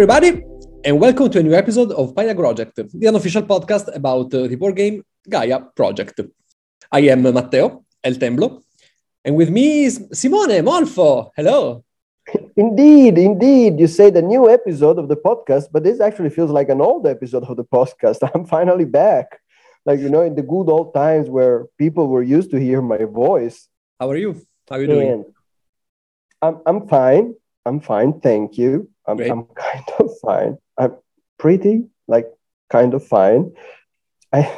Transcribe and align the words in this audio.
Everybody, 0.00 0.42
and 0.82 0.98
welcome 0.98 1.28
to 1.28 1.40
a 1.40 1.42
new 1.42 1.52
episode 1.52 1.92
of 1.92 2.14
Paya 2.14 2.34
Project, 2.34 2.74
the 2.94 3.06
unofficial 3.06 3.42
podcast 3.42 3.94
about 3.94 4.32
uh, 4.32 4.46
the 4.46 4.54
board 4.54 4.74
game 4.74 5.04
Gaia 5.28 5.60
Project. 5.76 6.20
I 6.90 7.00
am 7.00 7.20
Matteo 7.20 7.84
El 8.02 8.14
Temblo, 8.14 8.62
and 9.22 9.36
with 9.36 9.50
me 9.50 9.84
is 9.84 10.02
Simone 10.14 10.64
Molfo. 10.64 11.28
Hello. 11.36 11.84
Indeed, 12.56 13.18
indeed. 13.18 13.78
You 13.78 13.86
say 13.86 14.08
the 14.08 14.22
new 14.22 14.48
episode 14.48 14.98
of 14.98 15.08
the 15.08 15.16
podcast, 15.16 15.66
but 15.70 15.84
this 15.84 16.00
actually 16.00 16.30
feels 16.30 16.50
like 16.50 16.70
an 16.70 16.80
old 16.80 17.06
episode 17.06 17.44
of 17.44 17.58
the 17.58 17.64
podcast. 17.64 18.26
I'm 18.34 18.46
finally 18.46 18.86
back. 18.86 19.38
Like, 19.84 20.00
you 20.00 20.08
know, 20.08 20.22
in 20.22 20.34
the 20.34 20.42
good 20.42 20.70
old 20.70 20.94
times 20.94 21.28
where 21.28 21.66
people 21.76 22.06
were 22.08 22.22
used 22.22 22.52
to 22.52 22.58
hear 22.58 22.80
my 22.80 23.04
voice. 23.04 23.68
How 24.00 24.08
are 24.08 24.16
you? 24.16 24.40
How 24.70 24.76
are 24.76 24.80
you 24.80 24.86
doing? 24.86 25.24
I'm, 26.40 26.62
I'm 26.64 26.88
fine. 26.88 27.34
I'm 27.66 27.80
fine. 27.80 28.18
Thank 28.20 28.56
you. 28.56 28.89
I'm, 29.06 29.20
I'm 29.20 29.44
kind 29.54 29.84
of 29.98 30.10
fine. 30.22 30.58
I'm 30.78 30.96
pretty, 31.38 31.84
like, 32.08 32.26
kind 32.70 32.94
of 32.94 33.06
fine. 33.06 33.52
I 34.32 34.50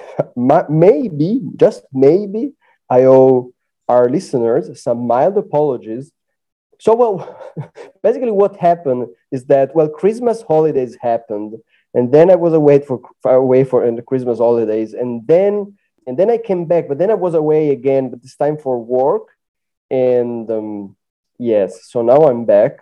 maybe, 0.68 1.40
just 1.56 1.84
maybe, 1.92 2.52
I 2.90 3.04
owe 3.04 3.52
our 3.88 4.08
listeners 4.08 4.82
some 4.82 5.06
mild 5.06 5.38
apologies. 5.38 6.12
So, 6.78 6.94
well, 6.94 7.16
basically, 8.02 8.32
what 8.32 8.56
happened 8.56 9.08
is 9.30 9.46
that 9.46 9.74
well, 9.74 9.88
Christmas 9.88 10.42
holidays 10.42 10.96
happened, 11.00 11.54
and 11.94 12.12
then 12.12 12.30
I 12.30 12.34
was 12.34 12.52
away 12.52 12.80
for 12.80 13.00
away 13.24 13.64
for 13.64 13.90
the 13.90 14.02
Christmas 14.02 14.38
holidays, 14.38 14.92
and 14.92 15.26
then 15.26 15.78
and 16.06 16.18
then 16.18 16.30
I 16.30 16.38
came 16.38 16.64
back, 16.66 16.88
but 16.88 16.98
then 16.98 17.10
I 17.10 17.14
was 17.14 17.34
away 17.34 17.70
again, 17.70 18.10
but 18.10 18.20
this 18.20 18.36
time 18.36 18.58
for 18.58 18.78
work, 18.78 19.28
and 19.90 20.50
um, 20.50 20.96
yes, 21.38 21.88
so 21.90 22.02
now 22.02 22.28
I'm 22.28 22.44
back 22.44 22.80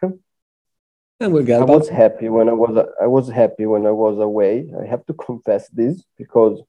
and 1.20 1.32
we'll 1.32 1.44
get 1.44 1.60
I 1.60 1.64
was 1.64 1.88
happy 1.88 2.28
when 2.28 2.48
I 2.48 2.52
was 2.52 2.86
I 3.00 3.06
was 3.06 3.28
happy 3.28 3.66
when 3.66 3.86
I 3.86 3.90
was 3.90 4.18
away. 4.18 4.70
I 4.82 4.86
have 4.86 5.04
to 5.06 5.14
confess 5.26 5.68
this 5.68 6.02
because 6.16 6.62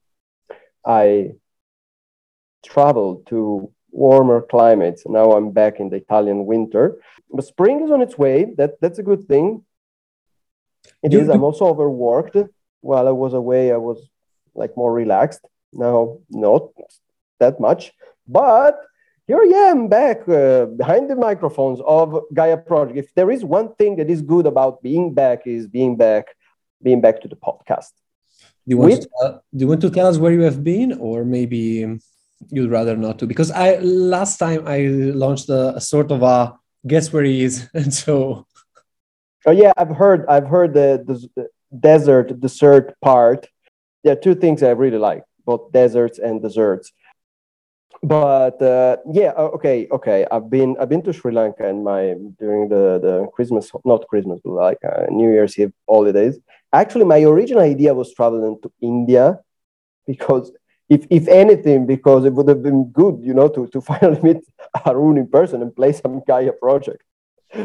I 0.86 1.32
traveled 2.66 3.28
to 3.28 3.72
warmer 3.92 4.42
climates. 4.42 5.04
Now 5.06 5.32
I'm 5.32 5.52
back 5.52 5.80
in 5.80 5.90
the 5.90 5.98
Italian 5.98 6.46
winter. 6.46 7.02
But 7.32 7.46
spring 7.46 7.84
is 7.84 7.92
on 7.92 8.02
its 8.02 8.18
way. 8.18 8.54
That 8.58 8.80
that's 8.82 9.00
a 9.00 9.04
good 9.04 9.28
thing. 9.28 9.64
It 11.04 11.14
is. 11.14 11.30
I'm 11.30 11.44
also 11.44 11.66
overworked. 11.66 12.36
While 12.82 13.08
I 13.08 13.12
was 13.12 13.34
away, 13.34 13.72
I 13.72 13.78
was 13.78 14.00
like 14.56 14.76
more 14.76 14.92
relaxed. 14.92 15.42
Now, 15.72 16.18
not 16.30 16.70
that 17.40 17.60
much, 17.60 17.94
but 18.28 18.80
here 19.28 19.40
I 19.40 19.70
am 19.70 19.88
back 19.88 20.28
uh, 20.28 20.66
behind 20.66 21.10
the 21.10 21.16
microphones 21.16 21.80
of 21.86 22.22
Gaia 22.34 22.58
Project. 22.58 22.98
If 22.98 23.14
there 23.14 23.30
is 23.32 23.44
one 23.46 23.74
thing 23.76 23.96
that 23.98 24.10
is 24.10 24.22
good 24.22 24.46
about 24.46 24.82
being 24.82 25.14
back, 25.14 25.46
is 25.46 25.68
being 25.68 25.96
back, 25.96 26.26
being 26.82 27.02
back 27.02 27.22
to 27.22 27.28
the 27.28 27.36
podcast. 27.36 27.92
Do 28.40 28.48
you 28.66 28.78
want, 28.78 28.92
With, 28.92 29.02
to, 29.02 29.10
tell, 29.20 29.44
do 29.56 29.60
you 29.64 29.68
want 29.68 29.82
to 29.82 29.90
tell 29.90 30.08
us 30.08 30.18
where 30.18 30.32
you 30.32 30.42
have 30.42 30.64
been, 30.64 30.94
or 30.94 31.24
maybe 31.24 32.00
you'd 32.50 32.72
rather 32.72 32.98
not 32.98 33.20
to? 33.20 33.28
Because 33.28 33.52
I 33.52 33.78
last 33.78 34.38
time 34.38 34.68
I 34.68 34.80
launched 35.24 35.50
a, 35.50 35.76
a 35.76 35.82
sort 35.82 36.12
of 36.12 36.24
a 36.24 36.58
guess 36.86 37.14
where 37.14 37.24
he 37.24 37.44
is, 37.44 37.70
and 37.74 37.94
so. 37.94 38.48
Oh 39.46 39.52
yeah, 39.52 39.74
I've 39.78 39.96
heard. 39.96 40.26
I've 40.28 40.48
heard 40.48 40.74
the, 40.74 41.04
the 41.36 41.48
desert 41.80 42.40
dessert 42.40 42.96
part. 43.02 43.48
There 44.04 44.14
are 44.14 44.20
two 44.20 44.36
things 44.36 44.64
I 44.64 44.72
really 44.72 44.98
like, 44.98 45.24
both 45.46 45.72
deserts 45.72 46.20
and 46.20 46.42
desserts 46.42 46.92
but 48.04 48.60
uh, 48.62 48.98
yeah 49.12 49.32
okay 49.38 49.88
okay. 49.92 50.26
I've 50.32 50.50
been 50.50 50.76
i've 50.80 50.90
been 50.90 51.04
to 51.04 51.14
sri 51.14 51.32
lanka 51.32 51.68
and 51.68 51.84
my 51.84 52.16
during 52.40 52.68
the 52.68 53.00
the 53.00 53.28
christmas 53.34 53.72
not 53.86 54.08
christmas 54.08 54.40
but 54.44 54.54
like 54.54 54.80
uh, 54.84 55.06
new 55.10 55.30
year's 55.32 55.58
eve 55.60 55.74
holidays. 55.88 56.40
Actually 56.74 57.06
my 57.06 57.22
original 57.22 57.62
idea 57.62 57.94
was 57.94 58.14
traveling 58.14 58.58
to 58.64 58.72
india 58.82 59.40
because 60.08 60.52
if 60.90 61.06
if 61.12 61.28
anything 61.28 61.86
because 61.86 62.26
it 62.26 62.34
would 62.34 62.48
have 62.48 62.64
been 62.64 62.86
good 62.86 63.20
you 63.22 63.34
know 63.36 63.48
to, 63.48 63.68
to 63.68 63.82
finally 63.90 64.20
meet 64.22 64.42
arun 64.86 65.18
in 65.18 65.28
person 65.28 65.62
and 65.62 65.76
play 65.76 65.92
some 65.94 66.22
gaia 66.26 66.52
project 66.54 67.04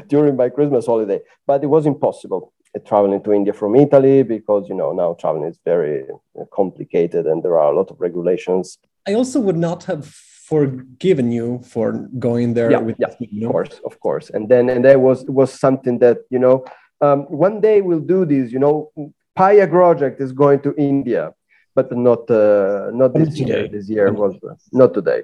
during 0.08 0.36
my 0.36 0.48
christmas 0.50 0.86
holiday. 0.86 1.20
But 1.46 1.64
it 1.64 1.68
was 1.68 1.86
impossible 1.86 2.52
uh, 2.74 2.80
traveling 2.80 3.22
to 3.22 3.32
india 3.32 3.54
from 3.54 3.74
italy 3.74 4.22
because 4.22 4.68
you 4.68 4.74
know 4.74 4.92
now 4.92 5.14
traveling 5.14 5.48
is 5.48 5.58
very 5.64 6.04
uh, 6.38 6.44
complicated 6.52 7.24
and 7.26 7.42
there 7.42 7.58
are 7.58 7.72
a 7.72 7.76
lot 7.76 7.90
of 7.90 7.98
regulations 8.00 8.78
I 9.08 9.14
also 9.14 9.40
would 9.40 9.56
not 9.56 9.84
have 9.84 10.06
forgiven 10.06 11.32
you 11.32 11.60
for 11.64 11.92
going 12.18 12.54
there 12.54 12.70
yeah, 12.70 12.78
with 12.78 12.96
yeah, 12.98 13.08
you 13.18 13.40
know? 13.40 13.48
of 13.48 13.52
course 13.52 13.80
of 13.84 14.00
course. 14.00 14.30
And 14.30 14.48
then 14.48 14.68
and 14.68 14.84
that 14.84 15.00
was 15.00 15.24
was 15.24 15.52
something 15.52 15.98
that 15.98 16.18
you 16.30 16.38
know 16.38 16.64
um, 17.00 17.20
one 17.24 17.60
day 17.60 17.80
we'll 17.80 18.00
do 18.16 18.24
this 18.24 18.52
you 18.52 18.58
know 18.58 18.90
paya 19.38 19.68
project 19.68 20.20
is 20.20 20.32
going 20.32 20.60
to 20.60 20.74
india 20.76 21.32
but 21.74 21.94
not 21.94 22.30
uh, 22.30 22.90
not 22.92 23.12
this 23.12 23.36
today. 23.36 23.60
year. 23.60 23.68
this 23.68 23.88
year 23.88 24.12
was 24.12 24.34
uh, 24.48 24.54
not 24.72 24.94
today. 24.94 25.22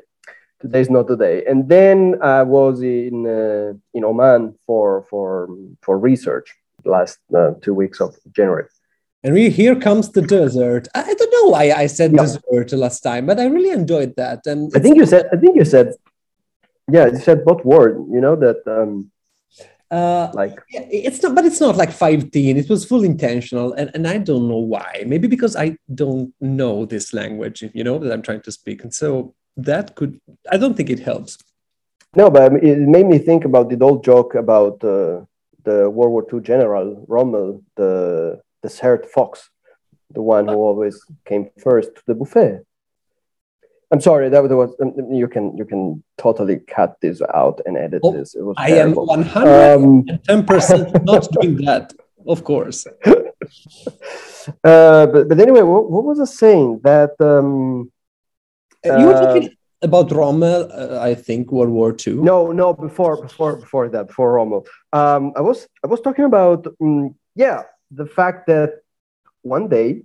Today's 0.60 0.90
not 0.90 1.08
today. 1.08 1.44
And 1.50 1.68
then 1.68 2.18
i 2.22 2.42
was 2.42 2.82
in 2.82 3.26
uh, 3.26 3.72
in 3.94 4.04
oman 4.04 4.54
for 4.66 5.04
for 5.10 5.48
for 5.84 5.98
research 5.98 6.48
last 6.84 7.18
uh, 7.34 7.52
two 7.62 7.74
weeks 7.74 8.00
of 8.00 8.10
january 8.36 8.66
and 9.22 9.34
really, 9.34 9.50
here 9.50 9.76
comes 9.76 10.10
the 10.10 10.22
dessert. 10.22 10.88
I, 10.94 11.02
I 11.02 11.14
don't 11.14 11.30
know 11.30 11.50
why 11.50 11.72
I 11.72 11.86
said 11.86 12.12
yeah. 12.12 12.22
dessert 12.22 12.72
last 12.72 13.00
time, 13.00 13.26
but 13.26 13.38
I 13.38 13.46
really 13.46 13.70
enjoyed 13.70 14.16
that. 14.16 14.46
And 14.46 14.72
I 14.74 14.80
think 14.80 14.96
you 14.96 15.06
said, 15.06 15.28
I 15.32 15.36
think 15.36 15.56
you 15.56 15.64
said, 15.64 15.94
yeah, 16.90 17.06
you 17.06 17.18
said 17.18 17.44
both 17.44 17.64
words. 17.64 17.98
You 18.10 18.20
know 18.20 18.34
that, 18.36 18.66
um, 18.66 19.12
uh, 19.92 20.32
like 20.32 20.58
yeah, 20.70 20.86
it's 20.90 21.22
not, 21.22 21.34
but 21.34 21.44
it's 21.44 21.60
not 21.60 21.76
like 21.76 21.92
15. 21.92 22.56
It 22.56 22.68
was 22.68 22.84
full 22.84 23.04
intentional, 23.04 23.74
and 23.74 23.90
and 23.94 24.08
I 24.08 24.18
don't 24.18 24.48
know 24.48 24.56
why. 24.56 25.04
Maybe 25.06 25.28
because 25.28 25.54
I 25.54 25.76
don't 25.94 26.32
know 26.40 26.86
this 26.86 27.12
language, 27.12 27.62
you 27.74 27.84
know, 27.84 27.98
that 27.98 28.10
I'm 28.10 28.22
trying 28.22 28.40
to 28.42 28.52
speak, 28.52 28.82
and 28.82 28.92
so 28.92 29.34
that 29.56 29.94
could. 29.94 30.18
I 30.50 30.56
don't 30.56 30.74
think 30.74 30.88
it 30.88 31.00
helps. 31.00 31.38
No, 32.16 32.30
but 32.30 32.54
it 32.64 32.78
made 32.78 33.06
me 33.06 33.18
think 33.18 33.44
about 33.44 33.68
the 33.68 33.78
old 33.84 34.02
joke 34.02 34.34
about 34.34 34.82
uh, 34.82 35.24
the 35.64 35.88
World 35.90 36.12
War 36.12 36.26
II 36.32 36.40
general 36.40 37.04
Rommel, 37.06 37.62
the 37.76 38.40
dessert 38.62 39.06
fox, 39.10 39.50
the 40.10 40.22
one 40.22 40.48
who 40.48 40.54
always 40.54 41.04
came 41.24 41.50
first 41.58 41.94
to 41.96 42.02
the 42.06 42.14
buffet. 42.14 42.60
I'm 43.92 44.00
sorry, 44.00 44.30
that 44.30 44.42
was 44.42 44.74
um, 44.80 45.12
you 45.12 45.28
can 45.28 45.56
you 45.56 45.66
can 45.66 46.02
totally 46.16 46.60
cut 46.60 46.96
this 47.02 47.20
out 47.34 47.60
and 47.66 47.76
edit 47.76 48.00
oh, 48.02 48.12
this. 48.12 48.34
It 48.34 48.42
was 48.42 48.54
I 48.56 48.70
am 48.70 48.94
110 48.94 50.46
percent 50.46 50.96
um, 50.96 51.04
not 51.04 51.30
doing 51.32 51.56
that, 51.66 51.92
of 52.26 52.42
course. 52.42 52.86
Uh, 54.64 55.06
but, 55.06 55.28
but 55.28 55.38
anyway, 55.38 55.62
what, 55.62 55.88
what 55.90 56.04
was 56.04 56.18
I 56.18 56.24
saying? 56.24 56.80
That 56.82 57.12
um, 57.20 57.92
uh, 58.84 58.98
you 58.98 59.06
were 59.06 59.12
talking 59.12 59.48
uh, 59.48 59.86
about 59.86 60.10
Rommel, 60.10 60.68
uh, 60.72 60.98
I 61.00 61.14
think 61.14 61.52
World 61.52 61.70
War 61.70 61.94
II. 61.94 62.14
No, 62.14 62.50
no, 62.50 62.72
before 62.72 63.22
before 63.22 63.56
before 63.56 63.88
that, 63.90 64.08
before 64.08 64.32
Rommel. 64.32 64.66
Um, 64.92 65.32
I 65.36 65.40
was 65.42 65.68
I 65.84 65.86
was 65.86 66.00
talking 66.00 66.24
about 66.24 66.66
um, 66.80 67.14
yeah 67.34 67.62
the 67.94 68.06
fact 68.06 68.46
that 68.46 68.82
one 69.42 69.68
day 69.68 70.02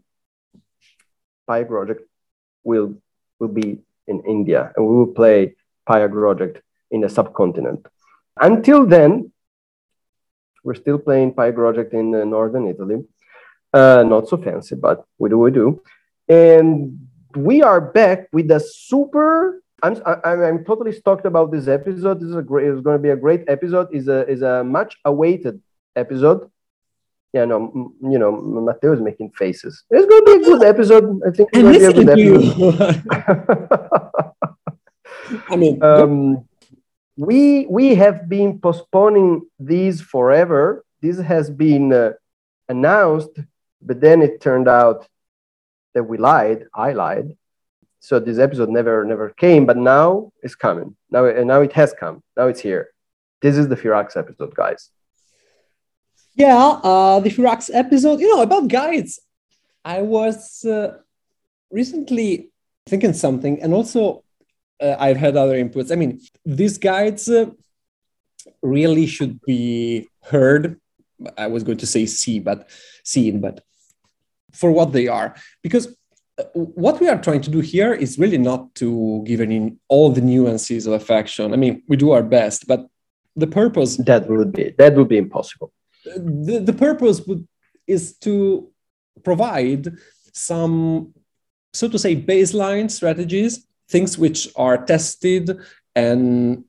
Paya 1.49 1.67
Project 1.67 2.01
will 2.63 2.95
will 3.39 3.47
be 3.47 3.79
in 4.07 4.21
India 4.27 4.71
and 4.75 4.85
we 4.85 4.95
will 4.95 5.13
play 5.13 5.55
Paya 5.87 6.11
Project 6.11 6.61
in 6.91 7.01
the 7.01 7.09
subcontinent. 7.09 7.85
Until 8.39 8.85
then, 8.85 9.31
we're 10.63 10.75
still 10.75 10.99
playing 10.99 11.33
Paya 11.33 11.53
Project 11.55 11.93
in 11.93 12.13
uh, 12.13 12.25
northern 12.25 12.67
Italy. 12.67 13.05
Uh, 13.73 14.03
not 14.03 14.27
so 14.27 14.37
fancy, 14.37 14.75
but 14.75 15.05
we 15.17 15.29
do 15.29 15.37
we 15.37 15.51
do. 15.51 15.81
And 16.27 17.07
we 17.35 17.61
are 17.63 17.79
back 17.79 18.27
with 18.33 18.51
a 18.51 18.59
super. 18.59 19.61
I'm, 19.83 20.01
I'm, 20.05 20.41
I'm 20.41 20.65
totally 20.65 20.91
stoked 20.91 21.25
about 21.25 21.51
this 21.51 21.67
episode. 21.67 22.19
This 22.19 22.29
is 22.29 22.35
a 22.35 22.41
great. 22.41 22.67
It's 22.67 22.81
going 22.81 22.97
to 22.97 23.03
be 23.03 23.09
a 23.09 23.15
great 23.15 23.43
episode. 23.47 23.93
is 23.93 24.07
a 24.07 24.27
is 24.27 24.41
a 24.41 24.63
much 24.63 24.97
awaited 25.05 25.61
episode 25.95 26.49
yeah, 27.37 27.45
no, 27.45 27.93
you 28.01 28.17
know, 28.17 28.31
Matteo 28.67 28.93
is 28.93 29.01
making 29.01 29.29
faces. 29.31 29.83
It's 29.91 30.07
going 30.07 30.25
to 30.25 30.31
be 30.31 30.37
a 30.41 30.45
good 30.45 30.63
episode. 30.63 31.21
I 31.27 31.31
think. 31.31 31.49
And 31.53 31.71
listen 31.71 32.05
to 32.07 32.19
you. 32.19 32.35
I 35.49 35.55
mean, 35.55 35.83
um, 35.91 36.47
we 37.15 37.67
we 37.67 37.95
have 37.95 38.27
been 38.27 38.59
postponing 38.59 39.45
these 39.59 40.01
forever. 40.01 40.83
This 41.01 41.19
has 41.19 41.49
been 41.49 41.93
uh, 41.93 42.13
announced, 42.69 43.33
but 43.81 44.01
then 44.01 44.21
it 44.23 44.41
turned 44.41 44.67
out 44.67 45.07
that 45.93 46.03
we 46.03 46.17
lied. 46.17 46.65
I 46.73 46.93
lied. 46.93 47.37
So 47.99 48.19
this 48.19 48.39
episode 48.39 48.69
never 48.69 49.05
never 49.05 49.29
came, 49.29 49.65
but 49.65 49.77
now 49.77 50.31
it's 50.41 50.55
coming. 50.55 50.95
Now 51.11 51.25
and 51.25 51.47
now 51.47 51.61
it 51.61 51.73
has 51.73 51.93
come. 51.93 52.23
Now 52.35 52.47
it's 52.47 52.61
here. 52.61 52.89
This 53.41 53.57
is 53.57 53.67
the 53.67 53.75
Firax 53.75 54.17
episode, 54.17 54.55
guys. 54.55 54.89
Yeah, 56.37 56.79
uh, 56.83 57.19
the 57.19 57.31
Firax 57.31 57.71
episode, 57.73 58.19
you 58.19 58.33
know, 58.33 58.43
about 58.43 58.67
guides. 58.67 59.19
I 59.83 60.03
was 60.03 60.63
uh, 60.63 60.97
recently 61.71 62.51
thinking 62.85 63.13
something, 63.13 63.59
and 63.61 63.73
also 63.73 64.23
uh, 64.79 64.95
I've 64.99 65.17
had 65.17 65.35
other 65.35 65.55
inputs. 65.55 65.91
I 65.91 65.95
mean, 65.95 66.21
these 66.45 66.77
guides 66.77 67.27
uh, 67.27 67.47
really 68.61 69.07
should 69.07 69.41
be 69.41 70.07
heard 70.21 70.79
I 71.37 71.47
was 71.47 71.63
going 71.63 71.79
to 71.79 71.87
say 71.87 72.05
see, 72.05 72.39
but 72.39 72.69
seen, 73.03 73.41
but 73.41 73.63
for 74.53 74.71
what 74.71 74.91
they 74.93 75.07
are. 75.07 75.35
Because 75.63 75.87
uh, 76.37 76.43
what 76.53 76.99
we 76.99 77.07
are 77.09 77.19
trying 77.19 77.41
to 77.41 77.49
do 77.49 77.59
here 77.59 77.93
is 77.93 78.19
really 78.19 78.37
not 78.37 78.75
to 78.75 79.23
give 79.25 79.41
any 79.41 79.75
all 79.87 80.11
the 80.11 80.21
nuances 80.21 80.85
of 80.85 80.93
a 80.93 80.99
faction. 80.99 81.53
I 81.53 81.55
mean, 81.57 81.81
we 81.87 81.97
do 81.97 82.11
our 82.11 82.21
best, 82.21 82.67
but 82.67 82.87
the 83.35 83.47
purpose 83.47 83.97
that 83.97 84.29
would 84.29 84.53
be 84.53 84.75
that 84.77 84.95
would 84.95 85.07
be 85.07 85.17
impossible. 85.17 85.71
The, 86.15 86.59
the 86.59 86.73
purpose 86.73 87.21
would 87.27 87.47
is 87.87 88.17
to 88.17 88.69
provide 89.23 89.93
some, 90.33 91.13
so 91.73 91.87
to 91.87 91.97
say, 91.97 92.15
baseline 92.15 92.91
strategies, 92.91 93.65
things 93.89 94.17
which 94.17 94.49
are 94.55 94.77
tested 94.77 95.57
and 95.95 96.65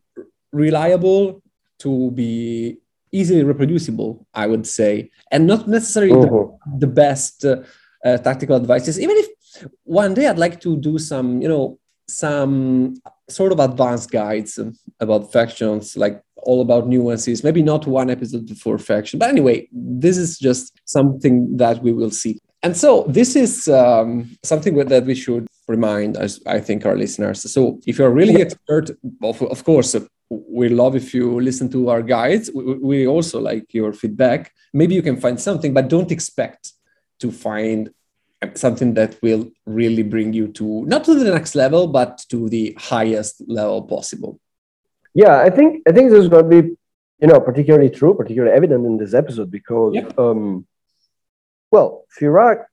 reliable 0.52 1.42
to 1.80 2.10
be 2.12 2.78
easily 3.12 3.42
reproducible, 3.42 4.26
I 4.32 4.46
would 4.46 4.66
say, 4.66 5.10
and 5.30 5.46
not 5.46 5.68
necessarily 5.68 6.12
the, 6.12 6.28
mm-hmm. 6.28 6.78
the, 6.78 6.86
best 6.86 7.44
uh, 7.44 7.62
uh, 8.04 8.18
tactical 8.18 8.56
advices. 8.56 9.00
Even 9.00 9.16
if 9.16 9.66
one 9.84 10.14
day 10.14 10.26
I'd 10.26 10.38
like 10.38 10.60
to 10.60 10.76
do 10.76 10.98
some, 10.98 11.42
you 11.42 11.48
know, 11.48 11.78
some 12.08 12.94
sort 13.28 13.52
of 13.52 13.60
advanced 13.60 14.10
guides 14.10 14.58
about 15.00 15.32
factions, 15.32 15.96
like 15.96 16.22
all 16.36 16.60
about 16.60 16.88
nuances. 16.88 17.44
Maybe 17.44 17.62
not 17.62 17.86
one 17.86 18.10
episode 18.10 18.46
before 18.46 18.78
faction, 18.78 19.18
but 19.18 19.28
anyway, 19.28 19.68
this 19.72 20.16
is 20.16 20.38
just 20.38 20.80
something 20.84 21.56
that 21.58 21.82
we 21.82 21.92
will 21.92 22.10
see. 22.10 22.40
And 22.62 22.76
so 22.76 23.04
this 23.08 23.36
is 23.36 23.68
um, 23.68 24.36
something 24.42 24.74
that 24.74 25.04
we 25.04 25.14
should 25.14 25.46
remind, 25.68 26.16
as 26.16 26.40
I 26.46 26.60
think, 26.60 26.86
our 26.86 26.96
listeners. 26.96 27.50
So 27.52 27.80
if 27.86 27.98
you're 27.98 28.10
really 28.10 28.40
expert, 28.42 28.90
of, 29.22 29.42
of 29.42 29.62
course, 29.64 29.94
we 30.30 30.68
love 30.68 30.96
if 30.96 31.14
you 31.14 31.40
listen 31.40 31.70
to 31.70 31.88
our 31.90 32.02
guides. 32.02 32.50
We, 32.52 32.74
we 32.74 33.06
also 33.06 33.40
like 33.40 33.72
your 33.72 33.92
feedback. 33.92 34.52
Maybe 34.74 34.94
you 34.94 35.02
can 35.02 35.20
find 35.20 35.40
something, 35.40 35.72
but 35.72 35.88
don't 35.88 36.10
expect 36.10 36.72
to 37.20 37.30
find 37.30 37.90
something 38.54 38.94
that 38.94 39.20
will 39.22 39.50
really 39.66 40.02
bring 40.02 40.32
you 40.32 40.48
to 40.48 40.84
not 40.86 41.04
to 41.04 41.14
the 41.14 41.30
next 41.30 41.54
level, 41.54 41.88
but 41.88 42.24
to 42.30 42.48
the 42.48 42.76
highest 42.78 43.42
level 43.48 43.82
possible. 43.82 44.38
Yeah, 45.14 45.38
I 45.40 45.50
think 45.50 45.82
I 45.88 45.92
think 45.92 46.10
this 46.10 46.20
is 46.20 46.28
going 46.28 46.48
to 46.48 46.62
be, 46.62 46.68
you 47.20 47.28
know, 47.28 47.40
particularly 47.40 47.90
true, 47.90 48.14
particularly 48.14 48.56
evident 48.56 48.86
in 48.86 48.96
this 48.96 49.14
episode 49.14 49.50
because, 49.50 49.96
um, 50.16 50.66
well, 51.70 52.04
Firaks 52.18 52.66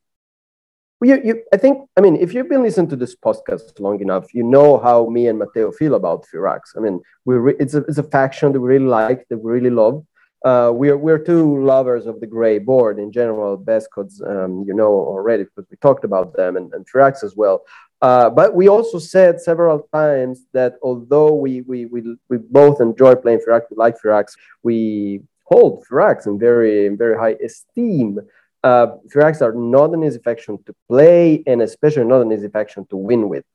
you, 1.05 1.21
you, 1.23 1.43
I 1.53 1.57
think, 1.57 1.89
I 1.97 2.01
mean, 2.01 2.15
if 2.15 2.33
you've 2.33 2.49
been 2.49 2.63
listening 2.63 2.89
to 2.89 2.95
this 2.95 3.15
podcast 3.15 3.79
long 3.79 4.01
enough, 4.01 4.33
you 4.33 4.43
know 4.43 4.77
how 4.77 5.07
me 5.09 5.27
and 5.27 5.37
Matteo 5.37 5.71
feel 5.71 5.95
about 5.95 6.25
Firax. 6.33 6.59
I 6.75 6.79
mean, 6.79 7.01
we 7.25 7.35
re- 7.35 7.55
it's, 7.59 7.73
a, 7.73 7.79
it's 7.79 7.97
a 7.97 8.03
faction 8.03 8.53
that 8.53 8.59
we 8.59 8.69
really 8.69 8.85
like, 8.85 9.27
that 9.29 9.37
we 9.37 9.51
really 9.51 9.69
love. 9.69 10.05
Uh, 10.45 10.71
we're, 10.71 10.95
we're 10.95 11.17
two 11.17 11.65
lovers 11.65 12.05
of 12.05 12.19
the 12.21 12.27
gray 12.27 12.59
board 12.59 12.99
in 12.99 13.11
general, 13.11 13.57
Bescods, 13.57 14.21
um, 14.21 14.63
you 14.67 14.73
know 14.73 14.93
already, 15.13 15.43
because 15.43 15.65
we 15.71 15.77
talked 15.77 16.05
about 16.05 16.35
them 16.37 16.55
and, 16.55 16.71
and 16.73 16.85
Firaks 16.89 17.23
as 17.23 17.35
well. 17.35 17.65
Uh, 18.01 18.29
but 18.29 18.53
we 18.53 18.69
also 18.69 18.99
said 18.99 19.41
several 19.41 19.89
times 19.91 20.45
that 20.53 20.75
although 20.83 21.33
we, 21.33 21.61
we, 21.61 21.85
we, 21.85 22.15
we 22.29 22.37
both 22.37 22.79
enjoy 22.79 23.15
playing 23.15 23.39
Firaks, 23.39 23.63
we 23.71 23.77
like 23.77 23.95
Firaks, 23.99 24.33
we 24.61 25.21
hold 25.45 25.83
Firaks 25.87 26.27
in 26.27 26.37
very, 26.37 26.85
in 26.85 26.95
very 26.95 27.17
high 27.17 27.35
esteem 27.43 28.19
uh, 28.65 28.97
Firaks 29.13 29.43
are 29.43 29.53
not 29.53 29.93
an 29.93 30.03
easy 30.03 30.17
faction 30.17 30.57
to 30.65 30.75
play 30.89 31.43
and 31.45 31.61
especially 31.61 32.03
not 32.03 32.21
an 32.21 32.31
easy 32.31 32.47
faction 32.47 32.83
to 32.87 32.97
win 32.97 33.29
with. 33.29 33.45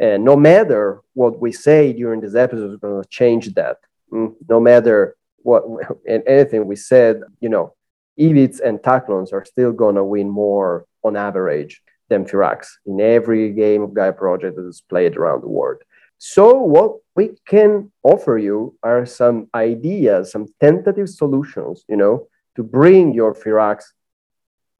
And 0.00 0.24
no 0.24 0.34
matter 0.34 1.00
what 1.14 1.38
we 1.38 1.52
say 1.52 1.92
during 1.92 2.20
this 2.20 2.34
episode 2.34 2.72
is 2.72 2.76
going 2.78 3.00
to 3.00 3.08
change 3.08 3.54
that. 3.54 3.76
Mm? 4.10 4.34
No 4.48 4.58
matter 4.58 5.16
what 5.42 5.64
and 6.06 6.22
anything 6.26 6.66
we 6.66 6.76
said, 6.76 7.20
you 7.40 7.48
know, 7.48 7.74
Ivits 8.18 8.60
and 8.60 8.78
Taklons 8.78 9.32
are 9.32 9.44
still 9.44 9.72
to 9.94 10.04
win 10.04 10.28
more 10.28 10.86
on 11.02 11.16
average 11.16 11.82
than 12.08 12.24
Firax 12.24 12.66
in 12.86 13.00
every 13.00 13.52
game 13.52 13.82
of 13.82 13.94
Gaia 13.94 14.12
Project 14.12 14.56
that 14.56 14.66
is 14.66 14.82
played 14.82 15.16
around 15.16 15.42
the 15.42 15.48
world. 15.48 15.82
So, 16.18 16.54
what 16.54 16.98
we 17.16 17.30
can 17.46 17.90
offer 18.04 18.38
you 18.38 18.76
are 18.82 19.04
some 19.06 19.48
ideas, 19.54 20.30
some 20.30 20.46
tentative 20.60 21.08
solutions, 21.08 21.84
you 21.88 21.96
know, 21.96 22.28
to 22.56 22.62
bring 22.62 23.12
your 23.12 23.34
Firax 23.34 23.84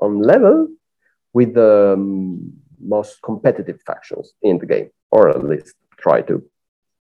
on 0.01 0.23
level 0.23 0.69
with 1.33 1.55
the 1.55 1.95
um, 1.97 2.53
most 2.81 3.23
competitive 3.23 3.81
factions 3.87 4.35
in 4.43 4.59
the 4.59 4.67
game, 4.67 4.91
or 5.11 5.31
at 5.31 5.43
least 5.43 5.75
try 5.99 6.21
to. 6.23 6.45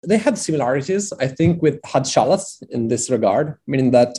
They 0.03 0.17
have 0.17 0.37
similarities, 0.37 1.13
I 1.13 1.27
think, 1.27 1.61
with 1.61 1.81
Hadsch 1.83 2.15
Hallas 2.15 2.63
in 2.69 2.87
this 2.87 3.09
regard, 3.09 3.57
meaning 3.67 3.91
that. 3.91 4.17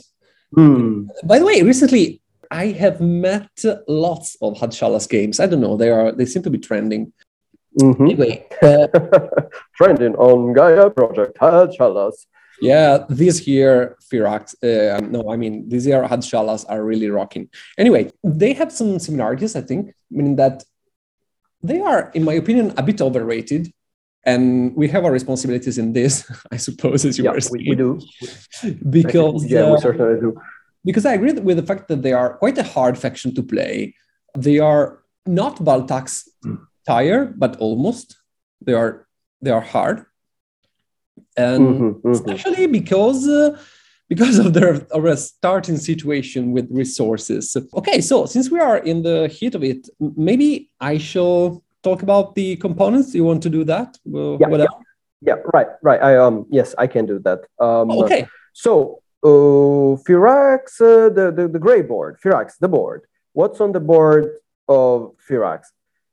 Hmm. 0.55 1.07
By 1.23 1.39
the 1.39 1.45
way, 1.45 1.61
recently 1.63 2.21
I 2.53 2.67
have 2.67 3.01
met 3.01 3.49
lots 3.87 4.37
of 4.39 4.53
Hadsch 4.53 4.79
Hallas 4.79 5.09
games. 5.09 5.39
I 5.39 5.47
don't 5.47 5.59
know, 5.61 5.75
they 5.75 5.89
are 5.89 6.11
they 6.11 6.25
seem 6.25 6.43
to 6.43 6.51
be 6.51 6.59
trending. 6.59 7.11
Mm-hmm. 7.81 8.05
Anyway, 8.05 8.45
uh, 8.61 8.87
trending 9.75 10.15
on 10.15 10.53
Gaia 10.53 10.91
Project 10.91 11.37
Hadsch 11.39 11.77
Hallas. 11.79 12.27
Yeah, 12.61 13.05
this 13.09 13.47
year 13.47 13.97
Firaks, 14.07 14.53
uh, 14.63 15.01
no, 15.01 15.31
I 15.31 15.35
mean 15.35 15.67
this 15.67 15.87
year 15.87 16.03
Hadsch 16.03 16.31
Hallas 16.31 16.63
are 16.69 16.83
really 16.83 17.09
rocking. 17.09 17.49
Anyway, 17.77 18.11
they 18.23 18.53
have 18.53 18.71
some 18.71 18.99
similarities, 18.99 19.55
I 19.55 19.61
think, 19.61 19.95
meaning 20.11 20.35
that 20.35 20.63
they 21.63 21.79
are, 21.79 22.11
in 22.13 22.23
my 22.23 22.33
opinion, 22.33 22.73
a 22.77 22.83
bit 22.83 23.01
overrated. 23.01 23.73
And 24.25 24.75
we 24.75 24.87
have 24.87 25.03
our 25.03 25.11
responsibilities 25.11 25.77
in 25.77 25.93
this, 25.93 26.29
I 26.51 26.57
suppose, 26.57 27.05
as 27.05 27.17
you 27.17 27.25
yeah, 27.25 27.31
were 27.31 27.41
saying. 27.41 27.65
We, 27.65 27.69
we 27.71 27.75
do. 27.75 27.99
because 28.89 29.45
yeah, 29.45 29.61
uh, 29.61 29.73
we 29.73 29.79
certainly 29.79 30.19
do. 30.19 30.41
Because 30.85 31.05
I 31.05 31.13
agree 31.13 31.33
with 31.33 31.57
the 31.57 31.63
fact 31.63 31.87
that 31.89 32.01
they 32.01 32.13
are 32.13 32.37
quite 32.37 32.57
a 32.57 32.63
hard 32.63 32.97
faction 32.97 33.33
to 33.35 33.43
play. 33.43 33.95
They 34.37 34.59
are 34.59 34.99
not 35.25 35.63
Bal 35.63 35.83
T'aks 35.83 36.27
mm. 36.45 36.59
tire, 36.85 37.25
but 37.25 37.57
almost. 37.57 38.17
They 38.61 38.73
are 38.73 39.07
they 39.41 39.51
are 39.51 39.61
hard 39.61 40.05
and 41.37 41.67
mm-hmm, 41.67 41.83
mm-hmm. 41.83 42.11
especially 42.11 42.67
because 42.67 43.27
uh, 43.27 43.57
because 44.09 44.37
of 44.37 44.53
their 44.53 44.85
starting 45.15 45.77
situation 45.77 46.51
with 46.51 46.67
resources. 46.69 47.55
Okay, 47.73 47.99
so 48.01 48.25
since 48.25 48.51
we 48.51 48.59
are 48.59 48.77
in 48.77 49.01
the 49.01 49.27
heat 49.27 49.55
of 49.55 49.63
it, 49.63 49.89
maybe 49.99 50.69
I 50.79 50.97
shall 50.97 51.62
talk 51.83 52.01
about 52.01 52.35
the 52.35 52.55
components. 52.55 53.13
You 53.13 53.25
want 53.25 53.43
to 53.43 53.49
do 53.49 53.63
that? 53.65 53.97
Well, 54.05 54.37
yeah, 54.39 54.47
yeah, 54.49 54.65
yeah, 55.21 55.35
right, 55.53 55.67
right. 55.81 56.01
I 56.01 56.17
um 56.17 56.45
yes, 56.49 56.73
I 56.77 56.87
can 56.87 57.05
do 57.05 57.19
that. 57.19 57.39
Um, 57.59 57.91
okay. 57.91 58.27
So 58.53 59.01
uh, 59.23 59.97
Firaks, 60.05 60.81
uh, 60.81 61.09
the, 61.09 61.31
the 61.31 61.47
the 61.47 61.59
gray 61.59 61.81
board, 61.81 62.19
Firax, 62.23 62.57
the 62.59 62.67
board. 62.67 63.01
What's 63.33 63.59
on 63.61 63.71
the 63.71 63.79
board 63.79 64.37
of 64.67 65.13
Firax? 65.27 65.65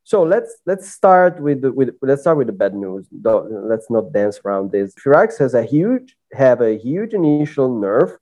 So 0.05 0.23
let's 0.23 0.59
let's 0.67 0.89
start 0.91 1.41
with 1.41 1.62
the, 1.62 1.71
with 1.73 1.91
let's 2.03 2.23
start 2.23 2.39
with 2.39 2.49
the 2.49 2.53
bad 2.53 2.75
news. 2.75 3.07
Don't, 3.09 3.69
Let's 3.69 3.91
not 3.91 4.12
dance 4.12 4.41
around 4.45 4.73
this. 4.73 4.95
Firax 4.95 5.39
has 5.39 5.55
a 5.55 5.62
huge 5.62 6.17
have 6.33 6.61
a 6.61 6.77
huge 6.77 7.15
initial 7.15 7.69
nerf. 7.71 8.17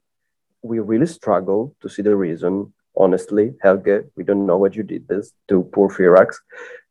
We 0.62 0.80
really 0.80 1.06
struggle 1.06 1.74
to 1.80 1.88
see 1.88 2.02
the 2.02 2.16
reason. 2.16 2.74
Honestly, 2.98 3.54
Helge, 3.62 4.04
we 4.16 4.24
don't 4.24 4.46
know 4.46 4.58
what 4.58 4.74
you 4.74 4.82
did 4.82 5.06
this 5.06 5.32
to 5.48 5.62
poor 5.72 5.88
Firax. 5.88 6.36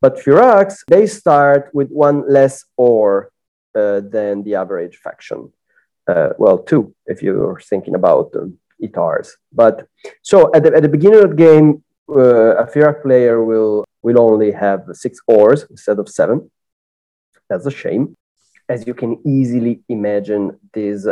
But 0.02 0.18
Firax, 0.18 0.78
they 0.88 1.06
start 1.06 1.70
with 1.74 1.90
one 1.90 2.24
less 2.32 2.64
ore 2.78 3.32
uh, 3.76 4.00
than 4.00 4.44
the 4.44 4.56
average 4.56 4.96
faction. 4.98 5.52
Uh, 6.08 6.30
well, 6.38 6.58
two 6.60 6.96
if 7.06 7.22
you're 7.22 7.60
thinking 7.60 7.96
about 7.96 8.34
um, 8.36 8.58
Itars. 8.82 9.32
But 9.52 9.88
so 10.22 10.50
at 10.56 10.64
the, 10.64 10.74
at 10.74 10.84
the 10.84 10.90
beginning 10.90 11.24
of 11.24 11.32
the 11.32 11.36
game, 11.36 11.84
uh, 12.10 12.56
a 12.64 12.66
Firax 12.66 13.02
player 13.02 13.44
will 13.44 13.84
will 14.02 14.20
only 14.22 14.52
have 14.52 14.86
six 14.94 15.20
ores 15.28 15.66
instead 15.70 16.00
of 16.00 16.08
seven. 16.08 16.50
That's 17.50 17.66
a 17.66 17.72
shame. 17.72 18.16
As 18.70 18.86
you 18.88 18.94
can 18.94 19.20
easily 19.26 19.82
imagine, 19.90 20.60
this 20.74 21.08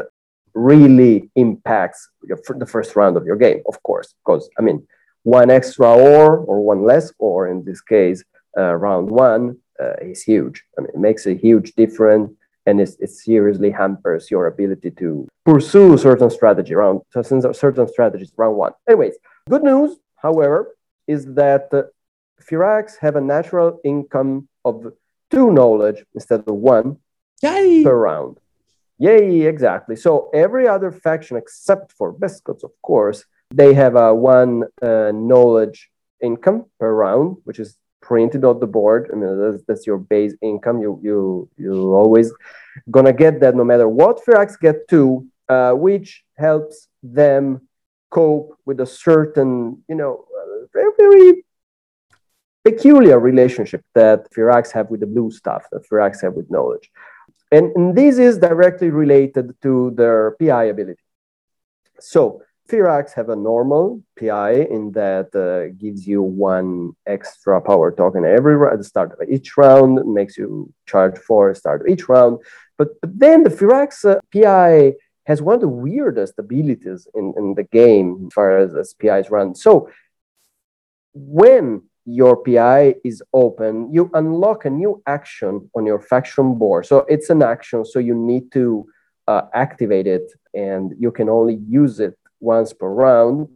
really 0.56 1.30
impacts 1.36 2.10
your, 2.24 2.40
the 2.58 2.66
first 2.66 2.96
round 2.96 3.18
of 3.18 3.26
your 3.26 3.36
game, 3.36 3.62
of 3.68 3.82
course, 3.84 4.16
because 4.26 4.50
I 4.58 4.62
mean, 4.62 4.88
one 5.24 5.52
extra 5.52 5.92
or 5.94 6.38
or 6.38 6.62
one 6.62 6.84
less 6.84 7.12
or 7.20 7.48
in 7.48 7.64
this 7.64 7.82
case, 7.82 8.24
uh, 8.58 8.74
round 8.74 9.10
one 9.10 9.58
uh, 9.82 9.94
is 10.02 10.24
huge. 10.24 10.64
I 10.78 10.82
mean, 10.82 10.92
it 10.94 11.00
makes 11.00 11.26
a 11.26 11.34
huge 11.34 11.74
difference 11.74 12.32
and 12.66 12.82
it 12.82 13.10
seriously 13.10 13.70
hampers 13.70 14.32
your 14.32 14.48
ability 14.48 14.92
to 14.92 15.28
pursue 15.46 15.98
certain 15.98 16.32
strategy 16.32 16.74
around 16.74 17.02
certain 17.12 17.88
strategies 17.88 18.32
round 18.38 18.58
one. 18.58 18.72
Anyways, 18.88 19.16
good 19.48 19.64
news, 19.64 19.98
however, 20.16 20.76
is 21.08 21.26
that 21.36 21.70
Firax 22.42 22.98
have 23.02 23.16
a 23.16 23.22
natural 23.22 23.80
income 23.84 24.48
of 24.64 24.94
two 25.30 25.52
knowledge 25.52 26.04
instead 26.14 26.44
of 26.48 26.56
one 26.56 26.98
Yay. 27.44 27.84
per 27.84 27.96
round. 27.96 28.40
Yay, 28.98 29.42
exactly. 29.42 29.96
So 29.96 30.30
every 30.34 30.68
other 30.68 30.92
faction 30.92 31.38
except 31.38 31.92
for 31.92 32.14
Bescods, 32.14 32.64
of 32.64 32.72
course, 32.82 33.26
they 33.54 33.74
have 33.74 33.96
a 33.96 34.14
one 34.14 34.64
uh, 34.82 35.12
knowledge 35.14 35.90
income 36.22 36.66
per 36.80 36.94
round, 36.94 37.38
which 37.44 37.60
is 37.60 37.78
printed 38.02 38.46
on 38.46 38.60
the 38.60 38.68
board. 38.68 39.10
I 39.12 39.16
mean, 39.16 39.40
that's, 39.40 39.64
that's 39.68 39.88
your 39.88 39.98
base 39.98 40.34
income. 40.42 40.82
You 40.82 41.00
you 41.04 41.50
you 41.58 41.94
always 41.94 42.32
gonna 42.90 43.14
get 43.14 43.40
that 43.42 43.56
no 43.56 43.64
matter 43.64 43.88
what. 43.90 44.24
Firaks 44.26 44.60
get 44.60 44.88
two, 44.88 45.28
uh, 45.50 45.74
which 45.74 46.24
helps 46.38 46.88
them 47.04 47.68
cope 48.10 48.58
with 48.66 48.80
a 48.80 48.86
certain, 48.86 49.84
you 49.90 49.96
know, 49.96 50.26
very, 50.74 50.92
very 50.98 51.46
peculiar 52.64 53.20
relationship 53.20 53.82
that 53.94 54.32
Firax 54.34 54.72
have 54.72 54.90
with 54.90 55.00
the 55.00 55.08
blue 55.08 55.32
stuff, 55.32 55.64
that 55.72 55.88
Firax 55.88 56.22
have 56.22 56.34
with 56.34 56.50
knowledge. 56.50 56.90
And, 57.52 57.72
and 57.76 57.96
this 57.96 58.18
is 58.18 58.38
directly 58.38 58.90
related 58.90 59.56
to 59.62 59.92
their 59.96 60.36
PI 60.40 60.66
ability. 60.66 61.02
So 62.00 62.42
Firax 62.70 63.14
have 63.14 63.30
a 63.30 63.36
normal 63.36 64.02
PI 64.20 64.54
in 64.54 64.92
that 64.94 65.36
uh, 65.36 65.74
gives 65.78 66.08
you 66.08 66.22
one 66.22 66.94
extra 67.06 67.62
power 67.62 67.92
token 67.92 68.26
every 68.26 68.56
at 68.68 68.80
the 68.80 68.84
start 68.84 69.12
of 69.12 69.30
each 69.30 69.56
round, 69.56 70.04
makes 70.12 70.38
you 70.38 70.74
charge 70.88 71.18
four 71.18 71.54
start 71.54 71.82
of 71.82 71.88
each 71.88 72.10
round. 72.10 72.40
But, 72.78 73.00
but 73.02 73.18
then 73.18 73.44
the 73.44 73.52
Firax 73.52 74.04
uh, 74.04 74.20
PI 74.34 74.94
has 75.26 75.42
one 75.42 75.56
of 75.56 75.62
the 75.62 75.68
weirdest 75.68 76.34
abilities 76.38 77.08
in, 77.14 77.34
in 77.38 77.54
the 77.54 77.64
game 77.64 78.26
as 78.28 78.34
far 78.34 78.58
as, 78.58 78.76
as 78.76 78.94
PIs 78.96 79.30
run. 79.30 79.56
So 79.56 79.90
when 81.14 81.84
your 82.06 82.38
PI 82.38 82.96
is 83.04 83.24
open, 83.34 83.92
you 83.92 84.10
unlock 84.14 84.66
a 84.66 84.70
new 84.70 85.02
action 85.08 85.70
on 85.76 85.86
your 85.86 86.00
faction 86.00 86.56
board. 86.56 86.86
So 86.86 87.00
it's 87.10 87.30
an 87.30 87.42
action, 87.42 87.84
so 87.84 88.00
you 88.00 88.16
need 88.16 88.52
to 88.54 88.88
uh, 89.28 89.44
activate 89.54 90.08
it 90.08 90.32
and 90.54 90.94
you 91.00 91.12
can 91.12 91.30
only 91.30 91.56
use 91.68 92.00
it 92.00 92.18
once 92.40 92.74
per 92.74 92.88
round. 92.88 93.50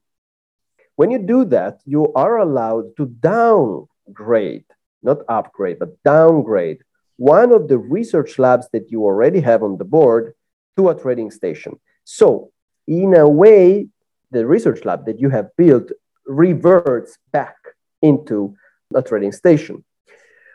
When 0.96 1.12
you 1.12 1.20
do 1.20 1.46
that, 1.46 1.82
you 1.86 2.12
are 2.14 2.38
allowed 2.38 2.98
to 2.98 3.06
downgrade, 3.06 4.66
not 5.04 5.20
upgrade, 5.30 5.80
but 5.80 6.02
downgrade 6.04 6.80
one 7.20 7.52
of 7.52 7.68
the 7.68 7.78
research 7.78 8.40
labs 8.40 8.70
that 8.72 8.90
you 8.90 9.04
already 9.04 9.42
have 9.42 9.62
on 9.62 9.78
the 9.78 9.84
board 9.84 10.34
to 10.78 10.88
a 10.88 10.96
trading 10.96 11.30
station. 11.30 11.78
So, 12.06 12.52
in 12.88 13.14
a 13.14 13.28
way, 13.28 13.90
the 14.32 14.46
research 14.48 14.86
lab 14.86 15.06
that 15.06 15.20
you 15.20 15.30
have 15.30 15.50
built 15.58 15.92
reverts 16.26 17.18
back 17.34 17.58
into 18.02 18.56
a 18.96 19.02
trading 19.02 19.32
station. 19.32 19.84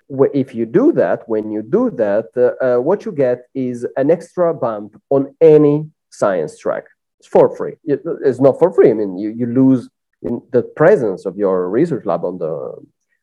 If 0.08 0.54
you 0.54 0.66
do 0.66 0.92
that, 0.92 1.28
when 1.28 1.50
you 1.50 1.62
do 1.62 1.90
that, 1.92 2.26
uh, 2.36 2.64
uh, 2.64 2.80
what 2.80 3.04
you 3.04 3.12
get 3.12 3.46
is 3.54 3.86
an 3.96 4.10
extra 4.10 4.52
bump 4.52 5.00
on 5.08 5.34
any 5.40 5.88
science 6.10 6.58
track 6.58 6.84
It's 7.18 7.28
for 7.28 7.56
free. 7.56 7.76
It's 7.84 8.40
not 8.40 8.58
for 8.58 8.72
free. 8.72 8.90
I 8.90 8.94
mean, 8.94 9.16
you, 9.18 9.30
you 9.30 9.46
lose 9.46 9.88
the 10.22 10.62
presence 10.76 11.26
of 11.26 11.36
your 11.36 11.68
research 11.68 12.04
lab 12.06 12.24
on 12.24 12.38
the 12.38 12.54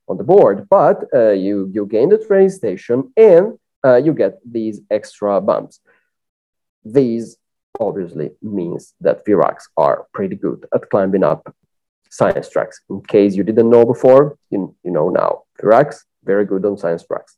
on 0.07 0.17
the 0.17 0.23
board, 0.23 0.67
but 0.69 1.03
uh, 1.13 1.31
you 1.31 1.69
you 1.73 1.85
gain 1.85 2.09
the 2.09 2.17
trading 2.17 2.49
station 2.49 3.13
and 3.15 3.57
uh, 3.85 3.95
you 3.95 4.13
get 4.13 4.39
these 4.43 4.81
extra 4.89 5.39
bumps. 5.39 5.79
These 6.83 7.37
obviously 7.79 8.31
means 8.41 8.93
that 9.01 9.25
Firax 9.25 9.63
are 9.77 10.05
pretty 10.13 10.35
good 10.35 10.65
at 10.73 10.89
climbing 10.89 11.23
up 11.23 11.55
science 12.12 12.50
tracks. 12.50 12.82
In 12.89 13.01
case 13.01 13.36
you 13.36 13.44
didn't 13.44 13.70
know 13.70 13.86
before, 13.86 14.38
you, 14.51 14.75
you 14.84 14.91
know 14.91 15.10
now. 15.10 15.44
Firax, 15.60 16.01
very 16.24 16.46
good 16.46 16.63
on 16.65 16.77
science 16.77 17.06
tracks. 17.06 17.38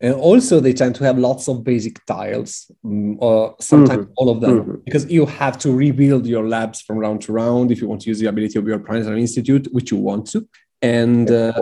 And 0.00 0.14
also, 0.14 0.58
they 0.58 0.72
tend 0.72 0.96
to 0.96 1.04
have 1.04 1.16
lots 1.16 1.48
of 1.48 1.62
basic 1.62 2.04
tiles, 2.06 2.68
mm, 2.84 3.14
or 3.20 3.54
sometimes 3.60 4.06
mm-hmm. 4.06 4.12
all 4.16 4.30
of 4.30 4.40
them, 4.40 4.60
mm-hmm. 4.60 4.74
because 4.84 5.08
you 5.08 5.24
have 5.26 5.56
to 5.58 5.72
rebuild 5.72 6.26
your 6.26 6.48
labs 6.48 6.80
from 6.82 6.98
round 6.98 7.22
to 7.22 7.32
round 7.32 7.70
if 7.70 7.80
you 7.80 7.86
want 7.86 8.00
to 8.02 8.08
use 8.08 8.18
the 8.18 8.26
ability 8.26 8.58
of 8.58 8.66
your 8.66 8.80
planetary 8.80 9.20
institute, 9.20 9.68
which 9.70 9.92
you 9.92 9.96
want 9.96 10.26
to. 10.32 10.48
And 10.82 11.30
uh, 11.30 11.52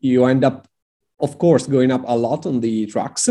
you 0.00 0.24
end 0.26 0.44
up, 0.44 0.68
of 1.18 1.38
course, 1.38 1.66
going 1.66 1.90
up 1.90 2.04
a 2.06 2.16
lot 2.16 2.46
on 2.46 2.60
the 2.60 2.86
tracks. 2.86 3.28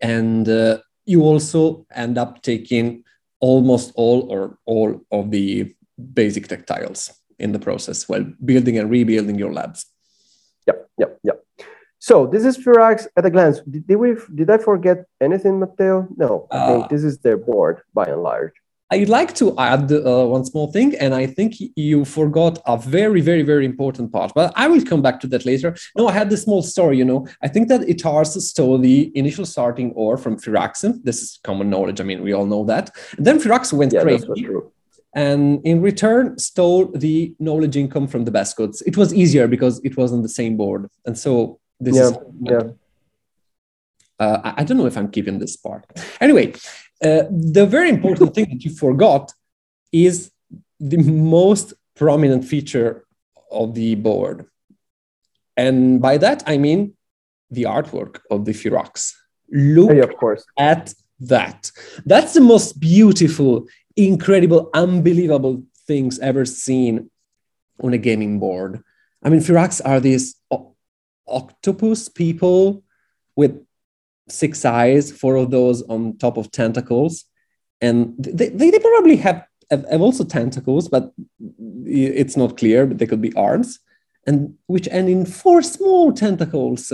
And 0.00 0.48
uh, 0.48 0.78
you 1.04 1.20
also 1.22 1.86
end 1.94 2.16
up 2.16 2.40
taking 2.40 3.04
almost 3.38 3.92
all 3.96 4.32
or 4.32 4.58
all 4.64 5.04
of 5.12 5.30
the 5.30 5.74
basic 6.14 6.48
tech 6.48 6.66
tiles 6.66 7.15
in 7.38 7.52
the 7.52 7.58
process 7.58 8.08
while 8.08 8.24
building 8.44 8.78
and 8.78 8.90
rebuilding 8.90 9.38
your 9.38 9.52
labs. 9.52 9.86
Yep, 10.66 10.88
yep, 10.98 11.18
yep. 11.22 11.44
So 11.98 12.26
this 12.26 12.44
is 12.44 12.58
Firax 12.58 13.06
at 13.16 13.24
a 13.24 13.30
glance. 13.30 13.60
Did, 13.60 13.86
did, 13.86 13.96
we 13.96 14.16
did 14.34 14.50
I 14.50 14.58
forget 14.58 15.06
anything, 15.20 15.58
Matteo? 15.58 16.08
No, 16.16 16.46
I 16.50 16.56
uh, 16.56 16.66
think 16.68 16.88
this 16.90 17.04
is 17.04 17.18
their 17.18 17.36
board 17.36 17.82
by 17.94 18.04
and 18.04 18.22
large. 18.22 18.52
I'd 18.90 19.08
like 19.08 19.34
to 19.36 19.58
add 19.58 19.90
uh, 19.90 20.26
one 20.26 20.44
small 20.44 20.70
thing, 20.70 20.94
and 20.94 21.12
I 21.12 21.26
think 21.26 21.54
you 21.74 22.04
forgot 22.04 22.62
a 22.66 22.76
very, 22.76 23.20
very, 23.20 23.42
very 23.42 23.64
important 23.64 24.12
part. 24.12 24.32
But 24.32 24.52
I 24.54 24.68
will 24.68 24.84
come 24.84 25.02
back 25.02 25.18
to 25.20 25.26
that 25.28 25.44
later. 25.44 25.74
No, 25.96 26.06
I 26.06 26.12
had 26.12 26.30
this 26.30 26.42
small 26.42 26.62
story. 26.62 26.96
You 26.96 27.04
know, 27.04 27.26
I 27.42 27.48
think 27.48 27.66
that 27.68 27.80
Itars 27.80 28.40
stole 28.40 28.78
the 28.78 29.10
initial 29.18 29.44
starting 29.44 29.90
ore 29.92 30.16
from 30.16 30.36
Firaxen. 30.36 31.02
This 31.02 31.20
is 31.20 31.40
common 31.42 31.68
knowledge. 31.68 32.00
I 32.00 32.04
mean, 32.04 32.22
we 32.22 32.32
all 32.32 32.46
know 32.46 32.64
that. 32.66 32.90
And 33.16 33.26
then 33.26 33.40
Firaxen 33.40 33.72
went 33.72 33.92
yeah, 33.92 34.02
crazy 34.02 34.46
and 35.16 35.60
in 35.64 35.82
return 35.82 36.38
stole 36.38 36.86
the 36.94 37.34
knowledge 37.40 37.76
income 37.76 38.06
from 38.06 38.24
the 38.24 38.30
Bescods. 38.30 38.82
It 38.86 38.96
was 38.96 39.12
easier 39.12 39.48
because 39.48 39.80
it 39.82 39.96
was 39.96 40.12
on 40.12 40.22
the 40.22 40.28
same 40.28 40.56
board, 40.56 40.88
and 41.04 41.18
so 41.18 41.58
this 41.80 41.96
yeah, 41.96 42.08
is. 42.08 42.18
Yeah. 42.42 42.62
Uh, 44.18 44.52
I 44.56 44.64
don't 44.64 44.78
know 44.78 44.86
if 44.86 44.96
I'm 44.96 45.10
keeping 45.10 45.38
this 45.38 45.56
part. 45.56 45.84
Anyway, 46.22 46.54
uh, 47.04 47.24
the 47.30 47.66
very 47.66 47.90
important 47.90 48.34
thing 48.34 48.48
that 48.48 48.64
you 48.64 48.74
forgot 48.74 49.32
is 49.92 50.30
the 50.80 50.96
most 50.98 51.74
prominent 51.94 52.44
feature 52.44 53.04
of 53.50 53.74
the 53.74 53.94
board. 53.94 54.46
And 55.56 56.00
by 56.00 56.18
that, 56.18 56.42
I 56.46 56.58
mean 56.58 56.94
the 57.50 57.64
artwork 57.64 58.20
of 58.30 58.44
the 58.44 58.52
Firax. 58.52 59.12
Look 59.50 59.94
yeah, 59.94 60.02
of 60.02 60.16
course. 60.16 60.44
at 60.58 60.94
that. 61.20 61.70
That's 62.04 62.34
the 62.34 62.40
most 62.40 62.78
beautiful, 62.80 63.66
incredible, 63.96 64.70
unbelievable 64.74 65.62
things 65.86 66.18
ever 66.18 66.44
seen 66.44 67.10
on 67.82 67.92
a 67.92 67.98
gaming 67.98 68.38
board. 68.38 68.82
I 69.22 69.28
mean, 69.28 69.40
Firax 69.40 69.80
are 69.84 70.00
these 70.00 70.36
octopus 71.26 72.08
people 72.08 72.84
with 73.34 73.64
six 74.28 74.64
eyes, 74.64 75.12
four 75.12 75.36
of 75.36 75.50
those 75.50 75.82
on 75.82 76.18
top 76.18 76.36
of 76.36 76.50
tentacles. 76.50 77.24
And 77.80 78.14
they, 78.18 78.48
they, 78.48 78.70
they 78.70 78.78
probably 78.78 79.16
have, 79.16 79.46
have 79.70 80.00
also 80.00 80.24
tentacles, 80.24 80.88
but 80.88 81.12
it's 81.84 82.36
not 82.36 82.56
clear, 82.56 82.86
but 82.86 82.98
they 82.98 83.06
could 83.06 83.20
be 83.20 83.34
arms, 83.34 83.78
and 84.26 84.54
which 84.66 84.88
end 84.88 85.08
in 85.08 85.26
four 85.26 85.62
small 85.62 86.12
tentacles. 86.12 86.92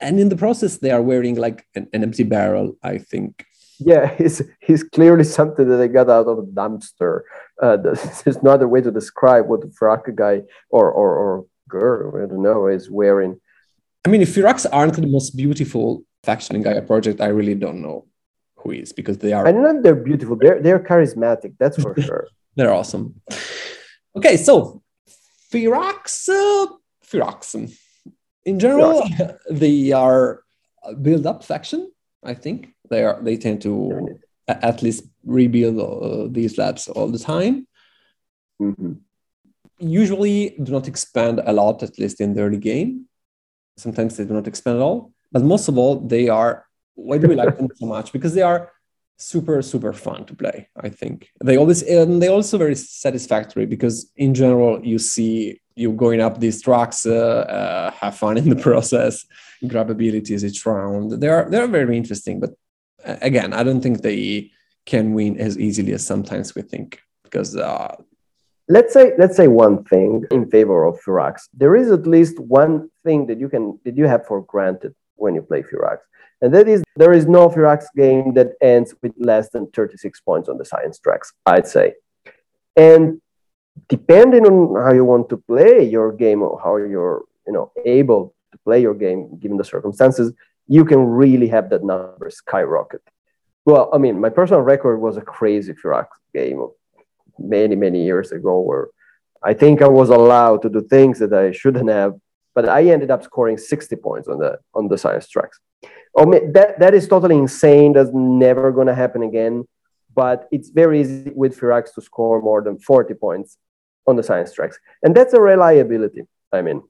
And 0.00 0.18
in 0.20 0.28
the 0.28 0.36
process, 0.36 0.78
they 0.78 0.90
are 0.90 1.02
wearing 1.02 1.36
like 1.36 1.66
an, 1.74 1.88
an 1.92 2.02
empty 2.02 2.24
barrel, 2.24 2.76
I 2.82 2.98
think 2.98 3.44
yeah, 3.80 4.14
he's 4.18 4.42
he's 4.60 4.82
clearly 4.82 5.24
something 5.24 5.68
that 5.68 5.76
they 5.76 5.88
got 5.88 6.10
out 6.10 6.26
of 6.26 6.38
a 6.38 6.42
dumpster. 6.42 7.22
Uh, 7.60 7.76
there's 8.24 8.42
no 8.42 8.50
other 8.50 8.68
way 8.68 8.80
to 8.80 8.90
describe 8.90 9.46
what 9.46 9.60
the 9.60 9.68
Firax 9.68 10.14
guy 10.14 10.42
or 10.70 10.90
or, 10.90 11.16
or 11.16 11.46
girl, 11.68 12.16
I 12.16 12.26
don't 12.26 12.42
know, 12.42 12.66
is 12.66 12.90
wearing. 12.90 13.40
I 14.04 14.08
mean, 14.08 14.22
if 14.22 14.34
Firax 14.34 14.66
aren't 14.72 14.94
the 14.94 15.06
most 15.06 15.36
beautiful 15.36 16.04
faction 16.22 16.56
in 16.56 16.62
Gaia 16.62 16.82
Project, 16.82 17.20
I 17.20 17.28
really 17.28 17.54
don't 17.54 17.82
know 17.82 18.06
who 18.56 18.72
is 18.72 18.92
because 18.92 19.18
they 19.18 19.32
are. 19.32 19.46
I 19.46 19.52
don't 19.52 19.62
know 19.62 19.76
if 19.76 19.82
they're 19.82 19.94
beautiful. 19.94 20.36
They're 20.36 20.60
they're 20.60 20.80
charismatic. 20.80 21.54
That's 21.58 21.80
for 21.80 21.94
sure. 22.00 22.28
they're 22.56 22.72
awesome. 22.72 23.20
Okay, 24.16 24.36
so 24.36 24.82
Firax, 25.52 26.28
uh, 26.28 26.66
Firax. 27.04 27.76
In 28.44 28.58
general, 28.58 29.02
Firax. 29.02 29.38
they 29.50 29.92
are 29.92 30.42
a 30.82 30.94
build-up 30.94 31.44
faction. 31.44 31.90
I 32.22 32.34
think 32.34 32.74
they 32.90 33.04
are. 33.04 33.20
They 33.22 33.36
tend 33.36 33.62
to 33.62 34.18
at 34.48 34.82
least 34.82 35.04
rebuild 35.24 35.78
uh, 35.78 36.28
these 36.30 36.58
labs 36.58 36.88
all 36.88 37.08
the 37.08 37.18
time. 37.18 37.66
Mm-hmm. 38.60 38.92
Usually, 39.78 40.56
do 40.62 40.72
not 40.72 40.88
expand 40.88 41.40
a 41.44 41.52
lot, 41.52 41.82
at 41.82 41.98
least 41.98 42.20
in 42.20 42.34
the 42.34 42.42
early 42.42 42.58
game. 42.58 43.06
Sometimes 43.76 44.16
they 44.16 44.24
do 44.24 44.34
not 44.34 44.46
expand 44.46 44.76
at 44.76 44.82
all 44.82 45.12
but 45.32 45.42
most 45.42 45.68
of 45.68 45.78
all, 45.78 46.00
they 46.00 46.28
are. 46.28 46.66
Why 46.94 47.18
do 47.18 47.28
we 47.28 47.34
like 47.34 47.56
them 47.56 47.68
so 47.74 47.86
much? 47.86 48.12
Because 48.12 48.34
they 48.34 48.42
are 48.42 48.72
super 49.16 49.60
super 49.62 49.92
fun 49.92 50.24
to 50.24 50.34
play. 50.34 50.68
I 50.76 50.88
think 50.88 51.28
they 51.44 51.56
always 51.56 51.82
and 51.82 52.22
they 52.22 52.28
also 52.28 52.56
very 52.56 52.74
satisfactory 52.74 53.66
because 53.66 54.10
in 54.16 54.32
general 54.32 54.84
you 54.84 54.98
see 54.98 55.60
you 55.76 55.92
going 55.92 56.20
up 56.20 56.40
these 56.40 56.62
tracks, 56.62 57.06
uh, 57.06 57.44
uh, 57.58 57.90
have 57.92 58.16
fun 58.16 58.38
in 58.38 58.48
the 58.48 58.56
process, 58.68 59.24
grab 59.66 59.90
abilities 59.90 60.44
each 60.44 60.64
round. 60.66 61.20
They 61.20 61.28
are 61.28 61.48
they 61.50 61.58
are 61.58 61.68
very 61.68 61.96
interesting, 61.96 62.40
but 62.40 62.50
again, 63.04 63.52
I 63.52 63.62
don't 63.62 63.80
think 63.80 64.02
they 64.02 64.50
can 64.86 65.14
win 65.14 65.38
as 65.38 65.58
easily 65.58 65.92
as 65.92 66.06
sometimes 66.06 66.54
we 66.54 66.62
think 66.62 67.02
because. 67.24 67.56
Uh, 67.56 67.96
let's 68.68 68.92
say 68.92 69.12
let's 69.18 69.36
say 69.36 69.48
one 69.48 69.82
thing 69.84 70.24
in 70.30 70.48
favor 70.48 70.84
of 70.84 71.00
Firax. 71.00 71.48
There 71.52 71.74
is 71.74 71.90
at 71.90 72.06
least 72.06 72.38
one 72.38 72.88
thing 73.04 73.26
that 73.26 73.38
you 73.40 73.48
can 73.48 73.80
that 73.84 73.96
you 73.96 74.06
have 74.06 74.26
for 74.26 74.42
granted 74.42 74.94
when 75.16 75.34
you 75.34 75.42
play 75.42 75.62
Firax. 75.62 75.98
And 76.42 76.54
that 76.54 76.68
is, 76.68 76.82
there 76.96 77.12
is 77.12 77.26
no 77.26 77.48
Firax 77.48 77.84
game 77.94 78.32
that 78.34 78.52
ends 78.62 78.94
with 79.02 79.12
less 79.18 79.50
than 79.50 79.66
36 79.72 80.20
points 80.20 80.48
on 80.48 80.56
the 80.56 80.64
science 80.64 80.98
tracks, 80.98 81.32
I'd 81.44 81.66
say. 81.66 81.94
And 82.76 83.20
depending 83.88 84.46
on 84.46 84.82
how 84.82 84.92
you 84.92 85.04
want 85.04 85.28
to 85.30 85.36
play 85.36 85.84
your 85.84 86.12
game 86.12 86.42
or 86.42 86.58
how 86.62 86.76
you're, 86.76 87.24
you 87.46 87.52
know, 87.52 87.72
able 87.84 88.34
to 88.52 88.58
play 88.64 88.80
your 88.80 88.94
game 88.94 89.38
given 89.38 89.58
the 89.58 89.64
circumstances, 89.64 90.32
you 90.70 90.84
can 90.84 91.00
really 91.04 91.48
have 91.48 91.68
that 91.70 91.82
number 91.82 92.30
skyrocket. 92.30 93.02
Well, 93.64 93.90
I 93.92 93.98
mean, 93.98 94.20
my 94.20 94.30
personal 94.30 94.62
record 94.62 94.98
was 94.98 95.16
a 95.16 95.20
crazy 95.20 95.72
Firax 95.72 96.06
game 96.32 96.64
many, 97.40 97.74
many 97.74 98.04
years 98.04 98.30
ago 98.30 98.60
where 98.60 98.86
I 99.42 99.52
think 99.52 99.82
I 99.82 99.88
was 99.88 100.10
allowed 100.10 100.62
to 100.62 100.70
do 100.70 100.80
things 100.82 101.18
that 101.18 101.32
I 101.32 101.50
shouldn't 101.50 101.90
have, 101.90 102.14
but 102.54 102.68
I 102.68 102.84
ended 102.84 103.10
up 103.10 103.24
scoring 103.24 103.58
60 103.58 103.96
points 103.96 104.28
on 104.28 104.38
the 104.38 104.58
on 104.72 104.86
the 104.86 104.96
science 104.96 105.28
tracks. 105.28 105.58
Oh, 106.14 106.24
that, 106.56 106.78
that 106.78 106.94
is 106.94 107.08
totally 107.08 107.36
insane. 107.36 107.92
That's 107.92 108.10
never 108.12 108.70
going 108.70 108.86
to 108.86 108.94
happen 108.94 109.24
again. 109.24 109.64
But 110.14 110.46
it's 110.52 110.70
very 110.70 111.00
easy 111.00 111.32
with 111.34 111.58
Firax 111.58 111.94
to 111.94 112.00
score 112.00 112.40
more 112.40 112.62
than 112.62 112.78
40 112.78 113.14
points 113.14 113.56
on 114.06 114.14
the 114.14 114.22
science 114.22 114.52
tracks. 114.52 114.78
And 115.02 115.16
that's 115.16 115.34
a 115.34 115.40
reliability. 115.40 116.22
I 116.52 116.62
mean, 116.62 116.82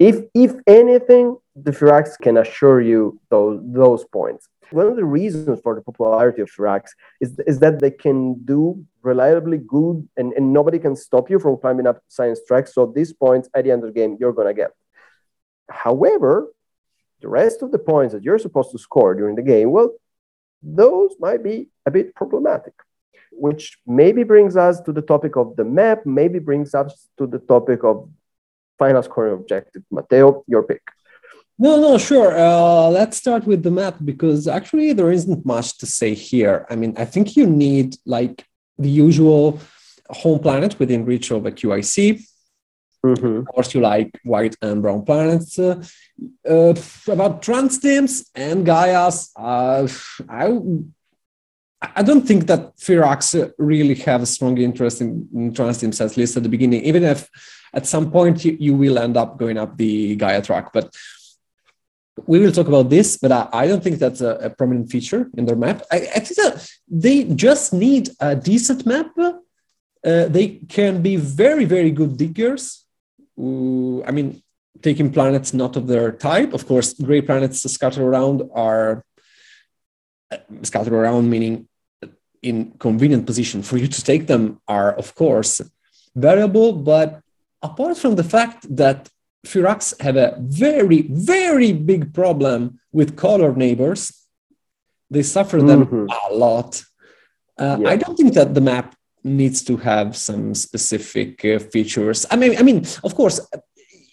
if, 0.00 0.24
if 0.34 0.52
anything, 0.66 1.36
the 1.54 1.72
Firax 1.72 2.18
can 2.20 2.38
assure 2.38 2.80
you 2.80 3.20
those, 3.28 3.60
those 3.62 4.04
points. 4.06 4.48
One 4.70 4.86
of 4.86 4.96
the 4.96 5.04
reasons 5.04 5.60
for 5.62 5.74
the 5.74 5.82
popularity 5.82 6.40
of 6.40 6.50
Firax 6.50 6.84
is, 7.20 7.38
is 7.46 7.58
that 7.58 7.80
they 7.80 7.90
can 7.90 8.42
do 8.44 8.84
reliably 9.02 9.58
good 9.58 10.08
and, 10.16 10.32
and 10.32 10.54
nobody 10.54 10.78
can 10.78 10.96
stop 10.96 11.28
you 11.28 11.38
from 11.38 11.58
climbing 11.58 11.86
up 11.86 12.00
science 12.08 12.40
tracks. 12.48 12.72
So 12.74 12.86
these 12.86 13.12
points 13.12 13.50
at 13.54 13.64
the 13.64 13.72
end 13.72 13.82
of 13.84 13.92
the 13.92 14.00
game, 14.00 14.16
you're 14.18 14.32
to 14.32 14.54
get. 14.54 14.70
However, 15.68 16.50
the 17.20 17.28
rest 17.28 17.60
of 17.62 17.70
the 17.70 17.78
points 17.78 18.14
that 18.14 18.22
you're 18.22 18.38
supposed 18.38 18.70
to 18.70 18.78
score 18.78 19.14
during 19.14 19.36
the 19.36 19.42
game, 19.42 19.70
well, 19.70 19.90
those 20.62 21.14
might 21.20 21.42
be 21.42 21.68
a 21.84 21.90
bit 21.90 22.14
problematic, 22.14 22.72
which 23.32 23.78
maybe 23.86 24.22
brings 24.22 24.56
us 24.56 24.80
to 24.82 24.92
the 24.92 25.02
topic 25.02 25.36
of 25.36 25.56
the 25.56 25.64
map, 25.64 26.06
maybe 26.06 26.38
brings 26.38 26.74
us 26.74 27.08
to 27.18 27.26
the 27.26 27.38
topic 27.38 27.84
of 27.84 28.08
final 28.82 29.02
scoring 29.08 29.34
objective. 29.40 29.82
Matteo, 29.96 30.26
your 30.52 30.64
pick. 30.70 30.82
No, 31.64 31.72
no, 31.84 31.98
sure. 31.98 32.30
Uh, 32.46 32.88
let's 32.98 33.16
start 33.24 33.42
with 33.50 33.60
the 33.62 33.74
map 33.80 33.96
because 34.10 34.40
actually 34.58 34.94
there 34.98 35.12
isn't 35.18 35.42
much 35.54 35.68
to 35.80 35.86
say 35.98 36.14
here. 36.30 36.56
I 36.72 36.74
mean, 36.80 36.92
I 36.96 37.06
think 37.12 37.36
you 37.36 37.46
need 37.46 37.88
like 38.16 38.36
the 38.84 38.92
usual 39.06 39.60
home 40.22 40.40
planet 40.46 40.72
within 40.80 41.04
reach 41.04 41.30
of 41.30 41.44
a 41.44 41.52
QIC. 41.58 41.94
Mm-hmm. 43.04 43.36
Of 43.40 43.46
course, 43.54 43.74
you 43.74 43.80
like 43.80 44.10
white 44.24 44.56
and 44.62 44.80
brown 44.82 45.02
planets. 45.04 45.58
Uh, 45.58 45.82
uh, 46.54 46.74
about 47.16 47.42
Transdims 47.42 48.12
and 48.34 48.58
Gaias, 48.66 49.30
uh, 49.36 49.86
I 50.28 50.46
I 51.82 52.02
don't 52.02 52.26
think 52.26 52.46
that 52.46 52.76
Firax 52.76 53.52
really 53.56 53.94
have 53.94 54.22
a 54.22 54.26
strong 54.26 54.58
interest 54.58 55.00
in, 55.00 55.28
in 55.34 55.52
Transdims, 55.52 56.04
at 56.04 56.16
least 56.16 56.36
at 56.36 56.42
the 56.42 56.48
beginning, 56.48 56.82
even 56.84 57.04
if 57.04 57.28
at 57.72 57.86
some 57.86 58.10
point 58.10 58.44
you, 58.44 58.56
you 58.60 58.74
will 58.74 58.98
end 58.98 59.16
up 59.16 59.38
going 59.38 59.56
up 59.56 59.76
the 59.76 60.16
Gaia 60.16 60.42
track. 60.42 60.72
But 60.72 60.94
we 62.26 62.38
will 62.38 62.52
talk 62.52 62.68
about 62.68 62.90
this, 62.90 63.16
but 63.16 63.32
I, 63.32 63.48
I 63.52 63.66
don't 63.66 63.82
think 63.82 63.98
that's 63.98 64.20
a, 64.20 64.34
a, 64.36 64.50
prominent 64.50 64.90
feature 64.90 65.30
in 65.38 65.46
their 65.46 65.56
map. 65.56 65.82
I, 65.90 65.96
I 65.96 66.20
think 66.20 66.36
that 66.36 66.68
they 66.86 67.24
just 67.24 67.72
need 67.72 68.10
a 68.20 68.36
decent 68.36 68.84
map. 68.84 69.10
Uh, 69.18 69.32
they 70.26 70.60
can 70.68 71.00
be 71.00 71.16
very, 71.16 71.64
very 71.64 71.90
good 71.90 72.18
diggers. 72.18 72.84
I 73.38 74.10
mean, 74.12 74.42
taking 74.82 75.12
planets 75.12 75.54
not 75.54 75.76
of 75.76 75.86
their 75.86 76.12
type. 76.12 76.52
Of 76.52 76.66
course, 76.66 76.92
gray 76.94 77.22
planets 77.22 77.62
scattered 77.72 78.02
around 78.02 78.42
are 78.54 79.04
uh, 80.30 80.38
scattered 80.62 80.92
around, 80.92 81.30
meaning 81.30 81.68
in 82.42 82.72
convenient 82.78 83.26
position 83.26 83.62
for 83.62 83.76
you 83.76 83.86
to 83.86 84.02
take 84.02 84.26
them 84.26 84.60
are, 84.66 84.92
of 84.92 85.14
course, 85.14 85.60
variable. 86.14 86.72
But 86.72 87.20
apart 87.62 87.96
from 87.98 88.16
the 88.16 88.24
fact 88.24 88.66
that 88.76 89.08
Firax 89.46 90.00
have 90.00 90.16
a 90.16 90.36
very, 90.38 91.02
very 91.02 91.72
big 91.72 92.12
problem 92.14 92.80
with 92.92 93.16
color 93.16 93.54
neighbors, 93.54 94.26
they 95.10 95.22
suffer 95.22 95.60
them 95.60 95.86
mm-hmm. 95.86 96.06
a 96.08 96.34
lot. 96.34 96.82
Uh, 97.58 97.78
yeah. 97.80 97.88
I 97.90 97.96
don't 97.96 98.16
think 98.16 98.34
that 98.34 98.54
the 98.54 98.60
map 98.60 98.94
needs 99.22 99.62
to 99.64 99.76
have 99.76 100.16
some 100.16 100.54
specific 100.54 101.44
uh, 101.44 101.58
features. 101.58 102.24
I 102.30 102.36
mean, 102.36 102.56
I 102.58 102.62
mean, 102.62 102.86
of 103.04 103.14
course, 103.14 103.40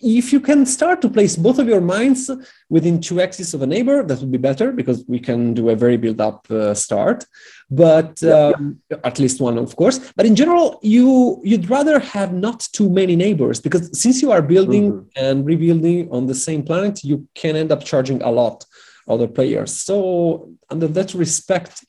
if 0.02 0.32
you 0.32 0.40
can 0.40 0.66
start 0.66 1.02
to 1.02 1.10
place 1.10 1.36
both 1.36 1.60
of 1.60 1.68
your 1.68 1.82
mines 1.82 2.30
within 2.70 3.02
two 3.02 3.20
axes 3.20 3.54
of 3.54 3.62
a 3.62 3.68
neighbor, 3.68 4.04
that 4.04 4.20
would 4.20 4.32
be 4.32 4.38
better 4.38 4.72
because 4.72 5.04
we 5.08 5.20
can 5.20 5.54
do 5.54 5.70
a 5.70 5.76
very 5.76 5.98
build 5.98 6.22
up 6.22 6.50
uh, 6.52 6.74
start. 6.74 7.26
But 7.70 8.22
um, 8.24 8.80
yeah. 8.90 8.98
at 9.04 9.20
least 9.20 9.42
one, 9.42 9.58
of 9.58 9.76
course. 9.76 10.12
But 10.16 10.26
in 10.26 10.36
general, 10.36 10.80
you 10.82 11.42
you'd 11.44 11.70
rather 11.70 12.00
have 12.00 12.34
not 12.34 12.68
too 12.74 12.90
many 12.90 13.16
neighbors 13.16 13.60
because 13.60 14.00
since 14.00 14.22
you 14.22 14.32
are 14.32 14.42
building 14.42 14.92
mm-hmm. 14.92 15.08
and 15.16 15.46
rebuilding 15.46 16.10
on 16.12 16.28
the 16.28 16.36
same 16.36 16.64
planet, 16.64 17.04
you 17.04 17.28
can 17.34 17.56
end 17.56 17.72
up 17.72 17.84
charging 17.84 18.22
a 18.22 18.30
lot 18.32 18.66
other 19.08 19.28
players. 19.28 19.74
So 19.74 20.52
under 20.70 20.88
that 20.88 21.14
respect, 21.14 21.84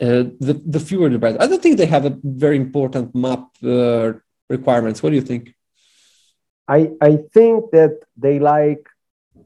uh, 0.00 0.30
the 0.38 0.60
the 0.64 0.80
fewer 0.80 1.08
the 1.08 1.18
better. 1.18 1.40
I 1.42 1.46
don't 1.48 1.62
think 1.62 1.78
they 1.78 1.86
have 1.86 2.04
a 2.04 2.16
very 2.22 2.56
important 2.56 3.14
map 3.14 3.48
uh, 3.64 4.12
requirements. 4.48 5.02
What 5.02 5.10
do 5.10 5.16
you 5.16 5.22
think? 5.22 5.54
I, 6.68 6.90
I 7.00 7.18
think 7.32 7.70
that 7.72 8.00
they 8.16 8.38
like 8.38 8.86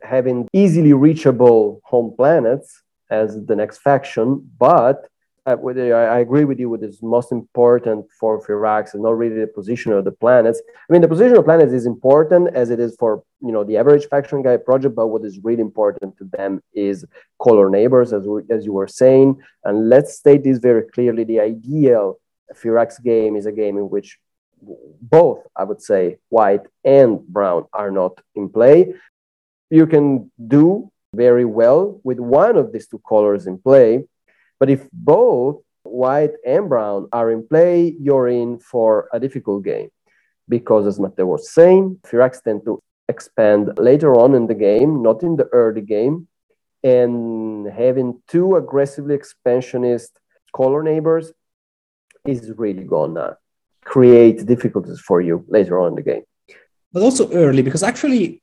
having 0.02 0.48
easily 0.52 0.92
reachable 0.92 1.80
home 1.84 2.14
planets 2.16 2.82
as 3.10 3.44
the 3.46 3.54
next 3.54 3.78
faction, 3.78 4.50
but 4.58 5.08
I, 5.44 5.54
I 5.54 6.18
agree 6.20 6.44
with 6.44 6.60
you. 6.60 6.70
What 6.70 6.82
is 6.82 7.02
most 7.02 7.32
important 7.32 8.06
for 8.18 8.40
Firax 8.40 8.94
is 8.94 9.00
not 9.00 9.18
really 9.18 9.40
the 9.40 9.46
position 9.48 9.92
of 9.92 10.04
the 10.04 10.12
planets. 10.12 10.62
I 10.88 10.92
mean, 10.92 11.02
the 11.02 11.08
position 11.08 11.36
of 11.36 11.44
planets 11.44 11.72
is 11.72 11.84
important 11.84 12.54
as 12.54 12.70
it 12.70 12.78
is 12.78 12.94
for 12.98 13.24
you 13.40 13.50
know 13.50 13.64
the 13.64 13.76
average 13.76 14.06
faction 14.06 14.42
Gaia 14.42 14.58
Project. 14.58 14.94
But 14.94 15.08
what 15.08 15.24
is 15.24 15.40
really 15.42 15.60
important 15.60 16.16
to 16.18 16.24
them 16.36 16.62
is 16.74 17.04
color 17.40 17.70
neighbors, 17.70 18.12
as 18.12 18.24
we, 18.26 18.42
as 18.50 18.64
you 18.64 18.72
were 18.72 18.86
saying. 18.86 19.40
And 19.64 19.88
let's 19.88 20.14
state 20.14 20.44
this 20.44 20.58
very 20.58 20.84
clearly: 20.84 21.24
the 21.24 21.40
ideal 21.40 22.20
Firax 22.54 23.02
game 23.02 23.34
is 23.34 23.46
a 23.46 23.52
game 23.52 23.78
in 23.78 23.90
which 23.90 24.18
both, 25.00 25.40
I 25.56 25.64
would 25.64 25.82
say, 25.82 26.18
white 26.28 26.66
and 26.84 27.26
brown 27.26 27.66
are 27.72 27.90
not 27.90 28.20
in 28.34 28.48
play. 28.48 28.94
You 29.70 29.86
can 29.86 30.30
do 30.46 30.90
very 31.14 31.44
well 31.44 32.00
with 32.04 32.18
one 32.18 32.56
of 32.56 32.72
these 32.72 32.88
two 32.88 33.00
colors 33.08 33.46
in 33.46 33.58
play, 33.58 34.04
but 34.58 34.70
if 34.70 34.88
both 34.92 35.62
white 35.82 36.32
and 36.46 36.68
brown 36.68 37.08
are 37.12 37.30
in 37.30 37.46
play, 37.46 37.94
you're 38.00 38.28
in 38.28 38.58
for 38.58 39.08
a 39.12 39.20
difficult 39.20 39.64
game. 39.64 39.90
Because, 40.48 40.86
as 40.86 41.00
Matteo 41.00 41.26
was 41.26 41.50
saying, 41.50 41.98
Firax 42.04 42.42
tend 42.42 42.64
to 42.64 42.80
expand 43.08 43.78
later 43.78 44.14
on 44.14 44.34
in 44.34 44.46
the 44.46 44.54
game, 44.54 45.02
not 45.02 45.22
in 45.22 45.36
the 45.36 45.48
early 45.52 45.80
game. 45.80 46.28
And 46.82 47.66
having 47.66 48.20
two 48.28 48.56
aggressively 48.56 49.14
expansionist 49.14 50.18
color 50.54 50.82
neighbors 50.82 51.32
is 52.26 52.52
really 52.56 52.84
gonna 52.84 53.36
create 53.84 54.46
difficulties 54.46 55.00
for 55.00 55.20
you 55.20 55.44
later 55.48 55.80
on 55.80 55.88
in 55.88 55.94
the 55.96 56.02
game. 56.02 56.22
But 56.92 57.02
also 57.02 57.30
early, 57.32 57.62
because 57.62 57.82
actually 57.82 58.42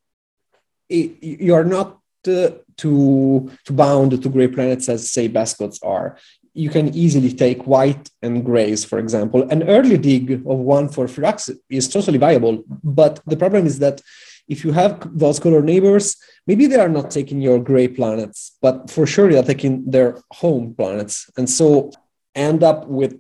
it, 0.90 1.22
you 1.22 1.54
are 1.54 1.64
not 1.64 2.00
uh, 2.28 2.50
too, 2.76 3.52
too 3.66 3.74
bound 3.74 4.22
to 4.22 4.30
gray 4.30 4.48
planets 4.48 4.90
as, 4.90 5.10
say, 5.10 5.30
Bescods 5.30 5.80
are. 5.84 6.18
You 6.54 6.70
can 6.70 6.94
easily 6.96 7.32
take 7.32 7.68
white 7.68 8.10
and 8.22 8.44
grays, 8.44 8.84
for 8.84 9.00
example. 9.00 9.48
An 9.50 9.64
early 9.70 9.98
dig 9.98 10.32
of 10.32 10.42
one 10.44 10.90
for 10.90 11.06
Firax 11.06 11.56
is 11.70 11.88
totally 11.88 12.18
viable. 12.18 12.64
But 12.84 13.22
the 13.26 13.38
problem 13.38 13.66
is 13.66 13.80
that 13.80 14.02
if 14.48 14.66
you 14.66 14.72
have 14.72 15.18
those 15.18 15.40
color 15.40 15.62
neighbors, 15.62 16.18
maybe 16.48 16.66
they 16.66 16.78
are 16.80 16.90
not 16.90 17.12
taking 17.12 17.40
your 17.40 17.60
gray 17.60 17.88
planets, 17.88 18.58
but 18.62 18.90
for 18.90 19.06
sure 19.06 19.32
they're 19.32 19.44
taking 19.44 19.90
their 19.90 20.18
home 20.34 20.74
planets. 20.74 21.30
And 21.38 21.48
so 21.48 21.92
end 22.36 22.64
up 22.64 22.88
with 22.88 23.20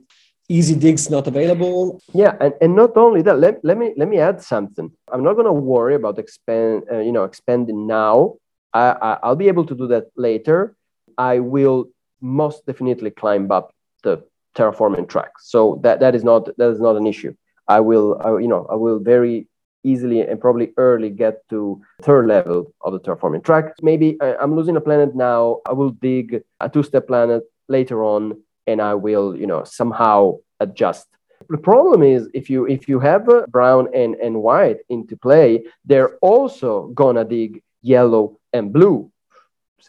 easy 0.49 0.75
digs 0.75 1.09
not 1.09 1.27
available. 1.27 2.01
Yeah 2.13 2.35
and, 2.41 2.53
and 2.59 2.75
not 2.75 2.97
only 2.97 3.21
that 3.21 3.39
let, 3.39 3.63
let 3.63 3.77
me 3.77 3.93
let 3.95 4.09
me 4.09 4.17
add 4.17 4.41
something. 4.41 4.91
I'm 5.11 5.23
not 5.23 5.33
going 5.33 5.45
to 5.45 5.53
worry 5.53 5.95
about 5.95 6.19
expand 6.19 6.83
uh, 6.91 6.97
you 6.97 7.11
know 7.11 7.23
expanding 7.23 7.87
now. 7.87 8.35
I, 8.73 8.95
I 9.01 9.19
i'll 9.23 9.35
be 9.35 9.47
able 9.47 9.65
to 9.65 9.75
do 9.75 9.87
that 9.87 10.05
later. 10.17 10.75
I 11.17 11.39
will 11.39 11.85
most 12.19 12.65
definitely 12.65 13.11
climb 13.11 13.51
up 13.51 13.73
the 14.03 14.23
terraforming 14.55 15.07
track. 15.07 15.31
So 15.39 15.79
that 15.83 15.99
that 16.01 16.15
is 16.15 16.23
not 16.23 16.49
that 16.57 16.69
is 16.69 16.81
not 16.81 16.97
an 16.97 17.05
issue. 17.07 17.33
I 17.67 17.79
will 17.79 18.19
I, 18.19 18.39
you 18.39 18.47
know 18.47 18.65
i 18.69 18.75
will 18.75 18.99
very 18.99 19.47
easily 19.83 20.19
and 20.19 20.41
probably 20.41 20.73
early 20.75 21.09
get 21.09 21.47
to 21.49 21.81
third 22.01 22.27
level 22.27 22.73
of 22.81 22.91
the 22.93 22.99
terraforming 22.99 23.43
track. 23.43 23.75
Maybe 23.81 24.17
I, 24.19 24.35
i'm 24.41 24.55
losing 24.55 24.75
a 24.75 24.81
planet 24.81 25.15
now. 25.15 25.61
I 25.67 25.73
will 25.73 25.91
dig 25.91 26.41
a 26.59 26.67
two-step 26.67 27.07
planet 27.07 27.43
later 27.67 28.03
on 28.03 28.41
and 28.69 28.81
I 28.81 28.93
will, 28.93 29.35
you 29.35 29.47
know, 29.47 29.63
somehow 29.63 30.37
adjust. 30.59 31.07
The 31.49 31.57
problem 31.57 32.03
is 32.03 32.29
if 32.33 32.49
you 32.49 32.67
if 32.67 32.87
you 32.87 32.99
have 32.99 33.27
a 33.29 33.47
brown 33.47 33.87
and, 33.93 34.15
and 34.15 34.43
white 34.43 34.79
into 34.89 35.17
play, 35.17 35.63
they're 35.85 36.17
also 36.17 36.87
gonna 36.93 37.25
dig 37.25 37.63
yellow 37.81 38.39
and 38.53 38.71
blue, 38.71 39.11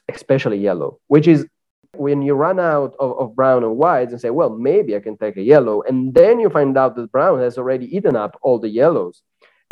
especially 0.09 0.59
yellow, 0.59 0.99
which 1.09 1.29
is 1.29 1.47
when 1.97 2.23
you 2.23 2.35
run 2.35 2.61
out 2.61 2.95
of, 2.99 3.19
of 3.19 3.37
brown 3.37 3.65
and 3.65 3.77
whites 3.77 4.13
and 4.13 4.21
say, 4.21 4.31
well, 4.31 4.51
maybe 4.51 4.95
I 4.97 5.01
can 5.01 5.17
take 5.19 5.37
a 5.37 5.43
yellow, 5.43 5.83
and 5.83 6.15
then 6.15 6.41
you 6.41 6.49
find 6.49 6.79
out 6.79 6.97
that 6.97 7.13
brown 7.13 7.41
has 7.41 7.59
already 7.59 7.95
eaten 7.95 8.17
up 8.17 8.39
all 8.43 8.59
the 8.59 8.69
yellows. 8.69 9.23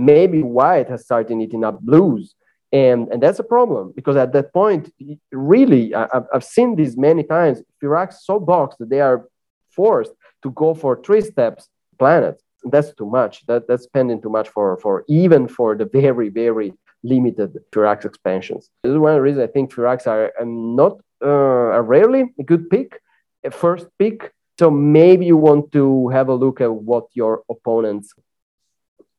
Maybe 0.01 0.42
white 0.42 0.88
has 0.88 1.05
started 1.05 1.40
eating 1.40 1.64
up 1.64 1.81
blues 1.81 2.35
and 2.72 3.09
and 3.09 3.22
that's 3.22 3.38
a 3.38 3.44
problem 3.44 3.92
because 3.96 4.16
at 4.16 4.33
that 4.33 4.52
point 4.52 4.92
really 5.33 5.94
I, 5.94 6.07
have 6.33 6.44
seen 6.44 6.76
this 6.76 6.96
many 6.96 7.22
times 7.22 7.62
firax 7.83 8.18
so 8.22 8.38
boxed 8.38 8.78
that 8.78 8.90
they 8.90 9.00
are 9.00 9.26
forced 9.70 10.12
to 10.42 10.50
go 10.50 10.74
for 10.74 11.00
three 11.02 11.22
steps 11.22 11.70
planets. 11.98 12.42
That's 12.64 12.92
too 12.94 13.07
much. 13.07 13.46
That 13.46 13.68
that's 13.68 13.85
spending 13.85 14.20
too 14.20 14.31
much 14.31 14.48
for 14.48 14.76
for 14.78 15.04
even 15.09 15.48
for 15.48 15.76
the 15.76 15.85
very 15.85 16.28
very 16.28 16.72
limited 17.02 17.50
Firax 17.72 18.04
expansions. 18.04 18.70
This 18.83 18.92
is 18.92 18.98
one 18.98 19.20
reason 19.20 19.42
I 19.42 19.46
think 19.46 19.72
Firax 19.72 20.07
are 20.07 20.33
not 20.44 21.00
uh, 21.22 21.76
are 21.76 21.83
rarely 21.83 22.22
a 22.38 22.42
good 22.42 22.68
pick, 22.70 23.00
a 23.44 23.50
first 23.50 23.87
pick. 23.98 24.33
So 24.59 24.70
maybe 24.70 25.26
you 25.26 25.37
want 25.37 25.70
to 25.72 26.09
have 26.09 26.28
a 26.28 26.35
look 26.35 26.61
at 26.61 26.72
what 26.72 27.07
your 27.14 27.42
opponents 27.48 28.12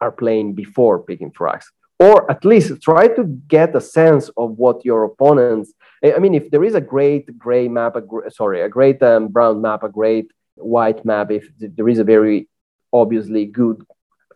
are 0.02 0.12
playing 0.12 0.54
before 0.54 1.00
picking 1.00 1.32
Firax 1.32 1.64
or 2.00 2.30
at 2.32 2.46
least 2.46 2.82
try 2.82 3.08
to 3.08 3.24
get 3.48 3.76
a 3.76 3.82
sense 3.82 4.30
of 4.38 4.58
what 4.58 4.84
your 4.86 5.04
opponents 5.04 5.74
i 6.04 6.20
mean 6.20 6.34
if 6.34 6.50
there 6.50 6.64
is 6.64 6.76
a 6.76 6.82
great 6.82 7.38
gray 7.38 7.68
map 7.68 7.96
a 7.96 8.32
sorry 8.32 8.62
a 8.62 8.70
great 8.70 9.02
um, 9.04 9.28
brown 9.28 9.62
map 9.62 9.84
a 9.84 9.90
great 9.90 10.32
white 10.56 11.04
map 11.06 11.32
if 11.32 11.50
there 11.60 11.90
is 11.90 12.00
a 12.00 12.04
very 12.04 12.48
obviously 12.92 13.46
good 13.46 13.84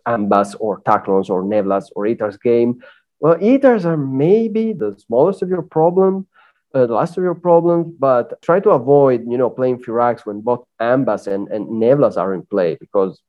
ambas 0.06 0.54
or 0.56 0.80
taklons 0.82 1.30
or 1.30 1.42
nevlas 1.42 1.90
or 1.96 2.06
Itar's 2.06 2.36
game 2.36 2.82
well 3.20 3.36
Itars 3.36 3.84
are 3.84 3.96
maybe 3.96 4.72
the 4.72 4.94
smallest 5.06 5.42
of 5.42 5.48
your 5.48 5.62
problem 5.62 6.26
uh, 6.74 6.86
the 6.86 6.94
last 6.94 7.16
of 7.16 7.24
your 7.24 7.34
problems 7.34 7.94
but 7.98 8.40
try 8.42 8.60
to 8.60 8.70
avoid 8.70 9.24
you 9.26 9.38
know 9.38 9.48
playing 9.48 9.78
firax 9.78 10.26
when 10.26 10.40
both 10.40 10.64
ambas 10.80 11.26
and, 11.26 11.48
and 11.48 11.66
nevlas 11.68 12.16
are 12.16 12.34
in 12.34 12.42
play 12.42 12.76
because 12.78 13.20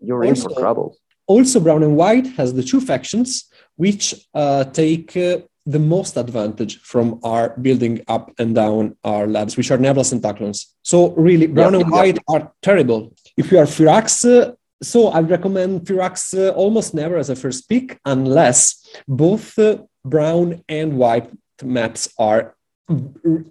you're 0.00 0.24
also, 0.24 0.48
in 0.48 0.54
for 0.54 0.60
troubles 0.60 0.98
also 1.26 1.60
brown 1.60 1.82
and 1.82 1.96
white 1.96 2.26
has 2.36 2.54
the 2.54 2.62
two 2.62 2.80
factions 2.80 3.48
which 3.76 4.14
uh, 4.34 4.64
take 4.64 5.16
uh, 5.16 5.38
the 5.64 5.78
most 5.78 6.16
advantage 6.16 6.80
from 6.80 7.20
our 7.22 7.50
building 7.60 8.00
up 8.08 8.32
and 8.38 8.54
down 8.54 8.96
our 9.04 9.26
labs, 9.26 9.56
which 9.56 9.70
are 9.70 9.78
Nevlas 9.78 10.12
and 10.12 10.22
Taklons. 10.22 10.66
So 10.82 11.12
really, 11.12 11.46
brown 11.46 11.74
yeah, 11.74 11.80
and 11.80 11.90
white 11.90 12.18
are 12.28 12.52
terrible. 12.62 13.14
If 13.36 13.52
you 13.52 13.58
are 13.58 13.64
Firax, 13.64 14.24
uh, 14.24 14.52
so 14.82 15.08
I 15.08 15.20
recommend 15.20 15.82
Firax 15.82 16.36
uh, 16.36 16.50
almost 16.50 16.94
never 16.94 17.16
as 17.16 17.30
a 17.30 17.36
first 17.36 17.68
pick, 17.68 17.98
unless 18.04 18.84
both 19.06 19.58
uh, 19.58 19.78
brown 20.04 20.64
and 20.68 20.98
white 20.98 21.30
maps 21.62 22.12
are 22.18 22.56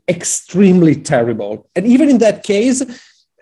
extremely 0.08 0.96
terrible. 0.96 1.70
And 1.76 1.88
even 1.88 2.10
in 2.10 2.18
that 2.20 2.44
case, 2.44 2.84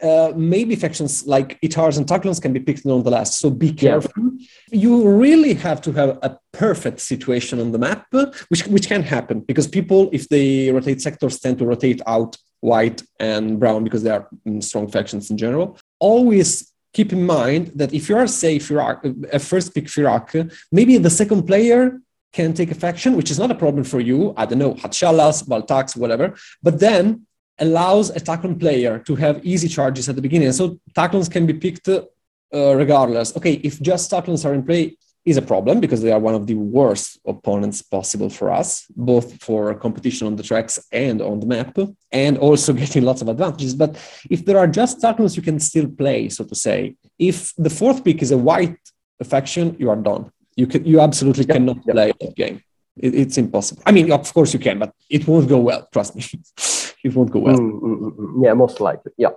uh, 0.02 0.32
maybe 0.36 0.76
factions 0.76 1.28
like 1.28 1.60
Itars 1.62 1.98
and 1.98 2.06
Taklons 2.06 2.42
can 2.42 2.54
be 2.54 2.60
picked 2.60 2.86
nonetheless. 2.86 3.40
So 3.40 3.50
be 3.50 3.72
careful. 3.72 4.12
Yeah. 4.16 4.48
You 4.72 5.10
really 5.10 5.54
have 5.56 5.82
to 5.82 5.92
have 5.94 6.20
a 6.22 6.38
perfect 6.54 7.00
situation 7.02 7.60
on 7.60 7.72
the 7.72 7.78
map, 7.78 8.06
which 8.50 8.66
which 8.68 8.88
can 8.88 9.04
happen 9.04 9.42
because 9.42 9.68
people, 9.68 10.10
if 10.12 10.30
they 10.30 10.72
rotate 10.72 11.02
sectors, 11.02 11.40
tend 11.40 11.58
to 11.60 11.66
rotate 11.66 12.02
out 12.08 12.38
white 12.62 13.02
and 13.20 13.60
brown 13.60 13.84
because 13.84 14.04
they 14.04 14.10
are 14.10 14.28
strong 14.60 14.88
factions 14.88 15.30
in 15.32 15.38
general. 15.38 15.78
Always 16.00 16.72
keep 16.94 17.14
in 17.14 17.26
mind 17.26 17.72
that 17.76 17.94
if 17.94 18.10
you 18.10 18.18
are 18.18 18.28
say 18.28 18.58
Firax, 18.60 19.34
a 19.34 19.40
first 19.40 19.74
pick 19.76 19.86
Firax, 19.86 20.52
maybe 20.72 20.98
the 20.98 21.10
second 21.10 21.44
player 21.44 22.00
can 22.32 22.54
take 22.54 22.72
a 22.72 22.76
faction, 22.76 23.16
which 23.16 23.32
is 23.32 23.40
not 23.40 23.52
a 23.52 23.56
problem 23.56 23.84
for 23.84 24.00
you. 24.00 24.34
I 24.38 24.46
don't 24.46 24.60
know, 24.60 24.76
Hadsch 24.76 25.02
Hallas, 25.04 25.44
Baltax, 25.48 25.96
whatever. 25.96 26.36
But 26.62 26.80
then 26.80 27.26
allows 27.60 28.10
a 28.10 28.19
Taklon 28.19 28.60
player 28.60 29.00
to 29.00 29.15
have 29.15 29.45
easy 29.45 29.67
charges 29.67 30.10
at 30.10 30.15
the 30.15 30.22
beginning. 30.22 30.52
So 30.52 30.80
Taklons 30.93 31.30
can 31.30 31.45
be 31.45 31.54
picked 31.54 31.88
uh, 31.88 32.04
regardless. 32.52 33.36
Okay, 33.38 33.54
if 33.54 33.82
just 33.82 34.12
Taklons 34.12 34.45
are 34.45 34.54
in 34.54 34.63
play 34.63 34.98
is 35.26 35.38
a 35.38 35.41
problem 35.41 35.80
because 35.80 36.02
they 36.02 36.12
are 36.12 36.19
one 36.19 36.34
of 36.34 36.48
the 36.48 36.56
worst 36.56 37.19
opponents 37.26 37.82
possible 37.82 38.30
for 38.30 38.52
us, 38.52 38.86
both 38.95 39.41
for 39.43 39.76
competition 39.76 40.26
on 40.28 40.36
the 40.36 40.43
tracks 40.43 40.80
and 40.91 41.22
on 41.22 41.39
the 41.39 41.45
map, 41.45 41.78
and 42.12 42.38
also 42.38 42.74
getting 42.84 43.04
lots 43.04 43.22
of 43.22 43.28
advantages. 43.28 43.76
But 43.76 43.98
if 44.30 44.45
there 44.45 44.58
are 44.58 44.67
just 44.67 45.02
Taklons, 45.02 45.36
you 45.36 45.43
can 45.43 45.60
still 45.60 45.88
play, 45.88 46.30
so 46.30 46.43
to 46.45 46.56
say. 46.56 46.95
If 47.17 47.54
the 47.58 47.69
fourth 47.69 48.04
pick 48.04 48.22
is 48.22 48.32
a 48.32 48.38
white 48.38 48.78
faction, 49.24 49.76
you 49.78 49.89
are 49.89 49.98
done. 49.98 50.32
You 50.56 50.67
can, 50.67 50.86
you 50.86 51.00
absolutely 51.00 51.45
yep, 51.45 51.58
cannot 51.58 51.78
yep. 51.86 51.95
play 51.95 52.13
that 52.19 52.36
game. 52.36 52.63
It, 52.98 53.13
it's 53.15 53.38
impossible. 53.38 53.84
I 53.86 53.91
mean, 53.91 54.12
of 54.12 54.34
course 54.34 54.54
you 54.54 54.60
can, 54.60 54.80
but 54.80 54.93
it 55.10 55.28
won't 55.28 55.48
go 55.48 55.60
well. 55.60 55.88
Trust 55.91 56.15
me. 56.15 56.24
it 57.04 57.16
won't 57.16 57.32
go 57.32 57.40
well. 57.40 57.58
Mm, 57.58 57.82
mm, 57.82 58.00
mm, 58.00 58.16
mm, 58.16 58.46
yeah, 58.46 58.54
most 58.54 58.80
likely. 58.80 59.12
Yeah. 59.18 59.30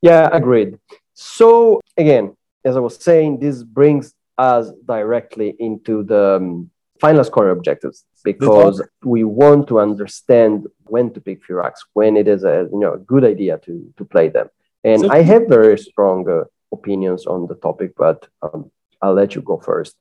Yeah, 0.00 0.28
agreed. 0.32 0.78
So 1.14 1.80
again, 1.96 2.36
as 2.64 2.76
I 2.76 2.80
was 2.80 2.96
saying, 3.02 3.40
this 3.40 3.62
brings 3.62 4.14
us 4.38 4.70
directly 4.84 5.54
into 5.58 6.02
the 6.02 6.36
um, 6.36 6.70
final 7.00 7.24
score 7.24 7.50
objectives 7.50 8.04
because 8.24 8.82
we 9.04 9.24
want 9.24 9.68
to 9.68 9.78
understand 9.80 10.66
when 10.84 11.12
to 11.14 11.20
pick 11.20 11.46
Firax, 11.46 11.74
when 11.92 12.16
it 12.16 12.28
is 12.28 12.44
a 12.44 12.68
you 12.72 12.78
know 12.78 12.94
a 12.94 12.98
good 12.98 13.24
idea 13.24 13.58
to 13.58 13.92
to 13.96 14.04
play 14.04 14.28
them. 14.28 14.48
And 14.84 15.00
so, 15.02 15.10
I 15.10 15.22
have 15.22 15.42
very 15.48 15.78
strong 15.78 16.28
uh, 16.28 16.44
opinions 16.72 17.26
on 17.26 17.46
the 17.46 17.54
topic, 17.54 17.90
but 17.96 18.28
um, 18.42 18.70
I'll 19.00 19.14
let 19.14 19.34
you 19.34 19.42
go 19.42 19.58
first. 19.58 19.94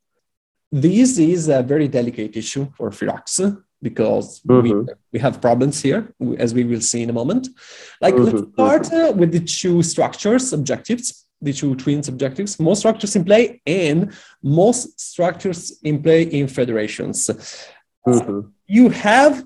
This 0.71 1.17
is 1.17 1.49
a 1.49 1.61
very 1.61 1.87
delicate 1.87 2.35
issue 2.37 2.65
for 2.77 2.89
Firax 2.89 3.63
because 3.81 4.41
mm-hmm. 4.41 4.85
we, 4.85 4.93
we 5.13 5.19
have 5.19 5.41
problems 5.41 5.81
here, 5.81 6.13
as 6.37 6.53
we 6.53 6.63
will 6.63 6.81
see 6.81 7.01
in 7.03 7.09
a 7.09 7.13
moment. 7.13 7.47
Like, 7.99 8.15
mm-hmm. 8.15 8.37
let's 8.37 8.53
start 8.53 8.93
uh, 8.93 9.13
with 9.15 9.31
the 9.31 9.39
two 9.39 9.81
structures, 9.83 10.53
objectives, 10.53 11.25
the 11.41 11.53
two 11.53 11.75
twins 11.75 12.07
objectives, 12.07 12.59
most 12.59 12.79
structures 12.79 13.15
in 13.15 13.25
play 13.25 13.61
and 13.65 14.13
most 14.43 14.99
structures 14.99 15.79
in 15.83 16.01
play 16.01 16.23
in 16.23 16.47
federations. 16.47 17.29
Mm-hmm. 18.07 18.49
You 18.67 18.89
have 18.89 19.43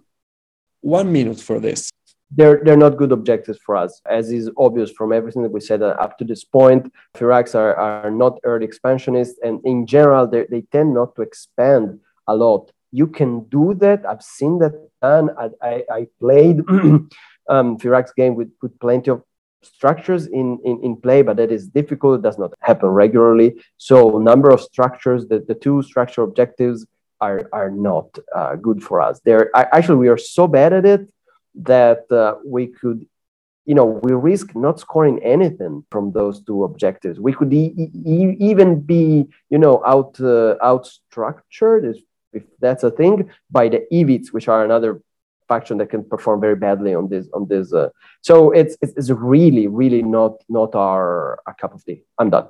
one 0.81 1.11
minute 1.11 1.39
for 1.39 1.59
this. 1.59 1.89
They're, 2.31 2.61
they're 2.63 2.75
not 2.75 2.97
good 2.97 3.13
objectives 3.13 3.59
for 3.65 3.77
us, 3.77 4.01
as 4.09 4.31
is 4.31 4.49
obvious 4.57 4.91
from 4.91 5.13
everything 5.13 5.43
that 5.43 5.51
we 5.51 5.61
said 5.61 5.81
uh, 5.81 5.95
up 5.99 6.17
to 6.17 6.25
this 6.25 6.43
point. 6.43 6.91
Firax 7.15 7.55
are, 7.55 7.75
are 7.75 8.11
not 8.11 8.39
early 8.43 8.65
expansionists, 8.65 9.39
and 9.41 9.61
in 9.63 9.85
general, 9.85 10.27
they 10.27 10.61
tend 10.71 10.93
not 10.93 11.15
to 11.15 11.21
expand 11.21 11.99
a 12.27 12.35
lot. 12.35 12.71
You 12.95 13.07
can 13.07 13.31
do 13.57 13.73
that. 13.83 14.05
I've 14.05 14.23
seen 14.23 14.59
that 14.59 14.73
done. 15.01 15.29
I, 15.43 15.49
I, 15.61 15.83
I 15.97 16.07
played 16.19 16.59
um, 17.53 17.77
Firax 17.77 18.15
game 18.15 18.35
with, 18.35 18.51
with 18.61 18.79
plenty 18.79 19.11
of 19.11 19.21
structures 19.61 20.27
in, 20.27 20.59
in, 20.63 20.75
in 20.81 20.95
play, 20.95 21.21
but 21.21 21.35
that 21.37 21.51
is 21.51 21.67
difficult. 21.67 22.19
It 22.19 22.21
does 22.21 22.39
not 22.39 22.53
happen 22.61 22.89
regularly. 22.89 23.61
So 23.77 24.17
number 24.19 24.49
of 24.49 24.61
structures, 24.61 25.27
the, 25.27 25.39
the 25.45 25.55
two 25.55 25.81
structure 25.83 26.21
objectives 26.21 26.85
are, 27.19 27.49
are 27.51 27.69
not 27.69 28.07
uh, 28.33 28.55
good 28.55 28.81
for 28.81 29.01
us. 29.01 29.19
They're 29.25 29.49
actually, 29.55 29.97
we 29.97 30.07
are 30.07 30.17
so 30.17 30.47
bad 30.47 30.71
at 30.71 30.85
it 30.85 31.01
that 31.55 32.09
uh, 32.11 32.35
we 32.45 32.67
could 32.67 33.05
you 33.65 33.73
know 33.73 33.85
we 34.03 34.11
risk 34.13 34.55
not 34.55 34.79
scoring 34.79 35.17
anything 35.23 35.83
from 35.89 36.11
those 36.11 36.43
two 36.43 36.63
objectives 36.65 37.19
we 37.19 37.33
could 37.33 37.51
e- 37.51 37.73
e- 38.05 38.35
even 38.39 38.79
be 38.79 39.25
you 39.49 39.57
know 39.57 39.81
out 39.85 40.19
uh, 40.21 40.55
out 40.61 40.85
structured 40.85 41.83
if, 42.35 42.43
that's 42.59 42.83
a 42.83 42.91
thing 42.91 43.29
by 43.49 43.69
the 43.69 43.81
ivits 43.91 44.33
which 44.33 44.47
are 44.47 44.63
another 44.63 45.01
faction 45.47 45.77
that 45.77 45.89
can 45.89 46.03
perform 46.03 46.41
very 46.41 46.55
badly 46.55 46.93
on 46.95 47.07
this 47.07 47.27
on 47.33 47.47
this 47.47 47.73
uh, 47.73 47.89
so 48.21 48.51
it's, 48.51 48.77
it's, 48.81 48.93
it's 48.97 49.09
really 49.09 49.67
really 49.67 50.01
not 50.01 50.33
not 50.49 50.75
our, 50.75 51.39
our 51.45 51.53
cup 51.53 51.73
of 51.73 51.85
tea. 51.85 52.03
I'm 52.17 52.29
done. 52.29 52.47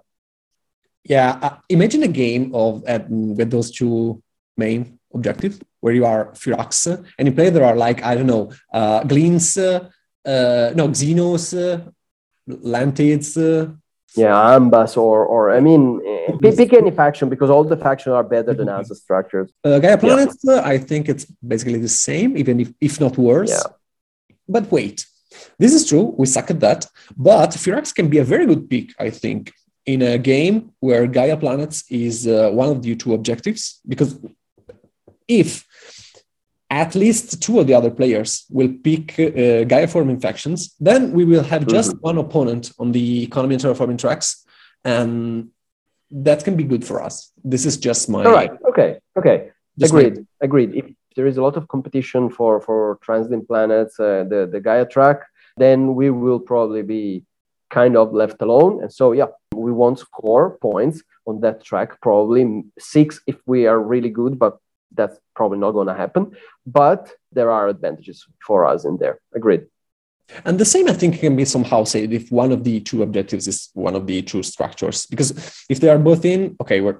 Yeah 1.03 1.37
uh, 1.41 1.57
imagine 1.69 2.03
a 2.03 2.07
game 2.07 2.53
of 2.55 2.83
uh, 2.87 2.99
with 3.09 3.51
those 3.51 3.71
two 3.71 4.21
main 4.57 4.99
objectives 5.13 5.59
where 5.79 5.93
you 5.93 6.05
are 6.05 6.31
Firax 6.33 6.87
and 7.17 7.27
you 7.27 7.33
play 7.33 7.49
there 7.49 7.65
are 7.65 7.75
like 7.75 8.03
i 8.03 8.15
don't 8.15 8.27
know 8.27 8.51
uh 8.73 9.03
gleens 9.03 9.57
uh, 9.57 9.89
uh 10.25 10.71
no 10.75 10.89
xenos 10.89 11.45
uh, 11.53 11.79
lantids 12.47 13.37
uh, 13.37 13.71
yeah 14.15 14.55
ambas 14.55 14.97
or 14.97 15.25
or 15.25 15.51
i 15.51 15.59
mean 15.59 16.01
pick 16.41 16.73
any 16.73 16.91
faction 16.91 17.29
because 17.29 17.49
all 17.49 17.63
the 17.63 17.77
factions 17.77 18.13
are 18.13 18.23
better 18.23 18.53
than 18.53 18.67
mm-hmm. 18.67 18.91
as 18.91 19.01
structures 19.01 19.51
uh, 19.63 19.79
gaia 19.79 19.97
planets 19.97 20.37
yeah. 20.43 20.55
uh, 20.55 20.73
i 20.73 20.77
think 20.77 21.09
it's 21.09 21.25
basically 21.53 21.79
the 21.79 21.93
same 22.07 22.37
even 22.37 22.59
if, 22.59 22.69
if 22.81 22.99
not 22.99 23.17
worse 23.17 23.51
yeah. 23.51 23.63
but 24.47 24.71
wait 24.71 25.05
this 25.59 25.73
is 25.73 25.87
true 25.87 26.13
we 26.17 26.25
suck 26.25 26.49
at 26.49 26.59
that 26.59 26.85
but 27.17 27.49
firax 27.51 27.93
can 27.93 28.07
be 28.09 28.19
a 28.19 28.23
very 28.23 28.45
good 28.45 28.69
pick 28.69 28.87
i 28.99 29.09
think 29.09 29.53
in 29.85 30.01
a 30.01 30.17
game 30.17 30.71
where 30.79 31.05
gaia 31.07 31.37
planets 31.37 31.83
is 31.89 32.27
uh, 32.27 32.49
one 32.51 32.69
of 32.69 32.81
the 32.81 32.95
two 32.95 33.13
objectives 33.13 33.79
because 33.87 34.19
if 35.27 35.65
at 36.69 36.95
least 36.95 37.41
two 37.41 37.59
of 37.59 37.67
the 37.67 37.73
other 37.73 37.91
players 37.91 38.45
will 38.49 38.71
pick 38.83 39.19
uh, 39.19 39.63
Gaia 39.63 39.87
forming 39.87 40.19
factions. 40.19 40.75
Then 40.79 41.11
we 41.11 41.23
will 41.23 41.43
have 41.43 41.67
just 41.67 41.91
mm-hmm. 41.91 42.07
one 42.09 42.17
opponent 42.17 42.71
on 42.79 42.91
the 42.91 43.23
economy 43.23 43.55
and 43.55 43.63
terraforming 43.63 43.99
tracks, 43.99 44.43
and 44.83 45.49
that 46.11 46.43
can 46.43 46.55
be 46.55 46.63
good 46.63 46.85
for 46.85 47.01
us. 47.01 47.31
This 47.43 47.65
is 47.65 47.77
just 47.77 48.09
my. 48.09 48.23
All 48.25 48.31
right. 48.31 48.51
Okay. 48.69 48.99
Okay. 49.17 49.51
Agreed. 49.81 50.17
My... 50.17 50.23
Agreed. 50.41 50.75
If 50.75 50.85
there 51.15 51.27
is 51.27 51.37
a 51.37 51.41
lot 51.41 51.57
of 51.57 51.67
competition 51.67 52.29
for 52.29 52.61
for 52.61 52.99
transiting 53.05 53.45
planets, 53.47 53.99
uh, 53.99 54.25
the 54.29 54.47
the 54.51 54.59
Gaia 54.59 54.85
track, 54.85 55.21
then 55.57 55.95
we 55.95 56.09
will 56.09 56.39
probably 56.39 56.81
be 56.81 57.23
kind 57.69 57.97
of 57.97 58.13
left 58.13 58.41
alone. 58.41 58.81
And 58.81 58.91
so 58.91 59.11
yeah, 59.11 59.27
we 59.53 59.71
won't 59.71 59.99
score 59.99 60.57
points 60.57 61.03
on 61.25 61.41
that 61.41 61.63
track. 61.63 61.99
Probably 62.01 62.63
six 62.77 63.21
if 63.27 63.37
we 63.45 63.67
are 63.67 63.79
really 63.81 64.09
good, 64.09 64.37
but 64.37 64.57
that's 64.93 65.19
probably 65.35 65.57
not 65.57 65.71
going 65.71 65.87
to 65.87 65.93
happen. 65.93 66.35
But 66.65 67.11
there 67.31 67.51
are 67.51 67.67
advantages 67.67 68.25
for 68.45 68.65
us 68.65 68.85
in 68.85 68.97
there. 68.97 69.19
Agreed. 69.33 69.65
And 70.43 70.59
the 70.59 70.65
same, 70.65 70.87
I 70.87 70.93
think, 70.93 71.19
can 71.19 71.35
be 71.35 71.45
somehow 71.45 71.83
said 71.83 72.11
if 72.11 72.31
one 72.31 72.51
of 72.51 72.63
the 72.63 72.79
two 72.79 73.03
objectives 73.03 73.47
is 73.47 73.69
one 73.73 73.95
of 73.95 74.07
the 74.07 74.21
two 74.21 74.43
structures. 74.43 75.05
Because 75.05 75.31
if 75.69 75.79
they 75.79 75.89
are 75.89 75.99
both 75.99 76.25
in, 76.25 76.55
okay, 76.61 76.81
we're, 76.81 76.99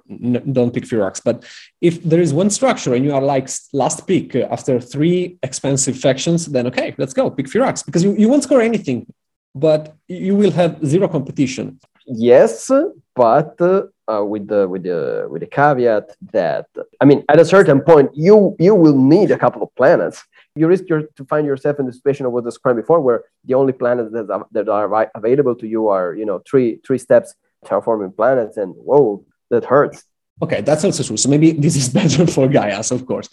don't 0.52 0.74
pick 0.74 0.86
Firax. 0.86 1.22
But 1.24 1.44
if 1.82 2.04
there 2.04 2.22
is 2.22 2.34
one 2.34 2.50
structure 2.50 2.94
and 2.94 3.04
you 3.04 3.14
are 3.14 3.22
like 3.22 3.50
last 3.74 4.08
pick 4.08 4.36
after 4.36 4.80
three 4.80 5.38
expensive 5.44 5.98
factions, 5.98 6.46
then 6.46 6.68
okay, 6.68 6.94
let's 6.98 7.14
go, 7.14 7.30
pick 7.30 7.48
Firax. 7.48 7.86
Because 7.86 8.04
you, 8.04 8.16
you 8.16 8.30
won't 8.30 8.44
score 8.44 8.62
anything, 8.62 9.12
but 9.54 9.96
you 10.08 10.36
will 10.36 10.52
have 10.52 10.86
zero 10.86 11.08
competition. 11.08 11.80
Yes, 12.08 12.70
but 13.16 13.60
uh, 13.60 14.24
with 14.24 14.48
the 14.48 14.68
with 14.68 14.84
the 14.84 15.28
with 15.30 15.42
the 15.42 15.48
caveat 15.48 16.16
that 16.32 16.68
I 17.02 17.06
mean, 17.06 17.24
at 17.28 17.40
a 17.40 17.46
certain 17.46 17.82
point, 17.82 18.12
you 18.14 18.56
you 18.60 18.76
will 18.76 18.98
need 18.98 19.32
a 19.32 19.40
couple 19.40 19.64
of 19.64 19.74
planets 19.76 20.24
you 20.56 20.68
risk 20.68 20.86
your, 20.88 21.04
to 21.18 21.26
find 21.26 21.46
yourself 21.46 21.80
in 21.80 21.86
the 21.86 21.94
situation 21.94 22.26
of 22.26 22.32
what 22.32 22.46
described 22.46 22.78
before, 22.78 23.02
where 23.02 23.24
the 23.44 23.54
only 23.54 23.74
planets 23.74 24.12
that 24.14 24.30
are, 24.30 24.48
that 24.52 24.70
are 24.70 25.12
available 25.14 25.56
to 25.56 25.68
you 25.68 25.90
are, 25.90 26.16
you 26.16 26.26
know, 26.26 26.42
three 26.50 26.80
three 26.86 26.98
steps 26.98 27.36
terraforming 27.66 28.16
planets, 28.16 28.58
and 28.58 28.74
whoa, 28.76 29.26
that 29.50 29.66
hurts. 29.66 30.04
Okay, 30.42 30.62
that's 30.62 30.84
also 30.84 31.04
true. 31.04 31.18
So 31.18 31.30
maybe 31.30 31.52
this 31.52 31.76
is 31.76 31.90
better 32.00 32.26
for 32.28 32.48
Gaia's, 32.48 32.92
of 32.92 33.06
course. 33.06 33.28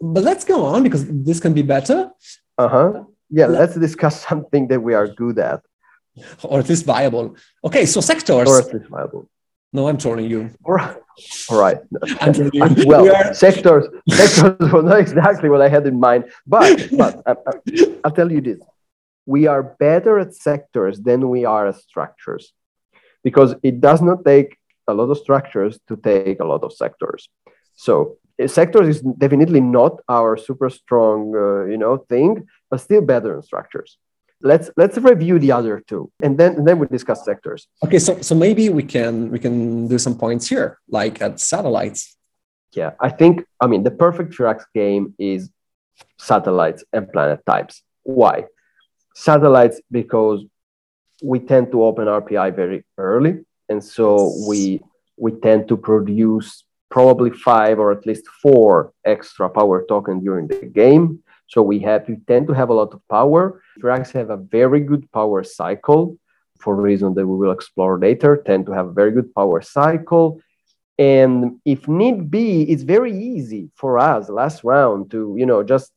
But 0.00 0.22
let's 0.22 0.44
go 0.44 0.64
on 0.64 0.82
because 0.82 1.04
this 1.08 1.40
can 1.40 1.52
be 1.52 1.62
better. 1.62 2.10
Uh 2.56 2.68
huh. 2.68 3.04
Yeah, 3.30 3.46
let's 3.46 3.74
discuss 3.74 4.26
something 4.28 4.68
that 4.68 4.80
we 4.80 4.94
are 4.94 5.06
good 5.06 5.38
at, 5.38 5.62
or 6.42 6.60
at 6.60 6.68
least 6.68 6.86
viable. 6.86 7.36
Okay, 7.62 7.84
so 7.84 8.00
sectors. 8.00 8.48
Or 8.48 8.60
at 8.60 8.72
least 8.72 8.88
viable. 8.88 9.28
No, 9.72 9.88
I'm 9.88 9.98
trolling 9.98 10.30
you. 10.30 10.50
All 10.64 10.74
right. 10.74 10.96
All 11.50 11.60
right. 11.60 11.78
well, 12.86 13.02
we 13.02 13.10
are... 13.10 13.34
sectors, 13.34 13.86
sectors 14.08 14.72
were 14.72 14.82
not 14.82 14.98
exactly 14.98 15.48
what 15.48 15.60
I 15.60 15.68
had 15.68 15.86
in 15.86 16.00
mind, 16.00 16.24
but 16.46 16.88
but 16.96 17.22
I, 17.26 17.32
I, 17.32 17.96
I'll 18.04 18.10
tell 18.10 18.30
you 18.32 18.40
this: 18.40 18.60
we 19.26 19.46
are 19.46 19.62
better 19.62 20.18
at 20.18 20.34
sectors 20.34 21.00
than 21.00 21.28
we 21.28 21.44
are 21.44 21.66
at 21.66 21.76
structures, 21.76 22.52
because 23.22 23.54
it 23.62 23.80
does 23.80 24.00
not 24.00 24.24
take 24.24 24.56
a 24.86 24.94
lot 24.94 25.10
of 25.10 25.18
structures 25.18 25.78
to 25.88 25.96
take 25.96 26.40
a 26.40 26.44
lot 26.44 26.62
of 26.64 26.72
sectors. 26.72 27.28
So 27.74 28.16
sectors 28.46 28.88
is 28.88 29.02
definitely 29.02 29.60
not 29.60 30.00
our 30.08 30.38
super 30.38 30.70
strong, 30.70 31.34
uh, 31.36 31.64
you 31.64 31.76
know, 31.76 31.98
thing, 31.98 32.46
but 32.70 32.80
still 32.80 33.02
better 33.02 33.36
in 33.36 33.42
structures 33.42 33.98
let's 34.40 34.70
let's 34.76 34.96
review 34.98 35.38
the 35.38 35.52
other 35.52 35.82
two 35.86 36.10
and 36.22 36.38
then 36.38 36.54
and 36.56 36.66
then 36.66 36.78
we 36.78 36.86
discuss 36.86 37.24
sectors. 37.24 37.66
Okay 37.84 37.98
so 37.98 38.20
so 38.20 38.34
maybe 38.34 38.68
we 38.68 38.82
can 38.82 39.30
we 39.30 39.38
can 39.38 39.88
do 39.88 39.98
some 39.98 40.16
points 40.16 40.46
here 40.48 40.78
like 40.88 41.20
at 41.20 41.40
satellites. 41.40 42.16
Yeah 42.72 42.92
i 43.00 43.08
think 43.08 43.44
i 43.60 43.66
mean 43.66 43.82
the 43.82 43.90
perfect 43.90 44.32
Firax 44.34 44.64
game 44.74 45.14
is 45.18 45.50
satellites 46.18 46.84
and 46.92 47.10
planet 47.12 47.40
types. 47.46 47.82
Why? 48.02 48.44
Satellites 49.14 49.80
because 49.90 50.44
we 51.22 51.40
tend 51.40 51.72
to 51.72 51.82
open 51.82 52.06
rpi 52.06 52.54
very 52.54 52.84
early 52.96 53.44
and 53.68 53.82
so 53.82 54.32
we 54.46 54.80
we 55.16 55.32
tend 55.32 55.66
to 55.68 55.76
produce 55.76 56.64
probably 56.90 57.30
five 57.30 57.78
or 57.78 57.92
at 57.92 58.06
least 58.06 58.26
four 58.40 58.92
extra 59.04 59.48
power 59.48 59.84
token 59.88 60.20
during 60.20 60.46
the 60.46 60.66
game 60.66 61.22
so 61.48 61.62
we 61.62 61.80
have 61.80 62.06
we 62.08 62.16
tend 62.26 62.46
to 62.46 62.52
have 62.52 62.68
a 62.68 62.74
lot 62.74 62.92
of 62.92 63.00
power. 63.08 63.62
Drugs 63.78 64.12
have 64.12 64.30
a 64.30 64.36
very 64.36 64.80
good 64.80 65.10
power 65.12 65.42
cycle 65.42 66.18
for 66.60 66.74
a 66.74 66.80
reason 66.80 67.14
that 67.14 67.26
we 67.26 67.36
will 67.36 67.52
explore 67.52 67.98
later, 67.98 68.42
tend 68.44 68.66
to 68.66 68.72
have 68.72 68.86
a 68.86 68.92
very 68.92 69.12
good 69.12 69.34
power 69.34 69.62
cycle. 69.62 70.40
And 70.98 71.60
if 71.64 71.86
need 71.86 72.30
be, 72.30 72.62
it's 72.62 72.82
very 72.82 73.16
easy 73.16 73.70
for 73.76 73.98
us 73.98 74.28
last 74.28 74.64
round 74.64 75.12
to, 75.12 75.36
you 75.38 75.46
know, 75.46 75.62
just 75.62 75.92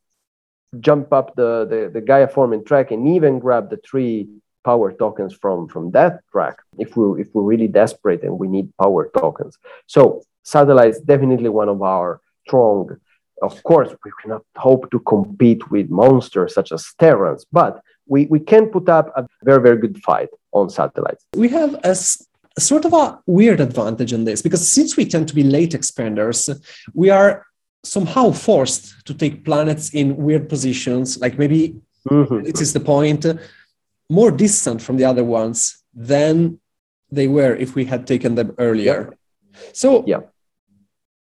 jump 0.79 1.11
up 1.11 1.35
the, 1.35 1.65
the, 1.65 1.89
the 1.91 2.01
Gaia 2.01 2.27
forming 2.27 2.63
track 2.63 2.91
and 2.91 3.07
even 3.07 3.39
grab 3.39 3.69
the 3.69 3.77
three 3.77 4.29
power 4.63 4.93
tokens 4.93 5.33
from, 5.33 5.67
from 5.67 5.91
that 5.91 6.19
track 6.31 6.59
if 6.77 6.95
we 6.95 7.19
if 7.19 7.33
we're 7.33 7.41
really 7.41 7.67
desperate 7.67 8.21
and 8.23 8.37
we 8.37 8.47
need 8.47 8.71
power 8.77 9.09
tokens. 9.17 9.57
So 9.87 10.21
satellites 10.43 10.99
definitely 11.01 11.49
one 11.49 11.67
of 11.67 11.81
our 11.81 12.21
strong 12.45 12.97
of 13.41 13.61
course, 13.63 13.89
we 14.05 14.11
cannot 14.21 14.43
hope 14.55 14.89
to 14.91 14.99
compete 14.99 15.69
with 15.71 15.89
monsters 15.89 16.53
such 16.53 16.71
as 16.71 16.93
Terrans, 16.99 17.45
but 17.51 17.81
we, 18.07 18.25
we 18.25 18.39
can 18.39 18.67
put 18.67 18.87
up 18.89 19.11
a 19.15 19.27
very, 19.43 19.61
very 19.61 19.77
good 19.77 20.01
fight 20.03 20.29
on 20.51 20.69
satellites. 20.69 21.25
We 21.35 21.49
have 21.49 21.79
a, 21.83 21.95
sort 22.59 22.85
of 22.85 22.93
a 22.93 23.19
weird 23.25 23.59
advantage 23.59 24.13
in 24.13 24.25
this 24.25 24.41
because 24.41 24.69
since 24.69 24.97
we 24.97 25.05
tend 25.05 25.27
to 25.29 25.35
be 25.35 25.43
late 25.43 25.71
expanders, 25.71 26.49
we 26.93 27.09
are 27.09 27.45
somehow 27.83 28.31
forced 28.31 29.05
to 29.05 29.13
take 29.13 29.43
planets 29.43 29.93
in 29.93 30.17
weird 30.17 30.49
positions, 30.49 31.19
like 31.19 31.37
maybe 31.37 31.75
mm-hmm. 32.09 32.43
this 32.43 32.61
is 32.61 32.73
the 32.73 32.79
point, 32.79 33.25
more 34.09 34.31
distant 34.31 34.81
from 34.81 34.97
the 34.97 35.05
other 35.05 35.23
ones 35.23 35.83
than 35.93 36.59
they 37.09 37.27
were 37.27 37.55
if 37.55 37.75
we 37.75 37.85
had 37.85 38.05
taken 38.05 38.35
them 38.35 38.53
earlier. 38.57 39.13
So 39.73 40.03
yeah 40.05 40.21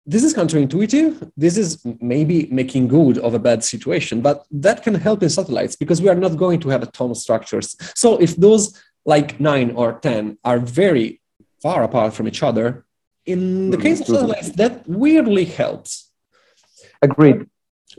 this 0.05 0.25
is 0.25 0.35
counterintuitive. 0.35 1.31
This 1.37 1.57
is 1.57 1.85
maybe 2.01 2.47
making 2.51 2.89
good 2.89 3.19
of 3.19 3.35
a 3.35 3.39
bad 3.39 3.63
situation, 3.63 4.21
but 4.21 4.45
that 4.51 4.83
can 4.83 4.95
help 4.95 5.23
in 5.23 5.31
satellites 5.31 5.77
because 5.77 6.03
we 6.03 6.09
are 6.09 6.15
not 6.15 6.37
going 6.37 6.61
to 6.61 6.69
have 6.71 6.83
a 6.83 6.87
ton 6.87 7.11
of 7.11 7.17
structures. 7.17 7.77
So 7.95 8.21
if 8.21 8.37
those 8.37 8.83
like 9.05 9.39
nine 9.41 9.73
or 9.73 9.95
10 10.01 10.39
are 10.45 10.59
very 10.59 11.21
far 11.63 11.85
apart 11.85 12.15
from 12.15 12.27
each 12.27 12.43
other, 12.43 12.85
in 13.27 13.71
the 13.71 13.77
case 13.77 14.01
of 14.01 14.07
mm-hmm. 14.07 14.15
satellites, 14.17 14.51
that 14.51 14.87
weirdly 14.89 15.45
helps. 15.45 16.11
Agreed. 17.01 17.47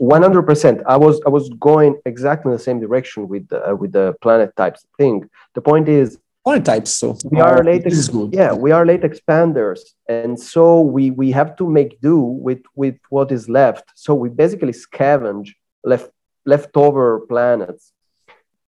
100%. 0.00 0.82
I 0.86 0.96
was 0.96 1.20
I 1.24 1.28
was 1.28 1.48
going 1.60 2.00
exactly 2.04 2.50
in 2.50 2.58
the 2.58 2.62
same 2.62 2.80
direction 2.80 3.28
with 3.28 3.48
the, 3.48 3.70
uh, 3.70 3.74
with 3.74 3.92
the 3.92 4.14
planet 4.20 4.54
types 4.56 4.84
thing. 4.98 5.30
The 5.54 5.60
point 5.60 5.88
is 5.88 6.18
types. 6.44 6.90
So 6.90 7.16
we 7.24 7.40
are 7.40 7.60
uh, 7.60 7.64
late. 7.64 7.86
Ex- 7.86 8.10
yeah, 8.30 8.52
we 8.52 8.70
are 8.70 8.84
late 8.84 9.02
expanders, 9.02 9.80
and 10.08 10.38
so 10.38 10.80
we 10.80 11.10
we 11.10 11.30
have 11.30 11.56
to 11.56 11.68
make 11.68 12.00
do 12.00 12.18
with 12.18 12.62
with 12.74 12.96
what 13.08 13.32
is 13.32 13.48
left. 13.48 13.84
So 13.94 14.14
we 14.14 14.28
basically 14.28 14.72
scavenge 14.72 15.50
left 15.82 16.10
leftover 16.44 17.20
planets. 17.20 17.92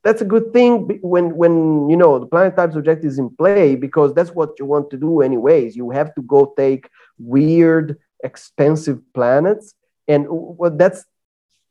That's 0.03 0.23
a 0.23 0.25
good 0.25 0.53
thing 0.53 1.01
when 1.03 1.37
when 1.37 1.89
you 1.91 1.97
know 1.97 2.19
the 2.19 2.27
planet 2.27 2.57
types 2.57 2.77
object 2.77 3.05
is 3.05 3.19
in 3.19 3.29
play 3.37 3.77
because 3.77 4.15
that's 4.15 4.31
what 4.31 4.59
you 4.59 4.65
want 4.65 4.91
to 4.91 4.97
do 4.97 5.21
anyways. 5.21 5.77
You 5.77 5.91
have 5.91 6.15
to 6.15 6.23
go 6.23 6.55
take 6.57 6.89
weird, 7.19 7.99
expensive 8.25 9.01
planets, 9.13 9.75
and 10.09 10.27
well, 10.31 10.71
that's 10.71 11.05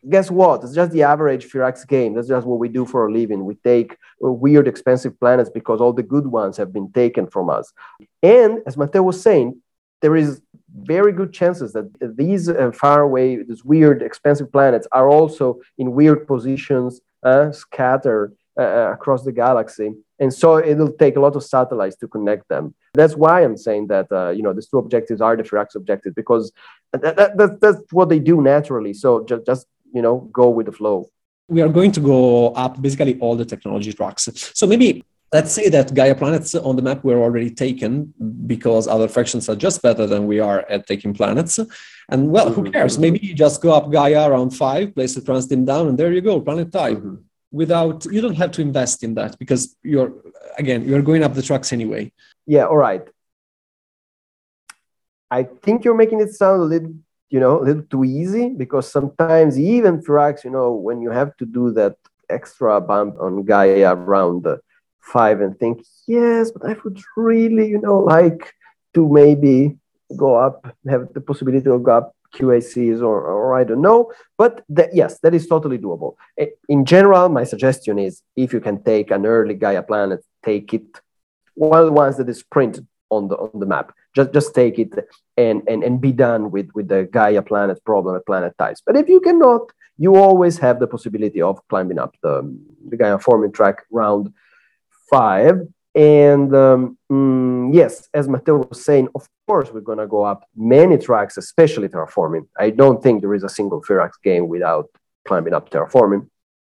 guess 0.09 0.29
what? 0.31 0.63
It's 0.63 0.73
just 0.73 0.91
the 0.91 1.03
average 1.03 1.47
Firax 1.47 1.87
game. 1.87 2.13
That's 2.13 2.27
just 2.27 2.47
what 2.47 2.59
we 2.59 2.69
do 2.69 2.85
for 2.85 3.07
a 3.07 3.11
living. 3.11 3.45
We 3.45 3.55
take 3.55 3.97
uh, 4.23 4.31
weird, 4.31 4.67
expensive 4.67 5.19
planets 5.19 5.49
because 5.49 5.81
all 5.81 5.93
the 5.93 6.03
good 6.03 6.27
ones 6.27 6.57
have 6.57 6.71
been 6.71 6.91
taken 6.91 7.27
from 7.27 7.49
us. 7.49 7.71
And 8.21 8.59
as 8.65 8.77
Matteo 8.77 9.03
was 9.03 9.21
saying, 9.21 9.61
there 10.01 10.15
is 10.15 10.41
very 10.77 11.11
good 11.11 11.33
chances 11.33 11.73
that 11.73 11.87
these 12.17 12.49
uh, 12.49 12.71
far 12.71 13.01
away, 13.01 13.41
these 13.43 13.63
weird, 13.63 14.01
expensive 14.01 14.51
planets 14.51 14.87
are 14.91 15.09
also 15.09 15.59
in 15.77 15.93
weird 15.93 16.27
positions, 16.27 17.01
uh, 17.23 17.51
scattered 17.51 18.35
uh, 18.57 18.61
uh, 18.61 18.91
across 18.93 19.23
the 19.23 19.31
galaxy. 19.31 19.93
And 20.19 20.33
so 20.33 20.57
it'll 20.59 20.93
take 20.93 21.17
a 21.17 21.19
lot 21.19 21.35
of 21.35 21.43
satellites 21.43 21.97
to 21.97 22.07
connect 22.07 22.47
them. 22.47 22.73
That's 22.93 23.15
why 23.15 23.43
I'm 23.43 23.57
saying 23.57 23.87
that 23.87 24.09
uh, 24.11 24.29
you 24.29 24.43
know 24.43 24.53
these 24.53 24.67
two 24.67 24.77
objectives 24.77 25.19
are 25.19 25.35
the 25.35 25.43
Firax 25.43 25.75
objectives 25.75 26.15
because 26.15 26.53
that, 26.93 27.37
that, 27.37 27.59
that's 27.59 27.81
what 27.91 28.07
they 28.07 28.19
do 28.19 28.41
naturally. 28.41 28.93
So 28.93 29.25
just, 29.25 29.45
just 29.45 29.67
you 29.95 30.01
know 30.01 30.29
go 30.31 30.49
with 30.49 30.67
the 30.67 30.71
flow. 30.79 31.09
We 31.47 31.61
are 31.61 31.69
going 31.69 31.91
to 31.93 32.01
go 32.13 32.49
up 32.65 32.81
basically 32.81 33.17
all 33.19 33.35
the 33.35 33.45
technology 33.45 33.93
tracks. 33.93 34.23
So 34.53 34.67
maybe 34.67 35.03
let's 35.31 35.51
say 35.51 35.69
that 35.69 35.93
gaia 35.93 36.15
planets 36.15 36.53
on 36.55 36.75
the 36.75 36.81
map 36.81 37.03
were 37.03 37.21
already 37.25 37.51
taken 37.65 38.13
because 38.53 38.87
other 38.87 39.07
factions 39.07 39.47
are 39.49 39.55
just 39.55 39.81
better 39.81 40.05
than 40.07 40.27
we 40.27 40.39
are 40.39 40.59
at 40.69 40.87
taking 40.87 41.13
planets. 41.13 41.59
And 42.09 42.31
well 42.35 42.49
who 42.51 42.63
mm-hmm. 42.63 42.73
cares? 42.73 42.99
Maybe 43.05 43.19
you 43.27 43.33
just 43.33 43.61
go 43.61 43.73
up 43.73 43.91
gaia 43.91 44.29
around 44.29 44.49
five 44.51 44.93
place 44.95 45.15
the 45.15 45.21
trans 45.21 45.47
team 45.47 45.65
down 45.65 45.87
and 45.89 45.97
there 45.97 46.11
you 46.11 46.21
go 46.21 46.41
planet 46.41 46.71
type. 46.71 46.97
Mm-hmm. 46.97 47.15
without 47.61 47.99
you 48.15 48.21
don't 48.25 48.39
have 48.43 48.51
to 48.57 48.61
invest 48.69 48.97
in 49.07 49.11
that 49.19 49.31
because 49.41 49.61
you're 49.91 50.11
again 50.61 50.79
you're 50.87 51.05
going 51.09 51.23
up 51.25 51.33
the 51.39 51.45
tracks 51.49 51.71
anyway. 51.77 52.03
Yeah 52.55 52.65
all 52.71 52.81
right. 52.89 53.05
I 55.31 55.41
think 55.63 55.75
you're 55.83 56.01
making 56.03 56.19
it 56.25 56.31
sound 56.41 56.61
a 56.61 56.69
little 56.73 56.93
you 57.29 57.39
know, 57.39 57.61
a 57.61 57.63
little 57.63 57.83
too 57.83 58.03
easy 58.03 58.49
because 58.49 58.91
sometimes 58.91 59.59
even 59.59 60.01
Firax, 60.01 60.43
you 60.43 60.51
know, 60.51 60.71
when 60.73 61.01
you 61.01 61.11
have 61.11 61.35
to 61.37 61.45
do 61.45 61.71
that 61.73 61.95
extra 62.29 62.79
bump 62.81 63.15
on 63.19 63.43
Gaia 63.43 63.95
around 63.95 64.43
the 64.43 64.59
five 65.01 65.41
and 65.41 65.57
think, 65.57 65.83
yes, 66.07 66.51
but 66.51 66.69
I 66.69 66.75
would 66.83 66.99
really, 67.15 67.67
you 67.67 67.79
know, 67.79 67.99
like 67.99 68.53
to 68.93 69.07
maybe 69.07 69.77
go 70.15 70.35
up, 70.35 70.75
have 70.87 71.13
the 71.13 71.21
possibility 71.21 71.69
of 71.69 71.83
go 71.83 71.91
up 71.91 72.15
QACs 72.33 73.01
or, 73.01 73.21
or 73.21 73.55
I 73.55 73.63
don't 73.63 73.81
know. 73.81 74.11
But 74.37 74.63
that, 74.69 74.93
yes, 74.93 75.19
that 75.19 75.33
is 75.33 75.47
totally 75.47 75.77
doable. 75.77 76.15
In 76.69 76.85
general, 76.85 77.29
my 77.29 77.43
suggestion 77.43 77.97
is 77.99 78.21
if 78.35 78.53
you 78.53 78.59
can 78.59 78.83
take 78.83 79.11
an 79.11 79.25
early 79.25 79.53
Gaia 79.53 79.83
planet, 79.83 80.23
take 80.43 80.73
it 80.73 81.01
one 81.55 81.79
of 81.79 81.85
the 81.85 81.91
ones 81.91 82.17
that 82.17 82.29
is 82.29 82.43
printed 82.43 82.85
on 83.09 83.27
the 83.29 83.35
on 83.35 83.59
the 83.59 83.65
map. 83.65 83.93
Just 84.15 84.33
just 84.33 84.55
take 84.55 84.79
it 84.79 84.93
and 85.37 85.61
and, 85.67 85.83
and 85.83 85.99
be 85.99 86.11
done 86.11 86.51
with 86.51 86.69
with 86.73 86.87
the 86.87 87.03
Gaia 87.11 87.41
planet 87.41 87.83
problem 87.83 88.15
at 88.15 88.25
planet 88.25 88.57
types. 88.57 88.81
But 88.85 88.95
if 88.95 89.09
you 89.09 89.19
cannot, 89.19 89.71
you 89.97 90.15
always 90.15 90.57
have 90.59 90.79
the 90.79 90.87
possibility 90.87 91.41
of 91.41 91.65
climbing 91.67 91.99
up 91.99 92.15
the, 92.21 92.35
the 92.89 92.97
Gaia 92.97 93.19
forming 93.19 93.51
track 93.51 93.83
round 93.91 94.33
five. 95.09 95.61
And 95.93 96.53
um, 96.53 96.97
mm, 97.09 97.73
yes, 97.73 98.09
as 98.13 98.27
Matteo 98.27 98.67
was 98.67 98.83
saying, 98.83 99.07
of 99.15 99.27
course 99.47 99.71
we're 99.71 99.79
gonna 99.79 100.07
go 100.07 100.23
up 100.23 100.43
many 100.55 100.97
tracks, 100.97 101.37
especially 101.37 101.87
terraforming. 101.87 102.47
I 102.59 102.69
don't 102.69 103.01
think 103.01 103.21
there 103.21 103.33
is 103.33 103.43
a 103.43 103.49
single 103.49 103.81
Firaks 103.81 104.21
game 104.21 104.47
without 104.49 104.89
climbing 105.25 105.53
up 105.53 105.69
terraforming. 105.69 106.27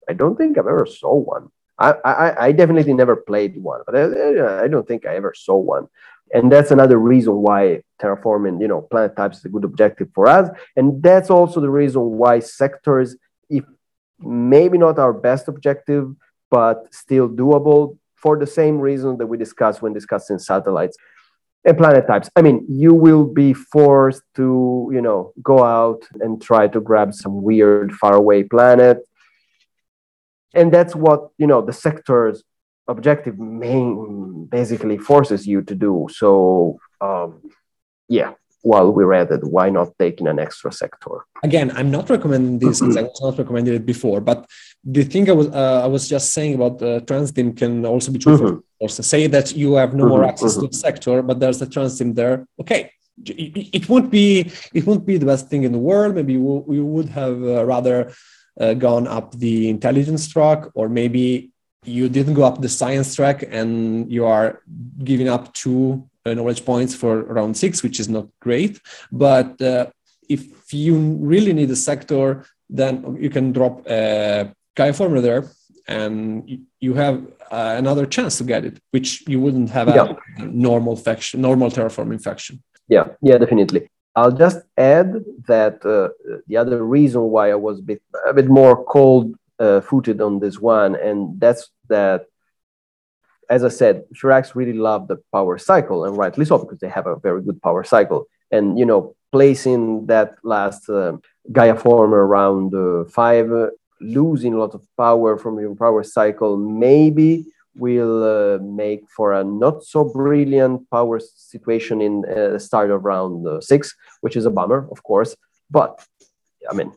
I 0.10 0.14
don't 0.14 0.38
think 0.38 0.58
I've 0.58 0.68
ever 0.68 0.86
saw 0.86 1.14
one. 1.14 1.50
I, 1.80 1.92
I, 2.04 2.46
I 2.48 2.52
definitely 2.54 2.94
never 2.94 3.16
played 3.16 3.62
one, 3.62 3.82
but 3.86 3.96
I, 3.96 4.64
I 4.64 4.68
don't 4.68 4.88
think 4.88 5.06
I 5.06 5.16
ever 5.16 5.34
saw 5.36 5.56
one. 5.58 5.88
And 6.34 6.52
that's 6.52 6.72
another 6.72 6.98
reason 6.98 7.36
why 7.36 7.82
terraforming, 8.02 8.62
you 8.62 8.68
know, 8.68 8.82
planet 8.82 9.16
types 9.16 9.40
is 9.40 9.46
a 9.46 9.50
good 9.50 9.64
objective 9.64 10.10
for 10.14 10.28
us. 10.28 10.50
And 10.76 11.02
that's 11.02 11.30
also 11.30 11.62
the 11.62 11.70
reason 11.70 12.02
why 12.02 12.40
sectors, 12.40 13.16
if 13.50 13.64
maybe 14.20 14.78
not 14.78 15.00
our 15.00 15.14
best 15.14 15.48
objective, 15.48 16.14
but 16.50 16.94
still 16.94 17.30
doable 17.30 17.98
for 18.16 18.38
the 18.38 18.48
same 18.48 18.80
reason 18.80 19.18
that 19.18 19.28
we 19.28 19.38
discussed 19.38 19.82
when 19.82 19.94
discussing 19.94 20.40
satellites 20.40 20.98
and 21.66 21.78
planet 21.78 22.08
types. 22.08 22.30
I 22.36 22.42
mean, 22.42 22.66
you 22.70 22.94
will 22.94 23.26
be 23.26 23.54
forced 23.54 24.24
to, 24.36 24.90
you 24.94 25.02
know, 25.02 25.34
go 25.42 25.64
out 25.64 26.02
and 26.20 26.42
try 26.42 26.68
to 26.68 26.80
grab 26.80 27.14
some 27.14 27.42
weird 27.42 27.94
faraway 27.94 28.44
planet 28.44 29.00
and 30.58 30.74
that's 30.74 30.96
what 30.96 31.30
you 31.38 31.48
know 31.48 31.62
the 31.62 31.74
sector's 31.74 32.44
objective 32.88 33.38
main 33.38 34.46
basically 34.46 34.98
forces 34.98 35.46
you 35.46 35.62
to 35.64 35.76
do. 35.76 36.08
So 36.12 36.80
um, 37.02 37.42
yeah 38.08 38.34
while 38.64 38.92
we're 38.92 39.14
at 39.14 39.32
it 39.32 39.44
why 39.44 39.70
not 39.70 39.90
taking 40.00 40.28
an 40.28 40.40
extra 40.40 40.72
sector? 40.72 41.26
Again 41.44 41.72
i'm 41.78 41.92
not 41.92 42.10
recommending 42.10 42.60
this 42.60 42.80
because 42.80 42.98
i 42.98 43.04
was 43.04 43.22
not 43.22 43.38
recommended 43.38 43.74
it 43.76 43.86
before 43.86 44.20
but 44.20 44.40
the 44.84 45.04
thing 45.04 45.30
i 45.30 45.34
was 45.34 45.48
uh, 45.48 45.82
i 45.84 45.88
was 45.88 46.10
just 46.10 46.34
saying 46.34 46.56
about 46.56 46.80
the 46.80 47.02
Transdim 47.02 47.56
can 47.56 47.86
also 47.86 48.12
be 48.12 48.20
true 48.20 48.38
mm-hmm. 48.38 48.58
for 48.58 48.64
also 48.80 49.04
say 49.04 49.28
that 49.28 49.56
you 49.56 49.74
have 49.76 49.94
no 49.94 50.04
mm-hmm. 50.04 50.10
more 50.10 50.24
access 50.24 50.54
mm-hmm. 50.54 50.66
to 50.66 50.68
the 50.68 50.78
sector 50.78 51.22
but 51.22 51.40
there's 51.40 51.62
a 51.62 51.68
Transdim 51.68 52.14
there. 52.16 52.48
Okay. 52.60 52.92
It 53.26 53.90
won't 53.90 54.12
be 54.12 54.52
it 54.76 54.86
won't 54.86 55.04
be 55.04 55.18
the 55.18 55.26
best 55.26 55.50
thing 55.50 55.64
in 55.64 55.72
the 55.72 55.84
world. 55.90 56.14
Maybe 56.14 56.38
we 56.38 56.80
would 56.80 57.10
have 57.10 57.38
uh, 57.44 57.66
rather 57.66 58.14
uh, 58.60 58.76
gone 58.76 59.08
up 59.08 59.36
the 59.36 59.70
intelligence 59.70 60.28
track, 60.28 60.66
or 60.76 60.88
maybe 60.88 61.52
you 61.88 62.10
didn't 62.10 62.34
go 62.34 62.44
up 62.44 62.62
the 62.62 62.70
science 62.70 63.16
track 63.16 63.44
and 63.50 64.12
you 64.12 64.26
are 64.26 64.62
giving 65.04 65.30
up 65.30 65.54
two 65.54 66.08
uh, 66.26 66.34
knowledge 66.34 66.66
points 66.66 66.94
for 66.94 67.24
round 67.24 67.56
six, 67.56 67.82
which 67.82 68.00
is 68.00 68.10
not 68.10 68.28
great. 68.42 68.82
But 69.12 69.62
uh, 69.62 69.88
if 70.28 70.74
you 70.74 70.98
really 71.34 71.54
need 71.54 71.72
a 71.72 71.76
sector, 71.76 72.46
then 72.70 73.18
you 73.20 73.30
can 73.30 73.54
drop 73.54 73.88
a 73.88 74.54
Gaia 74.76 74.94
former 74.94 75.22
there 75.22 75.50
and 75.88 76.66
you 76.80 76.94
have 76.96 77.26
uh, 77.50 77.76
another 77.78 78.06
chance 78.06 78.38
to 78.40 78.44
get 78.44 78.66
it, 78.66 78.80
which 78.92 79.26
you 79.28 79.40
wouldn't 79.40 79.70
have 79.70 79.88
yeah. 79.88 80.14
a 80.38 80.46
normal 80.46 80.98
faction, 80.98 81.40
normal 81.42 81.70
terraforming 81.72 82.22
faction. 82.22 82.62
Yeah, 82.90 83.08
yeah, 83.22 83.38
definitely. 83.38 83.90
I'll 84.16 84.32
just 84.32 84.60
add 84.78 85.24
that 85.48 85.86
uh, 85.86 86.10
the 86.48 86.58
other 86.58 86.84
reason 86.84 87.22
why 87.22 87.52
I 87.52 87.56
was 87.56 87.80
a 87.80 87.84
bit, 87.84 88.02
a 88.28 88.34
bit 88.34 88.50
more 88.50 88.84
cold 88.84 89.36
uh, 89.60 89.82
footed 89.82 90.22
on 90.22 90.40
this 90.40 90.60
one, 90.60 90.96
and 90.96 91.40
that's 91.40 91.70
that, 91.90 92.26
as 93.50 93.64
I 93.64 93.70
said, 93.70 94.04
Firaks 94.14 94.56
really 94.56 94.74
love 94.74 95.08
the 95.08 95.18
power 95.32 95.58
cycle, 95.58 96.06
and 96.06 96.18
rightly 96.18 96.46
so, 96.46 96.58
because 96.58 96.80
they 96.80 96.90
have 96.90 97.08
a 97.08 97.16
very 97.16 97.42
good 97.42 97.62
power 97.62 97.84
cycle. 97.84 98.28
And, 98.52 98.80
you 98.80 98.86
know, 98.86 99.16
placing 99.32 100.06
that 100.08 100.36
last 100.44 100.90
uh, 100.90 101.18
Gaia 101.52 101.76
form 101.76 102.14
around 102.14 102.74
uh, 102.74 103.06
five, 103.10 103.52
uh, 103.52 103.70
losing 104.00 104.54
a 104.54 104.58
lot 104.58 104.74
of 104.74 104.86
power 104.98 105.38
from 105.38 105.60
your 105.60 105.76
power 105.76 106.04
cycle, 106.04 106.58
maybe 106.58 107.46
will 107.76 108.24
uh, 108.24 108.58
make 108.60 109.08
for 109.10 109.34
a 109.34 109.44
not 109.44 109.84
so 109.84 110.04
brilliant 110.04 110.90
power 110.90 111.20
situation 111.20 112.02
in 112.02 112.26
uh, 112.26 112.50
the 112.54 112.60
start 112.60 112.90
of 112.92 113.06
round 113.06 113.48
uh, 113.48 113.62
six, 113.62 113.96
which 114.22 114.36
is 114.36 114.46
a 114.46 114.50
bummer, 114.50 114.88
of 114.92 115.04
course. 115.04 115.36
But 115.70 116.04
I 116.70 116.74
mean, 116.74 116.94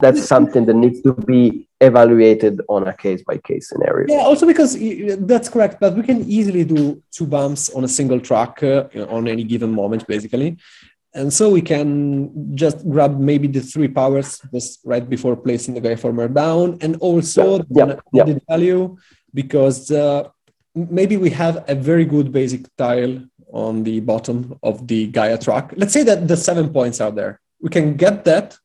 that's 0.00 0.24
something 0.34 0.66
that 0.66 0.74
needs 0.74 1.00
to 1.02 1.12
be 1.12 1.63
evaluated 1.80 2.60
on 2.68 2.86
a 2.86 2.94
case 2.94 3.22
by 3.22 3.38
case 3.38 3.68
scenario. 3.68 4.06
Yeah, 4.08 4.24
also 4.24 4.46
because 4.46 4.76
that's 5.26 5.48
correct, 5.48 5.80
but 5.80 5.94
we 5.94 6.02
can 6.02 6.24
easily 6.24 6.64
do 6.64 7.02
two 7.10 7.26
bumps 7.26 7.70
on 7.70 7.84
a 7.84 7.88
single 7.88 8.20
track 8.20 8.62
uh, 8.62 8.84
on 9.08 9.28
any 9.28 9.44
given 9.44 9.72
moment, 9.72 10.06
basically. 10.06 10.56
And 11.16 11.32
so 11.32 11.48
we 11.48 11.62
can 11.62 12.56
just 12.56 12.88
grab 12.88 13.20
maybe 13.20 13.46
the 13.46 13.60
three 13.60 13.86
powers 13.86 14.40
just 14.52 14.80
right 14.84 15.08
before 15.08 15.36
placing 15.36 15.74
the 15.74 15.80
Gaia 15.80 15.96
former 15.96 16.26
down, 16.26 16.78
and 16.80 16.96
also 16.96 17.58
yeah, 17.70 17.86
the 17.86 18.02
yeah, 18.12 18.24
yeah. 18.26 18.38
value 18.48 18.96
because 19.32 19.90
uh, 19.90 20.28
maybe 20.74 21.16
we 21.16 21.30
have 21.30 21.64
a 21.68 21.74
very 21.74 22.04
good 22.04 22.32
basic 22.32 22.62
tile 22.76 23.22
on 23.52 23.84
the 23.84 24.00
bottom 24.00 24.58
of 24.62 24.86
the 24.88 25.06
Gaia 25.06 25.38
track. 25.38 25.72
Let's 25.76 25.92
say 25.92 26.02
that 26.02 26.26
the 26.26 26.36
seven 26.36 26.72
points 26.72 27.00
are 27.00 27.12
there. 27.12 27.40
We 27.60 27.70
can 27.70 27.96
get 27.96 28.24
that, 28.24 28.58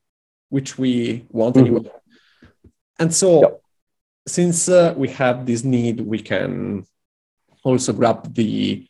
which 0.50 0.80
we 0.80 1.28
want 1.30 1.56
mm-hmm. 1.56 1.65
anyway. 1.67 1.91
And 3.00 3.14
so, 3.14 3.42
yep. 3.42 3.62
since 4.28 4.70
uh, 4.70 4.94
we 4.96 5.08
have 5.10 5.46
this 5.46 5.64
need, 5.64 6.02
we 6.02 6.20
can 6.20 6.86
also 7.64 7.94
grab 7.94 8.34
the 8.36 8.88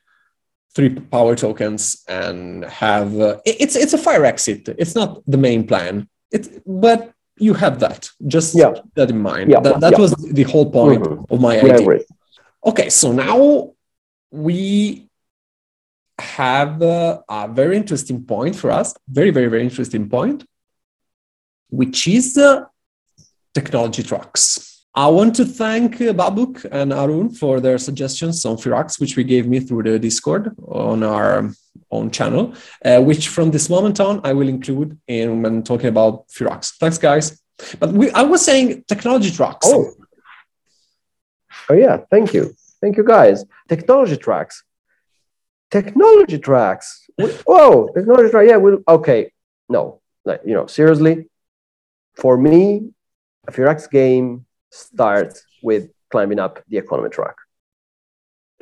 three 0.75 0.89
power 0.89 1.35
tokens 1.35 2.03
and 2.07 2.63
have 2.65 3.19
uh, 3.19 3.37
it's 3.45 3.75
it's 3.75 3.93
a 3.93 3.97
fire 3.97 4.25
exit. 4.25 4.69
It's 4.77 4.95
not 4.95 5.21
the 5.27 5.37
main 5.37 5.65
plan. 5.65 6.07
It's 6.31 6.49
but 6.65 7.13
you 7.37 7.53
have 7.53 7.79
that. 7.79 8.09
Just 8.27 8.55
yeah. 8.55 8.73
that 8.95 9.09
in 9.09 9.21
mind. 9.21 9.49
Yeah. 9.51 9.61
That, 9.61 9.79
that 9.79 9.93
yeah. 9.93 9.99
was 9.99 10.11
the 10.13 10.43
whole 10.43 10.69
point 10.69 11.03
mm-hmm. 11.03 11.33
of 11.33 11.41
my 11.41 11.59
idea. 11.59 12.01
Okay, 12.65 12.89
so 12.89 13.11
now 13.13 13.71
we 14.31 15.07
have 16.19 16.81
a, 16.81 17.23
a, 17.29 17.47
very 17.47 17.77
interesting 17.77 18.25
point 18.25 18.55
for 18.55 18.69
us. 18.69 18.93
Very, 19.07 19.31
very, 19.31 19.47
very 19.47 19.63
interesting 19.63 20.09
point, 20.09 20.45
which 21.69 22.07
is 22.07 22.37
uh, 22.37 22.65
technology 23.53 24.03
tracks. 24.03 24.85
I 24.95 25.07
want 25.07 25.35
to 25.35 25.45
thank 25.45 26.01
uh, 26.01 26.13
Babuk 26.13 26.65
and 26.71 26.91
Arun 26.91 27.29
for 27.29 27.59
their 27.59 27.77
suggestions 27.77 28.43
on 28.45 28.57
Firaks, 28.57 28.99
which 28.99 29.15
we 29.15 29.23
gave 29.23 29.47
me 29.47 29.59
through 29.59 29.83
the 29.83 29.99
Discord 29.99 30.55
on 30.67 31.03
our 31.03 31.51
own 31.91 32.11
channel, 32.11 32.53
uh, 32.83 33.01
which 33.01 33.29
from 33.29 33.51
this 33.51 33.69
moment 33.69 33.99
on 33.99 34.21
I 34.23 34.33
will 34.33 34.49
include 34.49 34.97
in 35.07 35.41
when 35.43 35.63
talking 35.63 35.89
about 35.89 36.27
Firaks. 36.29 36.75
Thanks, 36.77 36.97
guys. 36.97 37.41
But 37.79 37.91
we, 37.91 38.09
I 38.11 38.23
was 38.23 38.43
saying 38.43 38.85
technology 38.87 39.31
tracks. 39.31 39.67
Oh. 39.69 39.93
oh, 41.69 41.73
yeah. 41.73 41.97
Thank 42.09 42.33
you. 42.33 42.55
Thank 42.81 42.97
you, 42.97 43.03
guys. 43.03 43.45
Technology 43.67 44.17
tracks. 44.17 44.63
Technology 45.69 46.39
tracks. 46.39 47.09
Whoa, 47.45 47.89
technology 47.95 48.29
track. 48.29 48.47
Yeah, 48.47 48.57
we'll, 48.57 48.79
okay. 48.87 49.31
No, 49.67 50.01
like, 50.25 50.41
you 50.45 50.53
know, 50.53 50.65
seriously, 50.65 51.29
for 52.15 52.37
me, 52.37 52.91
a 53.49 53.51
Firaks 53.51 53.89
game 53.89 54.45
starts 54.69 55.43
with 55.67 55.83
climbing 56.11 56.39
up 56.39 56.53
the 56.69 56.77
economy 56.77 57.09
track. 57.09 57.35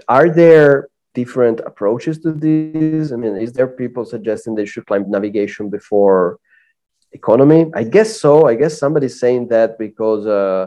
Are 0.07 0.29
there 0.29 0.89
different 1.13 1.59
approaches 1.71 2.15
to 2.23 2.31
this? 2.31 3.11
I 3.11 3.17
mean, 3.21 3.35
is 3.47 3.51
there 3.53 3.67
people 3.67 4.03
suggesting 4.05 4.55
they 4.55 4.69
should 4.71 4.85
climb 4.85 5.03
navigation 5.17 5.69
before 5.77 6.39
economy? 7.11 7.61
I 7.81 7.83
guess 7.95 8.09
so. 8.23 8.47
I 8.51 8.55
guess 8.61 8.73
somebody's 8.83 9.19
saying 9.23 9.43
that 9.49 9.69
because 9.85 10.23
uh, 10.25 10.63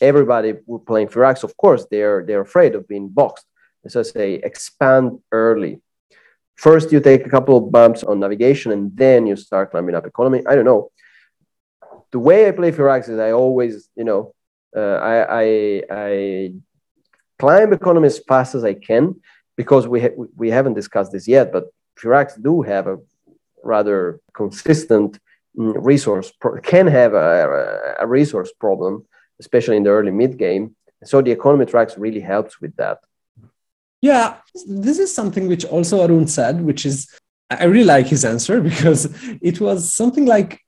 everybody 0.00 0.50
playing 0.90 1.08
Firaks, 1.08 1.42
of 1.44 1.52
course, 1.56 1.82
they're 1.90 2.20
they're 2.26 2.46
afraid 2.50 2.72
of 2.74 2.86
being 2.92 3.08
boxed. 3.20 3.46
So 3.88 4.02
say 4.02 4.28
expand 4.50 5.06
early. 5.30 5.74
First, 6.66 6.92
you 6.92 7.00
take 7.00 7.22
a 7.26 7.32
couple 7.36 7.56
of 7.58 7.64
bumps 7.76 8.02
on 8.04 8.20
navigation, 8.20 8.68
and 8.76 8.84
then 9.02 9.26
you 9.28 9.36
start 9.36 9.72
climbing 9.72 9.96
up 9.96 10.06
economy. 10.06 10.40
I 10.50 10.54
don't 10.54 10.70
know. 10.72 10.82
The 12.14 12.20
way 12.20 12.46
I 12.46 12.52
play 12.52 12.70
Firaks 12.70 13.08
is 13.08 13.18
I 13.18 13.32
always, 13.32 13.88
you 13.96 14.04
know, 14.04 14.32
uh, 14.76 14.98
I, 15.12 15.14
I 15.42 15.82
I 15.90 16.52
climb 17.40 17.72
economy 17.72 18.06
as 18.06 18.20
fast 18.20 18.54
as 18.54 18.62
I 18.62 18.74
can 18.74 19.04
because 19.56 19.88
we 19.88 19.98
ha- 20.04 20.16
we 20.36 20.48
haven't 20.48 20.74
discussed 20.74 21.10
this 21.10 21.26
yet, 21.26 21.50
but 21.50 21.64
Firaks 22.00 22.40
do 22.40 22.62
have 22.62 22.86
a 22.86 22.98
rather 23.64 24.20
consistent 24.32 25.18
mm, 25.58 25.74
resource 25.92 26.30
pro- 26.40 26.60
can 26.60 26.86
have 26.86 27.14
a, 27.14 27.96
a, 27.98 28.06
resource 28.06 28.52
problem, 28.60 29.04
especially 29.40 29.76
in 29.76 29.82
the 29.82 29.90
early 29.90 30.12
mid 30.12 30.38
game. 30.38 30.76
So 31.02 31.20
the 31.20 31.32
economy 31.32 31.66
tracks 31.66 31.98
really 31.98 32.20
helps 32.20 32.60
with 32.60 32.76
that. 32.76 32.98
Yeah, 34.00 34.36
this 34.68 35.00
is 35.00 35.12
something 35.12 35.48
which 35.48 35.64
also 35.64 36.04
Arun 36.04 36.28
said, 36.28 36.60
which 36.60 36.86
is 36.86 36.96
I 37.50 37.64
really 37.64 37.90
like 37.96 38.06
his 38.06 38.24
answer 38.24 38.60
because 38.70 39.00
it 39.42 39.60
was 39.60 39.92
something 39.92 40.26
like 40.26 40.60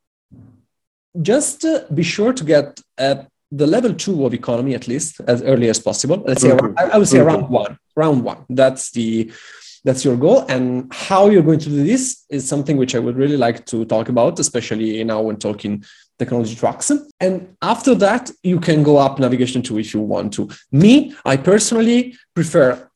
just 1.22 1.64
uh, 1.64 1.84
be 1.92 2.02
sure 2.02 2.32
to 2.32 2.44
get 2.44 2.80
at 2.98 3.28
the 3.50 3.66
level 3.66 3.94
two 3.94 4.26
of 4.26 4.34
economy 4.34 4.74
at 4.74 4.88
least 4.88 5.20
as 5.26 5.42
early 5.42 5.68
as 5.68 5.78
possible. 5.78 6.22
Let's 6.26 6.42
say 6.42 6.50
mm-hmm. 6.50 6.78
I, 6.78 6.98
would 6.98 7.08
say 7.08 7.18
mm-hmm. 7.18 7.28
around 7.28 7.48
one 7.48 7.78
round 7.94 8.24
one. 8.24 8.44
That's 8.48 8.90
the 8.90 9.32
that's 9.86 10.04
your 10.04 10.16
goal 10.16 10.44
and 10.48 10.92
how 10.92 11.30
you're 11.30 11.48
going 11.50 11.60
to 11.60 11.68
do 11.68 11.84
this 11.84 12.24
is 12.28 12.46
something 12.46 12.76
which 12.76 12.94
i 12.96 12.98
would 12.98 13.16
really 13.16 13.36
like 13.36 13.64
to 13.66 13.84
talk 13.84 14.08
about 14.08 14.38
especially 14.40 15.02
now 15.04 15.20
when 15.22 15.36
talking 15.36 15.82
technology 16.18 16.56
tracks 16.56 16.90
and 17.20 17.56
after 17.62 17.94
that 17.94 18.30
you 18.42 18.58
can 18.58 18.82
go 18.82 18.96
up 18.96 19.20
navigation 19.20 19.62
2 19.62 19.78
if 19.78 19.94
you 19.94 20.00
want 20.00 20.32
to 20.32 20.48
me 20.72 21.14
i 21.24 21.36
personally 21.36 22.16
prefer 22.34 22.90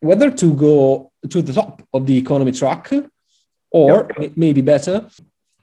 whether 0.00 0.30
to 0.30 0.52
go 0.52 1.10
to 1.30 1.40
the 1.40 1.52
top 1.52 1.82
of 1.94 2.06
the 2.06 2.16
economy 2.18 2.52
track 2.52 2.92
or 3.70 4.10
yep. 4.18 4.32
maybe 4.36 4.60
better 4.60 5.08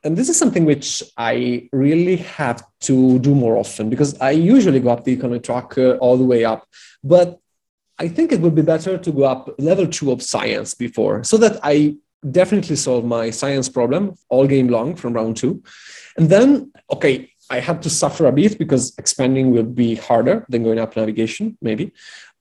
and 0.03 0.17
this 0.17 0.29
is 0.29 0.37
something 0.37 0.65
which 0.65 1.03
I 1.17 1.69
really 1.71 2.17
have 2.17 2.63
to 2.81 3.19
do 3.19 3.35
more 3.35 3.57
often 3.57 3.89
because 3.89 4.19
I 4.19 4.31
usually 4.31 4.79
go 4.79 4.89
up 4.89 5.03
the 5.03 5.13
economy 5.13 5.39
track 5.39 5.77
uh, 5.77 5.91
all 5.97 6.17
the 6.17 6.23
way 6.23 6.43
up. 6.43 6.67
But 7.03 7.39
I 7.99 8.07
think 8.07 8.31
it 8.31 8.41
would 8.41 8.55
be 8.55 8.63
better 8.63 8.97
to 8.97 9.11
go 9.11 9.23
up 9.23 9.53
level 9.59 9.87
two 9.87 10.11
of 10.11 10.23
science 10.23 10.73
before 10.73 11.23
so 11.23 11.37
that 11.37 11.59
I 11.61 11.97
definitely 12.29 12.75
solve 12.75 13.05
my 13.05 13.29
science 13.29 13.69
problem 13.69 14.15
all 14.29 14.47
game 14.47 14.69
long 14.69 14.95
from 14.95 15.13
round 15.13 15.37
two. 15.37 15.63
And 16.17 16.29
then, 16.29 16.71
okay, 16.91 17.31
I 17.51 17.59
had 17.59 17.81
to 17.83 17.89
suffer 17.89 18.25
a 18.25 18.31
bit 18.31 18.57
because 18.57 18.95
expanding 18.97 19.51
will 19.51 19.63
be 19.63 19.95
harder 19.95 20.45
than 20.49 20.63
going 20.63 20.79
up 20.79 20.95
navigation, 20.95 21.57
maybe. 21.61 21.91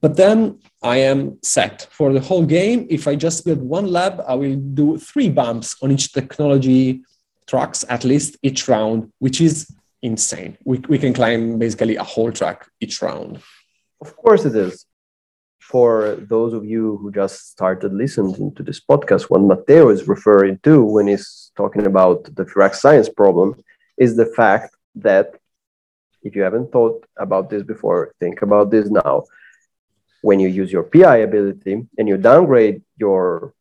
But 0.01 0.15
then 0.15 0.59
I 0.81 0.97
am 0.97 1.37
set 1.43 1.87
for 1.91 2.11
the 2.11 2.21
whole 2.21 2.45
game. 2.45 2.87
If 2.89 3.07
I 3.07 3.15
just 3.15 3.45
build 3.45 3.61
one 3.61 3.87
lab, 3.87 4.23
I 4.27 4.33
will 4.33 4.55
do 4.55 4.97
three 4.97 5.29
bumps 5.29 5.75
on 5.83 5.91
each 5.91 6.11
technology 6.11 7.03
tracks 7.51 7.83
at 7.95 8.03
least 8.11 8.37
each 8.41 8.61
round, 8.73 9.11
which 9.19 9.39
is 9.41 9.55
insane. 10.01 10.57
We, 10.63 10.77
we 10.91 10.97
can 11.03 11.13
climb 11.13 11.59
basically 11.59 11.97
a 11.97 12.03
whole 12.13 12.31
track 12.31 12.59
each 12.79 13.01
round. 13.01 13.31
Of 14.03 14.15
course, 14.15 14.45
it 14.45 14.55
is. 14.55 14.85
For 15.59 16.15
those 16.33 16.53
of 16.53 16.63
you 16.73 16.97
who 16.99 17.11
just 17.11 17.51
started 17.55 17.91
listening 17.93 18.53
to 18.55 18.63
this 18.63 18.79
podcast, 18.89 19.23
what 19.23 19.41
Matteo 19.41 19.89
is 19.89 20.07
referring 20.07 20.59
to 20.63 20.83
when 20.83 21.07
he's 21.07 21.51
talking 21.61 21.85
about 21.85 22.17
the 22.37 22.45
Firaks 22.45 22.79
science 22.83 23.09
problem 23.21 23.49
is 23.97 24.15
the 24.15 24.29
fact 24.39 24.69
that 24.95 25.27
if 26.23 26.35
you 26.35 26.41
haven't 26.47 26.71
thought 26.71 27.05
about 27.25 27.49
this 27.49 27.63
before, 27.63 28.13
think 28.19 28.41
about 28.41 28.71
this 28.71 28.87
now. 28.89 29.23
When 30.21 30.39
you 30.39 30.49
use 30.61 30.71
your 30.71 30.83
PI 30.83 31.17
ability 31.29 31.73
and 31.97 32.07
you 32.07 32.17
downgrade 32.17 32.83
your 32.97 33.53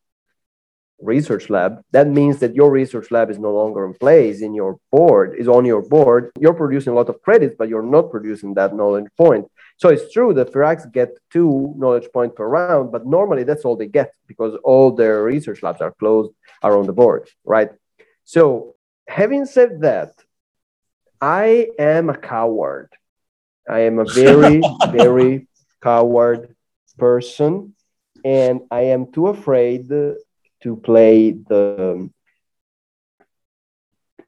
research 1.02 1.50
lab, 1.50 1.82
that 1.92 2.08
means 2.08 2.38
that 2.40 2.54
your 2.54 2.70
research 2.70 3.10
lab 3.10 3.30
is 3.30 3.38
no 3.38 3.52
longer 3.52 3.84
in 3.84 3.94
place 3.94 4.42
in 4.42 4.54
your 4.54 4.78
board, 4.90 5.34
is 5.38 5.48
on 5.48 5.64
your 5.64 5.82
board. 5.82 6.30
You're 6.38 6.54
producing 6.54 6.92
a 6.92 6.96
lot 6.96 7.08
of 7.08 7.22
credits, 7.22 7.54
but 7.58 7.68
you're 7.68 7.82
not 7.82 8.10
producing 8.10 8.54
that 8.54 8.74
knowledge 8.74 9.06
point. 9.16 9.46
So 9.76 9.88
it's 9.88 10.12
true 10.12 10.34
that 10.34 10.52
Firaks 10.52 10.90
get 10.92 11.18
two 11.32 11.74
knowledge 11.76 12.08
points 12.12 12.34
per 12.36 12.46
round, 12.46 12.92
but 12.92 13.06
normally 13.06 13.44
that's 13.44 13.64
all 13.64 13.76
they 13.76 13.86
get 13.86 14.12
because 14.26 14.54
all 14.62 14.90
their 14.92 15.22
research 15.22 15.62
labs 15.62 15.80
are 15.80 15.92
closed 15.92 16.32
around 16.62 16.86
the 16.86 16.92
board, 16.92 17.28
right? 17.44 17.70
So 18.24 18.74
having 19.08 19.46
said 19.46 19.80
that, 19.80 20.12
I 21.20 21.68
am 21.78 22.10
a 22.10 22.16
coward. 22.16 22.90
I 23.68 23.80
am 23.80 23.98
a 23.98 24.04
very, 24.04 24.62
very 24.90 25.48
coward 25.82 26.54
person, 26.98 27.74
and 28.24 28.60
I 28.70 28.82
am 28.94 29.12
too 29.12 29.28
afraid 29.28 29.88
to 30.62 30.76
play 30.76 31.32
the 31.32 32.10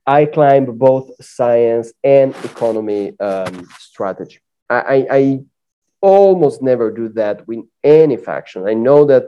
I 0.06 0.24
climb 0.24 0.64
both 0.64 1.10
science 1.24 1.92
and 2.02 2.34
economy 2.44 3.18
um, 3.20 3.68
strategy. 3.78 4.40
I, 4.68 5.06
I, 5.10 5.40
almost 6.00 6.62
never 6.62 6.90
do 6.90 7.08
that 7.10 7.46
with 7.46 7.64
any 7.84 8.16
faction. 8.16 8.66
I 8.66 8.74
know 8.74 9.04
that 9.04 9.26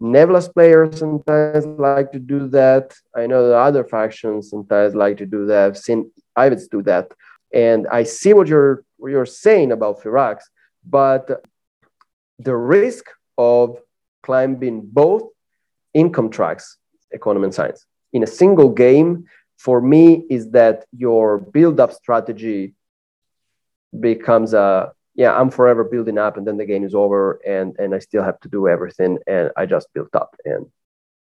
Nevlas 0.00 0.50
players 0.52 0.98
sometimes 0.98 1.66
like 1.66 2.12
to 2.12 2.18
do 2.18 2.48
that. 2.48 2.94
I 3.14 3.26
know 3.26 3.48
that 3.48 3.56
other 3.56 3.84
factions 3.84 4.48
sometimes 4.48 4.94
like 4.94 5.18
to 5.18 5.26
do 5.26 5.44
that. 5.46 5.66
I've 5.66 5.76
seen 5.76 6.10
Ivits 6.36 6.70
do 6.70 6.82
that. 6.84 7.12
And 7.52 7.86
I 7.88 8.04
see 8.04 8.32
what 8.32 8.48
you're, 8.48 8.84
what 8.96 9.10
you're 9.10 9.26
saying 9.26 9.70
about 9.70 10.02
Firaks, 10.02 10.44
but 10.84 11.44
the 12.38 12.56
risk 12.56 13.04
of 13.36 13.78
climbing 14.22 14.80
both 14.82 15.28
income 15.94 16.30
tracks, 16.30 16.78
economy 17.12 17.44
and 17.44 17.54
science. 17.54 17.86
In 18.12 18.22
a 18.22 18.26
single 18.26 18.68
game, 18.68 19.24
for 19.56 19.80
me, 19.80 20.26
is 20.28 20.50
that 20.50 20.84
your 20.96 21.38
build 21.38 21.80
up 21.80 21.92
strategy 21.92 22.74
becomes 23.98 24.54
a 24.54 24.92
yeah, 25.14 25.32
I'm 25.38 25.50
forever 25.50 25.84
building 25.84 26.18
up 26.18 26.36
and 26.36 26.46
then 26.46 26.56
the 26.56 26.66
game 26.66 26.84
is 26.84 26.94
over 26.94 27.40
and, 27.46 27.76
and 27.78 27.94
I 27.94 28.00
still 28.00 28.24
have 28.24 28.40
to 28.40 28.48
do 28.48 28.66
everything 28.66 29.18
and 29.28 29.50
I 29.56 29.64
just 29.64 29.86
built 29.94 30.14
up. 30.14 30.34
And 30.44 30.66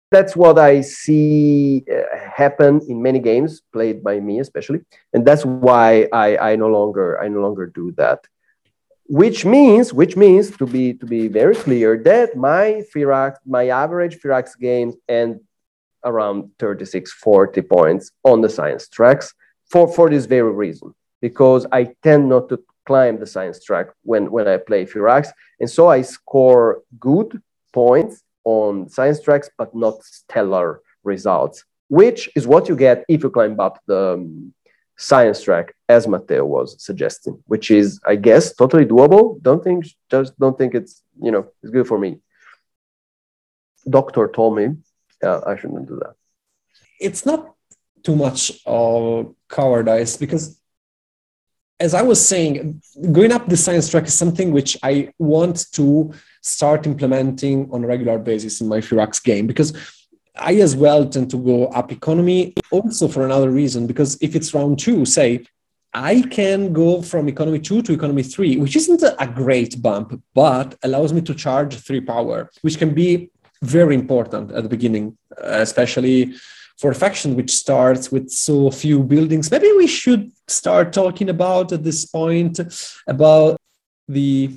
that's 0.09 0.35
what 0.35 0.57
I 0.57 0.81
see 0.81 1.83
uh, 1.91 2.17
happen 2.17 2.81
in 2.87 3.01
many 3.01 3.19
games 3.19 3.61
played 3.71 4.03
by 4.03 4.19
me, 4.19 4.39
especially. 4.39 4.81
And 5.13 5.25
that's 5.25 5.45
why 5.45 6.07
I, 6.11 6.37
I 6.37 6.55
no 6.55 6.69
longer 6.69 7.21
I 7.21 7.27
no 7.27 7.41
longer 7.41 7.67
do 7.67 7.91
that 7.97 8.25
which 9.05 9.45
means 9.45 9.93
which 9.93 10.15
means 10.15 10.55
to 10.57 10.65
be 10.65 10.93
to 10.93 11.05
be 11.05 11.27
very 11.27 11.55
clear 11.55 11.97
that 11.97 12.35
my 12.35 12.83
Firaks 12.93 13.37
my 13.45 13.67
average 13.67 14.19
Firaks 14.19 14.57
games 14.57 14.95
end 15.07 15.41
around 16.05 16.51
36 16.59 17.11
40 17.11 17.61
points 17.61 18.11
on 18.23 18.41
the 18.41 18.49
science 18.49 18.87
tracks 18.87 19.33
for 19.69 19.91
for 19.91 20.09
this 20.09 20.25
very 20.25 20.51
reason 20.51 20.93
because 21.21 21.65
I 21.71 21.95
tend 22.01 22.29
not 22.29 22.49
to 22.49 22.63
climb 22.85 23.17
the 23.17 23.27
science 23.27 23.63
track 23.63 23.87
when 24.03 24.31
when 24.31 24.47
I 24.47 24.57
play 24.57 24.85
Firaks. 24.85 25.29
And 25.59 25.69
so 25.69 25.87
I 25.87 26.01
score 26.01 26.81
good 26.99 27.41
points 27.71 28.23
on 28.43 28.89
science 28.89 29.21
tracks 29.21 29.49
but 29.57 29.73
not 29.75 30.03
stellar 30.03 30.81
results 31.03 31.65
which 31.89 32.29
is 32.35 32.47
what 32.47 32.67
you 32.67 32.75
get 32.75 33.05
if 33.07 33.23
you 33.23 33.29
climb 33.29 33.59
up 33.59 33.79
the 33.85 34.13
um, 34.13 34.53
science 35.03 35.41
track 35.43 35.73
as 35.89 36.07
Matteo 36.07 36.45
was 36.45 36.81
suggesting, 36.83 37.35
which 37.45 37.71
is, 37.71 37.99
I 38.05 38.15
guess, 38.15 38.55
totally 38.55 38.85
doable. 38.85 39.41
Don't 39.41 39.63
think, 39.63 39.85
just 40.09 40.37
don't 40.39 40.57
think 40.57 40.73
it's, 40.75 41.03
you 41.21 41.31
know, 41.31 41.47
it's 41.61 41.71
good 41.71 41.87
for 41.87 41.99
me. 41.99 42.19
Doctor 43.89 44.27
told 44.27 44.55
me 44.55 44.67
yeah, 45.23 45.39
I 45.47 45.55
shouldn't 45.55 45.87
do 45.87 45.99
that. 46.03 46.15
It's 46.99 47.25
not 47.25 47.53
too 48.03 48.15
much 48.15 48.51
of 48.65 49.33
cowardice 49.49 50.17
because 50.17 50.59
as 51.79 51.93
I 51.93 52.01
was 52.01 52.25
saying, 52.25 52.81
going 53.11 53.31
up 53.31 53.47
the 53.47 53.57
science 53.57 53.89
track 53.89 54.05
is 54.05 54.13
something 54.13 54.51
which 54.51 54.77
I 54.83 55.11
want 55.17 55.65
to 55.73 56.13
start 56.41 56.85
implementing 56.85 57.69
on 57.71 57.83
a 57.83 57.87
regular 57.87 58.19
basis 58.19 58.61
in 58.61 58.67
my 58.67 58.79
Firaks 58.79 59.23
game 59.23 59.47
because 59.47 59.73
I 60.35 60.55
as 60.55 60.75
well 60.75 61.07
tend 61.07 61.29
to 61.31 61.37
go 61.37 61.67
up 61.67 61.91
economy 61.91 62.53
also 62.71 63.07
for 63.07 63.25
another 63.25 63.51
reason, 63.51 63.87
because 63.87 64.17
if 64.21 64.35
it's 64.35 64.53
round 64.53 64.79
two, 64.79 65.05
say, 65.05 65.45
I 65.93 66.21
can 66.21 66.73
go 66.73 67.03
from 67.03 67.27
economy 67.27 67.59
two 67.59 67.83
to 67.83 67.93
economy 67.93 68.23
three, 68.23 68.57
which 68.57 68.75
isn't 68.75 69.03
a 69.03 69.27
great 69.27 69.79
bump, 69.81 70.19
but 70.33 70.75
allows 70.81 71.13
me 71.13 71.21
to 71.21 71.35
charge 71.35 71.75
three 71.75 72.01
power, 72.01 72.49
which 72.61 72.79
can 72.79 72.95
be 72.95 73.29
very 73.61 73.93
important 73.93 74.51
at 74.51 74.63
the 74.63 74.69
beginning, 74.69 75.17
especially 75.37 76.33
for 76.79 76.89
a 76.89 76.95
faction 76.95 77.35
which 77.35 77.51
starts 77.51 78.11
with 78.11 78.29
so 78.31 78.71
few 78.71 79.03
buildings. 79.03 79.51
Maybe 79.51 79.71
we 79.71 79.85
should 79.85 80.31
start 80.47 80.91
talking 80.91 81.29
about 81.29 81.71
at 81.71 81.83
this 81.83 82.05
point 82.05 82.59
about 83.07 83.57
the 84.07 84.49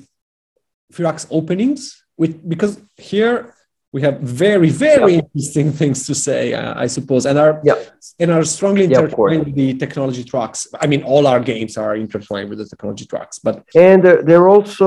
Firaks 0.91 1.27
openings, 1.29 2.03
which, 2.15 2.35
because 2.47 2.81
here 2.97 3.53
we 3.97 4.03
have 4.03 4.19
very 4.19 4.69
very 4.69 5.13
yeah. 5.13 5.21
interesting 5.23 5.69
things 5.81 5.99
to 6.09 6.13
say 6.27 6.41
uh, 6.59 6.73
i 6.85 6.87
suppose 6.95 7.23
and 7.29 7.37
are 7.43 7.53
yeah. 7.69 7.77
and 8.21 8.29
are 8.37 8.45
strongly 8.55 8.83
intertwined 8.89 9.43
with 9.47 9.55
the 9.61 9.69
technology 9.83 10.23
tracks 10.31 10.59
i 10.83 10.85
mean 10.91 11.01
all 11.11 11.23
our 11.31 11.41
games 11.51 11.73
are 11.83 11.95
intertwined 12.05 12.47
with 12.51 12.59
the 12.61 12.67
technology 12.73 13.05
tracks 13.13 13.35
but 13.47 13.55
and 13.87 14.01
they're 14.27 14.49
also 14.55 14.79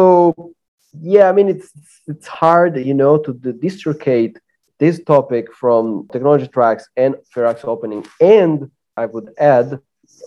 yeah 1.14 1.26
i 1.30 1.32
mean 1.38 1.48
it's 1.54 1.68
it's 2.12 2.28
hard 2.42 2.72
you 2.90 2.96
know 3.02 3.14
to, 3.24 3.30
dislocate 3.66 4.34
this 4.82 4.96
topic 5.14 5.44
from 5.61 5.82
technology 6.14 6.48
tracks 6.56 6.84
and 7.02 7.12
Firaks 7.32 7.64
opening 7.74 8.02
and 8.36 8.56
i 9.02 9.04
would 9.12 9.28
add 9.56 9.68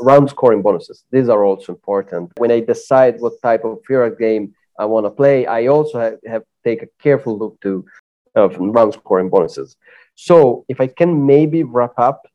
round 0.10 0.26
scoring 0.36 0.62
bonuses 0.68 0.98
these 1.14 1.30
are 1.34 1.42
also 1.50 1.68
important 1.78 2.26
when 2.42 2.52
i 2.58 2.60
decide 2.74 3.14
what 3.24 3.34
type 3.48 3.64
of 3.70 3.74
Firaks 3.88 4.20
game 4.28 4.46
i 4.84 4.86
want 4.92 5.06
to 5.06 5.14
play 5.22 5.38
i 5.58 5.62
also 5.76 5.96
have, 6.06 6.18
have 6.34 6.44
take 6.68 6.82
a 6.88 6.90
careful 7.06 7.34
look 7.42 7.56
to 7.66 7.86
of 8.36 8.58
round 8.58 8.94
scoring 8.94 9.30
bonuses. 9.30 9.76
So 10.16 10.66
if 10.68 10.80
I 10.82 10.88
can 10.88 11.26
maybe 11.26 11.64
wrap 11.64 11.94
up 11.98 12.28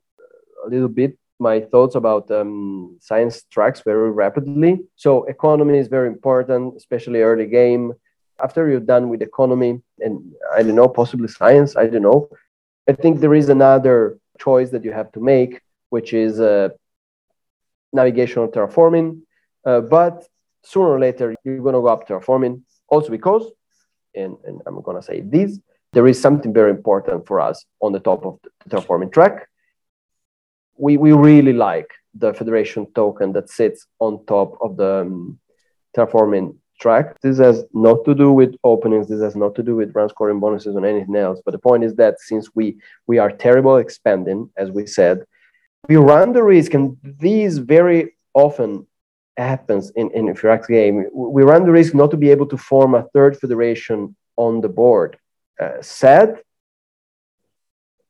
a 0.64 0.68
little 0.68 0.88
bit 0.88 1.16
my 1.38 1.61
thoughts 1.61 1.94
about 1.94 2.30
um, 2.30 2.99
science 3.01 3.44
tracks 3.51 3.80
very 3.82 4.11
rapidly. 4.11 4.80
So 4.96 5.24
economy 5.24 5.78
is 5.78 5.88
very 5.88 6.09
important, 6.09 6.76
especially 6.76 7.22
early 7.22 7.46
game. 7.46 7.92
After 8.42 8.68
you're 8.68 8.80
done 8.80 9.09
with 9.09 9.22
economy 9.22 9.80
and 10.01 10.32
I 10.55 10.62
don't 10.62 10.74
know, 10.74 10.88
possibly 10.88 11.28
science, 11.28 11.76
I 11.76 11.86
don't 11.86 12.03
know. 12.03 12.28
I 12.88 12.92
think 12.92 13.20
there 13.20 13.34
is 13.34 13.49
another 13.49 14.18
choice 14.38 14.70
that 14.70 14.84
you 14.84 14.92
have 14.92 15.12
to 15.12 15.20
make, 15.20 15.61
which 15.90 16.12
is 16.12 16.40
uh, 16.40 16.70
navigational 17.92 18.49
terraforming. 18.49 19.22
Uh, 19.64 19.80
but 19.80 20.26
sooner 20.62 20.88
or 20.88 21.01
later, 21.01 21.34
you're 21.44 21.61
going 21.61 21.74
to 21.74 21.80
go 21.80 21.88
up 21.88 22.09
terraforming 22.09 22.62
also 22.88 23.11
because, 23.11 23.44
and, 24.14 24.36
and 24.44 24.61
I'm 24.66 24.80
going 24.82 24.96
to 24.96 25.03
say 25.03 25.20
this, 25.20 25.59
there 25.93 26.07
is 26.07 26.20
something 26.20 26.53
very 26.53 26.70
important 26.70 27.26
for 27.26 27.41
us 27.41 27.64
on 27.80 27.93
the 27.93 28.01
top 28.01 28.24
of 28.24 28.39
the 28.43 28.51
terraforming 28.70 29.12
track. 29.12 29.49
We, 30.76 30.97
we 30.97 31.12
really 31.12 31.53
like 31.53 31.91
the 32.14 32.34
federation 32.34 32.86
token 32.95 33.32
that 33.32 33.51
sits 33.51 33.86
on 33.99 34.24
top 34.26 34.59
of 34.61 34.76
the 34.76 35.01
um, 35.01 35.39
terraforming 35.97 36.57
track. 36.80 37.20
This 37.20 37.39
has 37.39 37.64
not 37.72 38.05
to 38.05 38.14
do 38.14 38.32
with 38.32 38.55
openings. 38.64 39.09
This 39.09 39.22
has 39.22 39.36
not 39.36 39.55
to 39.57 39.62
do 39.62 39.76
with 39.76 39.95
run 39.95 40.09
scoring 40.09 40.41
bonuses 40.41 40.76
or 40.76 40.84
anything 40.86 41.16
else. 41.16 41.41
But 41.45 41.53
the 41.53 41.59
point 41.59 41.84
is 41.84 41.95
that 41.97 42.20
since 42.20 42.51
we 42.55 42.78
we 43.07 43.18
are 43.18 43.30
terrible 43.30 43.76
expanding, 43.76 44.51
as 44.57 44.70
we 44.70 44.86
said, 44.86 45.24
we 45.89 45.97
run 45.97 46.32
the 46.32 46.43
risk, 46.43 46.74
and 46.74 46.97
these 47.03 47.59
very 47.59 48.16
often 48.34 48.86
happens 49.36 49.91
in 49.97 50.11
in 50.12 50.26
Firaks 50.34 50.68
game. 50.68 51.07
We 51.12 51.43
run 51.43 51.64
the 51.64 51.72
risk 51.72 51.95
not 51.95 52.11
to 52.12 52.16
be 52.16 52.30
able 52.30 52.47
to 52.47 52.57
form 52.57 52.95
a 52.95 53.07
third 53.14 53.39
federation 53.39 54.14
on 54.36 54.61
the 54.61 54.68
board. 54.68 55.18
Uh, 55.61 55.82
sad, 55.82 56.40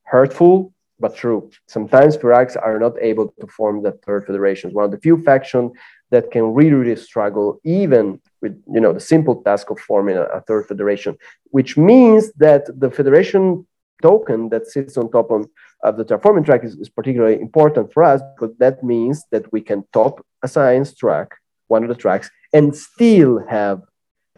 hurtful, 0.05 0.73
but 1.01 1.17
true. 1.17 1.51
Sometimes 1.67 2.17
Firaks 2.17 2.57
are 2.61 2.79
not 2.79 2.95
able 3.01 3.33
to 3.41 3.47
form 3.47 3.83
the 3.83 3.93
third 3.93 4.27
federation. 4.27 4.73
One 4.73 4.85
of 4.85 4.91
the 4.91 5.01
few 5.01 5.23
factions 5.23 5.73
that 6.11 6.31
can 6.31 6.55
really, 6.55 6.73
really 6.73 6.97
struggle, 6.97 7.61
even 7.65 8.21
with 8.43 8.61
you 8.73 8.81
know 8.81 8.93
the 8.93 9.01
simple 9.01 9.43
task 9.43 9.71
of 9.71 9.79
forming 9.81 10.17
a, 10.17 10.25
a, 10.25 10.41
third 10.43 10.67
federation, 10.67 11.17
which 11.51 11.77
means 11.77 12.33
that 12.35 12.67
the 12.79 12.91
federation 12.91 13.67
token 14.03 14.49
that 14.51 14.67
sits 14.67 14.97
on 14.97 15.11
top 15.11 15.31
of, 15.31 15.47
of 15.83 15.97
the 15.97 16.05
terraforming 16.05 16.45
track 16.45 16.65
is, 16.65 16.77
is 16.77 16.89
particularly 16.89 17.41
important 17.41 17.93
for 17.93 18.05
us 18.05 18.21
because 18.35 18.55
that 18.59 18.83
means 18.83 19.25
that 19.31 19.51
we 19.53 19.61
can 19.61 19.85
top 19.93 20.25
a 20.43 20.49
science 20.49 20.95
track, 20.95 21.35
one 21.67 21.83
of 21.83 21.89
the 21.89 21.95
tracks, 21.95 22.31
and 22.53 22.77
still 22.77 23.45
have 23.49 23.83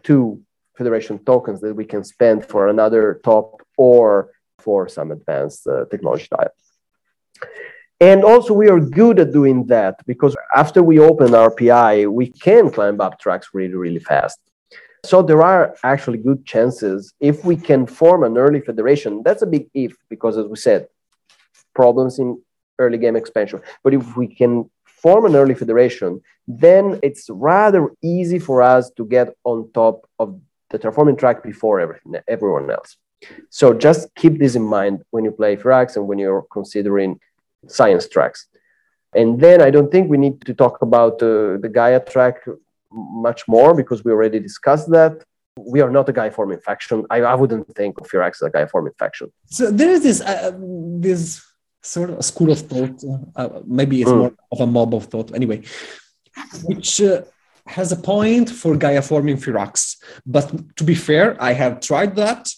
two 0.03 0.41
federation 0.81 1.17
tokens 1.31 1.59
that 1.61 1.75
we 1.81 1.85
can 1.93 2.03
spend 2.03 2.37
for 2.51 2.61
another 2.67 3.03
top 3.29 3.45
or 3.77 4.05
for 4.65 4.79
some 4.97 5.11
advanced 5.17 5.61
uh, 5.67 5.85
technology 5.91 6.25
style. 6.25 6.53
And 8.09 8.19
also, 8.23 8.51
we 8.61 8.67
are 8.73 8.79
good 8.79 9.19
at 9.19 9.31
doing 9.31 9.57
that 9.67 9.95
because 10.11 10.35
after 10.55 10.81
we 10.81 10.97
open 10.97 11.35
our 11.35 11.51
PI, 11.59 12.07
we 12.07 12.27
can 12.45 12.71
climb 12.77 12.99
up 13.05 13.13
tracks 13.19 13.47
really, 13.53 13.75
really 13.85 14.03
fast. 14.13 14.39
So 15.05 15.21
there 15.21 15.43
are 15.43 15.75
actually 15.83 16.19
good 16.29 16.45
chances 16.53 17.13
if 17.19 17.45
we 17.49 17.55
can 17.55 17.81
form 17.85 18.23
an 18.23 18.37
early 18.37 18.61
federation. 18.61 19.21
That's 19.25 19.43
a 19.43 19.51
big 19.55 19.65
if 19.73 19.93
because, 20.09 20.35
as 20.41 20.47
we 20.47 20.57
said, 20.57 20.87
problems 21.73 22.19
in 22.19 22.27
early 22.79 22.97
game 22.97 23.15
expansion. 23.15 23.61
But 23.83 23.93
if 23.93 24.17
we 24.17 24.27
can 24.39 24.69
form 24.85 25.25
an 25.25 25.35
early 25.35 25.55
federation, 25.55 26.21
then 26.47 26.99
it's 27.01 27.25
rather 27.29 27.89
easy 28.03 28.39
for 28.39 28.61
us 28.61 28.91
to 28.97 29.05
get 29.05 29.27
on 29.43 29.71
top 29.73 30.07
of 30.19 30.39
the 30.71 30.79
terraforming 30.79 31.17
track 31.17 31.43
before 31.43 31.79
everything, 31.79 32.15
everyone 32.27 32.69
else. 32.71 32.97
So 33.49 33.73
just 33.73 34.13
keep 34.15 34.39
this 34.39 34.55
in 34.55 34.63
mind 34.63 35.03
when 35.11 35.23
you 35.23 35.31
play 35.31 35.55
Firaks 35.55 35.95
and 35.95 36.07
when 36.07 36.17
you're 36.17 36.45
considering 36.51 37.19
science 37.67 38.07
tracks. 38.07 38.47
And 39.13 39.39
then 39.39 39.61
I 39.61 39.69
don't 39.69 39.91
think 39.91 40.09
we 40.09 40.17
need 40.17 40.41
to 40.45 40.53
talk 40.53 40.81
about 40.81 41.21
uh, 41.21 41.57
the 41.63 41.69
Gaia 41.71 41.99
track 41.99 42.35
much 42.91 43.47
more 43.47 43.73
because 43.75 44.03
we 44.03 44.11
already 44.11 44.39
discussed 44.39 44.89
that. 44.91 45.23
We 45.57 45.81
are 45.81 45.91
not 45.91 46.07
a 46.09 46.13
Gaia 46.13 46.31
forming 46.31 46.59
faction. 46.59 47.05
I, 47.09 47.17
I 47.21 47.35
wouldn't 47.35 47.67
think 47.75 47.99
of 47.99 48.07
Firaks 48.07 48.37
as 48.41 48.43
a 48.43 48.49
Gaia 48.49 48.67
forming 48.67 48.93
faction. 48.97 49.31
So 49.47 49.69
there 49.69 49.89
is 49.89 50.01
this 50.03 50.21
uh, 50.21 50.51
this 51.07 51.45
sort 51.83 52.09
of 52.11 52.23
school 52.23 52.51
of 52.51 52.59
thought. 52.59 53.03
Uh, 53.35 53.59
maybe 53.65 54.01
it's 54.01 54.09
mm. 54.09 54.17
more 54.17 54.33
of 54.51 54.59
a 54.61 54.67
mob 54.67 54.95
of 54.95 55.05
thought. 55.05 55.35
Anyway, 55.35 55.63
which 56.63 57.01
uh, 57.01 57.21
has 57.67 57.91
a 57.91 57.95
point 57.95 58.49
for 58.49 58.75
Gaia 58.75 59.01
forming 59.01 59.37
Firaks. 59.37 59.97
But 60.25 60.75
to 60.77 60.83
be 60.83 60.95
fair, 60.95 61.35
I 61.39 61.53
have 61.53 61.79
tried 61.79 62.15
that. 62.15 62.49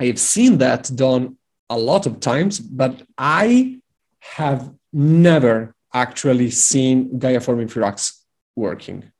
I 0.00 0.06
have 0.06 0.18
seen 0.18 0.58
that 0.58 0.90
done 0.94 1.36
a 1.70 1.78
lot 1.78 2.06
of 2.06 2.20
times, 2.20 2.58
but 2.60 3.02
I 3.16 3.80
have 4.20 4.72
never 4.92 5.74
actually 5.92 6.50
seen 6.50 7.18
Gaia 7.18 7.40
forming 7.40 7.68
Firaks 7.68 8.22
working. 8.56 9.10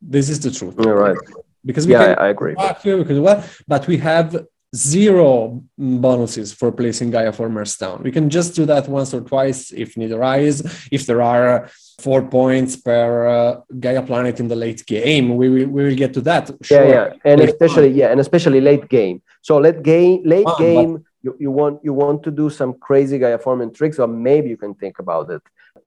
This 0.00 0.28
is 0.28 0.40
the 0.40 0.50
truth. 0.50 0.74
You're 0.78 0.96
right. 0.96 1.16
Because 1.64 1.86
we 1.86 1.92
yeah, 1.92 2.14
can 2.14 2.18
I 2.18 2.28
agree. 2.28 2.54
Well, 2.54 3.44
but 3.66 3.86
we 3.86 3.96
have 3.98 4.46
zero 4.74 5.62
bonuses 5.78 6.52
for 6.52 6.72
placing 6.72 7.10
Gaia 7.10 7.32
formers 7.32 7.76
down. 7.76 8.02
We 8.02 8.10
can 8.10 8.28
just 8.28 8.54
do 8.54 8.66
that 8.66 8.88
once 8.88 9.14
or 9.14 9.20
twice 9.20 9.72
if 9.72 9.96
need 9.96 10.12
arise. 10.12 10.60
If 10.90 11.06
there 11.06 11.22
are 11.22 11.70
four 11.98 12.22
points 12.22 12.76
per 12.76 13.26
uh, 13.26 13.60
Gaia 13.78 14.02
planet 14.02 14.40
in 14.40 14.48
the 14.48 14.56
late 14.56 14.84
game, 14.86 15.36
we 15.36 15.48
will, 15.48 15.68
we 15.68 15.84
will 15.84 15.94
get 15.96 16.14
to 16.14 16.20
that. 16.22 16.50
Sure. 16.62 16.84
Yeah, 16.84 16.90
yeah, 16.94 17.12
and 17.24 17.40
especially 17.40 17.88
yeah, 17.88 18.10
and 18.10 18.20
especially 18.20 18.60
late 18.60 18.88
game. 18.88 19.22
So 19.42 19.58
late 19.58 19.82
game, 19.82 20.22
late 20.24 20.46
game, 20.58 20.94
but, 20.94 21.02
you, 21.22 21.36
you 21.38 21.50
want 21.50 21.84
you 21.84 21.92
want 21.92 22.22
to 22.24 22.30
do 22.30 22.50
some 22.50 22.74
crazy 22.74 23.18
Gaia 23.18 23.38
forming 23.38 23.72
tricks, 23.72 23.98
or 23.98 24.08
maybe 24.08 24.48
you 24.48 24.56
can 24.56 24.74
think 24.74 24.98
about 24.98 25.30
it. 25.30 25.42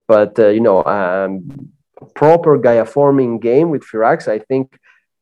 But 0.07 0.37
uh, 0.39 0.49
you 0.49 0.61
know, 0.61 0.83
um, 0.85 1.69
proper 2.15 2.57
Gaia 2.57 2.85
forming 2.85 3.39
game 3.39 3.69
with 3.69 3.83
Firaks, 3.83 4.27
I 4.27 4.39
think 4.39 4.79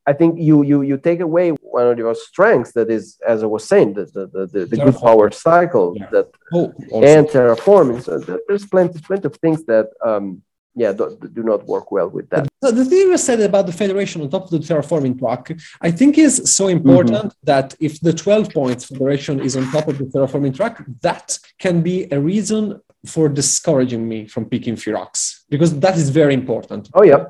I 0.07 0.13
think 0.13 0.39
you 0.39 0.63
you 0.63 0.81
you 0.83 0.97
take 0.97 1.19
away 1.19 1.51
one 1.61 1.87
of 1.87 1.97
your 1.97 2.15
strengths 2.15 2.73
that 2.73 2.89
is, 2.91 3.17
as 3.27 3.43
I 3.43 3.47
was 3.47 3.65
saying, 3.65 3.93
the 3.93 4.05
the, 4.05 4.47
the, 4.53 4.65
the 4.65 4.77
good 4.77 4.95
power 4.95 5.31
cycle 5.31 5.95
yeah. 5.97 6.09
that 6.11 6.27
oh, 6.53 6.73
and 6.93 7.27
terraforming. 7.27 8.03
So 8.03 8.19
there's 8.19 8.65
plenty 8.67 8.99
plenty 9.01 9.25
of 9.25 9.35
things 9.37 9.65
that 9.65 9.87
um, 10.05 10.43
yeah 10.75 10.91
do, 10.91 11.17
do, 11.33 11.43
not 11.43 11.65
work 11.65 11.91
well 11.91 12.09
with 12.09 12.29
that. 12.29 12.47
So 12.63 12.71
the 12.71 12.85
thing 12.85 13.07
you 13.11 13.17
said 13.17 13.39
about 13.41 13.65
the 13.65 13.71
federation 13.71 14.21
on 14.21 14.29
top 14.29 14.45
of 14.45 14.51
the 14.51 14.59
terraforming 14.59 15.17
track, 15.17 15.57
I 15.81 15.91
think 15.91 16.17
is 16.17 16.35
so 16.59 16.67
important 16.67 17.27
mm-hmm. 17.29 17.45
that 17.51 17.75
if 17.79 17.99
the 18.01 18.13
12 18.13 18.53
points 18.53 18.85
federation 18.85 19.39
is 19.39 19.55
on 19.55 19.71
top 19.71 19.87
of 19.87 19.97
the 19.97 20.05
terraforming 20.05 20.55
track, 20.55 20.83
that 21.01 21.39
can 21.59 21.81
be 21.81 22.07
a 22.11 22.19
reason 22.19 22.81
for 23.05 23.29
discouraging 23.29 24.07
me 24.07 24.27
from 24.27 24.45
picking 24.45 24.75
Firaks 24.75 25.43
because 25.49 25.79
that 25.79 25.95
is 25.95 26.09
very 26.09 26.33
important. 26.33 26.89
Oh 26.93 27.03
yeah. 27.03 27.25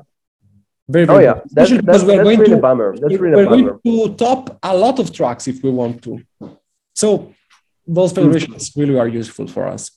Very, 0.88 1.04
very 1.04 1.18
oh 1.18 1.20
yeah, 1.20 1.40
that's, 1.50 1.70
that's, 1.70 1.82
that's 1.82 2.04
really 2.04 2.36
to, 2.36 2.54
a 2.54 2.60
bummer. 2.60 2.96
That's 2.96 3.18
really 3.18 3.36
we're 3.36 3.50
bummer. 3.50 3.80
going 3.84 4.08
to 4.08 4.16
top 4.16 4.56
a 4.62 4.76
lot 4.76 5.00
of 5.00 5.12
tracks 5.12 5.48
if 5.48 5.60
we 5.64 5.70
want 5.70 6.02
to. 6.04 6.22
So 6.94 7.34
those 7.86 8.12
mm. 8.12 8.16
federations 8.16 8.70
mm-hmm. 8.70 8.80
really 8.80 8.98
are 8.98 9.08
useful 9.08 9.48
for 9.48 9.66
us. 9.66 9.90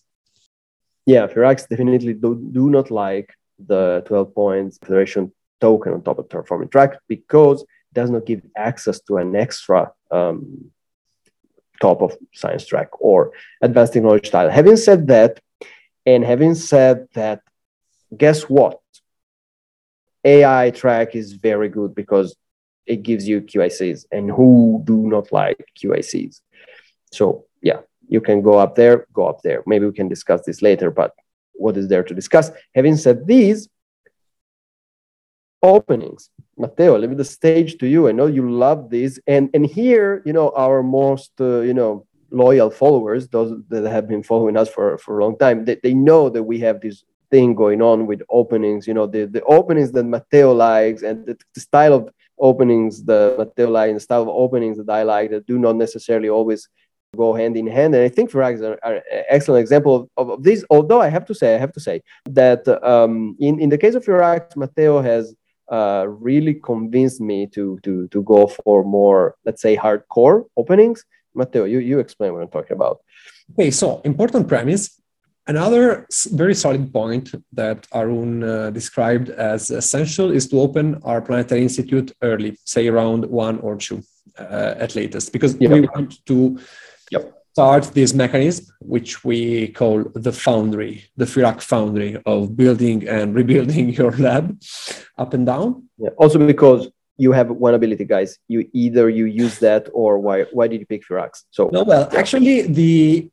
Yeah, 1.05 1.27
Firaks 1.27 1.67
definitely 1.67 2.13
do, 2.13 2.35
do 2.51 2.69
not 2.69 2.91
like 2.91 3.33
the 3.67 4.03
12 4.07 4.33
points 4.33 4.77
federation 4.79 5.31
token 5.61 5.93
on 5.93 6.01
top 6.01 6.19
of 6.19 6.27
terraforming 6.29 6.71
track 6.71 6.99
because 7.07 7.61
it 7.61 7.93
does 7.93 8.09
not 8.09 8.25
give 8.25 8.41
access 8.55 8.99
to 9.01 9.17
an 9.17 9.35
extra 9.35 9.91
um, 10.11 10.71
top 11.81 12.01
of 12.01 12.15
science 12.33 12.65
track 12.65 12.89
or 13.01 13.31
advanced 13.61 13.93
technology 13.93 14.29
tile. 14.29 14.49
Having 14.49 14.77
said 14.77 15.07
that, 15.07 15.39
and 16.05 16.23
having 16.23 16.55
said 16.55 17.07
that, 17.13 17.41
guess 18.15 18.43
what? 18.43 18.79
AI 20.23 20.71
track 20.71 21.15
is 21.15 21.33
very 21.33 21.69
good 21.69 21.95
because 21.95 22.35
it 22.85 23.03
gives 23.03 23.27
you 23.27 23.41
QICs, 23.41 24.05
and 24.11 24.29
who 24.29 24.81
do 24.83 25.07
not 25.07 25.31
like 25.31 25.63
QICs? 25.81 26.41
So 27.11 27.45
yeah, 27.61 27.81
you 28.07 28.19
can 28.21 28.41
go 28.41 28.57
up 28.57 28.75
there, 28.75 29.05
go 29.13 29.27
up 29.27 29.41
there. 29.43 29.63
Maybe 29.65 29.85
we 29.85 29.93
can 29.93 30.09
discuss 30.09 30.41
this 30.45 30.61
later, 30.61 30.91
but 30.91 31.13
what 31.59 31.77
is 31.77 31.87
there 31.87 32.03
to 32.03 32.13
discuss? 32.13 32.51
Having 32.75 32.97
said 32.97 33.27
these 33.27 33.69
openings, 35.61 36.29
Matteo, 36.57 36.97
leave 36.97 37.17
the 37.17 37.25
stage 37.25 37.77
to 37.77 37.87
you. 37.87 38.07
I 38.07 38.11
know 38.11 38.27
you 38.27 38.49
love 38.49 38.89
these, 38.89 39.19
and 39.27 39.49
and 39.53 39.65
here, 39.65 40.21
you 40.25 40.33
know, 40.33 40.51
our 40.55 40.81
most 40.83 41.31
uh, 41.39 41.61
you 41.61 41.73
know 41.73 42.05
loyal 42.31 42.69
followers, 42.69 43.27
those 43.27 43.51
that 43.69 43.89
have 43.89 44.07
been 44.07 44.23
following 44.23 44.57
us 44.57 44.69
for 44.69 44.97
for 44.97 45.19
a 45.19 45.23
long 45.23 45.37
time, 45.37 45.65
they, 45.65 45.77
they 45.83 45.93
know 45.93 46.29
that 46.29 46.43
we 46.43 46.59
have 46.59 46.81
this 46.81 47.03
thing 47.31 47.55
going 47.55 47.81
on 47.81 48.07
with 48.07 48.21
openings. 48.29 48.87
You 48.87 48.93
know, 48.93 49.07
the, 49.07 49.25
the 49.25 49.43
openings 49.43 49.91
that 49.93 50.03
Matteo 50.03 50.53
likes 50.53 51.03
and 51.03 51.25
the, 51.25 51.37
the 51.53 51.61
style 51.61 51.93
of 51.93 52.09
openings 52.39 53.03
that 53.03 53.35
Matteo 53.37 53.69
likes 53.69 53.89
and 53.89 53.97
the 53.97 54.07
style 54.09 54.23
of 54.23 54.29
openings 54.29 54.77
that 54.77 54.89
I 54.89 55.03
like 55.03 55.29
that 55.31 55.45
do 55.45 55.57
not 55.57 55.75
necessarily 55.75 56.29
always 56.29 56.67
go 57.15 57.33
hand 57.33 57.57
in 57.57 57.67
hand. 57.67 57.95
And 57.95 58.03
I 58.03 58.09
think 58.09 58.31
Firaks 58.31 58.55
is 58.55 58.61
an 58.61 59.01
excellent 59.29 59.61
example 59.61 60.09
of, 60.17 60.29
of, 60.29 60.43
this. 60.43 60.63
Although 60.69 61.01
I 61.01 61.09
have 61.09 61.25
to 61.25 61.35
say, 61.35 61.55
I 61.55 61.57
have 61.57 61.73
to 61.73 61.79
say 61.79 62.01
that 62.25 62.67
um, 62.83 63.35
in, 63.39 63.59
in 63.59 63.69
the 63.69 63.77
case 63.77 63.95
of 63.95 64.05
Firaks, 64.05 64.55
Matteo 64.55 65.01
has 65.01 65.35
uh, 65.71 66.05
really 66.07 66.55
convinced 66.55 67.21
me 67.21 67.47
to, 67.47 67.79
to, 67.83 68.07
to 68.09 68.23
go 68.23 68.47
for 68.47 68.83
more, 68.83 69.35
let's 69.45 69.61
say, 69.61 69.75
hardcore 69.75 70.45
openings. 70.57 71.03
Matteo, 71.35 71.65
you, 71.65 71.79
you 71.79 71.99
explain 71.99 72.33
what 72.33 72.41
I'm 72.41 72.49
talking 72.49 72.73
about. 72.73 72.99
Okay, 73.53 73.71
so 73.71 74.01
important 74.03 74.47
premise 74.47 74.99
Another 75.49 76.05
very 76.31 76.53
solid 76.53 76.93
point 76.93 77.33
that 77.53 77.87
Arun 77.91 78.43
uh, 78.43 78.69
described 78.69 79.31
as 79.31 79.71
essential 79.71 80.29
is 80.29 80.47
to 80.49 80.59
open 80.59 81.01
our 81.03 81.23
planetary 81.23 81.63
institute 81.63 82.11
early, 82.21 82.55
say 82.65 82.87
around 82.87 83.25
one 83.25 83.57
or 83.61 83.75
two 83.75 84.03
uh, 84.37 84.75
at 84.77 84.95
latest, 84.95 85.33
because 85.33 85.55
yep. 85.59 85.71
we 85.71 85.81
want 85.81 86.23
to 86.27 86.59
yep. 87.11 87.43
start 87.53 87.83
this 87.93 88.13
mechanism, 88.13 88.65
which 88.79 89.23
we 89.23 89.69
call 89.69 90.03
the 90.13 90.31
foundry, 90.31 91.05
the 91.17 91.25
Firaks 91.25 91.63
foundry 91.63 92.21
of 92.25 92.55
building 92.55 93.07
and 93.07 93.35
rebuilding 93.39 93.89
your 93.89 94.11
lab 94.11 94.59
up 95.17 95.33
and 95.33 95.45
down. 95.45 95.89
Yeah. 95.97 96.09
Also, 96.17 96.39
because 96.45 96.89
you 97.19 97.33
have 97.33 97.49
one 97.51 97.73
ability, 97.73 98.05
guys. 98.05 98.39
You 98.47 98.69
either 98.73 99.09
you 99.09 99.25
use 99.25 99.59
that 99.59 99.89
or 99.93 100.17
why 100.17 100.43
why 100.53 100.67
did 100.67 100.79
you 100.79 100.85
pick 100.85 101.03
Firaks? 101.05 101.43
So 101.51 101.69
no, 101.71 101.83
well, 101.83 102.07
actually 102.15 102.61
the 102.63 103.29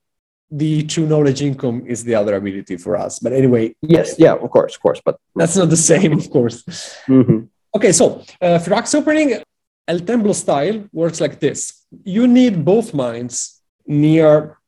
the 0.51 0.83
true 0.85 1.07
knowledge 1.07 1.43
income 1.43 1.85
is 1.87 2.05
the 2.05 2.15
other 2.15 2.35
ability 2.35 2.77
for 2.77 2.97
us. 2.97 3.19
But 3.19 3.33
anyway, 3.33 3.75
yes, 3.81 4.17
yeah, 4.19 4.35
of 4.35 4.51
course, 4.51 4.75
of 4.77 4.83
course, 4.83 5.01
but 5.05 5.19
that's 5.35 5.57
not 5.57 5.71
the 5.71 5.77
same, 5.77 6.13
of 6.13 6.29
course. 6.31 6.63
Mm-hmm. 7.09 7.39
Okay, 7.77 7.93
so 7.93 8.23
uh, 8.41 8.59
Firaks 8.59 8.95
opening 8.95 9.43
El 9.87 10.01
Templo 10.01 10.33
style 10.33 10.85
works 10.93 11.21
like 11.21 11.39
this: 11.39 11.87
you 12.05 12.27
need 12.27 12.65
both 12.65 12.93
mines 12.93 13.56
near 13.87 14.59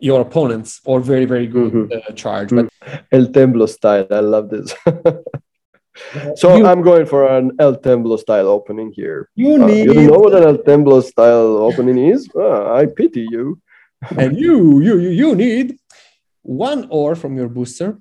your 0.00 0.20
opponents 0.20 0.80
or 0.84 1.00
very 1.00 1.24
very 1.24 1.46
good 1.46 1.72
mm-hmm. 1.72 1.92
uh, 1.92 2.14
charge. 2.14 2.50
But 2.50 2.68
El 3.12 3.26
Templo 3.26 3.66
style, 3.66 4.06
I 4.10 4.20
love 4.20 4.50
this. 4.50 4.74
so 6.36 6.56
you, 6.56 6.66
I'm 6.66 6.82
going 6.82 7.06
for 7.06 7.28
an 7.28 7.52
El 7.58 7.76
Templo 7.76 8.16
style 8.16 8.48
opening 8.48 8.92
here. 8.92 9.28
You 9.34 9.62
uh, 9.62 9.66
need. 9.66 9.86
You 9.86 10.10
know 10.10 10.18
what 10.18 10.34
an 10.34 10.44
El 10.44 10.58
Templo 10.58 11.00
style 11.00 11.56
opening 11.68 11.98
is? 12.08 12.28
Uh, 12.34 12.72
I 12.80 12.86
pity 12.86 13.26
you. 13.30 13.60
and 14.16 14.38
you, 14.38 14.80
you, 14.80 14.98
you, 14.98 15.10
you 15.10 15.34
need 15.34 15.76
one 16.42 16.86
ore 16.90 17.14
from 17.14 17.36
your 17.36 17.48
booster, 17.48 17.98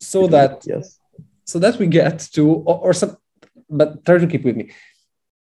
so 0.00 0.26
that 0.26 0.64
yes, 0.66 0.98
so 1.44 1.58
that 1.60 1.78
we 1.78 1.86
get 1.86 2.18
to 2.32 2.50
or, 2.50 2.78
or 2.86 2.92
some. 2.92 3.16
But 3.68 4.04
try 4.04 4.18
to 4.18 4.26
keep 4.26 4.44
with 4.44 4.56
me. 4.56 4.72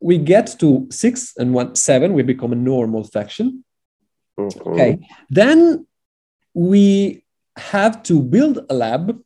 We 0.00 0.18
get 0.18 0.58
to 0.60 0.86
six 0.90 1.34
and 1.36 1.52
one 1.52 1.74
seven. 1.74 2.12
We 2.12 2.22
become 2.22 2.52
a 2.52 2.56
normal 2.56 3.04
faction. 3.04 3.64
Mm-hmm. 4.38 4.70
Okay, 4.70 5.08
then 5.30 5.86
we 6.54 7.24
have 7.56 8.02
to 8.04 8.22
build 8.22 8.64
a 8.70 8.74
lab 8.74 9.18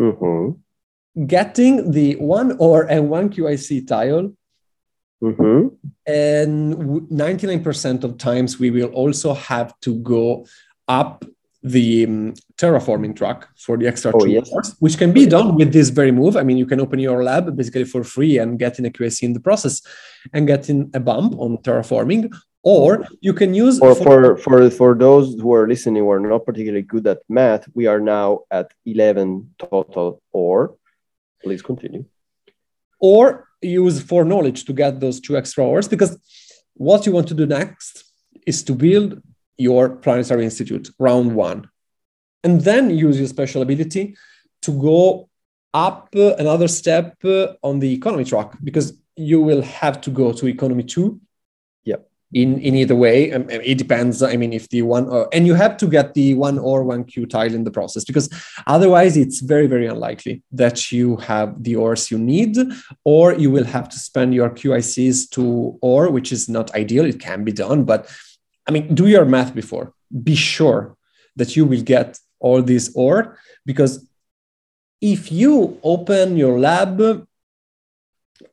Mm-hmm. 0.00 1.26
Getting 1.26 1.90
the 1.90 2.16
one 2.16 2.56
or 2.58 2.84
and 2.84 3.10
one 3.10 3.30
QIC 3.30 3.86
tile. 3.86 4.32
Mm-hmm. 5.22 5.68
And 6.06 6.74
99% 7.10 8.04
of 8.04 8.16
times 8.16 8.58
we 8.58 8.70
will 8.70 8.88
also 8.88 9.34
have 9.34 9.78
to 9.80 9.96
go 9.96 10.46
up 10.88 11.24
the 11.62 12.04
um, 12.06 12.34
terraforming 12.56 13.14
track 13.14 13.46
for 13.56 13.76
the 13.76 13.86
extra 13.86 14.12
oh, 14.14 14.24
yes. 14.24 14.50
which 14.78 14.96
can 14.96 15.12
be 15.12 15.26
done 15.26 15.56
with 15.56 15.72
this 15.72 15.90
very 15.90 16.10
move. 16.10 16.36
I 16.36 16.42
mean, 16.42 16.56
you 16.56 16.66
can 16.66 16.80
open 16.80 16.98
your 16.98 17.22
lab 17.22 17.54
basically 17.56 17.84
for 17.84 18.02
free 18.02 18.38
and 18.38 18.58
get 18.58 18.78
in 18.78 18.86
a 18.86 18.90
in 19.22 19.32
the 19.34 19.40
process 19.40 19.82
and 20.32 20.46
get 20.46 20.70
in 20.70 20.90
a 20.94 21.00
bump 21.00 21.38
on 21.38 21.58
terraforming, 21.58 22.32
or 22.62 23.06
you 23.20 23.32
can 23.32 23.54
use 23.54 23.80
or 23.80 23.94
for, 23.94 24.36
for 24.36 24.70
for 24.70 24.94
those 24.94 25.34
who 25.40 25.52
are 25.52 25.66
listening 25.66 26.02
who 26.02 26.10
are 26.10 26.20
not 26.20 26.44
particularly 26.44 26.82
good 26.82 27.06
at 27.06 27.20
math 27.28 27.66
we 27.74 27.86
are 27.86 28.00
now 28.00 28.40
at 28.50 28.72
11 28.84 29.54
total 29.58 30.22
or 30.32 30.76
please 31.42 31.62
continue 31.62 32.04
or 32.98 33.48
use 33.62 34.02
for 34.02 34.24
knowledge 34.24 34.64
to 34.64 34.72
get 34.72 35.00
those 35.00 35.20
two 35.20 35.36
extra 35.36 35.64
hours 35.66 35.88
because 35.88 36.18
what 36.74 37.06
you 37.06 37.12
want 37.12 37.28
to 37.28 37.34
do 37.34 37.46
next 37.46 38.04
is 38.46 38.62
to 38.62 38.74
build 38.74 39.22
your 39.60 39.90
planetary 39.90 40.44
institute 40.44 40.90
round 40.98 41.34
one. 41.34 41.68
And 42.42 42.62
then 42.62 42.90
use 42.90 43.18
your 43.18 43.28
special 43.28 43.60
ability 43.60 44.16
to 44.62 44.70
go 44.72 45.28
up 45.74 46.08
another 46.14 46.68
step 46.68 47.16
on 47.62 47.78
the 47.78 47.92
economy 47.92 48.24
track 48.24 48.52
because 48.64 48.94
you 49.16 49.40
will 49.40 49.62
have 49.62 50.00
to 50.00 50.10
go 50.10 50.32
to 50.32 50.46
economy 50.46 50.84
two. 50.84 51.20
Yeah. 51.84 51.96
in 52.32 52.58
in 52.60 52.74
either 52.76 52.96
way. 52.96 53.32
Um, 53.32 53.44
it 53.72 53.76
depends 53.84 54.22
i 54.22 54.36
mean 54.40 54.52
if 54.52 54.64
the 54.68 54.82
one 54.96 55.06
or, 55.14 55.28
and 55.34 55.46
you 55.48 55.54
have 55.64 55.74
to 55.82 55.86
get 55.96 56.14
the 56.14 56.28
one 56.34 56.58
or 56.58 56.78
one 56.92 57.02
q 57.12 57.26
tile 57.26 57.54
in 57.58 57.64
the 57.64 57.74
process 57.78 58.04
because 58.10 58.26
otherwise 58.74 59.16
it's 59.22 59.40
very 59.52 59.68
very 59.74 59.86
unlikely 59.94 60.34
that 60.62 60.76
you 60.92 61.06
have 61.30 61.48
the 61.66 61.74
ores 61.84 62.10
you 62.12 62.18
need 62.18 62.54
or 63.04 63.24
you 63.42 63.50
will 63.54 63.68
have 63.76 63.88
to 63.94 63.98
spend 64.08 64.30
your 64.38 64.50
qics 64.60 65.28
to 65.36 65.42
ore 65.92 66.08
which 66.16 66.30
is 66.36 66.48
not 66.56 66.74
ideal. 66.82 67.04
It 67.04 67.20
can 67.28 67.40
be 67.48 67.54
done 67.64 67.80
but 67.92 68.00
i 68.70 68.72
mean 68.74 68.94
do 68.94 69.06
your 69.14 69.26
math 69.34 69.52
before 69.62 69.86
be 70.30 70.36
sure 70.54 70.82
that 71.36 71.50
you 71.56 71.64
will 71.70 71.84
get 71.96 72.08
all 72.46 72.60
this 72.62 72.84
ore 72.94 73.24
because 73.66 73.92
if 75.00 75.32
you 75.32 75.54
open 75.82 76.36
your 76.36 76.58
lab 76.58 77.26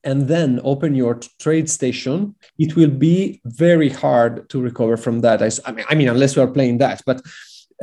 and 0.04 0.28
then 0.28 0.60
open 0.64 0.96
your 0.96 1.20
trade 1.40 1.70
station, 1.70 2.36
it 2.58 2.76
will 2.76 2.90
be 2.90 3.42
very 3.46 3.90
hard 3.90 4.50
to 4.50 4.62
recover 4.62 4.98
from 4.98 5.22
that. 5.22 5.42
I, 5.42 5.72
mean, 5.72 5.86
I 5.90 5.96
mean, 5.96 6.10
unless 6.10 6.36
you 6.36 6.42
are 6.42 6.48
playing 6.48 6.78
that, 6.80 7.02
but 7.06 7.22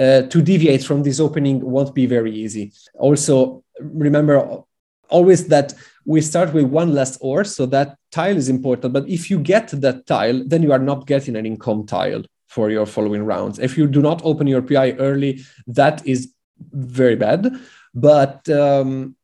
uh, 0.00 0.22
to 0.22 0.42
deviate 0.42 0.82
from 0.82 1.02
this 1.02 1.20
opening 1.20 1.60
won't 1.60 1.94
be 1.94 2.06
very 2.06 2.32
easy. 2.34 2.72
Also, 2.94 3.62
remember 3.80 4.62
always 5.08 5.48
that 5.48 5.74
we 6.04 6.20
start 6.20 6.52
with 6.52 6.66
one 6.66 6.92
less 6.92 7.16
ore, 7.20 7.44
so 7.44 7.66
that 7.66 7.96
tile 8.10 8.36
is 8.36 8.48
important. 8.48 8.92
But 8.92 9.08
if 9.08 9.30
you 9.30 9.38
get 9.38 9.68
that 9.80 10.06
tile, 10.06 10.42
then 10.46 10.62
you 10.62 10.72
are 10.72 10.78
not 10.78 11.06
getting 11.06 11.36
an 11.36 11.46
income 11.46 11.86
tile 11.86 12.22
for 12.48 12.70
your 12.70 12.86
following 12.86 13.24
rounds. 13.24 13.58
If 13.58 13.76
you 13.76 13.86
do 13.86 14.00
not 14.00 14.22
open 14.24 14.46
your 14.46 14.62
PI 14.62 14.92
early, 14.92 15.40
that 15.66 16.06
is 16.06 16.32
very 16.72 17.16
bad. 17.16 17.52
But 17.94 18.48
um, 18.48 19.16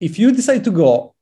if 0.00 0.18
you 0.18 0.32
decide 0.32 0.64
to 0.64 0.70
go 0.70 1.14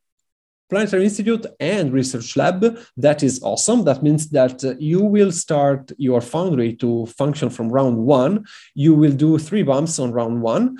Planetary 0.72 1.04
Institute 1.04 1.44
and 1.60 1.92
Research 1.92 2.34
Lab. 2.34 2.78
That 2.96 3.22
is 3.22 3.42
awesome. 3.42 3.84
That 3.84 4.02
means 4.02 4.30
that 4.30 4.64
uh, 4.64 4.74
you 4.78 5.02
will 5.02 5.30
start 5.30 5.92
your 5.98 6.22
foundry 6.22 6.72
to 6.76 7.04
function 7.04 7.50
from 7.50 7.68
round 7.68 7.98
one. 7.98 8.46
You 8.74 8.94
will 8.94 9.12
do 9.12 9.36
three 9.36 9.64
bumps 9.64 9.98
on 9.98 10.12
round 10.12 10.40
one, 10.40 10.78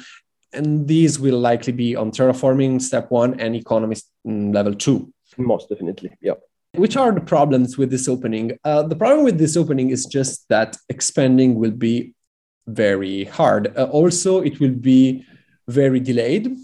and 0.53 0.87
these 0.87 1.19
will 1.19 1.39
likely 1.39 1.73
be 1.73 1.97
on 1.97 2.11
terraforming 2.11 2.81
step 2.81 3.11
one 3.11 3.39
and 3.41 3.55
economy 3.55 3.97
mm, 4.27 4.55
level 4.55 4.75
two. 4.75 5.13
Most 5.39 5.69
definitely, 5.69 6.11
yeah. 6.21 6.35
Which 6.75 6.97
are 6.97 7.13
the 7.13 7.21
problems 7.21 7.77
with 7.77 7.91
this 7.91 8.09
opening? 8.09 8.59
Uh, 8.65 8.83
the 8.83 8.97
problem 8.97 9.25
with 9.25 9.39
this 9.39 9.57
opening 9.57 9.91
is 9.91 10.07
just 10.07 10.49
that 10.49 10.77
expanding 10.89 11.55
will 11.57 11.71
be 11.71 12.15
very 12.67 13.25
hard. 13.25 13.77
Uh, 13.77 13.85
also, 13.85 14.41
it 14.41 14.59
will 14.61 14.75
be 14.75 15.27
very 15.69 16.01
delayed. 16.01 16.57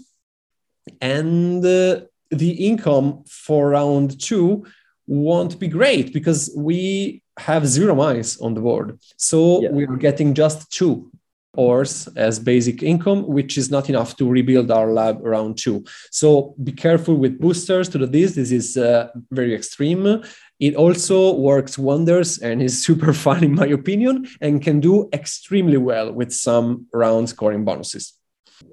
And 1.01 1.63
uh, 1.63 2.01
the 2.31 2.51
income 2.51 3.23
for 3.27 3.69
round 3.69 4.19
two 4.19 4.65
won't 5.05 5.59
be 5.59 5.67
great 5.67 6.13
because 6.13 6.51
we 6.55 7.21
have 7.37 7.67
zero 7.67 7.95
mines 7.95 8.39
on 8.39 8.53
the 8.53 8.61
board. 8.61 8.99
So 9.17 9.61
yeah. 9.61 9.69
we 9.69 9.85
are 9.85 9.95
getting 9.95 10.33
just 10.33 10.71
two 10.71 11.11
ores 11.55 12.07
as 12.15 12.39
basic 12.39 12.83
income, 12.83 13.25
which 13.27 13.57
is 13.57 13.71
not 13.71 13.89
enough 13.89 14.15
to 14.17 14.29
rebuild 14.29 14.71
our 14.71 14.91
lab 14.91 15.25
around 15.25 15.57
two. 15.57 15.83
So 16.11 16.55
be 16.63 16.71
careful 16.71 17.15
with 17.15 17.39
boosters 17.39 17.89
to 17.89 17.97
the 17.97 18.07
this. 18.07 18.35
This 18.35 18.51
is 18.51 18.77
uh, 18.77 19.09
very 19.31 19.55
extreme. 19.55 20.23
It 20.59 20.75
also 20.75 21.33
works 21.35 21.77
wonders 21.77 22.39
and 22.39 22.61
is 22.61 22.83
super 22.85 23.13
fun 23.13 23.43
in 23.43 23.55
my 23.55 23.67
opinion 23.67 24.27
and 24.41 24.61
can 24.61 24.79
do 24.79 25.09
extremely 25.13 25.77
well 25.77 26.11
with 26.11 26.33
some 26.33 26.87
round 26.93 27.29
scoring 27.29 27.65
bonuses. 27.65 28.13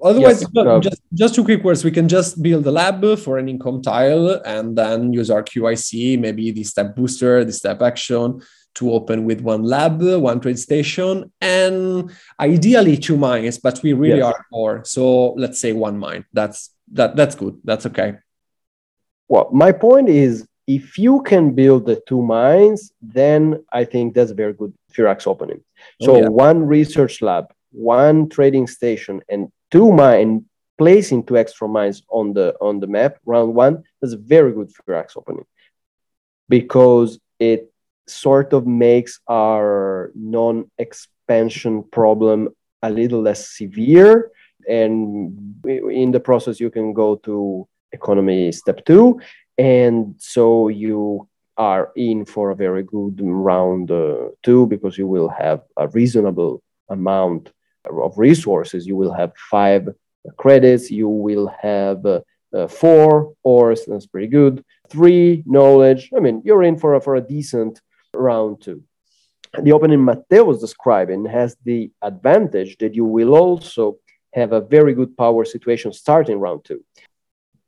Otherwise, 0.03 0.41
yes, 0.53 0.83
just, 0.83 1.01
just 1.13 1.35
two 1.35 1.45
quick 1.45 1.63
words. 1.63 1.83
We 1.83 1.91
can 1.91 2.09
just 2.09 2.43
build 2.43 2.67
a 2.67 2.71
lab 2.71 3.17
for 3.19 3.37
an 3.37 3.47
income 3.47 3.81
tile 3.81 4.41
and 4.45 4.77
then 4.77 5.13
use 5.13 5.31
our 5.31 5.41
QIC, 5.41 6.19
maybe 6.19 6.51
the 6.51 6.65
step 6.65 6.93
booster, 6.93 7.45
the 7.45 7.53
step 7.53 7.81
action 7.81 8.41
to 8.77 8.91
open 8.91 9.25
with 9.25 9.41
one 9.41 9.63
lab, 9.63 10.01
one 10.01 10.39
trade 10.39 10.59
station, 10.59 11.31
and 11.41 12.11
ideally 12.39 12.97
two 12.97 13.17
mines, 13.17 13.57
but 13.57 13.81
we 13.83 13.93
really 13.93 14.21
are 14.21 14.45
more. 14.51 14.83
So 14.85 15.33
let's 15.33 15.59
say 15.59 15.73
one 15.73 15.97
mine. 15.97 16.25
That's 16.33 16.71
that 16.93 17.15
that's 17.15 17.35
good. 17.35 17.59
That's 17.63 17.85
okay. 17.87 18.17
Well, 19.27 19.49
my 19.51 19.71
point 19.71 20.09
is 20.09 20.47
if 20.67 20.97
you 20.97 21.21
can 21.23 21.53
build 21.53 21.85
the 21.85 22.01
two 22.07 22.21
mines, 22.21 22.91
then 23.01 23.63
I 23.71 23.83
think 23.83 24.13
that's 24.13 24.31
a 24.31 24.35
very 24.35 24.53
good 24.53 24.73
Firaks 24.93 25.27
opening. 25.27 25.63
Oh, 26.01 26.05
so 26.05 26.15
oh, 26.15 26.21
yeah. 26.21 26.27
one 26.29 26.65
research 26.65 27.21
lab, 27.21 27.45
one 27.71 28.29
trading 28.29 28.67
station, 28.67 29.21
and 29.27 29.51
two 29.71 29.91
mine 29.91 30.45
placing 30.77 31.25
two 31.25 31.37
extra 31.37 31.67
mines 31.67 32.03
on 32.09 32.33
the 32.33 32.55
on 32.61 32.79
the 32.79 32.87
map 32.87 33.17
round 33.25 33.55
one 33.55 33.83
is 34.03 34.13
a 34.13 34.17
very 34.17 34.53
good 34.53 34.69
Firaks 34.69 35.17
opening 35.17 35.45
because 36.47 37.19
it 37.39 37.71
sort 38.07 38.53
of 38.53 38.65
makes 38.65 39.19
our 39.27 40.11
non-expansion 40.15 41.83
problem 41.91 42.49
a 42.81 42.89
little 42.89 43.21
less 43.21 43.49
severe 43.49 44.31
and 44.67 45.65
in 45.65 46.11
the 46.11 46.19
process 46.19 46.59
you 46.59 46.69
can 46.69 46.93
go 46.93 47.15
to 47.15 47.67
economy 47.91 48.51
step 48.51 48.83
two 48.85 49.19
and 49.57 50.15
so 50.17 50.67
you 50.67 51.27
are 51.57 51.91
in 51.95 52.23
for 52.23 52.51
a 52.51 52.55
very 52.55 52.83
good 52.83 53.19
round 53.19 53.89
uh, 53.89 54.29
two 54.43 54.67
because 54.67 54.97
you 54.97 55.07
will 55.07 55.27
have 55.27 55.61
a 55.77 55.87
reasonable 55.87 56.61
amount 56.89 57.51
of 57.85 58.17
resources. 58.17 58.85
You 58.85 58.95
will 58.95 59.13
have 59.13 59.33
five 59.49 59.89
credits, 60.37 60.91
you 60.91 61.07
will 61.09 61.51
have 61.61 62.05
uh, 62.05 62.21
uh, 62.53 62.67
four 62.67 63.33
ores, 63.43 63.85
that's 63.85 64.05
pretty 64.05 64.27
good. 64.27 64.63
Three 64.89 65.43
knowledge. 65.45 66.11
I 66.15 66.19
mean, 66.19 66.41
you're 66.45 66.63
in 66.63 66.77
for 66.77 66.95
a, 66.95 67.01
for 67.01 67.15
a 67.15 67.21
decent 67.21 67.81
round 68.17 68.61
two. 68.61 68.83
The 69.61 69.71
opening 69.71 70.03
Matteo 70.03 70.43
was 70.43 70.59
describing 70.59 71.25
has 71.25 71.55
the 71.63 71.91
advantage 72.01 72.77
that 72.79 72.95
you 72.95 73.05
will 73.05 73.33
also 73.35 73.97
have 74.33 74.51
a 74.53 74.61
very 74.61 74.93
good 74.93 75.15
power 75.17 75.45
situation 75.45 75.93
starting 75.93 76.39
round 76.39 76.65
two. 76.65 76.83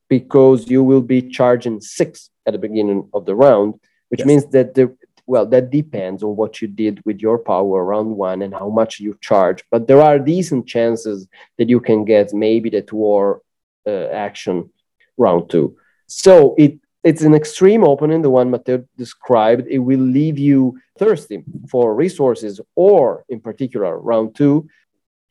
because 0.09 0.69
you 0.69 0.83
will 0.83 1.01
be 1.01 1.21
charging 1.21 1.79
six 1.79 2.29
at 2.45 2.53
the 2.53 2.59
beginning 2.59 3.07
of 3.13 3.25
the 3.25 3.35
round, 3.35 3.75
which 4.09 4.21
yes. 4.21 4.27
means 4.27 4.45
that 4.47 4.73
the 4.73 4.95
well, 5.27 5.45
that 5.45 5.69
depends 5.69 6.23
on 6.23 6.35
what 6.35 6.59
you 6.59 6.67
did 6.67 6.99
with 7.05 7.19
your 7.19 7.37
power 7.37 7.85
round 7.85 8.17
one 8.17 8.41
and 8.41 8.51
how 8.51 8.67
much 8.67 8.99
you 8.99 9.15
charge. 9.21 9.63
But 9.69 9.87
there 9.87 10.01
are 10.01 10.17
decent 10.17 10.65
chances 10.65 11.27
that 11.59 11.69
you 11.69 11.79
can 11.79 12.03
get 12.03 12.33
maybe 12.33 12.71
the 12.71 12.83
war 12.91 13.43
uh, 13.85 14.07
action 14.07 14.71
round 15.17 15.51
two. 15.51 15.77
So 16.07 16.55
it 16.57 16.79
it's 17.03 17.21
an 17.21 17.33
extreme 17.33 17.83
opening, 17.83 18.21
the 18.21 18.29
one 18.29 18.51
Matteo 18.51 18.85
described. 18.97 19.67
It 19.69 19.79
will 19.79 19.99
leave 19.99 20.37
you 20.37 20.79
thirsty 20.97 21.43
for 21.69 21.95
resources, 21.95 22.59
or 22.75 23.23
in 23.29 23.39
particular, 23.39 23.97
round 23.97 24.35
two. 24.35 24.67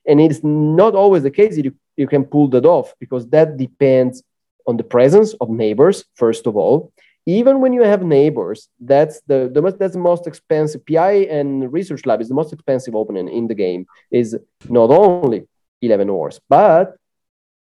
And 0.06 0.20
it's 0.20 0.42
not 0.42 0.94
always 0.94 1.22
the 1.22 1.30
case 1.30 1.56
that 1.56 1.64
you, 1.64 1.74
you 1.96 2.06
can 2.06 2.24
pull 2.24 2.48
that 2.48 2.64
off 2.64 2.94
because 2.98 3.28
that 3.28 3.58
depends 3.58 4.22
on 4.66 4.78
the 4.78 4.84
presence 4.84 5.34
of 5.40 5.50
neighbors, 5.50 6.04
first 6.14 6.46
of 6.46 6.56
all. 6.56 6.92
Even 7.26 7.60
when 7.60 7.74
you 7.74 7.82
have 7.82 8.02
neighbors, 8.02 8.68
that's 8.80 9.20
the, 9.26 9.50
the 9.52 9.60
that's 9.78 9.92
the 9.92 9.98
most 9.98 10.26
expensive. 10.26 10.86
PI 10.86 11.26
and 11.28 11.70
Research 11.70 12.06
Lab 12.06 12.22
is 12.22 12.28
the 12.28 12.34
most 12.34 12.54
expensive 12.54 12.96
opening 12.96 13.28
in 13.28 13.46
the 13.48 13.54
game. 13.54 13.86
Is 14.10 14.34
not 14.70 14.90
only 14.90 15.46
11 15.82 16.08
ores, 16.08 16.40
but 16.48 16.96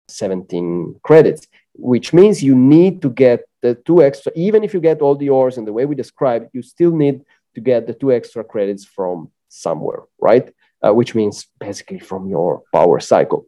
17 0.09 0.97
credits, 1.05 1.47
which 1.74 2.12
means 2.12 2.42
you 2.42 2.57
need 2.57 3.01
to 3.03 3.11
get 3.11 3.47
the 3.64 3.74
two 3.74 4.02
extra, 4.02 4.30
even 4.36 4.62
if 4.62 4.74
you 4.74 4.80
get 4.80 5.00
all 5.00 5.16
the 5.16 5.30
ores 5.30 5.56
in 5.56 5.64
the 5.64 5.72
way 5.72 5.86
we 5.86 5.94
described, 5.94 6.50
you 6.52 6.62
still 6.62 6.94
need 7.04 7.22
to 7.54 7.60
get 7.70 7.86
the 7.86 7.94
two 7.94 8.12
extra 8.12 8.44
credits 8.44 8.84
from 8.84 9.30
somewhere, 9.48 10.02
right? 10.18 10.46
Uh, 10.84 10.92
which 10.92 11.14
means 11.14 11.46
basically 11.58 11.98
from 11.98 12.28
your 12.28 12.62
power 12.74 13.00
cycle. 13.00 13.46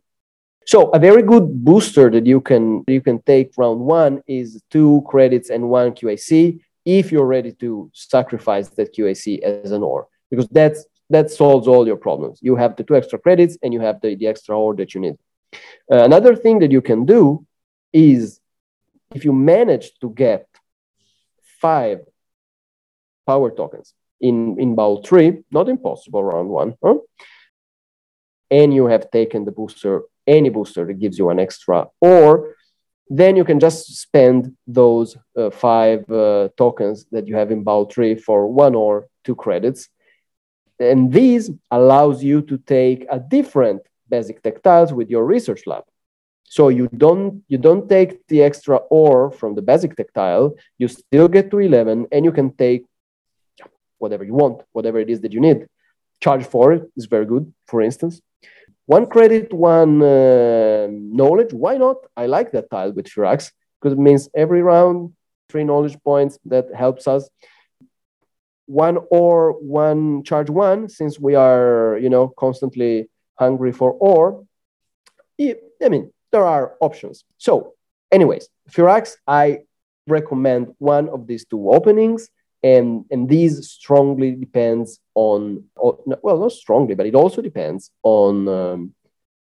So 0.67 0.79
a 0.99 0.99
very 0.99 1.23
good 1.23 1.47
booster 1.69 2.11
that 2.11 2.27
you 2.33 2.41
can 2.41 2.83
you 2.89 3.03
can 3.09 3.19
take 3.33 3.49
round 3.63 3.79
one 3.81 4.15
is 4.27 4.49
two 4.77 5.05
credits 5.07 5.49
and 5.55 5.69
one 5.79 5.89
QIC 5.99 6.25
if 6.85 7.13
you're 7.13 7.33
ready 7.37 7.53
to 7.63 7.69
sacrifice 7.93 8.69
that 8.77 8.95
QIC 8.97 9.43
as 9.43 9.71
an 9.71 9.83
ore, 9.83 10.09
because 10.31 10.49
that's 10.49 10.81
that 11.15 11.31
solves 11.31 11.69
all 11.69 11.85
your 11.91 12.01
problems. 12.09 12.37
You 12.49 12.57
have 12.57 12.75
the 12.77 12.85
two 12.85 12.97
extra 12.97 13.19
credits 13.19 13.55
and 13.63 13.71
you 13.75 13.81
have 13.81 14.01
the, 14.01 14.17
the 14.21 14.27
extra 14.33 14.59
ore 14.59 14.75
that 14.81 14.95
you 14.95 15.01
need. 15.07 15.17
Uh, 15.93 16.03
another 16.11 16.35
thing 16.35 16.59
that 16.63 16.73
you 16.73 16.83
can 16.91 17.05
do 17.05 17.47
is 17.93 18.41
if 19.15 19.25
you 19.25 19.33
manage 19.33 19.99
to 20.01 20.11
get 20.11 20.47
five 21.61 22.01
power 23.27 23.51
tokens 23.51 23.95
in, 24.21 24.59
in 24.59 24.75
bowl 24.75 25.03
three, 25.03 25.43
not 25.51 25.69
impossible 25.69 26.23
round 26.23 26.49
one, 26.49 26.75
huh? 26.83 26.97
and 28.51 28.73
you 28.73 28.87
have 28.87 29.11
taken 29.11 29.45
the 29.45 29.51
booster, 29.51 30.03
any 30.27 30.49
booster 30.49 30.85
that 30.87 31.01
gives 31.01 31.19
you 31.19 31.31
an 31.31 31.39
extra, 31.39 31.87
or 32.01 32.55
then 33.09 33.37
you 33.37 33.45
can 33.45 33.61
just 33.61 33.97
spend 33.97 34.57
those 34.67 35.17
uh, 35.37 35.51
five 35.51 36.11
uh, 36.11 36.49
tokens 36.57 37.07
that 37.13 37.27
you 37.29 37.37
have 37.37 37.51
in 37.51 37.63
bowl 37.63 37.85
three 37.85 38.15
for 38.17 38.49
one 38.49 38.75
or 38.75 39.07
two 39.25 39.35
credits. 39.35 39.89
And 40.79 41.13
this 41.13 41.51
allows 41.71 42.23
you 42.23 42.43
to 42.43 42.59
take 42.59 43.07
a 43.11 43.19
different 43.19 43.83
basic 44.09 44.43
tactiles 44.43 44.93
with 44.93 45.09
your 45.09 45.25
research 45.25 45.63
lab. 45.67 45.85
So 46.49 46.69
you 46.69 46.89
don't 46.89 47.43
you 47.49 47.59
don't 47.59 47.89
take 47.89 48.27
the 48.29 48.43
extra 48.43 48.77
ore 48.89 49.31
from 49.31 49.55
the 49.55 49.63
basic 49.63 49.97
tactile. 49.97 50.55
You 50.79 50.89
still 50.89 51.29
get 51.29 51.51
to 51.51 51.59
11, 51.59 52.07
and 52.13 52.25
you 52.25 52.33
can 52.33 52.51
take 52.55 52.85
whatever 53.99 54.25
you 54.25 54.35
want, 54.35 54.63
whatever 54.73 54.99
it 54.99 55.11
is 55.11 55.21
that 55.23 55.33
you 55.33 55.41
need. 55.41 55.67
Charge 56.21 56.47
for 56.47 56.73
it 56.73 56.85
is 56.97 57.07
very 57.07 57.27
good. 57.27 57.53
For 57.67 57.83
instance, 57.83 58.21
one 58.87 59.07
credit, 59.07 59.53
one 59.53 60.01
uh, 60.03 60.87
knowledge. 60.91 61.53
Why 61.53 61.77
not? 61.77 61.97
I 62.17 62.27
like 62.27 62.53
that 62.53 62.71
tile 62.71 62.93
with 62.93 63.07
Firaks 63.07 63.51
because 63.81 63.93
it 63.93 63.99
means 63.99 64.29
every 64.35 64.63
round 64.63 65.13
three 65.49 65.65
knowledge 65.65 65.97
points 66.05 66.39
that 66.47 66.67
helps 66.75 67.07
us. 67.09 67.29
One 68.67 68.99
or 69.11 69.53
one 69.53 70.23
charge 70.25 70.51
one, 70.51 70.89
since 70.89 71.19
we 71.19 71.35
are 71.35 71.99
you 72.01 72.09
know 72.09 72.33
constantly 72.39 73.09
hungry 73.39 73.73
for 73.73 73.93
ore. 73.93 74.45
I 75.39 75.89
mean, 75.91 76.11
there 76.37 76.47
are 76.57 76.75
options. 76.81 77.25
So, 77.39 77.53
anyways, 78.13 78.45
Firaks, 78.75 79.13
I 79.43 79.45
recommend 80.07 80.65
one 80.95 81.09
of 81.09 81.27
these 81.27 81.45
two 81.51 81.63
openings. 81.77 82.29
And, 82.63 83.05
and 83.13 83.23
these 83.29 83.55
strongly 83.79 84.31
depends 84.33 84.89
on, 85.15 85.65
on 85.77 85.93
well, 86.25 86.39
not 86.45 86.53
strongly, 86.53 86.95
but 86.99 87.07
it 87.07 87.15
also 87.15 87.41
depends 87.41 87.91
on 88.03 88.49
um, 88.49 88.81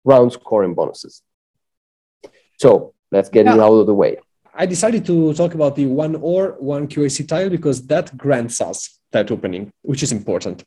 round 0.05 0.33
scoring 0.33 0.75
bonuses. 0.75 1.23
So 2.59 2.71
let's 3.15 3.31
get 3.37 3.47
yeah. 3.47 3.55
it 3.55 3.61
out 3.61 3.75
of 3.83 3.87
the 3.87 3.95
way. 4.03 4.13
I 4.63 4.67
decided 4.67 5.03
to 5.07 5.17
talk 5.35 5.55
about 5.55 5.75
the 5.77 5.87
one 5.87 6.15
or 6.17 6.57
one 6.75 6.87
QIC 6.93 7.29
tile 7.29 7.51
because 7.51 7.79
that 7.87 8.17
grants 8.17 8.61
us 8.61 8.79
that 9.13 9.31
opening, 9.31 9.73
which 9.83 10.03
is 10.03 10.13
important. 10.13 10.65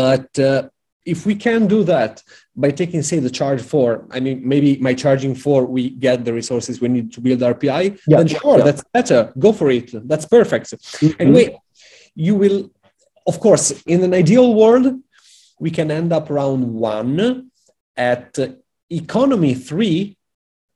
But 0.00 0.28
uh, 0.38 0.68
if 1.06 1.24
we 1.24 1.34
can 1.34 1.66
do 1.68 1.84
that 1.84 2.22
by 2.56 2.70
taking, 2.70 3.00
say, 3.02 3.20
the 3.20 3.30
charge 3.30 3.62
four, 3.62 4.06
I 4.10 4.18
mean, 4.20 4.46
maybe 4.46 4.76
my 4.78 4.92
charging 4.92 5.34
four, 5.34 5.64
we 5.64 5.90
get 5.90 6.24
the 6.24 6.34
resources 6.34 6.80
we 6.80 6.88
need 6.88 7.12
to 7.14 7.20
build 7.20 7.40
RPI, 7.40 8.00
yeah, 8.06 8.18
then 8.18 8.26
sure, 8.26 8.58
yeah. 8.58 8.64
that's 8.64 8.84
better. 8.92 9.32
Go 9.38 9.52
for 9.52 9.70
it. 9.70 9.90
That's 10.08 10.26
perfect. 10.26 10.66
Mm-hmm. 10.66 11.22
Anyway, 11.22 11.58
you 12.14 12.34
will, 12.34 12.70
of 13.26 13.38
course, 13.40 13.70
in 13.86 14.02
an 14.02 14.12
ideal 14.12 14.52
world, 14.54 15.00
we 15.60 15.70
can 15.70 15.90
end 15.90 16.12
up 16.12 16.28
round 16.28 16.74
one 16.74 17.50
at 17.96 18.36
economy 18.90 19.54
three 19.54 20.16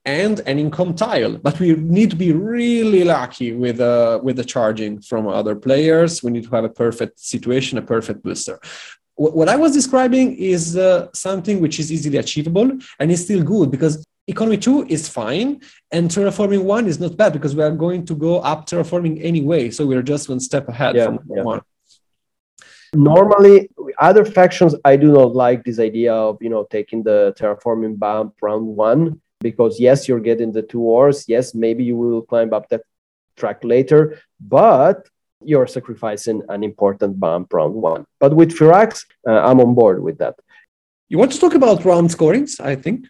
and 0.07 0.41
an 0.47 0.59
income 0.59 0.95
tile 0.95 1.37
but 1.37 1.61
we 1.61 1.75
need 1.75 2.09
to 2.09 2.17
be 2.17 2.33
really 2.33 3.05
lucky 3.05 3.53
with 3.53 3.81
uh, 3.81 4.19
with 4.23 4.37
the 4.37 4.45
charging 4.45 5.01
from 5.01 5.29
other 5.29 5.55
players 5.55 6.23
we 6.23 6.31
need 6.31 6.43
to 6.43 6.51
have 6.51 6.65
a 6.65 6.71
perfect 6.71 7.21
situation 7.21 7.77
a 7.77 7.83
perfect 7.83 8.23
booster 8.23 8.59
what 9.29 9.49
I 9.49 9.57
was 9.57 9.73
describing 9.73 10.37
is 10.37 10.77
uh, 10.77 11.09
something 11.13 11.61
which 11.61 11.79
is 11.79 11.93
easily 11.93 12.19
achievable 12.19 12.71
and 12.99 13.11
is 13.11 13.25
still 13.25 13.43
good 13.43 13.71
because 13.71 14.05
economy 14.27 14.57
2 14.57 14.87
is 14.87 15.09
fine 15.09 15.61
and 15.93 16.11
terraforming 16.11 16.63
1 16.65 16.87
is 16.87 16.99
not 16.99 17.17
bad 17.17 17.33
because 17.33 17.55
we 17.55 17.63
are 17.63 17.71
going 17.71 18.07
to 18.07 18.15
go 18.15 18.41
up 18.41 18.67
terraforming 18.67 19.23
anyway. 19.23 19.71
So 19.71 19.87
we're 19.87 20.03
just 20.03 20.29
one 20.29 20.41
step 20.41 20.69
ahead 20.69 20.97
yeah, 20.97 21.07
from 21.07 21.21
yeah. 21.29 21.43
one. 21.43 21.61
Normally 22.95 23.71
other 23.99 24.25
factions 24.25 24.75
i 24.85 24.97
do 24.97 25.13
not 25.13 25.35
like 25.35 25.63
this 25.63 25.79
idea 25.79 26.13
of 26.13 26.39
you 26.41 26.49
know 26.49 26.65
taking 26.71 27.03
the 27.03 27.35
terraforming 27.39 27.99
bump 27.99 28.35
round 28.41 28.67
one 28.67 29.21
because 29.41 29.79
yes 29.79 30.09
you're 30.09 30.21
getting 30.21 30.51
the 30.53 30.63
two 30.63 30.81
ores 30.81 31.25
yes 31.29 31.55
maybe 31.55 31.85
you 31.85 31.97
will 31.97 32.23
climb 32.23 32.53
up 32.55 32.69
that 32.69 32.83
track 33.41 33.65
later. 33.65 34.21
But 34.39 35.09
you're 35.43 35.67
sacrificing 35.67 36.43
an 36.49 36.63
important 36.63 37.19
bump 37.19 37.53
round 37.53 37.75
one. 37.75 38.05
But 38.19 38.35
with 38.35 38.57
Firaks, 38.57 39.05
uh, 39.27 39.33
I'm 39.33 39.61
on 39.61 39.75
board 39.75 40.03
with 40.03 40.19
that. 40.19 40.37
You 41.09 41.19
want 41.19 41.33
to 41.33 41.41
talk 41.41 41.55
about 41.55 41.85
round 41.85 42.11
scorings, 42.11 42.61
I 42.61 42.77
think? 42.77 43.07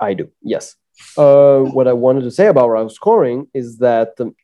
I 0.00 0.14
do, 0.14 0.30
yes. 0.42 0.76
Uh, 1.16 1.60
what 1.60 1.86
I 1.88 1.92
wanted 1.92 2.22
to 2.22 2.30
say 2.30 2.46
about 2.46 2.68
round 2.68 2.92
scoring 2.92 3.48
is 3.54 3.78
that 3.78 4.14
um, 4.18 4.34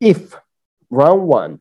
if 0.00 0.34
round 0.90 1.22
one, 1.22 1.60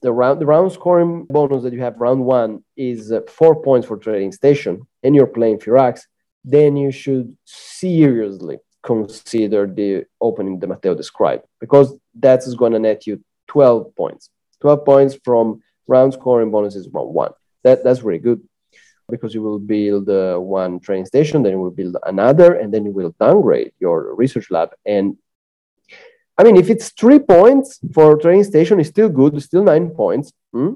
the 0.00 0.12
round, 0.12 0.40
the 0.40 0.46
round 0.46 0.72
scoring 0.72 1.26
bonus 1.28 1.62
that 1.62 1.72
you 1.72 1.80
have 1.80 2.00
round 2.00 2.24
one 2.24 2.64
is 2.76 3.12
uh, 3.12 3.20
four 3.28 3.62
points 3.62 3.86
for 3.86 3.96
trading 3.96 4.32
station, 4.32 4.82
and 5.02 5.14
you're 5.14 5.26
playing 5.26 5.58
Firaks, 5.58 6.02
then 6.44 6.76
you 6.76 6.90
should 6.90 7.36
seriously 7.44 8.58
consider 8.82 9.66
the 9.66 10.04
opening 10.20 10.58
that 10.58 10.66
Matteo 10.66 10.94
described 10.94 11.44
because 11.60 11.94
that's 12.14 12.52
going 12.54 12.72
to 12.72 12.78
net 12.78 13.06
you 13.06 13.22
12 13.48 13.94
points. 13.94 14.30
12 14.60 14.84
points 14.84 15.18
from 15.24 15.62
round 15.86 16.12
scoring 16.12 16.50
bonuses 16.50 16.88
round 16.92 17.14
one. 17.14 17.32
That, 17.64 17.84
that's 17.84 18.02
really 18.02 18.18
good 18.18 18.40
because 19.10 19.34
you 19.34 19.42
will 19.42 19.58
build 19.58 20.08
uh, 20.08 20.38
one 20.38 20.80
train 20.80 21.04
station, 21.04 21.42
then 21.42 21.52
you 21.52 21.58
will 21.60 21.70
build 21.70 21.96
another, 22.06 22.54
and 22.54 22.72
then 22.72 22.84
you 22.84 22.92
will 22.92 23.14
downgrade 23.20 23.72
your 23.78 24.14
research 24.14 24.50
lab. 24.50 24.70
And 24.86 25.16
I 26.38 26.44
mean, 26.44 26.56
if 26.56 26.70
it's 26.70 26.90
three 26.90 27.18
points 27.18 27.78
for 27.92 28.16
train 28.16 28.42
station, 28.42 28.80
it's 28.80 28.88
still 28.88 29.08
good, 29.08 29.34
it's 29.34 29.46
still 29.46 29.64
nine 29.64 29.90
points. 29.90 30.32
Hmm? 30.52 30.74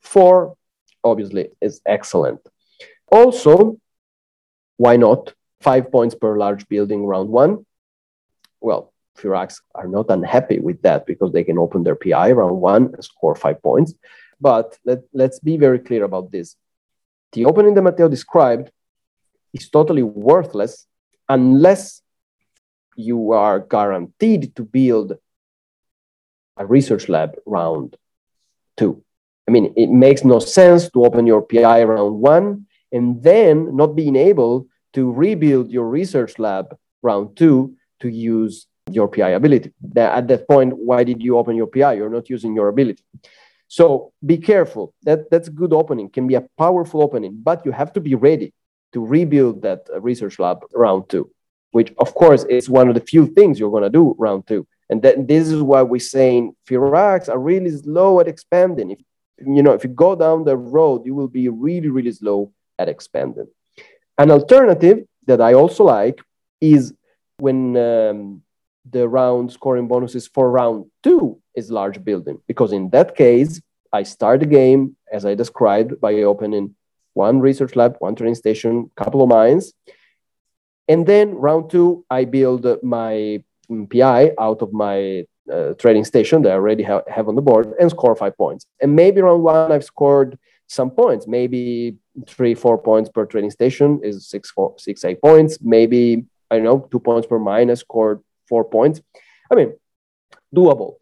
Four, 0.00 0.56
obviously, 1.04 1.50
is 1.60 1.80
excellent. 1.86 2.40
Also, 3.10 3.78
why 4.76 4.96
not 4.96 5.32
five 5.60 5.90
points 5.90 6.14
per 6.14 6.36
large 6.38 6.68
building 6.68 7.04
round 7.04 7.28
one. 7.28 7.66
Well, 8.60 8.92
Firaks 9.16 9.60
are 9.74 9.88
not 9.88 10.10
unhappy 10.10 10.60
with 10.60 10.82
that 10.82 11.06
because 11.06 11.32
they 11.32 11.44
can 11.44 11.58
open 11.58 11.82
their 11.82 11.96
PI 11.96 12.32
round 12.32 12.60
one 12.60 12.94
and 12.94 13.04
score 13.04 13.34
five 13.34 13.62
points. 13.62 13.94
But 14.40 14.78
let, 14.84 15.00
let's 15.12 15.38
be 15.40 15.56
very 15.56 15.78
clear 15.78 16.04
about 16.04 16.30
this. 16.30 16.56
The 17.32 17.46
opening 17.46 17.74
that 17.74 17.82
Matteo 17.82 18.08
described 18.08 18.70
is 19.52 19.68
totally 19.68 20.02
worthless 20.02 20.86
unless 21.28 22.02
you 22.96 23.32
are 23.32 23.60
guaranteed 23.60 24.54
to 24.56 24.62
build 24.62 25.18
a 26.56 26.66
research 26.66 27.08
lab 27.08 27.36
round 27.44 27.96
two. 28.76 29.02
I 29.48 29.50
mean, 29.50 29.72
it 29.76 29.90
makes 29.90 30.24
no 30.24 30.38
sense 30.38 30.90
to 30.90 31.04
open 31.04 31.26
your 31.26 31.42
PI 31.42 31.84
round 31.84 32.20
one 32.20 32.66
and 32.92 33.22
then 33.22 33.76
not 33.76 33.94
being 33.94 34.16
able 34.16 34.66
to 34.96 35.12
rebuild 35.12 35.70
your 35.70 35.86
research 35.86 36.38
lab 36.38 36.74
round 37.02 37.36
two 37.36 37.76
to 38.00 38.08
use 38.08 38.66
your 38.90 39.08
PI 39.08 39.30
ability. 39.30 39.70
At 39.94 40.26
that 40.28 40.48
point, 40.48 40.72
why 40.74 41.04
did 41.04 41.22
you 41.22 41.36
open 41.36 41.54
your 41.54 41.66
PI? 41.66 41.92
You're 41.92 42.08
not 42.18 42.30
using 42.30 42.54
your 42.54 42.68
ability. 42.68 43.04
So 43.68 44.12
be 44.24 44.38
careful. 44.38 44.94
That 45.02 45.30
that's 45.30 45.48
a 45.48 45.50
good 45.50 45.74
opening, 45.74 46.08
can 46.08 46.26
be 46.26 46.36
a 46.36 46.46
powerful 46.56 47.02
opening, 47.02 47.38
but 47.42 47.66
you 47.66 47.72
have 47.72 47.92
to 47.92 48.00
be 48.00 48.14
ready 48.14 48.54
to 48.94 49.04
rebuild 49.04 49.60
that 49.62 49.80
research 50.00 50.38
lab 50.38 50.64
round 50.72 51.10
two, 51.10 51.30
which 51.72 51.92
of 51.98 52.14
course 52.14 52.44
is 52.44 52.70
one 52.70 52.88
of 52.88 52.94
the 52.94 53.06
few 53.12 53.26
things 53.26 53.58
you're 53.58 53.76
gonna 53.76 53.90
do 53.90 54.14
round 54.18 54.46
two. 54.46 54.66
And 54.88 55.02
then 55.02 55.26
this 55.26 55.48
is 55.48 55.60
why 55.60 55.82
we're 55.82 56.10
saying 56.16 56.54
Firaks 56.66 57.28
are 57.28 57.38
really 57.38 57.70
slow 57.70 58.20
at 58.20 58.28
expanding. 58.28 58.92
If 58.92 59.00
you 59.44 59.62
know, 59.62 59.74
if 59.74 59.84
you 59.84 59.90
go 59.90 60.14
down 60.14 60.44
the 60.44 60.56
road, 60.56 61.04
you 61.04 61.14
will 61.14 61.28
be 61.28 61.50
really, 61.50 61.90
really 61.90 62.12
slow 62.12 62.52
at 62.78 62.88
expanding. 62.88 63.48
An 64.18 64.30
alternative 64.30 65.04
that 65.26 65.40
I 65.40 65.52
also 65.54 65.84
like 65.84 66.20
is 66.60 66.94
when 67.38 67.76
um, 67.76 68.42
the 68.90 69.06
round 69.06 69.52
scoring 69.52 69.88
bonuses 69.88 70.26
for 70.26 70.50
round 70.50 70.86
two 71.02 71.38
is 71.54 71.70
large 71.70 72.02
building, 72.02 72.38
because 72.46 72.72
in 72.72 72.90
that 72.90 73.14
case, 73.14 73.60
I 73.92 74.02
start 74.02 74.40
the 74.40 74.46
game 74.46 74.96
as 75.12 75.24
I 75.26 75.34
described 75.34 76.00
by 76.00 76.14
opening 76.22 76.74
one 77.14 77.40
research 77.40 77.76
lab, 77.76 77.96
one 77.98 78.14
training 78.14 78.34
station, 78.34 78.90
couple 78.96 79.22
of 79.22 79.28
mines. 79.28 79.72
And 80.88 81.06
then 81.06 81.34
round 81.34 81.70
two, 81.70 82.04
I 82.10 82.24
build 82.24 82.66
my 82.82 83.42
PI 83.90 84.32
out 84.38 84.62
of 84.62 84.72
my 84.72 85.26
uh, 85.52 85.74
station 86.04 86.42
that 86.42 86.52
I 86.52 86.54
already 86.54 86.82
ha- 86.82 87.02
have 87.08 87.28
on 87.28 87.34
the 87.34 87.42
board 87.42 87.72
and 87.80 87.90
score 87.90 88.14
five 88.16 88.36
points. 88.36 88.66
And 88.80 88.94
maybe 88.94 89.20
round 89.20 89.42
one, 89.42 89.72
I've 89.72 89.84
scored 89.84 90.38
some 90.66 90.90
points, 90.90 91.26
maybe 91.26 91.96
three, 92.26 92.54
four 92.54 92.78
points 92.78 93.08
per 93.10 93.24
trading 93.24 93.50
station 93.50 94.00
is 94.02 94.28
six, 94.28 94.50
four, 94.50 94.74
six, 94.78 95.04
eight 95.04 95.20
points. 95.20 95.58
Maybe, 95.60 96.24
I 96.50 96.56
don't 96.56 96.64
know, 96.64 96.88
two 96.90 97.00
points 97.00 97.26
per 97.26 97.38
mine, 97.38 97.70
I 97.70 97.74
scored 97.74 98.20
four 98.48 98.64
points. 98.64 99.00
I 99.50 99.54
mean, 99.54 99.74
doable. 100.54 100.96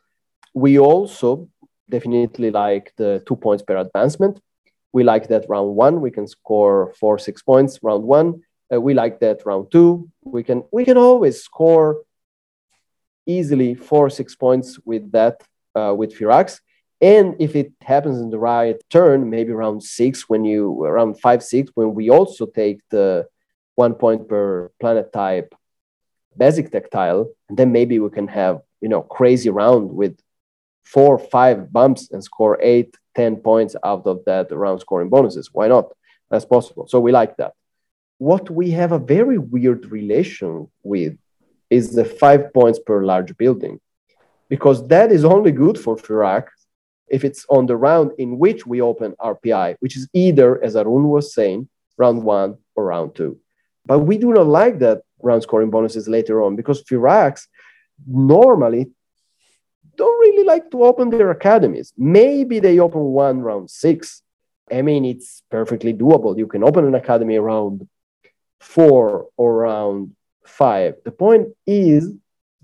We 0.53 0.79
also 0.79 1.49
definitely 1.89 2.51
like 2.51 2.93
the 2.97 3.23
two 3.27 3.37
points 3.37 3.63
per 3.63 3.77
advancement. 3.77 4.41
We 4.93 5.03
like 5.03 5.29
that 5.29 5.47
round 5.49 5.75
one, 5.75 6.01
we 6.01 6.11
can 6.11 6.27
score 6.27 6.93
four, 7.01 7.19
six 7.19 7.43
points 7.43 7.81
round 7.83 8.05
one. 8.05 8.43
Uh, 8.73 8.81
we 8.81 8.95
like 8.95 9.21
that 9.21 9.45
round 9.45 9.71
two. 9.71 10.09
We 10.23 10.43
can 10.43 10.65
we 10.73 10.85
can 10.85 10.97
always 10.97 11.43
score 11.43 12.03
easily 13.27 13.75
four, 13.75 14.09
six 14.11 14.35
points 14.35 14.79
with 14.85 15.11
that 15.13 15.43
uh, 15.75 15.95
with 15.97 16.17
Firaks. 16.17 16.61
And 17.13 17.27
if 17.39 17.55
it 17.55 17.71
happens 17.83 18.19
in 18.19 18.31
the 18.31 18.39
right 18.39 18.79
turn, 18.89 19.29
maybe 19.29 19.53
around 19.53 19.83
six, 19.83 20.13
when 20.31 20.43
you 20.51 20.85
around 20.85 21.21
five, 21.27 21.43
six, 21.43 21.71
when 21.75 21.91
we 21.99 22.05
also 22.09 22.47
take 22.47 22.79
the 22.89 23.27
one 23.75 23.95
point 24.03 24.23
per 24.31 24.71
planet 24.81 25.13
type 25.13 25.49
basic 26.45 26.67
tactile, 26.73 27.23
and 27.49 27.59
then 27.59 27.71
maybe 27.79 27.97
we 28.05 28.09
can 28.19 28.29
have 28.41 28.57
you 28.81 28.89
know 28.93 29.03
crazy 29.17 29.51
round 29.51 29.85
with 30.01 30.15
four, 30.95 31.19
five 31.19 31.59
bumps 31.77 32.03
and 32.13 32.25
score 32.31 32.57
eight, 32.73 32.91
ten 33.15 33.33
points 33.37 33.77
out 33.85 34.07
of 34.13 34.17
that 34.25 34.47
round 34.65 34.81
scoring 34.81 35.11
bonuses. 35.11 35.51
Why 35.57 35.67
not? 35.69 35.87
That's 36.31 36.47
possible. 36.57 36.87
So 36.89 36.97
we 37.01 37.13
like 37.21 37.35
that. 37.37 37.53
What 38.17 38.49
we 38.49 38.67
have 38.81 38.93
a 38.93 39.05
very 39.17 39.39
weird 39.55 39.83
relation 39.99 40.53
with 40.83 41.15
is 41.69 41.85
the 41.99 42.07
five 42.23 42.43
points 42.59 42.79
per 42.87 42.99
large 43.05 43.33
building, 43.37 43.79
because 44.49 44.79
that 44.89 45.09
is 45.13 45.23
only 45.35 45.53
good 45.53 45.77
for 45.85 45.97
Firaks 45.97 46.54
if 47.09 47.25
it's 47.25 47.45
on 47.49 47.67
the 47.67 47.77
round 47.77 48.13
in 48.19 48.39
which 48.39 48.67
we 48.67 48.81
open 48.81 49.15
RPI, 49.21 49.77
which 49.81 49.97
is 49.97 50.09
either, 50.13 50.63
as 50.63 50.77
Arun 50.77 51.09
was 51.09 51.35
saying, 51.35 51.69
round 51.97 52.23
one 52.23 52.57
or 52.75 52.87
round 52.87 53.15
two. 53.15 53.39
But 53.87 54.01
we 54.01 54.19
do 54.19 54.33
not 54.33 54.47
like 54.47 54.79
that 54.79 55.03
round 55.23 55.43
scoring 55.43 55.71
bonuses 55.71 56.09
later 56.09 56.43
on 56.43 56.57
because 56.57 56.83
Firaks 56.85 57.47
normally 58.07 58.91
don't 59.97 60.21
really 60.21 60.45
like 60.45 60.71
to 60.71 60.85
open 60.85 61.11
their 61.11 61.31
academies. 61.31 61.93
Maybe 61.97 62.59
they 62.59 62.79
open 62.79 63.01
one 63.01 63.41
round 63.41 63.71
six. 63.71 64.23
I 64.73 64.83
mean, 64.83 65.05
it's 65.05 65.43
perfectly 65.51 65.93
doable. 65.93 66.37
You 66.37 66.47
can 66.47 66.65
open 66.65 66.87
an 66.87 66.95
academy 66.95 67.37
around 67.37 67.87
four 68.61 69.27
or 69.37 69.57
round 69.59 70.17
five. 70.47 70.95
The 71.05 71.13
point 71.13 71.49
is 71.67 72.11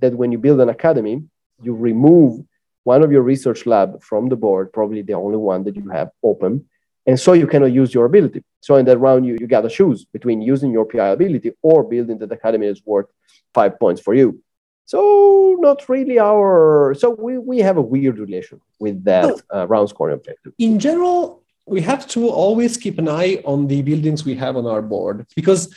that 0.00 0.14
when 0.14 0.32
you 0.32 0.38
build 0.38 0.60
an 0.60 0.70
academy, 0.70 1.22
you 1.62 1.74
remove 1.74 2.44
one 2.84 3.02
of 3.02 3.12
your 3.12 3.22
research 3.22 3.66
lab 3.66 4.02
from 4.02 4.28
the 4.28 4.36
board, 4.36 4.72
probably 4.72 5.02
the 5.02 5.14
only 5.14 5.36
one 5.36 5.64
that 5.64 5.76
you 5.76 5.88
have 5.90 6.10
open. 6.22 6.66
And 7.06 7.18
so 7.18 7.32
you 7.32 7.46
cannot 7.46 7.72
use 7.72 7.92
your 7.94 8.04
ability. 8.04 8.44
So 8.60 8.76
in 8.76 8.84
that 8.86 8.98
round, 8.98 9.26
you, 9.26 9.36
you 9.40 9.46
got 9.46 9.62
to 9.62 9.68
choose 9.68 10.04
between 10.04 10.42
using 10.42 10.70
your 10.70 10.84
PI 10.84 11.08
ability 11.08 11.52
or 11.62 11.82
building 11.82 12.18
that 12.18 12.32
academy 12.32 12.66
is 12.66 12.82
worth 12.84 13.06
five 13.54 13.78
points 13.78 14.00
for 14.00 14.14
you. 14.14 14.42
So 14.84 15.56
not 15.60 15.88
really 15.88 16.18
our. 16.18 16.94
So 16.98 17.10
we, 17.10 17.38
we 17.38 17.58
have 17.58 17.76
a 17.76 17.82
weird 17.82 18.18
relation 18.18 18.60
with 18.78 19.04
that 19.04 19.40
uh, 19.54 19.66
round 19.66 19.88
scoring 19.88 20.14
objective. 20.14 20.52
In 20.58 20.78
general, 20.78 21.42
we 21.66 21.80
have 21.82 22.06
to 22.08 22.28
always 22.28 22.76
keep 22.76 22.98
an 22.98 23.08
eye 23.08 23.40
on 23.44 23.68
the 23.68 23.82
buildings 23.82 24.24
we 24.24 24.34
have 24.34 24.56
on 24.56 24.66
our 24.66 24.82
board 24.82 25.26
because 25.36 25.72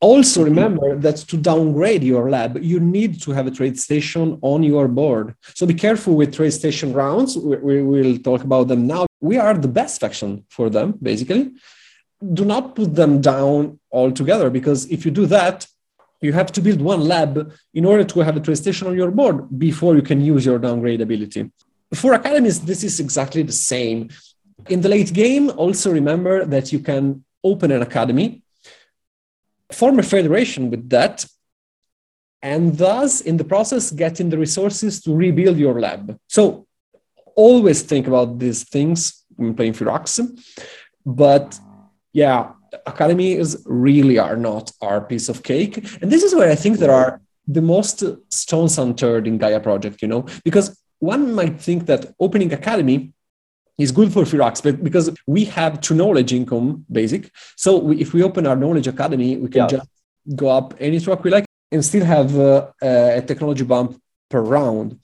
also 0.00 0.44
remember 0.44 0.96
that 0.96 1.16
to 1.16 1.36
downgrade 1.36 2.04
your 2.04 2.30
lab, 2.30 2.58
you 2.62 2.78
need 2.78 3.20
to 3.22 3.32
have 3.32 3.46
a 3.46 3.50
trade 3.50 3.78
station 3.78 4.38
on 4.42 4.62
your 4.62 4.86
board. 4.86 5.34
So 5.54 5.66
be 5.66 5.74
careful 5.74 6.14
with 6.14 6.34
trade 6.34 6.52
station 6.52 6.92
rounds. 6.92 7.36
We, 7.36 7.82
we 7.82 7.82
will 7.82 8.18
talk 8.18 8.44
about 8.44 8.68
them 8.68 8.86
now. 8.86 9.06
We 9.20 9.38
are 9.38 9.54
the 9.54 9.68
best 9.68 10.00
faction 10.00 10.44
for 10.48 10.70
them, 10.70 10.98
basically. 11.02 11.52
Do 12.32 12.44
not 12.44 12.76
put 12.76 12.94
them 12.94 13.20
down 13.20 13.80
altogether 13.92 14.50
because 14.50 14.86
if 14.86 15.04
you 15.04 15.10
do 15.10 15.26
that, 15.26 15.66
you 16.20 16.32
have 16.32 16.50
to 16.52 16.60
build 16.60 16.80
one 16.80 17.00
lab 17.00 17.52
in 17.74 17.84
order 17.84 18.04
to 18.04 18.20
have 18.20 18.36
a 18.36 18.40
trade 18.40 18.58
station 18.58 18.88
on 18.88 18.96
your 18.96 19.10
board 19.10 19.58
before 19.58 19.94
you 19.94 20.02
can 20.02 20.20
use 20.20 20.44
your 20.44 20.58
downgrade 20.58 21.00
ability. 21.00 21.50
For 21.94 22.14
academies, 22.14 22.60
this 22.60 22.84
is 22.84 23.00
exactly 23.00 23.42
the 23.42 23.52
same. 23.52 24.10
In 24.68 24.80
the 24.80 24.88
late 24.88 25.12
game, 25.12 25.50
also 25.50 25.92
remember 25.92 26.44
that 26.44 26.72
you 26.72 26.80
can 26.80 27.24
open 27.44 27.70
an 27.70 27.82
academy 27.82 28.42
form 29.72 29.98
a 29.98 30.02
federation 30.02 30.70
with 30.70 30.88
that 30.88 31.26
and 32.42 32.78
thus 32.78 33.20
in 33.20 33.36
the 33.36 33.44
process 33.44 33.90
getting 33.90 34.28
the 34.28 34.38
resources 34.38 35.00
to 35.02 35.14
rebuild 35.14 35.56
your 35.58 35.80
lab 35.80 36.18
so 36.28 36.66
always 37.34 37.82
think 37.82 38.06
about 38.06 38.38
these 38.38 38.68
things 38.68 39.24
when 39.36 39.54
playing 39.54 39.72
Firaks. 39.72 40.20
but 41.04 41.58
yeah 42.12 42.52
academies 42.86 43.56
really 43.66 44.18
are 44.18 44.36
not 44.36 44.70
our 44.80 45.00
piece 45.00 45.28
of 45.28 45.42
cake 45.42 45.76
and 46.00 46.10
this 46.10 46.22
is 46.22 46.34
where 46.34 46.50
i 46.50 46.54
think 46.54 46.78
there 46.78 46.92
are 46.92 47.20
the 47.46 47.62
most 47.62 48.02
stones 48.30 48.78
unturned 48.78 49.26
in 49.26 49.38
gaia 49.38 49.60
project 49.60 50.02
you 50.02 50.08
know 50.08 50.24
because 50.44 50.78
one 50.98 51.32
might 51.34 51.60
think 51.60 51.86
that 51.86 52.12
opening 52.20 52.52
academy 52.52 53.12
is 53.78 53.92
good 53.92 54.12
for 54.12 54.24
Firaks, 54.24 54.62
but 54.62 54.82
because 54.82 55.10
we 55.26 55.44
have 55.44 55.80
true 55.80 55.96
knowledge 55.96 56.32
income 56.32 56.84
basic. 56.90 57.30
So 57.56 57.78
we, 57.78 58.00
if 58.00 58.12
we 58.12 58.22
open 58.22 58.46
our 58.46 58.56
knowledge 58.56 58.88
academy, 58.88 59.36
we 59.36 59.48
can 59.48 59.62
yeah. 59.62 59.78
just 59.78 59.88
go 60.34 60.48
up 60.48 60.74
any 60.80 60.98
track 61.00 61.22
we 61.22 61.30
like 61.30 61.46
and 61.70 61.84
still 61.84 62.04
have 62.04 62.36
uh, 62.36 62.70
a 62.82 63.22
technology 63.22 63.64
bump 63.64 64.00
per 64.28 64.40
round. 64.40 64.98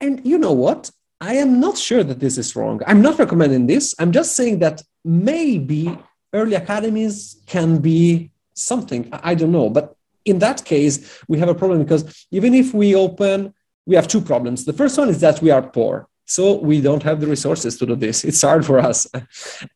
And 0.00 0.26
you 0.26 0.36
know 0.38 0.52
what? 0.52 0.90
I 1.20 1.34
am 1.34 1.60
not 1.60 1.78
sure 1.78 2.02
that 2.02 2.20
this 2.20 2.36
is 2.36 2.54
wrong. 2.56 2.82
I'm 2.86 3.00
not 3.00 3.18
recommending 3.18 3.66
this. 3.66 3.94
I'm 3.98 4.12
just 4.12 4.34
saying 4.34 4.58
that 4.58 4.82
maybe 5.04 5.96
early 6.34 6.54
academies 6.54 7.40
can 7.46 7.78
be 7.78 8.30
something. 8.52 9.08
I 9.12 9.34
don't 9.34 9.52
know. 9.52 9.70
But 9.70 9.96
in 10.24 10.40
that 10.40 10.64
case, 10.64 11.22
we 11.28 11.38
have 11.38 11.48
a 11.48 11.54
problem 11.54 11.82
because 11.82 12.26
even 12.30 12.52
if 12.52 12.74
we 12.74 12.94
open, 12.94 13.54
we 13.86 13.94
have 13.94 14.08
two 14.08 14.20
problems. 14.20 14.64
The 14.64 14.72
first 14.72 14.98
one 14.98 15.08
is 15.08 15.20
that 15.20 15.40
we 15.40 15.50
are 15.50 15.62
poor 15.62 16.08
so 16.26 16.58
we 16.58 16.80
don't 16.80 17.04
have 17.04 17.20
the 17.20 17.28
resources 17.28 17.78
to 17.78 17.86
do 17.86 17.94
this. 17.94 18.24
It's 18.24 18.42
hard 18.42 18.66
for 18.66 18.80
us. 18.80 19.06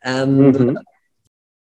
And 0.03 0.55
mm-hmm. 0.55 0.77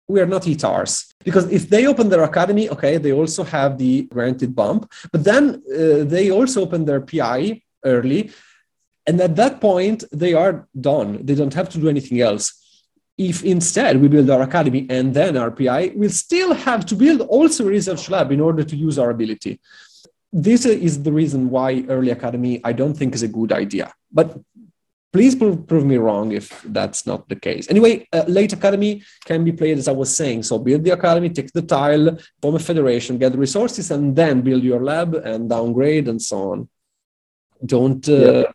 we 0.07 0.21
are 0.21 0.27
not 0.27 0.43
Itars 0.43 1.13
because 1.25 1.51
if 1.51 1.69
they 1.69 1.87
open 1.87 2.09
their 2.09 2.23
academy 2.23 2.71
okay 2.71 2.97
they 2.97 3.13
also 3.13 3.43
have 3.43 3.77
the 3.77 4.03
granted 4.03 4.55
bump. 4.55 4.91
But 5.13 5.25
then 5.25 5.63
uh, 5.67 6.05
they 6.05 6.31
also 6.31 6.63
open 6.63 6.85
their 6.85 7.01
pi 7.01 7.63
early. 7.85 8.31
And 9.07 9.21
at 9.21 9.37
that 9.37 9.61
point 9.61 10.05
they 10.13 10.33
are 10.35 10.69
done. 10.81 11.27
They 11.27 11.35
don't 11.35 11.55
have 11.55 11.69
to 11.71 11.79
do 11.79 11.89
anything 11.89 12.21
else. 12.21 12.55
If 13.19 13.43
instead 13.43 14.01
we 14.01 14.07
build 14.07 14.31
our 14.31 14.43
academy 14.43 14.87
and 14.89 15.13
then 15.13 15.37
our 15.37 15.51
pi 15.51 15.93
we'll 15.97 16.11
still 16.11 16.55
have 16.55 16.87
to 16.87 16.95
build 16.95 17.21
also 17.23 17.67
a 17.67 17.71
research 17.71 18.09
lab 18.09 18.31
in 18.31 18.41
order 18.41 18.63
to 18.63 18.77
use 18.77 18.97
our 18.97 19.11
ability. 19.11 19.61
This 20.33 20.67
is 20.67 21.03
the 21.03 21.11
reason 21.11 21.51
why 21.51 21.85
early 21.89 22.11
academy 22.11 22.61
i 22.63 22.73
don't 22.73 22.95
think 22.95 23.13
is 23.17 23.25
a 23.25 23.35
good 23.39 23.51
idea. 23.51 23.93
But 24.13 24.39
please 25.13 25.35
prove, 25.35 25.67
prove, 25.67 25.85
me 25.85 25.97
wrong 25.97 26.33
if 26.33 26.63
that's 26.63 27.07
not 27.07 27.29
the 27.29 27.37
case. 27.37 27.69
Anyway, 27.71 28.07
uh, 28.13 28.25
late 28.29 28.53
academy 28.53 29.03
can 29.25 29.45
be 29.45 29.53
played 29.53 29.79
as 29.79 29.89
I 29.89 29.93
was 29.93 30.15
saying. 30.15 30.43
So 30.43 30.59
build 30.59 30.85
the 30.85 30.91
academy, 30.91 31.31
take 31.31 31.53
the 31.53 31.63
tile, 31.63 32.19
form 32.43 32.55
a 32.55 32.59
federation, 32.59 33.19
get 33.19 33.33
the 33.33 33.39
resources, 33.39 33.91
and 33.91 34.15
then 34.15 34.43
build 34.43 34.63
your 34.63 34.83
lab 34.83 35.15
and 35.15 35.49
downgrade 35.49 36.09
and 36.09 36.21
so 36.21 36.53
on. 36.53 36.69
Don't. 37.65 38.07
Uh, 38.09 38.45
yeah. 38.45 38.53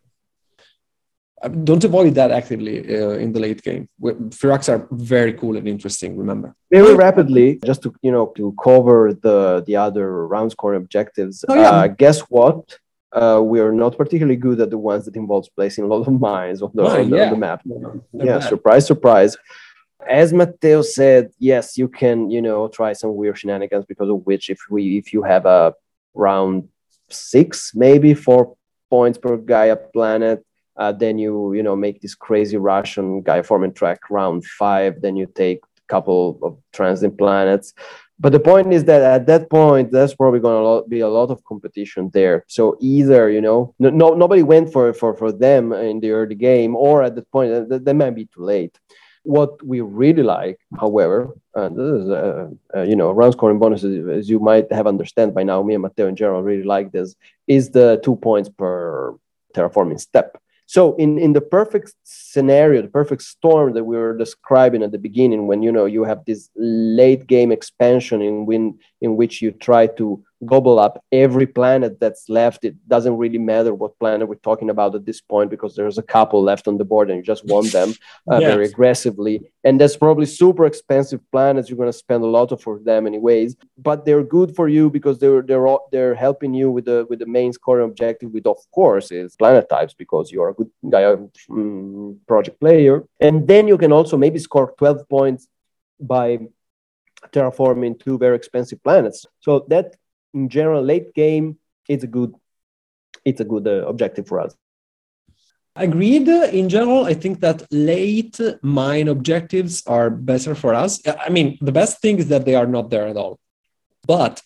don't 1.66 1.84
avoid 1.84 2.16
that 2.16 2.32
actively 2.32 2.80
uh, 2.80 3.16
in 3.24 3.34
the 3.34 3.40
late 3.40 3.62
game. 3.62 3.90
Firaks 4.02 4.70
are 4.70 4.88
very 4.92 5.34
cool 5.34 5.58
and 5.58 5.68
interesting. 5.68 6.16
Remember, 6.18 6.56
very 6.72 6.96
rapidly, 6.96 7.60
just 7.66 7.82
to 7.84 7.94
you 8.02 8.12
know 8.12 8.28
to 8.38 8.56
cover 8.64 9.14
the 9.14 9.62
the 9.68 9.76
other 9.76 10.26
round 10.28 10.52
scoring 10.52 10.82
objectives. 10.82 11.44
Oh, 11.50 11.56
yeah. 11.56 11.70
uh, 11.70 11.88
guess 11.88 12.22
what? 12.22 12.80
Uh, 13.14 13.42
we 13.44 13.60
are 13.60 13.72
not 13.72 13.96
particularly 13.98 14.36
good 14.36 14.60
at 14.60 14.70
the 14.70 14.78
ones 14.78 15.06
that 15.06 15.16
involves 15.16 15.48
placing 15.50 15.84
a 15.84 15.88
lot 15.88 16.08
of 16.08 16.20
mines 16.20 16.62
on 16.62 16.72
the, 16.74 16.84
on 16.84 17.10
the, 17.10 17.18
yeah. 17.18 17.26
on 17.26 17.32
the 17.32 17.38
map. 17.38 17.62
yeah, 18.14 18.40
bad. 18.40 18.44
surprise, 18.44 18.88
surprise. 18.88 19.38
As 20.10 20.34
Matteo 20.34 20.82
said, 20.82 21.32
yes, 21.40 21.78
you 21.78 21.88
can 21.88 22.30
you 22.30 22.42
know 22.42 22.68
try 22.68 22.94
some 22.94 23.16
weird 23.16 23.38
shenanigans 23.38 23.86
because 23.86 24.10
of 24.10 24.26
which 24.26 24.50
if 24.50 24.60
we 24.70 24.98
if 24.98 25.14
you 25.14 25.24
have 25.24 25.46
a 25.46 25.74
round 26.14 26.68
six 27.10 27.74
maybe 27.76 28.14
four 28.14 28.56
points 28.90 29.18
per 29.18 29.38
Gaia 29.38 29.76
planet 29.76 30.44
uh, 30.78 30.92
then 30.92 31.18
you 31.18 31.54
you 31.54 31.64
know 31.64 31.76
make 31.76 32.02
this 32.02 32.16
crazy 32.16 32.58
rush 32.58 32.98
on 32.98 33.22
Gaia 33.22 33.44
forming 33.44 33.74
track 33.74 34.10
round 34.10 34.46
five. 34.46 35.02
Then 35.02 35.16
you 35.16 35.28
take 35.28 35.60
a 35.60 35.88
couple 35.88 36.40
of 36.42 36.58
transit 36.72 37.18
planets. 37.18 37.74
But 38.24 38.32
the 38.32 38.40
point 38.40 38.72
is 38.72 38.86
that 38.86 39.02
at 39.02 39.28
that 39.28 39.50
point, 39.50 39.92
there's 39.92 40.16
probably 40.16 40.40
going 40.40 40.64
to 40.64 40.88
be 40.88 41.02
a 41.02 41.10
lot 41.10 41.30
of 41.30 41.44
competition 41.44 42.10
there. 42.14 42.46
So 42.48 42.78
either 42.80 43.30
you 43.30 43.42
know, 43.42 43.76
no, 43.80 43.90
no 43.90 44.14
nobody 44.14 44.44
went 44.44 44.72
for 44.72 44.94
for 44.94 45.14
for 45.14 45.34
them 45.34 45.74
in 45.74 46.00
the 46.00 46.12
early 46.12 46.36
game, 46.36 46.74
or 46.74 47.04
at 47.04 47.16
that 47.16 47.30
point, 47.32 47.50
that, 47.68 47.84
that 47.84 47.94
might 47.94 48.16
be 48.16 48.30
too 48.34 48.44
late. 48.54 48.80
What 49.24 49.52
we 49.66 49.82
really 49.82 50.24
like, 50.24 50.58
however, 50.80 51.36
and 51.54 51.78
this 51.78 52.04
is 52.04 52.10
uh, 52.10 52.48
uh, 52.74 52.84
you 52.84 52.96
know 52.96 53.12
round 53.12 53.34
scoring 53.34 53.60
bonuses, 53.60 54.08
as 54.08 54.30
you 54.30 54.40
might 54.40 54.72
have 54.72 54.88
understand 54.88 55.34
by 55.34 55.44
now, 55.44 55.62
me 55.62 55.74
and 55.74 55.84
Matteo 55.84 56.08
in 56.08 56.16
general 56.16 56.44
really 56.44 56.64
like 56.76 56.94
this, 56.94 57.16
is 57.48 57.72
the 57.72 58.00
two 58.06 58.16
points 58.16 58.48
per 58.48 59.18
terraforming 59.54 60.00
step. 60.00 60.38
So 60.74 60.96
in, 60.96 61.20
in 61.20 61.34
the 61.34 61.42
perfect 61.42 61.94
scenario, 62.04 62.82
the 62.82 62.88
perfect 62.88 63.22
storm 63.22 63.74
that 63.74 63.84
we 63.84 63.96
were 63.96 64.18
describing 64.18 64.82
at 64.82 64.92
the 64.92 64.98
beginning, 64.98 65.46
when 65.46 65.62
you 65.62 65.72
know 65.72 65.86
you 65.86 66.04
have 66.04 66.26
this 66.26 66.50
late 66.56 67.28
game 67.28 67.52
expansion 67.52 68.24
in 68.24 68.48
when 68.48 68.80
in 69.04 69.18
which 69.18 69.42
you 69.42 69.52
try 69.52 69.86
to 69.86 70.24
gobble 70.46 70.80
up 70.80 71.04
every 71.12 71.46
planet 71.46 72.00
that's 72.00 72.30
left. 72.30 72.64
It 72.64 72.76
doesn't 72.88 73.18
really 73.18 73.38
matter 73.38 73.74
what 73.74 74.00
planet 74.00 74.28
we're 74.28 74.36
talking 74.36 74.70
about 74.70 74.96
at 74.96 75.06
this 75.06 75.20
point 75.20 75.50
because 75.50 75.76
there's 75.76 75.98
a 75.98 76.04
couple 76.16 76.42
left 76.42 76.68
on 76.70 76.78
the 76.78 76.86
board 76.86 77.10
and 77.10 77.18
you 77.18 77.24
just 77.24 77.46
want 77.46 77.72
them 77.72 77.90
uh, 78.32 78.40
yes. 78.40 78.52
very 78.52 78.66
aggressively. 78.66 79.42
And 79.66 79.80
that's 79.80 79.98
probably 79.98 80.26
super 80.26 80.66
expensive 80.66 81.20
planets. 81.32 81.70
You're 81.70 81.78
going 81.78 81.92
to 81.92 81.98
spend 82.06 82.24
a 82.24 82.28
lot 82.28 82.52
of 82.54 82.62
for 82.62 82.80
them 82.80 83.06
anyways, 83.06 83.58
but 83.78 84.06
they're 84.06 84.24
good 84.24 84.56
for 84.56 84.68
you 84.70 84.90
because 84.90 85.20
they're 85.20 85.42
they're 85.42 85.68
they're 85.92 86.16
helping 86.16 86.54
you 86.54 86.72
with 86.72 86.86
the 86.86 87.06
with 87.10 87.20
the 87.20 87.26
main 87.26 87.52
scoring 87.52 87.90
objective. 87.90 88.32
With 88.32 88.48
of 88.48 88.58
course 88.72 89.12
is 89.12 89.36
planet 89.36 89.68
types 89.70 89.94
because 89.94 90.32
you're 90.32 90.50
a 90.50 90.54
good 90.54 90.72
guy 90.90 91.04
um, 91.04 92.20
project 92.28 92.60
player, 92.60 93.04
and 93.20 93.48
then 93.48 93.68
you 93.68 93.78
can 93.78 93.92
also 93.92 94.18
maybe 94.18 94.40
score 94.40 94.74
12 94.78 95.10
points 95.10 95.48
by 96.00 96.40
terraforming 97.32 98.00
two 98.00 98.18
very 98.18 98.36
expensive 98.36 98.84
planets. 98.84 99.26
So 99.40 99.66
that 99.70 99.96
in 100.34 100.50
general, 100.50 100.84
late 100.84 101.14
game, 101.14 101.58
it's 101.88 102.04
a 102.04 102.08
good, 102.08 102.34
it's 103.26 103.42
a 103.42 103.46
good 103.46 103.68
uh, 103.68 103.88
objective 103.88 104.28
for 104.28 104.40
us. 104.40 104.56
Agreed. 105.76 106.28
In 106.28 106.70
general, 106.70 107.06
I 107.06 107.16
think 107.16 107.40
that 107.40 107.66
late 107.72 108.40
mine 108.62 109.08
objectives 109.08 109.84
are 109.88 110.10
better 110.10 110.54
for 110.54 110.74
us. 110.74 111.02
I 111.08 111.30
mean, 111.30 111.58
the 111.62 111.72
best 111.72 112.00
thing 112.00 112.20
is 112.20 112.28
that 112.28 112.46
they 112.46 112.54
are 112.54 112.68
not 112.68 112.92
there 112.92 113.08
at 113.08 113.18
all. 113.18 113.40
But 114.06 114.42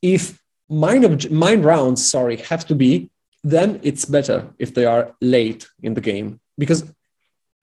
if 0.00 0.40
mine, 0.68 1.04
ob- 1.04 1.30
mine 1.30 1.62
rounds, 1.62 2.10
sorry, 2.10 2.36
have 2.36 2.66
to 2.66 2.74
be, 2.74 3.10
then 3.44 3.80
it's 3.82 4.06
better 4.06 4.48
if 4.58 4.72
they 4.74 4.86
are 4.86 5.14
late 5.20 5.68
in 5.82 5.94
the 5.94 6.00
game 6.00 6.40
because 6.58 6.84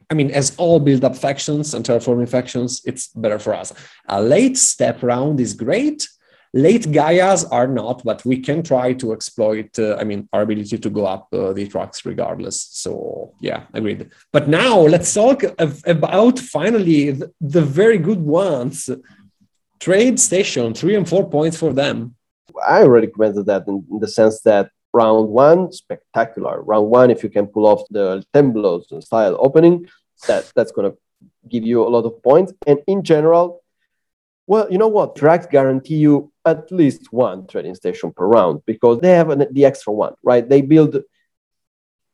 I 0.09 0.13
mean, 0.13 0.31
as 0.31 0.55
all 0.57 0.79
build 0.79 1.03
up 1.03 1.15
factions 1.15 1.73
and 1.73 1.85
terraforming 1.85 2.29
factions, 2.29 2.81
it's 2.85 3.07
better 3.07 3.39
for 3.39 3.53
us. 3.53 3.73
A 4.07 4.21
late 4.21 4.57
step 4.57 5.03
round 5.03 5.39
is 5.39 5.53
great, 5.53 6.07
Late 6.55 6.91
Gaias 6.91 7.45
are 7.51 7.67
not, 7.67 8.03
but 8.03 8.23
we 8.25 8.37
can 8.37 8.61
try 8.61 8.93
to 8.93 9.11
exploit, 9.11 9.77
uh, 9.79 9.95
I 9.95 10.03
mean, 10.03 10.29
our 10.31 10.43
ability 10.43 10.77
to 10.77 10.89
go 10.89 11.07
up 11.07 11.27
uh, 11.33 11.51
the 11.51 11.67
tracks 11.67 12.05
regardless. 12.05 12.61
So, 12.61 13.33
yeah, 13.41 13.63
agreed. 13.73 14.11
But 14.31 14.47
now 14.47 14.79
let's 14.81 15.11
talk 15.11 15.41
about 15.57 16.37
finally 16.37 17.09
the, 17.09 17.31
the 17.41 17.63
very 17.63 17.97
good 17.97 18.21
ones. 18.21 18.87
Trade 19.79 20.19
station, 20.19 20.75
three 20.75 20.95
and 20.95 21.09
four 21.09 21.27
points 21.27 21.57
for 21.57 21.73
them. 21.73 22.15
I 22.67 22.83
already 22.83 23.07
commented 23.07 23.47
that 23.47 23.67
in, 23.67 23.83
in 23.89 23.99
the 23.99 24.07
sense 24.07 24.41
that 24.41 24.69
round 24.93 25.29
one, 25.29 25.71
spectacular. 25.71 26.61
Round 26.61 26.89
one, 26.89 27.11
if 27.11 27.23
you 27.23 27.29
can 27.29 27.47
pull 27.47 27.65
off 27.65 27.81
the 27.89 28.23
Templos 28.33 29.03
style 29.03 29.35
opening, 29.39 29.87
that, 30.27 30.51
that's 30.55 30.71
going 30.71 30.91
to 30.91 30.97
give 31.49 31.65
you 31.65 31.85
a 31.85 31.89
lot 31.89 32.05
of 32.05 32.21
points. 32.23 32.53
And 32.67 32.79
in 32.87 33.03
general, 33.03 33.63
well, 34.45 34.67
you 34.69 34.77
know 34.77 34.87
what? 34.87 35.15
Firaks 35.15 35.49
guarantee 35.49 35.95
you 35.95 36.31
at 36.45 36.71
least 36.71 37.11
one 37.11 37.47
trading 37.47 37.75
station 37.75 38.11
per 38.11 38.27
round 38.27 38.61
because 38.65 38.99
they 38.99 39.11
have 39.11 39.29
an, 39.29 39.47
the 39.51 39.65
extra 39.65 39.93
one, 39.93 40.13
right? 40.21 40.47
They 40.47 40.61
build. 40.61 41.01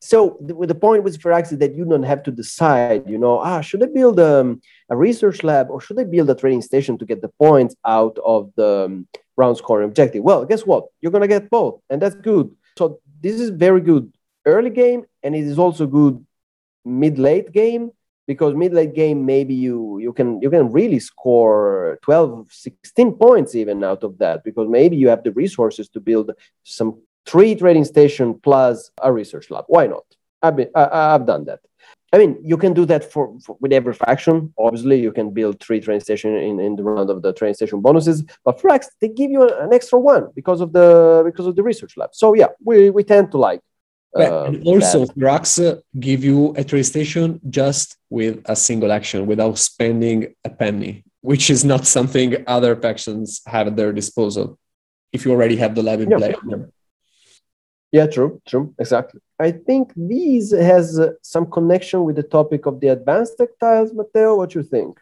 So 0.01 0.37
the, 0.39 0.53
the 0.65 0.75
point 0.75 1.03
with 1.03 1.19
Firaks 1.21 1.51
is 1.51 1.57
that 1.57 1.75
you 1.75 1.85
don't 1.85 2.03
have 2.03 2.23
to 2.23 2.31
decide, 2.31 3.09
you 3.09 3.17
know, 3.17 3.39
ah, 3.39 3.61
should 3.61 3.83
I 3.83 3.87
build 3.87 4.19
um, 4.19 4.61
a 4.89 4.95
research 4.95 5.43
lab 5.43 5.69
or 5.69 5.81
should 5.81 5.99
I 5.99 6.05
build 6.05 6.29
a 6.29 6.35
trading 6.35 6.61
station 6.61 6.97
to 6.99 7.05
get 7.05 7.21
the 7.21 7.29
points 7.39 7.75
out 7.85 8.17
of 8.23 8.51
the 8.55 8.85
um, 8.85 9.07
round 9.35 9.57
scoring 9.57 9.89
objective? 9.89 10.23
Well, 10.23 10.45
guess 10.45 10.65
what? 10.65 10.85
You're 11.01 11.11
going 11.11 11.23
to 11.23 11.27
get 11.27 11.49
both, 11.49 11.81
and 11.89 12.01
that's 12.01 12.15
good. 12.15 12.55
So 12.79 13.01
this 13.19 13.41
is 13.41 13.49
very 13.49 13.81
good 13.81 14.05
early 14.45 14.69
game, 14.69 15.01
and 15.21 15.35
it 15.35 15.43
is 15.43 15.59
also 15.59 15.85
good 15.85 16.25
mid 16.85 17.19
late 17.19 17.51
game 17.51 17.91
because 18.25 18.55
mid 18.55 18.71
late 18.73 18.93
game 18.95 19.25
maybe 19.25 19.53
you 19.53 19.99
you 20.05 20.13
can 20.13 20.41
you 20.41 20.49
can 20.49 20.71
really 20.71 20.99
score 20.99 21.99
12 22.03 22.47
16 22.49 23.11
points 23.25 23.53
even 23.53 23.83
out 23.83 24.01
of 24.03 24.17
that 24.19 24.45
because 24.45 24.67
maybe 24.69 24.95
you 24.95 25.09
have 25.09 25.23
the 25.25 25.33
resources 25.33 25.89
to 25.89 25.99
build 25.99 26.31
some 26.63 26.91
three 27.25 27.53
trading 27.53 27.83
station 27.83 28.27
plus 28.47 28.91
a 29.03 29.11
research 29.11 29.51
lab. 29.51 29.65
Why 29.67 29.87
not? 29.87 30.05
I've 30.41 30.55
been, 30.55 30.69
I, 30.73 31.15
i've 31.15 31.25
done 31.25 31.43
that 31.49 31.59
I 32.11 32.17
mean, 32.17 32.39
you 32.43 32.57
can 32.57 32.73
do 32.73 32.85
that 32.85 33.11
for, 33.11 33.37
for, 33.39 33.55
with 33.59 33.71
every 33.71 33.93
faction. 33.93 34.53
Obviously, 34.57 34.99
you 34.99 35.11
can 35.11 35.31
build 35.31 35.59
three 35.59 35.79
train 35.79 35.99
station 35.99 36.35
in, 36.35 36.59
in 36.59 36.75
the 36.75 36.83
round 36.83 37.09
of 37.09 37.21
the 37.21 37.33
train 37.33 37.53
station 37.53 37.81
bonuses. 37.81 38.23
But 38.43 38.59
Firaks, 38.59 38.87
they 38.99 39.09
give 39.09 39.29
you 39.29 39.47
an 39.47 39.73
extra 39.73 39.99
one 39.99 40.29
because 40.35 40.61
of 40.61 40.73
the 40.73 41.21
because 41.25 41.45
of 41.45 41.55
the 41.55 41.63
research 41.63 41.97
lab. 41.97 42.09
So 42.13 42.33
yeah, 42.33 42.47
we, 42.63 42.89
we 42.89 43.03
tend 43.03 43.31
to 43.31 43.37
like 43.37 43.61
uh, 44.15 44.45
and 44.45 44.63
also, 44.65 45.05
Firaks 45.05 45.81
give 45.99 46.23
you 46.23 46.53
a 46.57 46.63
train 46.63 46.83
station 46.83 47.39
just 47.49 47.97
with 48.09 48.41
a 48.45 48.55
single 48.55 48.91
action 48.91 49.27
without 49.27 49.57
spending 49.59 50.33
a 50.43 50.49
penny, 50.49 51.03
which 51.21 51.49
is 51.49 51.63
not 51.63 51.85
something 51.85 52.43
other 52.47 52.75
factions 52.75 53.41
have 53.45 53.67
at 53.67 53.75
their 53.75 53.93
disposal 53.93 54.57
if 55.11 55.25
you 55.25 55.31
already 55.31 55.55
have 55.57 55.75
the 55.75 55.83
lab 55.83 56.01
in 56.01 56.09
yeah. 56.09 56.17
play. 56.17 56.35
Yeah, 57.91 58.07
true, 58.07 58.41
true, 58.45 58.73
exactly. 58.77 59.19
I 59.39 59.51
think 59.51 59.93
these 59.95 60.51
has 60.51 60.99
uh, 60.99 61.13
some 61.21 61.49
connection 61.49 62.03
with 62.03 62.17
the 62.17 62.23
topic 62.23 62.65
of 62.65 62.79
the 62.79 62.89
advanced 62.89 63.37
tech 63.37 63.49
tiles, 63.59 63.93
Matteo. 63.93 64.35
What 64.35 64.53
you 64.53 64.63
think? 64.63 64.99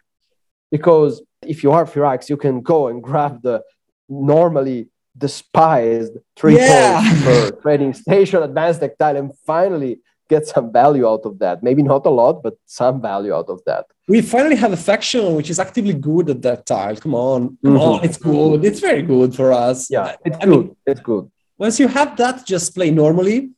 Because 0.70 1.22
if 1.42 1.62
you 1.62 1.72
are 1.72 1.84
Firaks, 1.84 2.28
you 2.28 2.36
can 2.36 2.60
go 2.60 2.88
and 2.88 3.02
grab 3.02 3.42
the 3.42 3.62
normally 4.08 4.88
despised 5.16 6.12
three 6.36 6.56
yeah. 6.56 7.02
points 7.02 7.24
per 7.24 7.50
trading 7.62 7.92
station 7.92 8.42
advanced 8.42 8.80
tech 8.80 8.96
tile 8.96 9.16
and 9.16 9.32
finally 9.44 10.00
get 10.28 10.46
some 10.46 10.72
value 10.72 11.06
out 11.08 11.22
of 11.24 11.38
that. 11.40 11.62
Maybe 11.62 11.82
not 11.82 12.06
a 12.06 12.10
lot, 12.10 12.42
but 12.42 12.54
some 12.66 13.00
value 13.00 13.34
out 13.34 13.48
of 13.48 13.60
that. 13.66 13.86
We 14.06 14.20
finally 14.20 14.56
have 14.56 14.72
a 14.72 14.76
faction 14.76 15.34
which 15.34 15.50
is 15.50 15.58
actively 15.58 15.94
good 15.94 16.30
at 16.30 16.42
that 16.42 16.66
tile. 16.66 16.96
Come 16.96 17.14
on, 17.14 17.58
come 17.64 17.74
mm-hmm. 17.74 17.76
on, 17.76 18.04
it's 18.04 18.16
good. 18.18 18.64
It's 18.64 18.80
very 18.80 19.02
good 19.02 19.34
for 19.34 19.52
us. 19.52 19.90
Yeah, 19.90 20.16
it's 20.24 20.36
I 20.36 20.44
good. 20.44 20.66
Mean, 20.66 20.76
it's 20.86 21.00
good. 21.00 21.30
Once 21.58 21.80
you 21.80 21.88
have 21.88 22.16
that, 22.16 22.46
just 22.46 22.74
play 22.74 22.90
normally. 22.90 23.50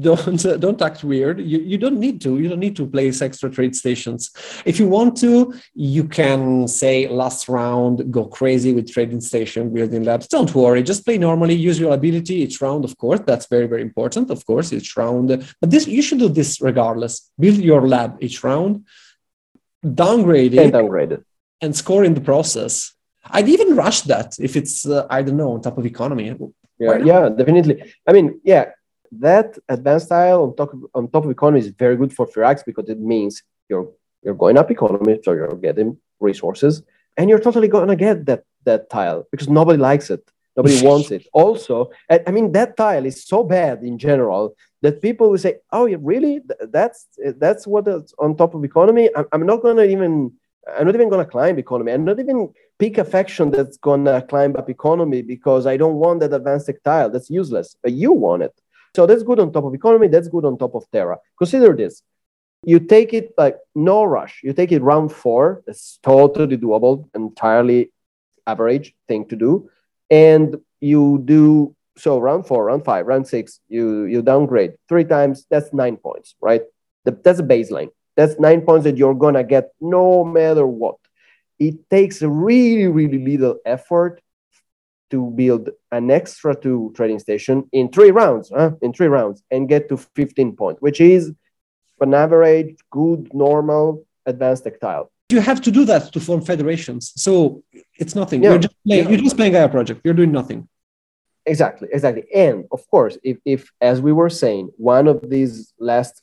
Don't 0.00 0.44
uh, 0.44 0.56
don't 0.64 0.80
act 0.82 1.04
weird. 1.04 1.40
You, 1.40 1.58
you 1.58 1.78
don't 1.78 2.00
need 2.00 2.20
to. 2.22 2.38
You 2.38 2.48
don't 2.48 2.58
need 2.58 2.76
to 2.76 2.86
place 2.86 3.22
extra 3.22 3.48
trade 3.50 3.76
stations. 3.76 4.30
If 4.64 4.78
you 4.80 4.88
want 4.88 5.16
to 5.18 5.54
you 5.74 6.04
can 6.04 6.66
say 6.66 7.06
last 7.08 7.48
round 7.48 8.10
go 8.10 8.24
crazy 8.26 8.72
with 8.74 8.90
trading 8.92 9.20
station 9.20 9.72
building 9.72 10.02
labs. 10.02 10.26
Don't 10.28 10.52
worry. 10.54 10.82
Just 10.82 11.04
play 11.04 11.18
normally. 11.18 11.54
Use 11.54 11.78
your 11.78 11.94
ability 11.94 12.34
each 12.36 12.60
round 12.60 12.84
of 12.84 12.96
course. 12.96 13.20
That's 13.24 13.46
very 13.46 13.66
very 13.66 13.82
important 13.82 14.30
of 14.30 14.44
course 14.46 14.72
each 14.72 14.96
round. 14.96 15.28
But 15.60 15.70
this 15.70 15.86
you 15.86 16.02
should 16.02 16.18
do 16.18 16.28
this 16.28 16.60
regardless. 16.60 17.30
Build 17.38 17.58
your 17.58 17.86
lab 17.86 18.18
each 18.20 18.42
round. 18.42 18.84
Downgrade 19.94 20.54
it 20.54 20.58
and 20.58 20.72
downgrade 20.72 21.12
it. 21.12 21.24
and 21.60 21.74
score 21.76 22.02
in 22.04 22.14
the 22.14 22.20
process. 22.20 22.94
I'd 23.30 23.48
even 23.48 23.76
rush 23.76 24.00
that 24.02 24.36
if 24.40 24.56
it's 24.56 24.86
uh, 24.86 25.06
i 25.10 25.20
don't 25.22 25.36
know 25.36 25.52
on 25.52 25.60
top 25.60 25.76
of 25.76 25.84
economy 25.84 26.34
yeah, 26.78 26.98
yeah, 26.98 27.28
definitely. 27.28 27.82
I 28.06 28.12
mean, 28.12 28.40
yeah, 28.44 28.70
that 29.12 29.58
advanced 29.68 30.08
tile 30.08 30.42
on 30.42 30.56
top 30.56 30.72
of, 30.72 30.84
on 30.94 31.08
top 31.08 31.24
of 31.24 31.30
economy 31.30 31.60
is 31.60 31.68
very 31.68 31.96
good 31.96 32.12
for 32.12 32.26
Firaks 32.26 32.64
because 32.64 32.88
it 32.88 33.00
means 33.00 33.42
you're 33.68 33.88
you're 34.22 34.34
going 34.34 34.58
up 34.58 34.70
economy, 34.70 35.18
so 35.24 35.32
you're 35.32 35.54
getting 35.56 35.96
resources, 36.20 36.82
and 37.16 37.30
you're 37.30 37.38
totally 37.38 37.68
gonna 37.68 37.96
get 37.96 38.26
that 38.26 38.44
that 38.64 38.90
tile 38.90 39.26
because 39.30 39.48
nobody 39.48 39.78
likes 39.78 40.10
it, 40.10 40.22
nobody 40.56 40.80
wants 40.88 41.10
it. 41.10 41.26
Also, 41.32 41.90
I 42.10 42.30
mean 42.30 42.52
that 42.52 42.76
tile 42.76 43.06
is 43.06 43.24
so 43.24 43.44
bad 43.44 43.82
in 43.82 43.98
general 43.98 44.54
that 44.82 45.02
people 45.02 45.30
will 45.30 45.38
say, 45.38 45.56
"Oh, 45.72 45.86
really? 45.88 46.40
That's 46.60 47.06
that's 47.36 47.66
what's 47.66 48.14
on 48.18 48.36
top 48.36 48.54
of 48.54 48.64
economy." 48.64 49.10
I'm, 49.16 49.26
I'm 49.32 49.46
not 49.46 49.62
gonna 49.62 49.84
even 49.84 50.32
I'm 50.76 50.86
not 50.86 50.94
even 50.94 51.08
gonna 51.08 51.24
climb 51.24 51.58
economy. 51.58 51.92
I'm 51.92 52.04
not 52.04 52.18
even 52.18 52.52
pick 52.78 52.98
a 52.98 53.04
faction 53.04 53.50
that's 53.50 53.76
gonna 53.78 54.22
climb 54.22 54.56
up 54.56 54.68
economy 54.68 55.22
because 55.22 55.66
I 55.66 55.76
don't 55.76 55.96
want 55.96 56.20
that 56.20 56.32
advanced 56.32 56.66
tactile. 56.66 57.10
That's 57.10 57.30
useless. 57.30 57.76
But 57.82 57.92
you 57.92 58.12
want 58.12 58.42
it. 58.42 58.54
So 58.94 59.06
that's 59.06 59.22
good 59.22 59.40
on 59.40 59.52
top 59.52 59.64
of 59.64 59.74
economy. 59.74 60.08
That's 60.08 60.28
good 60.28 60.44
on 60.44 60.58
top 60.58 60.74
of 60.74 60.84
Terra. 60.90 61.18
Consider 61.38 61.74
this. 61.74 62.02
You 62.64 62.80
take 62.80 63.14
it 63.14 63.32
like 63.38 63.56
no 63.74 64.04
rush. 64.04 64.40
You 64.42 64.52
take 64.52 64.72
it 64.72 64.82
round 64.82 65.12
four. 65.12 65.62
It's 65.66 65.98
totally 66.02 66.56
doable, 66.56 67.08
entirely 67.14 67.92
average 68.46 68.94
thing 69.06 69.26
to 69.28 69.36
do. 69.36 69.70
And 70.10 70.56
you 70.80 71.22
do 71.24 71.76
so 71.96 72.18
round 72.18 72.46
four, 72.46 72.64
round 72.64 72.84
five, 72.84 73.06
round 73.06 73.26
six, 73.26 73.60
you 73.68 74.04
you 74.04 74.22
downgrade 74.22 74.74
three 74.88 75.04
times. 75.04 75.46
That's 75.50 75.72
nine 75.72 75.96
points, 75.96 76.34
right? 76.40 76.62
That's 77.04 77.40
a 77.40 77.42
baseline. 77.42 77.90
That's 78.18 78.36
nine 78.40 78.62
points 78.62 78.82
that 78.82 78.96
you're 78.96 79.14
gonna 79.14 79.44
get 79.44 79.70
no 79.80 80.24
matter 80.24 80.66
what. 80.66 80.96
It 81.60 81.88
takes 81.88 82.20
really, 82.20 82.88
really 82.88 83.24
little 83.24 83.58
effort 83.64 84.20
to 85.10 85.30
build 85.30 85.70
an 85.92 86.10
extra 86.10 86.52
two 86.54 86.92
trading 86.96 87.20
station 87.20 87.68
in 87.70 87.90
three 87.90 88.10
rounds, 88.10 88.50
huh? 88.54 88.72
in 88.82 88.92
three 88.92 89.06
rounds, 89.06 89.44
and 89.52 89.68
get 89.68 89.88
to 89.90 89.96
15 89.96 90.56
points, 90.56 90.82
which 90.82 91.00
is 91.00 91.32
an 92.00 92.12
average, 92.12 92.74
good, 92.90 93.32
normal, 93.32 94.04
advanced 94.26 94.64
tactile. 94.64 95.12
You 95.28 95.38
have 95.40 95.60
to 95.62 95.70
do 95.70 95.84
that 95.84 96.12
to 96.12 96.18
form 96.18 96.42
federations. 96.42 97.12
So 97.14 97.62
it's 98.00 98.16
nothing. 98.16 98.42
Yeah. 98.42 98.50
You're 98.50 98.58
just 98.58 98.74
playing, 98.84 99.04
yeah. 99.04 99.10
you're 99.10 99.20
just 99.20 99.36
playing 99.36 99.52
Gaia 99.52 99.68
project. 99.68 100.00
You're 100.02 100.14
doing 100.14 100.32
nothing. 100.32 100.68
Exactly, 101.46 101.88
exactly. 101.92 102.24
And 102.34 102.64
of 102.72 102.84
course, 102.90 103.16
if, 103.22 103.38
if 103.44 103.70
as 103.80 104.00
we 104.00 104.12
were 104.12 104.28
saying, 104.28 104.70
one 104.76 105.06
of 105.06 105.30
these 105.30 105.72
last, 105.78 106.20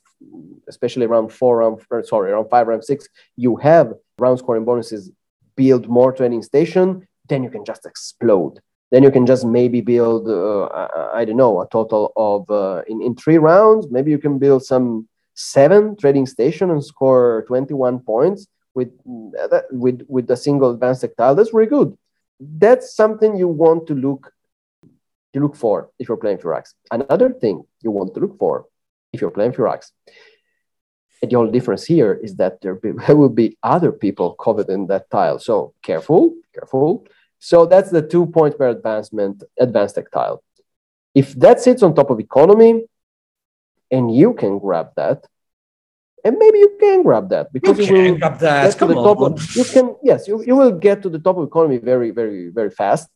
especially 0.68 1.06
around 1.06 1.32
four, 1.32 1.58
round 1.58 1.80
sorry, 2.06 2.32
around 2.32 2.48
five, 2.48 2.66
round 2.66 2.84
six, 2.84 3.08
you 3.36 3.56
have 3.56 3.92
round 4.18 4.38
scoring 4.38 4.64
bonuses, 4.64 5.10
build 5.56 5.88
more 5.88 6.12
trading 6.12 6.42
station, 6.42 7.06
then 7.28 7.42
you 7.42 7.50
can 7.50 7.64
just 7.64 7.86
explode. 7.86 8.60
Then 8.90 9.02
you 9.02 9.10
can 9.10 9.26
just 9.26 9.44
maybe 9.44 9.80
build, 9.80 10.28
uh, 10.28 10.66
I, 10.66 11.20
I, 11.20 11.24
don't 11.24 11.36
know, 11.36 11.60
a 11.60 11.68
total 11.68 12.12
of 12.16 12.48
uh, 12.50 12.82
in 12.86 13.02
in 13.02 13.16
three 13.16 13.38
rounds. 13.38 13.88
Maybe 13.90 14.12
you 14.12 14.18
can 14.18 14.38
build 14.38 14.64
some 14.64 15.08
seven 15.34 15.96
trading 15.96 16.26
station 16.26 16.70
and 16.70 16.84
score 16.84 17.44
21 17.48 18.00
points 18.00 18.46
with 18.74 18.90
uh, 19.40 19.60
with 19.72 20.02
with 20.08 20.30
a 20.30 20.36
single 20.36 20.70
advanced 20.70 21.00
tactile. 21.00 21.34
That's 21.34 21.52
really 21.52 21.68
good. 21.68 21.98
That's 22.38 22.94
something 22.94 23.36
you 23.36 23.48
want 23.48 23.88
to 23.88 23.94
look 23.94 24.32
to 25.32 25.40
look 25.40 25.56
for 25.56 25.90
if 25.98 26.08
you're 26.08 26.16
playing 26.16 26.38
Firaks. 26.38 26.74
Another 26.90 27.30
thing 27.30 27.64
you 27.82 27.90
want 27.90 28.14
to 28.14 28.20
look 28.20 28.38
for 28.38 28.66
if 29.16 29.20
you're 29.20 29.30
playing 29.38 29.52
Firaks, 29.52 29.90
and 31.20 31.30
the 31.30 31.36
only 31.36 31.52
difference 31.52 31.84
here 31.84 32.12
is 32.22 32.36
that 32.36 32.60
there, 32.60 32.74
be, 32.74 32.92
there 33.06 33.16
will 33.16 33.36
be 33.42 33.56
other 33.62 33.92
people 33.92 34.34
covered 34.34 34.68
in 34.68 34.86
that 34.86 35.10
tile. 35.10 35.38
So 35.38 35.74
careful, 35.82 36.34
careful. 36.54 37.06
So 37.38 37.66
that's 37.66 37.90
the 37.90 38.02
two 38.02 38.26
points 38.26 38.56
per 38.56 38.68
advancement, 38.68 39.42
advanced 39.58 39.98
tile. 40.12 40.42
If 41.14 41.32
that 41.34 41.60
sits 41.60 41.82
on 41.82 41.94
top 41.94 42.10
of 42.10 42.20
economy, 42.20 42.84
and 43.90 44.14
you 44.14 44.34
can 44.34 44.58
grab 44.58 44.88
that, 44.96 45.24
and 46.24 46.36
maybe 46.38 46.58
you 46.58 46.76
can 46.80 47.02
grab 47.02 47.28
that 47.30 47.52
because 47.52 47.78
you, 47.78 47.84
you 47.86 48.02
will 48.12 48.18
grab 48.18 48.38
that. 48.40 48.76
Come 48.76 48.96
on. 48.96 49.04
Top 49.04 49.20
of, 49.20 49.56
you 49.56 49.64
can 49.64 49.96
yes, 50.02 50.26
you, 50.26 50.42
you 50.44 50.56
will 50.56 50.72
get 50.72 51.02
to 51.02 51.08
the 51.08 51.20
top 51.20 51.36
of 51.38 51.46
economy 51.46 51.78
very, 51.78 52.10
very, 52.10 52.48
very 52.48 52.70
fast. 52.70 53.08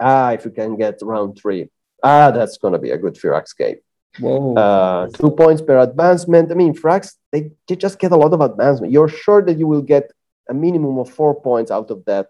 Ah, 0.00 0.32
if 0.32 0.44
you 0.44 0.50
can 0.50 0.76
get 0.76 0.98
round 1.02 1.38
three. 1.38 1.68
Ah, 2.02 2.30
that's 2.30 2.58
going 2.58 2.72
to 2.72 2.78
be 2.78 2.90
a 2.90 2.98
good 2.98 3.14
Firaks 3.14 3.56
game. 3.56 3.76
Whoa. 4.18 4.54
Uh, 4.54 5.08
two 5.08 5.30
points 5.30 5.62
per 5.62 5.78
advancement. 5.78 6.50
I 6.50 6.54
mean, 6.54 6.74
Firaks, 6.74 7.14
they, 7.30 7.50
they 7.66 7.76
just 7.76 7.98
get 7.98 8.12
a 8.12 8.16
lot 8.16 8.32
of 8.32 8.40
advancement. 8.40 8.92
You're 8.92 9.08
sure 9.08 9.42
that 9.42 9.58
you 9.58 9.66
will 9.66 9.82
get 9.82 10.10
a 10.48 10.54
minimum 10.54 10.98
of 10.98 11.10
four 11.10 11.40
points 11.40 11.70
out 11.70 11.90
of 11.90 12.04
that 12.06 12.28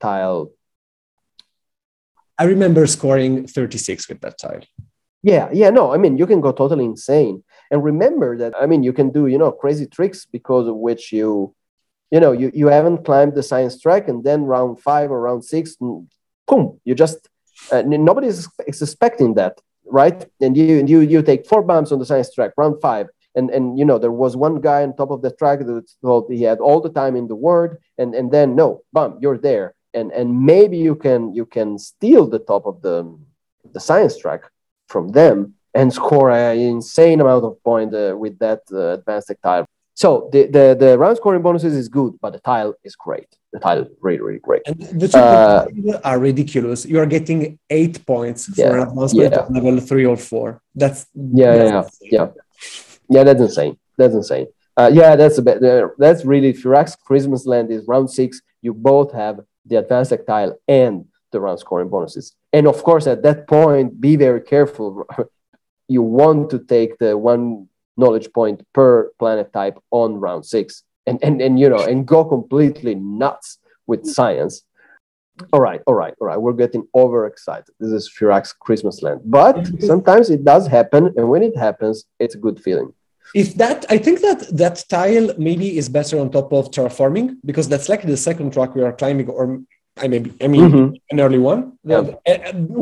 tile. 0.00 0.50
I 2.38 2.44
remember 2.44 2.86
scoring 2.86 3.46
36 3.46 4.08
with 4.08 4.20
that 4.20 4.38
tile. 4.38 4.62
Yeah, 5.22 5.50
yeah, 5.52 5.70
no, 5.70 5.92
I 5.92 5.98
mean, 5.98 6.16
you 6.16 6.26
can 6.26 6.40
go 6.40 6.52
totally 6.52 6.84
insane. 6.84 7.42
And 7.70 7.84
remember 7.84 8.38
that, 8.38 8.54
I 8.58 8.66
mean, 8.66 8.82
you 8.82 8.92
can 8.92 9.10
do, 9.10 9.26
you 9.26 9.36
know, 9.36 9.50
crazy 9.50 9.86
tricks 9.86 10.24
because 10.24 10.68
of 10.68 10.76
which 10.76 11.12
you, 11.12 11.54
you 12.10 12.20
know, 12.20 12.32
you, 12.32 12.50
you 12.54 12.68
haven't 12.68 13.04
climbed 13.04 13.34
the 13.34 13.42
science 13.42 13.80
track 13.80 14.08
and 14.08 14.24
then 14.24 14.44
round 14.44 14.80
five 14.80 15.10
or 15.10 15.20
round 15.20 15.44
six, 15.44 15.76
boom, 15.76 16.80
you 16.84 16.94
just 16.94 17.28
uh, 17.72 17.82
nobody 17.82 18.28
is 18.28 18.48
expecting 18.58 19.34
that, 19.34 19.60
right? 19.90 20.24
And 20.40 20.56
you 20.56 20.78
and 20.78 20.88
you 20.88 21.00
you 21.00 21.22
take 21.22 21.46
four 21.46 21.62
bumps 21.62 21.92
on 21.92 21.98
the 21.98 22.06
science 22.06 22.32
track, 22.32 22.52
round 22.56 22.80
five, 22.80 23.08
and 23.34 23.50
and 23.50 23.78
you 23.78 23.84
know 23.84 23.98
there 23.98 24.12
was 24.12 24.36
one 24.36 24.60
guy 24.60 24.82
on 24.82 24.94
top 24.94 25.10
of 25.10 25.22
the 25.22 25.30
track 25.30 25.60
that 25.60 25.90
thought 26.02 26.30
he 26.30 26.42
had 26.42 26.58
all 26.58 26.80
the 26.80 26.90
time 26.90 27.16
in 27.16 27.28
the 27.28 27.36
world, 27.36 27.76
and 27.98 28.14
and 28.14 28.30
then 28.30 28.54
no, 28.54 28.82
bump, 28.92 29.18
you're 29.20 29.38
there, 29.38 29.74
and 29.94 30.12
and 30.12 30.40
maybe 30.40 30.78
you 30.78 30.94
can 30.94 31.34
you 31.34 31.46
can 31.46 31.78
steal 31.78 32.26
the 32.26 32.38
top 32.38 32.66
of 32.66 32.82
the 32.82 33.18
the 33.72 33.80
science 33.80 34.16
track 34.16 34.42
from 34.88 35.08
them 35.08 35.54
and 35.74 35.92
score 35.92 36.30
an 36.30 36.58
insane 36.58 37.20
amount 37.20 37.44
of 37.44 37.62
point 37.62 37.94
uh, 37.94 38.14
with 38.16 38.38
that 38.38 38.60
uh, 38.72 38.94
advanced 38.98 39.28
tactile. 39.28 39.66
So 39.94 40.28
the, 40.32 40.46
the, 40.46 40.76
the 40.78 40.98
round 40.98 41.16
scoring 41.16 41.42
bonuses 41.42 41.74
is 41.74 41.88
good, 41.88 42.18
but 42.20 42.32
the 42.32 42.38
tile 42.38 42.74
is 42.84 42.94
great. 42.96 43.28
The 43.52 43.60
tile 43.60 43.86
really, 44.00 44.20
really 44.20 44.38
great. 44.40 44.62
And 44.66 44.78
the 44.78 45.08
two 45.08 45.18
uh, 45.18 46.00
are 46.04 46.18
ridiculous. 46.18 46.84
You 46.84 46.98
are 46.98 47.06
getting 47.06 47.58
eight 47.70 48.04
points 48.04 48.46
for 48.54 48.76
an 48.76 48.88
advancement 48.88 49.32
yeah. 49.32 49.46
level 49.48 49.80
three 49.80 50.04
or 50.04 50.18
four. 50.18 50.60
That's 50.74 51.06
yeah, 51.14 51.56
that's 51.56 51.98
yeah, 52.02 52.10
yeah, 52.12 52.26
yeah. 53.08 53.24
That's 53.24 53.40
insane. 53.40 53.78
That's 53.96 54.14
insane. 54.14 54.48
Uh, 54.76 54.90
yeah, 54.92 55.16
that's 55.16 55.38
a 55.38 55.42
bit. 55.42 55.64
Uh, 55.64 55.88
that's 55.96 56.26
really 56.26 56.52
Firaks 56.52 56.98
Christmas 56.98 57.46
Land 57.46 57.70
is 57.70 57.88
round 57.88 58.10
six. 58.10 58.42
You 58.60 58.74
both 58.74 59.12
have 59.12 59.40
the 59.64 59.76
advanced 59.76 60.10
tactile 60.10 60.58
and 60.68 61.06
the 61.32 61.40
round 61.40 61.58
scoring 61.58 61.88
bonuses. 61.88 62.34
And 62.52 62.66
of 62.66 62.82
course, 62.82 63.06
at 63.06 63.22
that 63.22 63.46
point, 63.48 63.98
be 64.00 64.16
very 64.16 64.42
careful. 64.42 65.06
you 65.88 66.02
want 66.02 66.50
to 66.50 66.58
take 66.58 66.98
the 66.98 67.16
one 67.16 67.68
knowledge 67.96 68.32
point 68.32 68.62
per 68.72 69.10
planet 69.18 69.52
type 69.52 69.78
on 69.90 70.14
round 70.20 70.46
six 70.46 70.84
and, 71.08 71.18
and, 71.22 71.40
and 71.40 71.58
you 71.60 71.68
know 71.68 71.82
and 71.90 72.06
go 72.06 72.24
completely 72.24 72.94
nuts 72.94 73.58
with 73.86 74.06
science. 74.06 74.64
All 75.52 75.60
right 75.60 75.80
all 75.86 75.94
right 75.94 76.14
all 76.20 76.26
right. 76.26 76.40
We're 76.40 76.60
getting 76.64 76.86
overexcited. 76.94 77.72
This 77.80 77.92
is 77.92 78.10
Firaks 78.16 78.52
christmas 78.58 79.02
land. 79.02 79.20
But 79.24 79.56
sometimes 79.90 80.30
it 80.30 80.44
does 80.44 80.66
happen 80.66 81.12
and 81.16 81.28
when 81.28 81.42
it 81.42 81.56
happens 81.56 82.04
it's 82.18 82.34
a 82.34 82.38
good 82.38 82.60
feeling. 82.60 82.92
If 83.34 83.54
that 83.62 83.84
i 83.94 83.98
think 83.98 84.20
that 84.26 84.40
that 84.62 84.76
tile 84.88 85.28
maybe 85.38 85.76
is 85.80 85.86
better 85.98 86.18
on 86.18 86.30
top 86.30 86.50
of 86.58 86.70
terraforming 86.70 87.36
because 87.44 87.68
that's 87.68 87.88
like 87.92 88.02
the 88.02 88.16
second 88.16 88.52
track 88.54 88.74
we 88.74 88.82
are 88.82 88.94
climbing 89.00 89.28
or 89.28 89.60
i 90.04 90.08
mean 90.08 90.34
i 90.44 90.46
mean 90.54 90.66
mm-hmm. 90.70 90.94
an 91.10 91.20
early 91.20 91.38
one. 91.52 91.60
Yeah. 91.84 92.02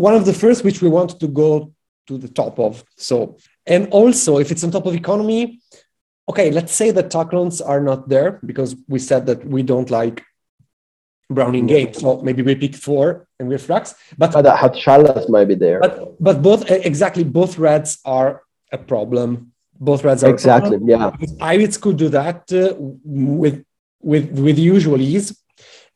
one 0.06 0.14
of 0.14 0.24
the 0.24 0.36
first 0.42 0.58
which 0.66 0.80
we 0.84 0.88
want 0.88 1.10
to 1.22 1.28
go 1.42 1.50
to 2.06 2.18
the 2.18 2.28
top 2.28 2.58
of. 2.58 2.84
So 2.96 3.36
and 3.66 3.88
also, 3.90 4.38
if 4.38 4.50
it's 4.50 4.62
on 4.62 4.70
top 4.70 4.86
of 4.86 4.94
economy, 4.94 5.60
okay, 6.28 6.50
let's 6.50 6.72
say 6.72 6.90
that 6.90 7.10
Taklons 7.10 7.60
are 7.66 7.80
not 7.80 8.08
there 8.08 8.40
because 8.44 8.76
we 8.88 8.98
said 8.98 9.26
that 9.26 9.46
we 9.46 9.62
don't 9.62 9.90
like 9.90 10.24
Browning 11.28 11.66
mm-hmm. 11.66 11.86
games. 11.86 11.98
So 11.98 12.20
maybe 12.22 12.42
we 12.42 12.54
pick 12.54 12.74
four 12.76 13.26
and 13.38 13.48
we're 13.48 13.58
Firaks. 13.58 13.94
But, 14.16 14.32
but 14.32 14.46
uh, 14.46 14.56
Hadsch 14.56 14.84
Hallas 14.84 15.28
might 15.28 15.46
be 15.46 15.56
there. 15.56 15.80
But 15.80 16.22
but 16.22 16.42
both 16.42 16.70
uh, 16.70 16.74
exactly 16.74 17.24
both 17.24 17.58
reds 17.58 17.98
are 18.04 18.42
a 18.72 18.78
problem. 18.78 19.52
Both 19.78 20.04
reds 20.04 20.22
are 20.22 20.30
exactly 20.30 20.78
yeah. 20.84 21.10
Pirates 21.38 21.76
could 21.76 21.96
do 21.96 22.08
that 22.10 22.50
uh, 22.52 22.74
with 22.78 23.64
with 24.00 24.30
with 24.38 24.56
usual 24.58 25.00
ease, 25.00 25.36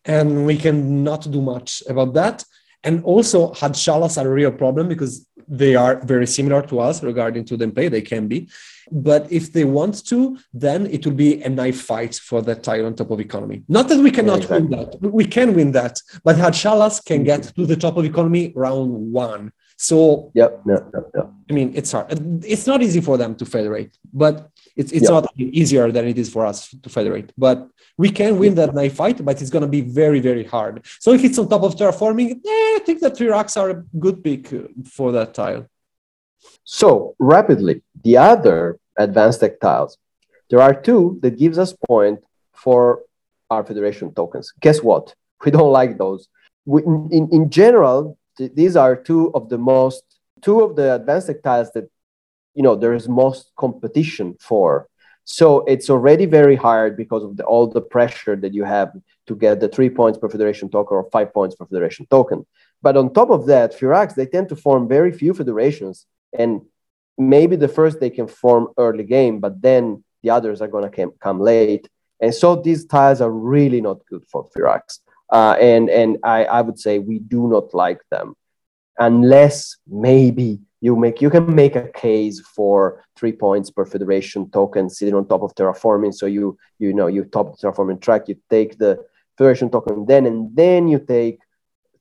and 0.05 0.47
we 0.47 0.57
can 0.57 1.05
not 1.05 1.31
do 1.31 1.41
much 1.41 1.83
about 1.89 2.15
that. 2.15 2.45
And 2.83 3.05
also, 3.05 3.53
Hadsch 3.53 3.87
Hallas 3.87 4.21
are 4.21 4.27
a 4.27 4.33
real 4.33 4.53
problem 4.53 4.89
because 4.89 5.27
they 5.51 5.75
are 5.75 5.97
very 6.05 6.27
similar 6.27 6.63
to 6.63 6.79
us 6.79 7.03
regarding 7.03 7.45
to 7.45 7.57
them 7.57 7.73
play. 7.73 7.89
They 7.89 8.03
can 8.03 8.29
be. 8.29 8.49
But 8.93 9.31
if 9.31 9.53
they 9.53 9.65
want 9.65 10.07
to, 10.07 10.39
then 10.55 10.87
it 10.87 11.05
will 11.05 11.15
be 11.15 11.43
a 11.43 11.49
knife 11.49 11.83
fight 11.83 12.15
for 12.15 12.41
that 12.43 12.63
tile 12.63 12.87
on 12.87 12.95
top 12.95 13.11
of 13.11 13.21
economy. 13.21 13.65
Not 13.69 13.89
that 13.89 13.99
we 13.99 14.13
cannot 14.13 14.39
yeah, 14.39 14.57
exactly. 14.57 14.69
win 14.69 14.71
that. 14.71 15.13
We 15.13 15.25
can 15.25 15.55
win 15.55 15.73
that. 15.73 16.01
But 16.23 16.37
Hadsch 16.37 16.65
Hallas 16.65 17.05
can 17.05 17.25
get 17.25 17.43
to 17.57 17.67
the 17.67 17.77
top 17.77 17.97
of 17.97 18.05
economy 18.05 18.53
round 18.55 18.91
one. 19.13 19.53
So 19.83 20.31
yep, 20.35 20.61
yep, 20.67 20.91
yep, 20.93 21.05
yep. 21.15 21.31
I 21.49 21.53
mean, 21.55 21.73
it's 21.75 21.91
hard. 21.93 22.09
It's 22.45 22.67
not 22.67 22.83
easy 22.83 23.01
for 23.01 23.17
them 23.17 23.35
to 23.37 23.47
federate, 23.47 23.97
but 24.13 24.51
it's 24.77 24.93
it's 24.93 25.09
yep. 25.09 25.11
not 25.11 25.33
easier 25.39 25.91
than 25.91 26.07
it 26.07 26.19
is 26.19 26.29
for 26.29 26.45
us 26.45 26.69
to 26.83 26.89
federate. 26.91 27.33
But 27.39 27.67
we 27.97 28.11
can 28.11 28.39
win 28.39 28.55
that 28.57 28.75
knife 28.75 28.97
fight, 28.97 29.25
but 29.25 29.41
it's 29.41 29.49
going 29.49 29.63
to 29.63 29.75
be 29.79 29.81
very 29.81 30.21
very 30.21 30.45
hard. 30.45 30.85
So 30.99 31.15
if 31.15 31.25
it's 31.25 31.39
on 31.39 31.49
top 31.49 31.63
of 31.63 31.77
terraforming, 31.77 32.29
eh, 32.33 32.69
I 32.77 32.81
think 32.85 33.01
that 33.01 33.15
Firaks 33.15 33.57
are 33.57 33.71
a 33.71 33.83
good 33.99 34.23
pick 34.23 34.53
uh, 34.53 34.69
for 34.85 35.13
that 35.13 35.33
tile. 35.33 35.65
So 36.65 37.15
rapidly, 37.19 37.81
the 38.05 38.19
other 38.19 38.79
advanced 38.99 39.41
tech 39.41 39.61
tiles. 39.61 39.97
there 40.51 40.61
are 40.61 40.75
two 40.89 41.19
that 41.23 41.39
gives 41.39 41.57
us 41.65 41.73
point 41.89 42.19
for 42.53 42.83
our 43.49 43.65
federation 43.65 44.13
tokens. 44.13 44.53
Guess 44.61 44.83
what? 44.83 45.15
We 45.43 45.51
don't 45.57 45.73
like 45.81 45.97
those. 45.97 46.29
We, 46.67 46.83
in, 47.19 47.31
in 47.33 47.49
general, 47.49 48.19
these 48.49 48.77
are 48.77 48.97
two 48.97 49.33
of 49.35 49.49
the 49.49 49.59
most 49.59 50.03
two 50.43 50.63
of 50.63 50.77
the 50.77 50.95
advanced 50.95 51.29
tactiles 51.29 51.73
that 51.73 51.91
you 52.55 52.63
know 52.63 52.75
there 52.75 52.95
is 52.95 53.09
most 53.09 53.53
competition 53.57 54.37
for. 54.41 54.89
So 55.25 55.61
it's 55.67 55.89
already 55.91 56.27
very 56.27 56.57
hard 56.57 56.97
because 56.97 57.23
of 57.23 57.37
the, 57.37 57.45
all 57.45 57.69
the 57.69 57.81
pressure 57.81 58.35
that 58.37 58.53
you 58.53 58.65
have 58.65 58.93
to 59.29 59.37
get 59.37 59.61
the 59.61 59.69
three 59.69 59.91
points 59.91 60.19
per 60.19 60.29
federation 60.29 60.69
token 60.69 60.97
or 60.97 61.09
five 61.11 61.33
points 61.33 61.55
per 61.55 61.67
federation 61.67 62.07
token. 62.11 62.47
But 62.83 62.97
on 62.97 63.13
top 63.13 63.31
of 63.31 63.47
that, 63.47 63.79
Firaks, 63.79 64.15
they 64.15 64.27
tend 64.27 64.49
to 64.49 64.57
form 64.57 64.89
very 64.89 65.13
few 65.13 65.33
federations. 65.35 66.07
And 66.37 66.63
maybe 67.17 67.55
the 67.55 67.69
first 67.69 68.01
they 68.01 68.11
can 68.11 68.27
form 68.27 68.69
early 68.77 69.05
game, 69.05 69.39
but 69.39 69.61
then 69.61 70.03
the 70.23 70.31
others 70.31 70.61
are 70.61 70.69
going 70.69 70.91
to 70.91 71.13
come 71.21 71.39
late. 71.39 71.89
And 72.21 72.35
so 72.35 72.57
these 72.57 72.87
tiles 72.87 73.21
are 73.21 73.31
really 73.31 73.81
not 73.81 74.05
good 74.07 74.25
for 74.27 74.49
Firaks. 74.51 74.99
Uh, 75.33 75.57
and 75.61 75.89
and 75.91 76.19
I, 76.25 76.45
I 76.45 76.61
would 76.61 76.79
say 76.79 76.99
we 76.99 77.19
do 77.19 77.49
not 77.49 77.73
like 77.73 78.01
them 78.11 78.35
unless 78.99 79.77
maybe 79.87 80.61
you 80.81 80.97
make 80.97 81.21
you 81.21 81.31
can 81.31 81.55
make 81.55 81.77
a 81.77 81.89
case 81.89 82.41
for 82.41 83.05
three 83.17 83.33
points 83.33 83.71
per 83.71 83.85
federation 83.85 84.51
token 84.51 84.89
sitting 84.89 85.15
on 85.15 85.27
top 85.27 85.43
of 85.43 85.55
terraforming. 85.55 86.15
So 86.15 86.27
you 86.27 86.59
you 86.79 86.93
know 86.93 87.07
you 87.07 87.25
top 87.25 87.59
the 87.59 87.69
terraforming 87.69 88.01
track 88.01 88.29
you 88.29 88.37
take 88.49 88.79
the 88.79 89.05
federation 89.37 89.71
token 89.71 90.07
then 90.07 90.27
and 90.27 90.55
then 90.55 90.89
you 90.89 90.99
take 90.99 91.41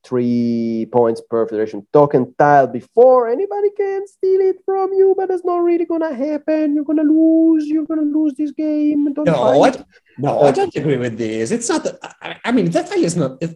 three 0.04 0.86
points 0.90 1.20
per 1.28 1.46
federation 1.46 1.86
token 1.92 2.34
tile 2.38 2.66
before 2.66 3.28
anybody 3.28 3.70
can 3.76 4.06
steal 4.06 4.40
it 4.40 4.56
from 4.64 4.92
you, 4.92 5.14
but 5.16 5.30
it's 5.30 5.44
not 5.44 5.58
really 5.58 5.84
gonna 5.84 6.14
happen. 6.14 6.74
You're 6.74 6.84
gonna 6.84 7.02
lose. 7.02 7.66
You're 7.66 7.86
gonna 7.86 8.02
lose 8.02 8.34
this 8.34 8.52
game. 8.52 9.12
Don't 9.12 9.26
no, 9.26 9.58
what? 9.58 9.84
No, 10.18 10.42
I 10.42 10.50
don't 10.50 10.74
agree 10.74 10.96
with 10.96 11.16
this. 11.18 11.50
It's 11.50 11.68
not. 11.68 11.86
I, 12.22 12.36
I 12.44 12.52
mean, 12.52 12.70
that 12.70 12.86
tile 12.86 13.04
is 13.04 13.16
not. 13.16 13.38
It's, 13.40 13.54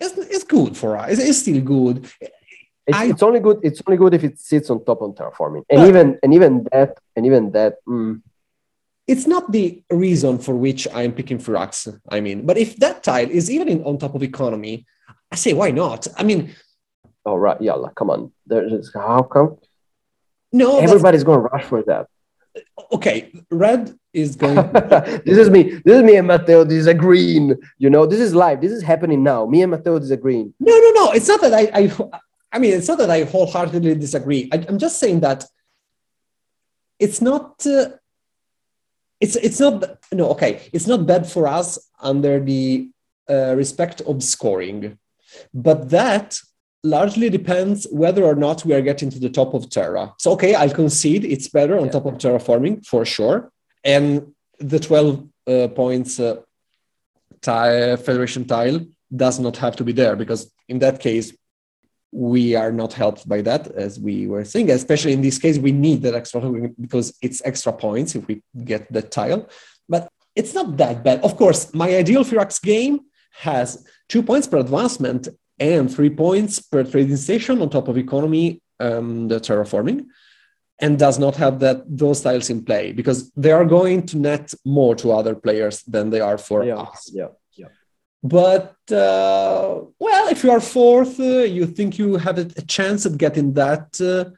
it's 0.00 0.44
good 0.44 0.76
for 0.76 0.96
us. 0.96 1.12
It's, 1.12 1.22
it's 1.22 1.38
still 1.38 1.60
good. 1.60 2.10
It's, 2.86 2.96
I, 2.96 3.06
it's, 3.06 3.22
only 3.22 3.40
good. 3.40 3.60
It's 3.62 3.82
only 3.86 3.96
good 3.96 4.14
if 4.14 4.22
it 4.24 4.38
sits 4.38 4.70
on 4.70 4.84
top 4.84 5.02
on 5.02 5.12
terraforming, 5.14 5.64
and 5.70 5.80
but, 5.80 5.88
even 5.88 6.18
and 6.22 6.34
even 6.34 6.66
that 6.72 6.98
and 7.16 7.26
even 7.26 7.52
that. 7.52 7.76
Mm, 7.88 8.22
it's 9.06 9.26
not 9.26 9.52
the 9.52 9.82
reason 9.88 10.38
for 10.38 10.54
which 10.54 10.88
I'm 10.92 11.12
picking 11.12 11.38
Firaks. 11.38 12.00
I 12.08 12.20
mean, 12.20 12.44
but 12.44 12.58
if 12.58 12.76
that 12.76 13.04
tile 13.04 13.30
is 13.30 13.50
even 13.50 13.68
in, 13.68 13.84
on 13.84 13.98
top 13.98 14.14
of 14.16 14.22
economy, 14.22 14.84
I 15.36 15.38
say, 15.38 15.52
why 15.52 15.70
not? 15.70 16.08
I 16.16 16.22
mean, 16.22 16.56
all 17.26 17.38
right, 17.38 17.52
right, 17.52 17.62
yeah, 17.62 17.74
like, 17.74 17.94
come 17.94 18.08
on. 18.08 18.32
There's 18.46 18.90
how 18.94 19.22
come? 19.22 19.58
No, 20.50 20.78
everybody's 20.78 21.24
going 21.24 21.40
to 21.40 21.48
rush 21.48 21.64
for 21.64 21.82
that. 21.82 22.06
Okay, 22.90 23.30
red 23.50 23.94
is 24.14 24.34
going. 24.34 24.54
this 25.26 25.36
is 25.36 25.50
me. 25.50 25.62
This 25.84 25.96
is 25.98 26.02
me 26.02 26.16
and 26.16 26.26
Matteo 26.26 26.64
disagreeing. 26.64 27.54
You 27.76 27.90
know, 27.90 28.06
this 28.06 28.18
is 28.18 28.34
live. 28.34 28.62
This 28.62 28.72
is 28.72 28.82
happening 28.82 29.22
now. 29.22 29.44
Me 29.44 29.60
and 29.60 29.72
Matteo 29.72 29.98
disagreeing. 29.98 30.54
No, 30.58 30.74
no, 30.74 30.90
no. 31.00 31.12
It's 31.12 31.28
not 31.28 31.42
that 31.42 31.52
I. 31.52 31.64
I, 31.80 31.82
I 32.50 32.58
mean, 32.58 32.72
it's 32.72 32.88
not 32.88 32.96
that 32.96 33.10
I 33.10 33.24
wholeheartedly 33.24 33.96
disagree. 33.96 34.48
I, 34.50 34.56
am 34.56 34.78
just 34.78 34.98
saying 34.98 35.20
that 35.20 35.44
it's 36.98 37.20
not. 37.20 37.66
Uh, 37.66 37.90
it's 39.20 39.36
it's 39.36 39.60
not 39.60 39.98
no 40.12 40.30
okay. 40.30 40.70
It's 40.72 40.86
not 40.86 41.06
bad 41.06 41.30
for 41.30 41.46
us 41.46 41.78
under 42.00 42.40
the 42.40 42.88
uh, 43.28 43.54
respect 43.54 44.00
of 44.00 44.22
scoring 44.22 44.98
but 45.52 45.90
that 45.90 46.38
largely 46.82 47.28
depends 47.28 47.86
whether 47.90 48.24
or 48.24 48.34
not 48.34 48.64
we 48.64 48.72
are 48.72 48.80
getting 48.80 49.10
to 49.10 49.18
the 49.18 49.28
top 49.28 49.54
of 49.54 49.68
Terra. 49.70 50.14
So, 50.18 50.32
okay, 50.32 50.54
I'll 50.54 50.70
concede 50.70 51.24
it's 51.24 51.48
better 51.48 51.76
on 51.78 51.86
yeah. 51.86 51.92
top 51.92 52.06
of 52.06 52.14
terraforming 52.14 52.86
for 52.86 53.04
sure. 53.04 53.50
And 53.84 54.34
the 54.58 54.78
12 54.78 55.28
uh, 55.46 55.68
points 55.68 56.20
uh, 56.20 56.36
tile, 57.42 57.96
Federation 57.96 58.44
tile 58.44 58.80
does 59.14 59.38
not 59.38 59.56
have 59.56 59.76
to 59.76 59.84
be 59.84 59.92
there 59.92 60.16
because 60.16 60.52
in 60.68 60.78
that 60.80 61.00
case, 61.00 61.32
we 62.12 62.54
are 62.54 62.72
not 62.72 62.92
helped 62.92 63.28
by 63.28 63.42
that, 63.42 63.66
as 63.72 64.00
we 64.00 64.26
were 64.26 64.44
saying. 64.44 64.70
Especially 64.70 65.12
in 65.12 65.22
this 65.22 65.38
case, 65.38 65.58
we 65.58 65.72
need 65.72 66.02
that 66.02 66.14
extra 66.14 66.40
because 66.80 67.16
it's 67.20 67.42
extra 67.44 67.72
points 67.72 68.14
if 68.14 68.26
we 68.26 68.42
get 68.64 68.90
that 68.92 69.10
tile. 69.10 69.48
But 69.88 70.08
it's 70.34 70.54
not 70.54 70.76
that 70.78 71.02
bad. 71.02 71.20
Of 71.22 71.36
course, 71.36 71.74
my 71.74 71.94
ideal 71.94 72.24
Firaks 72.24 72.60
game 72.62 73.00
has 73.38 73.86
two 74.08 74.22
points 74.22 74.46
per 74.46 74.58
advancement 74.58 75.28
and 75.58 75.92
three 75.94 76.10
points 76.10 76.60
per 76.60 76.84
trading 76.84 77.16
station 77.16 77.62
on 77.62 77.70
top 77.70 77.88
of 77.88 77.96
economy 77.96 78.60
um, 78.80 79.28
the 79.28 79.40
terraforming 79.40 80.06
and 80.78 80.98
does 80.98 81.18
not 81.18 81.36
have 81.36 81.58
that 81.60 81.82
those 81.86 82.20
tiles 82.20 82.50
in 82.50 82.62
play 82.62 82.92
because 82.92 83.30
they 83.32 83.52
are 83.52 83.64
going 83.64 84.04
to 84.04 84.18
net 84.18 84.52
more 84.64 84.94
to 84.94 85.12
other 85.12 85.34
players 85.34 85.82
than 85.84 86.10
they 86.10 86.20
are 86.20 86.38
for 86.38 86.64
yeah, 86.64 86.76
us. 86.76 87.10
Yeah, 87.12 87.28
yeah. 87.54 87.68
But 88.22 88.76
uh, 88.90 89.80
well, 89.98 90.28
if 90.28 90.44
you 90.44 90.50
are 90.50 90.60
fourth, 90.60 91.18
uh, 91.18 91.44
you 91.56 91.66
think 91.66 91.98
you 91.98 92.16
have 92.16 92.38
a, 92.38 92.44
chance 92.62 93.06
at 93.06 93.16
getting 93.16 93.54
that 93.54 93.98
uh, 94.00 94.30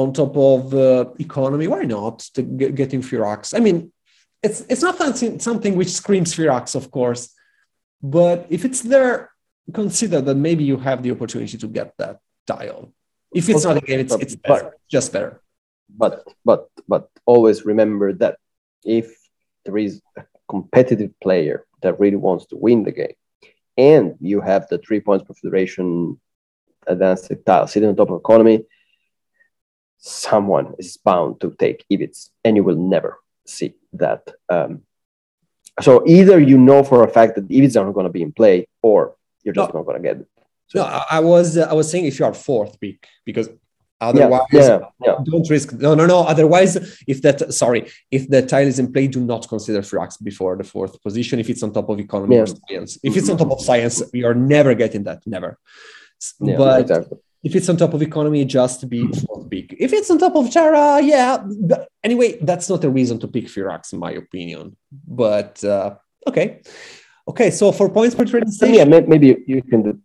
on 0.00 0.12
top 0.12 0.36
of 0.36 0.72
uh, 0.72 1.10
economy. 1.18 1.66
Why 1.66 1.82
not 1.82 2.20
to 2.34 2.42
get, 2.42 2.74
getting 2.74 3.02
Firaks? 3.02 3.54
I 3.54 3.60
mean, 3.60 3.92
it's 4.42 4.62
it's 4.70 4.82
not 4.82 4.96
something 5.42 5.76
which 5.76 5.92
screams 5.92 6.34
Firaks, 6.34 6.74
of 6.74 6.90
course, 6.90 7.34
but 8.02 8.46
if 8.50 8.64
it's 8.64 8.80
there, 8.80 9.30
consider 9.72 10.20
that 10.20 10.34
maybe 10.34 10.64
you 10.64 10.76
have 10.76 11.02
the 11.02 11.12
opportunity 11.12 11.56
to 11.56 11.68
get 11.68 11.94
that 11.98 12.18
tile. 12.46 12.92
If 13.34 13.48
it's 13.48 13.64
not 13.64 13.76
a 13.76 13.80
game, 13.80 14.00
it's, 14.00 14.14
it's 14.14 14.36
better, 14.36 14.76
just 14.90 15.12
better. 15.12 15.40
But 15.88 16.24
but 16.44 16.68
but 16.88 17.08
always 17.24 17.64
remember 17.64 18.12
that 18.14 18.38
if 18.84 19.14
there 19.64 19.78
is 19.78 20.02
a 20.16 20.24
competitive 20.48 21.12
player 21.20 21.64
that 21.82 21.98
really 22.00 22.16
wants 22.16 22.46
to 22.46 22.56
win 22.56 22.82
the 22.82 22.92
game, 22.92 23.14
and 23.76 24.16
you 24.20 24.40
have 24.40 24.68
the 24.68 24.78
three 24.78 25.00
points 25.00 25.24
per 25.24 25.34
federation 25.34 26.20
advanced 26.86 27.32
tile 27.46 27.66
sitting 27.68 27.88
on 27.88 27.96
top 27.96 28.10
of 28.10 28.20
economy, 28.20 28.64
someone 29.98 30.74
is 30.78 30.96
bound 30.96 31.40
to 31.40 31.54
take 31.58 31.84
Ivits, 31.90 32.30
and 32.44 32.56
you 32.56 32.64
will 32.64 32.76
never 32.76 33.18
see 33.46 33.74
that 33.94 34.28
um, 34.48 34.82
so 35.80 36.02
either 36.06 36.38
you 36.38 36.58
know 36.58 36.82
for 36.82 37.04
a 37.04 37.08
fact 37.08 37.34
that 37.36 37.48
Ivits 37.48 37.80
are 37.80 37.84
not 37.84 37.94
going 37.94 38.06
to 38.06 38.12
be 38.12 38.22
in 38.22 38.32
play, 38.32 38.68
or 38.82 39.14
you're 39.42 39.54
just 39.54 39.72
no. 39.72 39.80
not 39.80 39.86
going 39.86 40.02
to 40.02 40.08
get 40.08 40.20
it. 40.20 40.28
So, 40.66 40.78
no, 40.80 41.02
I 41.10 41.20
was 41.20 41.56
I 41.56 41.72
was 41.72 41.90
saying 41.90 42.06
if 42.06 42.18
you 42.18 42.24
are 42.24 42.34
fourth 42.34 42.80
pick 42.80 43.06
because 43.24 43.48
otherwise 44.00 44.42
yeah, 44.52 44.60
yeah, 44.60 44.78
yeah. 45.04 45.16
don't 45.22 45.48
risk 45.48 45.72
no 45.74 45.94
no 45.94 46.06
no 46.06 46.20
otherwise 46.20 46.76
if 47.06 47.22
that 47.22 47.52
sorry 47.54 47.88
if 48.10 48.28
the 48.28 48.42
tile 48.44 48.66
is 48.66 48.78
in 48.78 48.92
play 48.92 49.06
do 49.06 49.20
not 49.20 49.48
consider 49.48 49.80
Firaks 49.80 50.22
before 50.22 50.56
the 50.56 50.64
fourth 50.64 51.00
position 51.02 51.38
if 51.38 51.48
it's 51.48 51.62
on 51.62 51.72
top 51.72 51.88
of 51.88 52.00
economy 52.00 52.38
or 52.38 52.46
science 52.46 52.98
if 53.02 53.16
it's 53.16 53.28
on 53.28 53.36
top 53.38 53.52
of 53.52 53.60
science 53.60 54.02
you're 54.12 54.34
never 54.34 54.74
getting 54.74 55.04
that 55.04 55.24
never 55.26 55.58
but 56.40 56.80
exactly 56.80 57.18
if 57.42 57.56
it's 57.56 57.68
on 57.68 57.76
top 57.76 57.92
of 57.94 58.02
economy, 58.02 58.44
just 58.44 58.88
be 58.88 59.06
fourth 59.06 59.50
pick. 59.50 59.74
If 59.78 59.92
it's 59.92 60.10
on 60.10 60.18
top 60.18 60.36
of 60.36 60.50
Terra, 60.50 61.00
yeah. 61.02 61.42
But 61.44 61.88
anyway, 62.04 62.38
that's 62.40 62.68
not 62.68 62.84
a 62.84 62.90
reason 62.90 63.18
to 63.20 63.28
pick 63.28 63.46
Firaks, 63.46 63.92
in 63.92 63.98
my 63.98 64.12
opinion. 64.12 64.76
But 65.06 65.62
uh, 65.64 65.96
okay, 66.26 66.62
okay. 67.26 67.50
So 67.50 67.72
four 67.72 67.90
points 67.90 68.14
per 68.14 68.24
trading 68.24 68.50
station. 68.50 68.74
Yeah, 68.74 68.84
maybe 68.84 69.42
you 69.46 69.62
can 69.62 69.82
do 69.82 70.00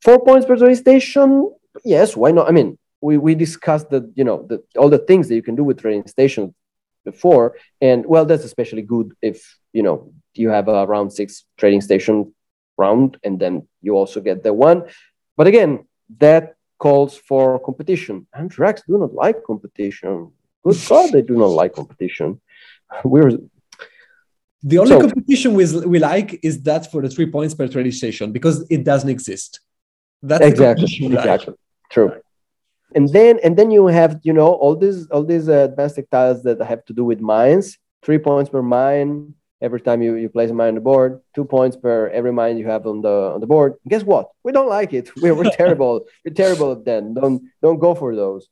four 0.00 0.24
points 0.24 0.46
per 0.46 0.56
trading 0.56 0.76
station. 0.76 1.52
Yes, 1.84 2.16
why 2.16 2.30
not? 2.30 2.48
I 2.48 2.52
mean, 2.52 2.78
we 3.02 3.18
we 3.18 3.34
discussed 3.34 3.90
the 3.90 4.10
you 4.14 4.24
know 4.24 4.46
the 4.48 4.62
all 4.78 4.88
the 4.88 4.98
things 4.98 5.28
that 5.28 5.34
you 5.34 5.42
can 5.42 5.56
do 5.56 5.64
with 5.64 5.80
trading 5.80 6.06
stations 6.06 6.54
before, 7.04 7.56
and 7.80 8.06
well, 8.06 8.24
that's 8.24 8.44
especially 8.44 8.82
good 8.82 9.12
if 9.20 9.58
you 9.74 9.82
know 9.82 10.12
you 10.32 10.48
have 10.48 10.68
a 10.68 10.86
round 10.86 11.12
six 11.12 11.44
trading 11.58 11.82
station 11.82 12.34
round, 12.78 13.18
and 13.22 13.38
then 13.38 13.68
you 13.82 13.94
also 13.94 14.20
get 14.20 14.42
the 14.42 14.54
one. 14.54 14.84
But 15.36 15.46
again, 15.46 15.86
that 16.18 16.56
calls 16.80 17.16
for 17.16 17.60
competition. 17.60 18.26
And 18.34 18.50
Firaks 18.52 18.82
do 18.88 18.98
not 18.98 19.14
like 19.14 19.44
competition. 19.44 20.32
Good 20.64 20.78
God, 20.88 21.12
they 21.12 21.22
do 21.22 21.36
not 21.36 21.52
like 21.60 21.72
competition. 21.74 22.40
We're 23.04 23.38
the 24.62 24.78
only 24.78 24.90
so, 24.90 25.00
competition 25.00 25.54
we, 25.54 25.64
we 25.86 25.98
like 25.98 26.38
is 26.42 26.62
that 26.62 26.90
for 26.90 27.00
the 27.00 27.08
three 27.08 27.30
points 27.30 27.54
per 27.54 27.66
trading 27.66 27.92
station 27.92 28.32
because 28.32 28.66
it 28.68 28.84
doesn't 28.84 29.08
exist. 29.08 29.60
That's 30.22 30.44
exactly 30.44 31.06
exactly 31.06 31.52
like. 31.52 31.58
true. 31.90 32.12
And 32.94 33.08
then 33.08 33.38
and 33.42 33.56
then 33.56 33.70
you 33.70 33.86
have 33.86 34.20
you 34.22 34.32
know 34.32 34.48
all 34.48 34.76
these 34.76 35.06
all 35.08 35.24
these 35.24 35.48
uh, 35.48 35.68
advanced 35.70 36.00
tiles 36.10 36.42
that 36.42 36.60
have 36.60 36.84
to 36.86 36.92
do 36.92 37.04
with 37.04 37.20
mines. 37.20 37.78
Three 38.02 38.18
points 38.18 38.50
per 38.50 38.62
mine, 38.62 39.34
every 39.60 39.80
time 39.80 40.02
you, 40.02 40.14
you 40.16 40.28
place 40.28 40.50
a 40.50 40.54
mine 40.54 40.68
on 40.68 40.74
the 40.76 40.80
board, 40.80 41.20
two 41.34 41.44
points 41.44 41.76
per 41.76 42.08
every 42.08 42.32
mine 42.32 42.58
you 42.58 42.66
have 42.66 42.86
on 42.86 43.02
the 43.02 43.32
on 43.34 43.40
the 43.40 43.46
board. 43.46 43.74
Guess 43.88 44.04
what? 44.04 44.30
We 44.42 44.52
don't 44.52 44.68
like 44.68 44.92
it. 44.92 45.10
We're, 45.22 45.34
we're 45.34 45.50
terrible. 45.50 46.06
We're 46.24 46.34
terrible 46.34 46.72
at 46.72 46.84
that. 46.84 47.14
Don't 47.14 47.42
don't 47.62 47.78
go 47.78 47.94
for 47.94 48.14
those. 48.14 48.48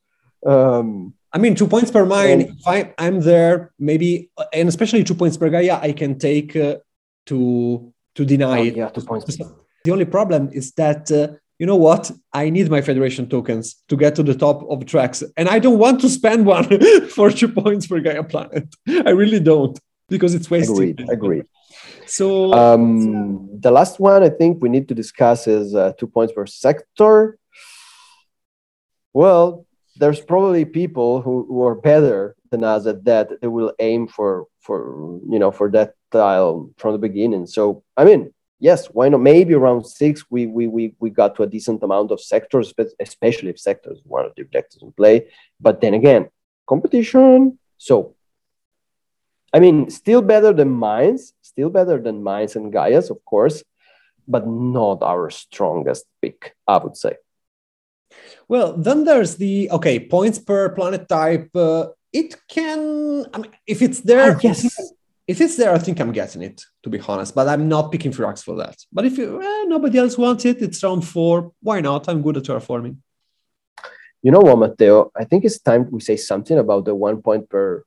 Um, 0.47 1.15
I 1.33 1.39
mean, 1.39 1.55
two 1.55 1.67
points 1.67 1.91
per 1.91 2.05
mine. 2.07 2.41
And, 2.41 2.43
if 2.59 2.67
I, 2.67 2.95
I'm 2.97 3.21
there, 3.21 3.73
maybe, 3.79 4.31
and 4.53 4.69
especially 4.69 5.05
two 5.05 5.15
points 5.15 5.37
per 5.37 5.51
Gaia, 5.51 5.79
I 5.81 5.93
can 5.93 6.19
take 6.19 6.57
uh, 6.57 6.77
to 7.27 7.93
to 8.15 8.25
deny 8.25 8.61
oh, 8.61 8.65
it. 8.65 8.77
Yeah, 8.77 8.89
two 8.89 9.03
points. 9.03 9.37
The 9.85 9.93
only 9.93 10.07
problem 10.07 10.51
is 10.53 10.73
that 10.73 11.11
uh, 11.11 11.35
you 11.59 11.67
know 11.67 11.77
what? 11.77 12.11
I 12.33 12.51
need 12.51 12.71
my 12.71 12.81
federation 12.81 13.29
tokens 13.29 13.77
to 13.89 13.97
get 13.97 14.15
to 14.17 14.23
the 14.23 14.35
top 14.35 14.63
of 14.71 14.87
tracks, 14.87 15.23
and 15.37 15.49
I 15.49 15.59
don't 15.59 15.79
want 15.79 16.01
to 16.03 16.09
spend 16.09 16.47
one 16.47 16.67
for 17.09 17.31
two 17.31 17.49
points 17.49 17.87
per 17.87 18.01
Gaia 18.01 18.25
planet. 18.25 18.75
I 18.89 19.11
really 19.11 19.41
don't 19.41 19.79
because 20.09 20.35
it's 20.35 20.51
wasted. 20.51 21.01
Agreed. 21.01 21.11
Agreed. 21.11 21.45
So, 22.07 22.53
um, 22.55 23.61
the 23.61 23.71
last 23.71 24.01
one 24.01 24.23
I 24.23 24.31
think 24.31 24.63
we 24.63 24.69
need 24.69 24.89
to 24.89 24.95
discuss 24.95 25.47
is 25.47 25.75
uh, 25.75 25.93
two 25.99 26.07
points 26.07 26.33
per 26.33 26.47
sector. 26.47 27.39
Well, 29.13 29.67
there's 29.97 30.21
probably 30.21 30.65
people 30.65 31.21
who, 31.21 31.45
who 31.49 31.65
are 31.65 31.75
better 31.75 32.37
another 32.53 32.95
that 33.05 33.41
they 33.41 33.47
will 33.49 33.73
aim 33.79 34.09
for 34.09 34.47
for 34.61 35.21
you 35.29 35.39
know 35.39 35.51
for 35.51 35.71
that 35.71 35.95
tile 36.11 36.71
from 36.79 36.93
the 36.93 36.99
beginning. 36.99 37.47
So 37.47 37.83
I 37.97 38.05
mean, 38.05 38.33
yes, 38.59 38.87
why 38.87 39.09
not? 39.09 39.21
Maybe 39.21 39.55
around 39.55 39.85
six, 39.85 40.25
we 40.31 40.47
we 40.47 40.67
we, 40.67 40.95
we 40.99 41.11
got 41.11 41.35
to 41.37 41.43
a 41.43 41.47
decent 41.47 41.83
amount 41.83 42.11
of 42.11 42.21
sectors, 42.21 42.73
but 42.73 42.89
especially 43.01 43.51
if 43.51 43.59
sectors 43.59 44.01
one 44.05 44.25
of 44.25 44.33
the 44.35 44.43
objectives 44.43 44.83
in 44.83 44.93
play. 44.93 45.29
But 45.61 45.81
then 45.81 45.95
again, 45.95 46.29
competition. 46.67 47.59
So 47.77 48.15
I 49.53 49.61
mean, 49.61 49.91
still 49.91 50.23
better 50.23 50.53
than 50.53 50.71
mines, 50.71 51.33
still 51.43 51.71
better 51.71 51.99
than 52.01 52.23
mines 52.23 52.57
and 52.57 52.73
Gaia's, 52.73 53.11
of 53.11 53.25
course, 53.25 53.65
but 54.27 54.47
not 54.47 55.03
our 55.03 55.31
strongest 55.31 56.05
pick, 56.21 56.55
I 56.67 56.77
would 56.79 56.97
say. 56.97 57.17
Well, 58.47 58.77
then 58.77 59.05
there's 59.05 59.37
the 59.37 59.71
okay 59.71 60.01
points 60.01 60.39
per 60.39 60.71
planet 60.71 61.09
type. 61.09 61.51
Uh, 61.55 61.89
it 62.13 62.37
can, 62.49 63.27
I 63.33 63.39
mean, 63.39 63.53
if 63.67 63.83
it's 63.83 64.01
there, 64.01 64.37
ah, 64.37 64.41
yes. 64.43 64.93
If 65.27 65.43
it's 65.43 65.57
there, 65.57 65.75
I 65.75 65.79
think 65.79 66.01
I'm 66.01 66.13
getting 66.13 66.41
it, 66.41 66.63
to 66.85 66.89
be 66.89 66.99
honest. 67.07 67.35
But 67.35 67.49
I'm 67.49 67.69
not 67.69 67.93
picking 67.93 68.13
Firaks 68.13 68.43
for 68.43 68.57
that. 68.57 68.77
But 68.91 69.05
if 69.05 69.19
you, 69.19 69.43
eh, 69.43 69.65
nobody 69.67 69.99
else 69.99 70.17
wants 70.17 70.47
it, 70.47 70.63
it's 70.63 70.83
round 70.83 71.07
four. 71.07 71.53
Why 71.61 71.83
not? 71.83 72.09
I'm 72.09 72.23
good 72.23 72.39
at 72.39 72.45
terraforming. 72.45 72.97
You 74.23 74.31
know 74.33 74.41
what, 74.41 74.59
Matteo? 74.59 75.13
I 75.15 75.25
think 75.25 75.45
it's 75.45 75.61
time 75.61 75.87
we 75.91 76.01
say 76.01 76.17
something 76.17 76.57
about 76.59 76.87
the 76.87 76.95
one 76.95 77.21
point 77.21 77.51
per 77.51 77.85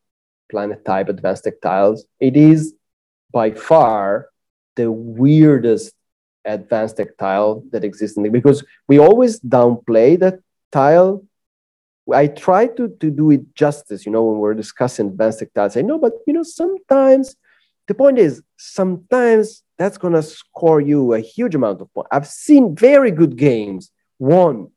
planet 0.52 0.86
type 0.86 1.10
advanced 1.10 1.46
tech 1.46 1.60
tiles. 1.62 2.06
It 2.20 2.36
is 2.38 2.76
by 3.32 3.52
far 3.52 4.28
the 4.76 4.92
weirdest 4.92 5.94
advanced 6.46 6.98
tech 6.98 7.18
tile 7.18 7.64
that 7.72 7.84
exists 7.84 8.18
in 8.18 8.24
the, 8.24 8.30
because 8.30 8.64
we 8.88 9.00
always 9.00 9.40
downplay 9.40 10.20
that 10.20 10.40
tile. 10.72 11.24
I 12.12 12.28
try 12.28 12.68
to, 12.68 12.90
to 13.00 13.10
do 13.10 13.32
it 13.32 13.56
justice, 13.56 14.06
you 14.06 14.12
know, 14.12 14.24
when 14.24 14.40
we're 14.40 14.54
discussing 14.54 15.08
advanced 15.08 15.40
tech 15.40 15.54
tiles. 15.54 15.78
I 15.78 15.82
know, 15.82 16.00
but 16.00 16.14
you 16.28 16.34
know, 16.34 16.44
sometimes 16.44 17.36
the 17.88 17.94
point 17.94 18.18
is 18.18 18.42
sometimes 18.58 19.64
that's 19.78 19.98
gonna 19.98 20.24
score 20.24 20.82
you 20.82 21.14
a 21.14 21.20
huge 21.20 21.56
amount 21.56 21.82
of 21.82 21.94
points. 21.94 22.10
I've 22.12 22.28
seen 22.28 22.76
very 22.76 23.12
good 23.12 23.36
games 23.38 23.92
won, 24.20 24.72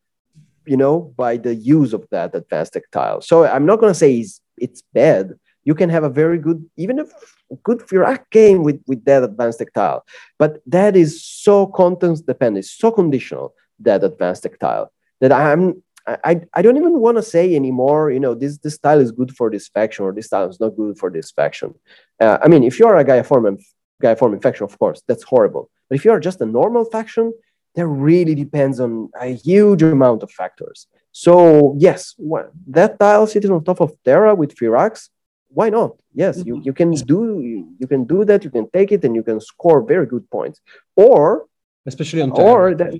you 0.66 0.76
know, 0.76 1.12
by 1.16 1.36
the 1.36 1.54
use 1.54 1.92
of 1.92 2.06
that 2.10 2.34
advanced 2.34 2.74
tech 2.74 2.90
tile. 2.90 3.20
So 3.20 3.44
I'm 3.44 3.66
not 3.66 3.80
gonna 3.80 3.94
say 3.94 4.16
it's, 4.16 4.40
it's 4.56 4.82
bad. 4.92 5.34
You 5.64 5.74
can 5.74 5.90
have 5.90 6.04
a 6.04 6.10
very 6.10 6.38
good, 6.38 6.64
even 6.76 6.98
a 7.00 7.06
good 7.62 7.78
Firaks 7.78 8.30
game 8.30 8.62
with, 8.62 8.82
with 8.86 9.04
that 9.04 9.22
advanced 9.22 9.58
tactile. 9.58 10.04
But 10.38 10.60
that 10.66 10.96
is 10.96 11.24
so 11.24 11.66
context 11.66 12.26
dependent, 12.26 12.66
so 12.66 12.90
conditional, 12.90 13.54
that 13.80 14.04
advanced 14.04 14.42
tactile, 14.42 14.92
that 15.20 15.32
I'm 15.32 15.82
I, 16.06 16.42
I 16.52 16.60
don't 16.60 16.76
even 16.76 16.98
want 16.98 17.16
to 17.16 17.22
say 17.22 17.54
anymore, 17.54 18.10
you 18.10 18.20
know, 18.20 18.34
this 18.34 18.58
this 18.58 18.74
style 18.74 19.00
is 19.00 19.10
good 19.10 19.34
for 19.34 19.50
this 19.50 19.68
faction 19.68 20.04
or 20.04 20.12
this 20.12 20.26
style 20.26 20.48
is 20.50 20.60
not 20.60 20.76
good 20.76 20.98
for 20.98 21.10
this 21.10 21.30
faction. 21.30 21.74
Uh, 22.20 22.38
I 22.42 22.48
mean, 22.48 22.62
if 22.62 22.78
you're 22.78 22.96
a 22.96 23.04
Gaiaform, 23.04 23.62
Gaiaform 24.02 24.42
faction, 24.42 24.64
of 24.64 24.78
course, 24.78 25.02
that's 25.08 25.22
horrible. 25.22 25.70
But 25.88 25.96
if 25.96 26.04
you're 26.04 26.20
just 26.20 26.40
a 26.42 26.46
normal 26.46 26.84
faction, 26.84 27.32
that 27.74 27.86
really 27.86 28.34
depends 28.34 28.80
on 28.80 29.10
a 29.18 29.34
huge 29.34 29.82
amount 29.82 30.22
of 30.22 30.30
factors. 30.30 30.86
So 31.12 31.74
yes, 31.78 32.14
what, 32.18 32.50
that 32.68 32.98
tile 33.00 33.26
sitting 33.26 33.50
on 33.50 33.64
top 33.64 33.80
of 33.80 33.94
Terra 34.04 34.34
with 34.34 34.54
Firaks, 34.54 35.08
why 35.54 35.70
not? 35.70 35.92
Yes, 36.14 36.42
you, 36.46 36.60
you 36.66 36.72
can 36.72 36.90
do 36.92 37.20
you, 37.50 37.58
you 37.80 37.86
can 37.86 38.04
do 38.04 38.24
that. 38.24 38.44
You 38.44 38.50
can 38.50 38.66
take 38.70 38.90
it 38.92 39.04
and 39.04 39.14
you 39.14 39.22
can 39.22 39.40
score 39.40 39.80
very 39.82 40.06
good 40.06 40.28
points. 40.30 40.60
Or 40.96 41.46
especially 41.86 42.22
on 42.22 42.30
Terra. 42.32 42.48
or 42.50 42.74
that 42.74 42.92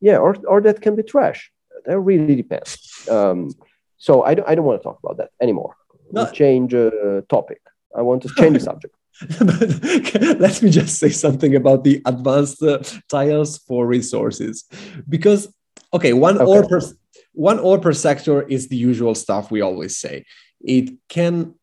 yeah, 0.00 0.18
or 0.18 0.36
or 0.46 0.60
that 0.60 0.80
can 0.80 0.94
be 0.96 1.02
trash 1.02 1.50
that 1.84 1.98
really 1.98 2.34
depends. 2.34 3.08
Um, 3.10 3.50
so 3.96 4.22
I 4.22 4.34
don't, 4.34 4.48
I 4.48 4.54
don't 4.54 4.64
want 4.64 4.80
to 4.80 4.82
talk 4.82 4.98
about 5.02 5.18
that 5.18 5.30
anymore. 5.40 5.76
No. 6.12 6.30
change 6.30 6.74
uh, 6.74 7.22
topic. 7.28 7.60
I 7.96 8.02
want 8.02 8.22
to 8.22 8.28
change 8.36 8.54
the 8.54 8.60
subject. 8.70 8.94
Let 10.40 10.62
me 10.62 10.70
just 10.70 10.98
say 10.98 11.10
something 11.10 11.54
about 11.54 11.84
the 11.84 12.02
advanced 12.04 12.62
uh, 12.62 12.80
tiles 13.08 13.58
for 13.58 13.86
resources, 13.86 14.64
because 15.08 15.52
okay, 15.92 16.12
one 16.12 16.36
okay. 16.36 16.44
ore 16.44 16.66
per 16.66 16.80
one 17.32 17.58
ore 17.60 17.78
per 17.78 17.92
sector 17.92 18.42
is 18.42 18.68
the 18.68 18.76
usual 18.76 19.14
stuff 19.14 19.50
we 19.50 19.60
always 19.60 19.96
say. 19.96 20.24
It 20.64 20.94
can 21.08 21.54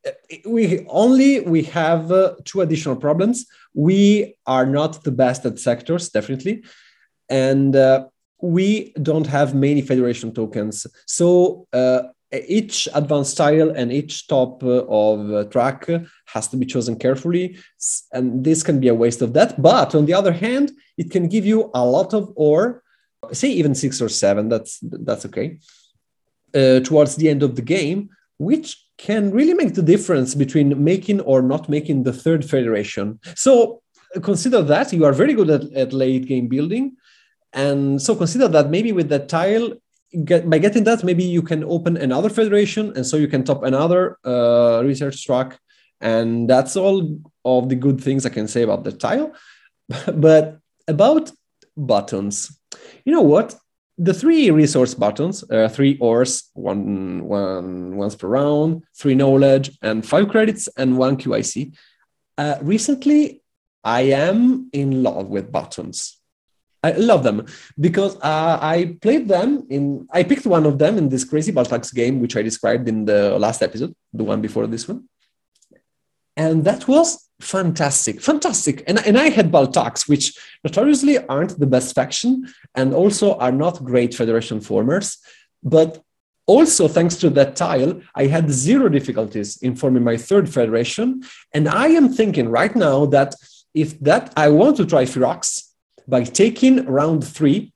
we 0.46 0.86
only 0.88 1.40
we 1.42 1.64
have 1.64 2.12
uh, 2.12 2.36
two 2.46 2.62
additional 2.62 2.96
problems. 2.96 3.46
We 3.74 4.36
are 4.46 4.66
not 4.66 5.04
the 5.04 5.12
best 5.12 5.46
at 5.46 5.60
sectors, 5.60 6.10
definitely, 6.10 6.64
and 7.28 7.76
uh, 7.76 8.06
we 8.42 8.94
don't 9.02 9.28
have 9.28 9.56
many 9.56 9.82
federation 9.82 10.34
tokens. 10.34 10.86
So 11.06 11.68
uh, 11.74 12.04
each 12.48 12.88
advanced 12.94 13.38
tile 13.38 13.72
and 13.72 13.92
each 13.92 14.28
top 14.28 14.64
uh, 14.64 14.86
of 14.88 15.32
uh, 15.32 15.44
track 15.46 15.90
has 16.26 16.48
to 16.50 16.58
be 16.58 16.66
chosen 16.66 16.96
carefully. 16.96 17.58
And 18.14 18.44
this 18.44 18.64
can 18.64 18.80
be 18.80 18.88
a 18.88 18.96
waste 18.96 19.22
of 19.22 19.34
that. 19.34 19.62
But 19.62 19.96
on 19.96 20.06
the 20.06 20.14
other 20.14 20.32
hand, 20.32 20.72
it 20.98 21.12
can 21.12 21.28
give 21.28 21.46
you 21.46 21.70
a 21.74 21.86
lot 21.86 22.14
of 22.14 22.32
ore, 22.36 22.84
say 23.32 23.50
even 23.50 23.76
six 23.76 24.02
or 24.02 24.10
seven, 24.10 24.50
that's, 24.50 24.80
that's 24.82 25.26
okay, 25.26 25.60
uh, 26.56 26.80
towards 26.82 27.16
the 27.16 27.30
end 27.30 27.44
of 27.44 27.56
the 27.56 27.62
game, 27.62 28.10
which 28.50 28.68
can 28.98 29.32
really 29.32 29.56
make 29.62 29.74
the 29.74 29.90
difference 29.94 30.36
between 30.36 30.84
making 30.84 31.20
or 31.22 31.42
not 31.42 31.70
making 31.70 32.04
the 32.04 32.14
third 32.24 32.42
federation. 32.54 33.20
So 33.36 33.82
consider 34.22 34.62
that 34.64 34.94
you 34.94 35.06
are 35.06 35.14
very 35.14 35.34
good 35.34 35.50
at, 35.50 35.64
at 35.74 35.94
late 35.94 36.26
game 36.28 36.48
building 36.48 36.98
and 37.54 38.02
so 38.02 38.16
consider 38.16 38.48
that 38.50 38.70
maybe 38.70 38.92
with 38.92 39.10
that 39.10 39.28
tile, 39.28 39.74
get, 40.24 40.50
by 40.50 40.58
getting 40.58 40.84
that, 40.86 41.04
maybe 41.04 41.24
you 41.24 41.42
can 41.42 41.64
open 41.64 41.98
another 41.98 42.30
federation, 42.30 42.94
and 42.96 43.06
so 43.06 43.18
you 43.18 43.28
can 43.28 43.44
top 43.44 43.64
another 43.64 44.18
uh, 44.26 44.82
research 44.84 45.26
track. 45.26 45.60
And 46.00 46.50
that's 46.50 46.76
all 46.76 47.20
of 47.46 47.70
the 47.70 47.76
good 47.76 48.02
things 48.02 48.26
I 48.26 48.30
can 48.30 48.48
say 48.48 48.64
about 48.64 48.84
the 48.84 48.92
tile. 48.92 49.34
but 50.14 50.60
about 50.88 51.32
buttons, 51.76 52.58
you 53.06 53.12
know 53.12 53.22
what? 53.22 53.56
The 54.02 54.14
three 54.14 54.50
resource 54.50 54.94
buttons, 54.96 55.44
uh, 55.50 55.70
three 55.70 55.98
ores, 56.00 56.50
one, 56.54 57.24
one 57.24 57.98
once 57.98 58.16
per 58.16 58.28
round, 58.28 58.84
three 58.98 59.16
knowledge, 59.16 59.78
and 59.82 60.04
five 60.04 60.30
credits, 60.30 60.68
and 60.76 60.98
one 60.98 61.18
QIC. 61.18 61.76
Uh, 62.38 62.56
recently, 62.62 63.44
I 63.84 64.02
am 64.02 64.70
in 64.74 65.04
love 65.04 65.28
with 65.28 65.52
buttons 65.52 66.22
I 66.84 66.92
love 66.94 67.24
them 67.24 67.46
because 67.80 68.16
uh, 68.18 68.58
I 68.60 68.98
played 69.02 69.28
them 69.28 69.68
in. 69.70 70.08
I 70.12 70.24
picked 70.24 70.48
one 70.48 70.66
of 70.66 70.80
them 70.80 70.98
in 70.98 71.10
this 71.10 71.24
crazy 71.24 71.52
Bal 71.52 71.66
T'aks 71.66 71.94
game, 71.94 72.20
which 72.20 72.36
I 72.36 72.42
described 72.42 72.88
in 72.88 73.06
the 73.06 73.38
last 73.38 73.62
episode, 73.62 73.94
the 74.14 74.24
one 74.24 74.42
before 74.42 74.66
this 74.66 74.88
one, 74.88 75.08
and 76.36 76.64
that 76.64 76.88
was 76.88 77.30
fantastic, 77.42 78.22
fantastic. 78.22 78.84
And 78.88 79.06
and 79.06 79.18
I 79.18 79.30
had 79.30 79.52
Bal 79.52 79.68
T'aks, 79.68 80.08
which 80.08 80.38
notoriously 80.64 81.18
aren't 81.28 81.60
the 81.60 81.68
best 81.68 81.96
faction, 81.96 82.48
and 82.76 82.94
also 82.94 83.36
are 83.36 83.52
not 83.52 83.84
great 83.84 84.14
Federation 84.14 84.62
formers, 84.62 85.18
but 85.64 86.04
also 86.48 86.88
thanks 86.88 87.16
to 87.18 87.30
that 87.30 87.56
tile, 87.56 88.02
I 88.16 88.26
had 88.26 88.52
zero 88.52 88.90
difficulties 88.90 89.58
in 89.62 89.76
forming 89.76 90.04
my 90.04 90.18
third 90.18 90.50
Federation, 90.50 91.24
and 91.54 91.68
I 91.68 91.88
am 91.90 92.10
thinking 92.10 92.50
right 92.50 92.76
now 92.76 93.06
that 93.08 93.36
if 93.74 94.00
that 94.02 94.34
I 94.36 94.50
want 94.50 94.78
to 94.78 94.86
try 94.86 95.06
Firaks 95.06 95.70
by 96.08 96.24
taking 96.24 96.86
round 96.86 97.26
three, 97.26 97.74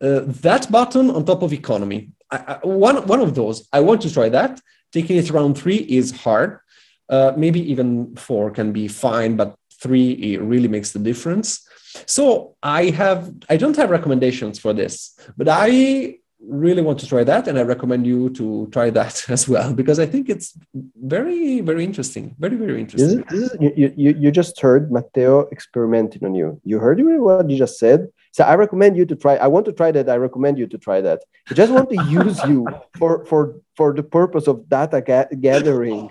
uh, 0.00 0.20
that 0.46 0.70
button 0.70 1.10
on 1.10 1.24
top 1.24 1.42
of 1.42 1.52
economy. 1.52 2.10
I, 2.30 2.36
I, 2.36 2.66
one, 2.66 3.06
one 3.06 3.20
of 3.20 3.34
those, 3.34 3.66
I 3.72 3.80
want 3.80 4.02
to 4.02 4.12
try 4.12 4.28
that. 4.28 4.60
Taking 4.92 5.16
it 5.16 5.30
round 5.30 5.58
three 5.58 5.76
is 5.76 6.10
hard. 6.10 6.60
Uh, 7.08 7.32
maybe 7.36 7.60
even 7.70 8.14
four 8.16 8.50
can 8.50 8.72
be 8.72 8.88
fine, 8.88 9.36
but 9.36 9.56
three 9.80 10.12
it 10.12 10.40
really 10.40 10.68
makes 10.68 10.92
the 10.92 10.98
difference. 10.98 11.66
So 12.06 12.56
I 12.62 12.90
have, 12.90 13.32
I 13.48 13.56
don't 13.56 13.76
have 13.76 13.90
recommendations 13.90 14.58
for 14.58 14.72
this, 14.72 15.18
but 15.36 15.48
I 15.48 16.18
really 16.40 16.82
want 16.82 16.98
to 16.98 17.06
try 17.06 17.24
that 17.24 17.48
and 17.48 17.58
i 17.58 17.62
recommend 17.62 18.06
you 18.06 18.28
to 18.30 18.68
try 18.70 18.90
that 18.90 19.24
as 19.28 19.48
well 19.48 19.72
because 19.72 19.98
i 19.98 20.06
think 20.06 20.28
it's 20.28 20.56
very 21.02 21.60
very 21.60 21.82
interesting 21.82 22.34
very 22.38 22.56
very 22.56 22.80
interesting 22.80 23.24
this 23.28 23.42
is, 23.42 23.50
this 23.50 23.52
is, 23.52 23.76
you, 23.76 23.92
you, 23.96 24.16
you 24.18 24.30
just 24.30 24.60
heard 24.60 24.92
matteo 24.92 25.48
experimenting 25.50 26.24
on 26.24 26.34
you. 26.34 26.60
You 26.64 26.78
heard 26.78 27.00
what 27.00 27.48
you 27.48 27.56
just 27.56 27.78
said? 27.78 28.08
So 28.32 28.44
i 28.44 28.54
recommend 28.54 28.96
you 28.96 29.06
to 29.06 29.16
try 29.16 29.36
i 29.36 29.46
want 29.46 29.64
to 29.66 29.72
try 29.72 29.90
that 29.92 30.08
i 30.08 30.16
recommend 30.16 30.58
you 30.58 30.66
to 30.66 30.78
try 30.78 31.00
that. 31.00 31.22
I 31.50 31.54
just 31.54 31.72
want 31.72 31.90
to 31.90 32.02
use 32.04 32.42
you 32.44 32.66
for 32.98 33.24
for 33.24 33.56
for 33.76 33.94
the 33.94 34.02
purpose 34.02 34.46
of 34.46 34.68
data 34.68 35.00
ga- 35.00 35.34
gathering 35.40 36.10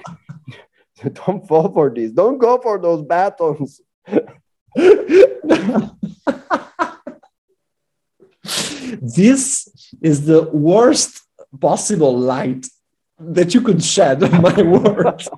don't 1.26 1.48
fall 1.48 1.72
for 1.72 1.90
this 1.90 2.12
don't 2.12 2.38
go 2.38 2.58
for 2.58 2.80
those 2.80 3.02
batons 3.04 3.82
this 9.02 9.70
is 10.02 10.26
the 10.26 10.44
worst 10.52 11.22
possible 11.60 12.18
light 12.18 12.68
that 13.20 13.54
you 13.54 13.62
could 13.62 13.84
shed 13.84 14.24
on 14.24 14.42
my 14.42 14.62
words. 14.62 15.30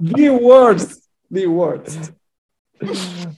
the 0.00 0.30
worst, 0.30 1.08
the 1.30 1.46
worst. 1.46 2.12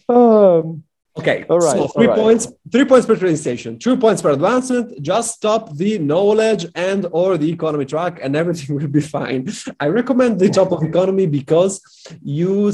Um, 0.08 0.84
Okay, 1.18 1.44
all 1.50 1.58
right. 1.58 1.76
So 1.76 1.88
three 1.88 2.06
right. 2.06 2.18
points, 2.18 2.48
three 2.70 2.86
points 2.86 3.06
per 3.06 3.16
train 3.16 3.36
station, 3.36 3.78
two 3.78 3.98
points 3.98 4.22
per 4.22 4.30
advancement. 4.30 5.02
Just 5.02 5.34
stop 5.34 5.76
the 5.76 5.98
knowledge 5.98 6.66
and 6.74 7.06
or 7.12 7.36
the 7.36 7.50
economy 7.50 7.84
track, 7.84 8.18
and 8.22 8.34
everything 8.34 8.76
will 8.78 8.88
be 8.88 9.02
fine. 9.02 9.46
I 9.78 9.88
recommend 9.88 10.38
the 10.38 10.48
top 10.48 10.72
of 10.72 10.82
economy 10.82 11.26
because 11.26 11.82
you 12.22 12.72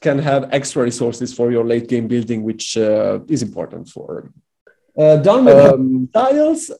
can 0.00 0.18
have 0.18 0.48
extra 0.50 0.82
resources 0.82 1.34
for 1.34 1.52
your 1.52 1.64
late 1.64 1.88
game 1.88 2.08
building, 2.08 2.42
which 2.42 2.78
uh, 2.78 3.18
is 3.28 3.42
important 3.42 3.88
for. 3.88 4.32
Uh, 4.98 5.16
done 5.16 5.44
with 5.44 5.56
um, 5.56 6.08
tiles. 6.12 6.70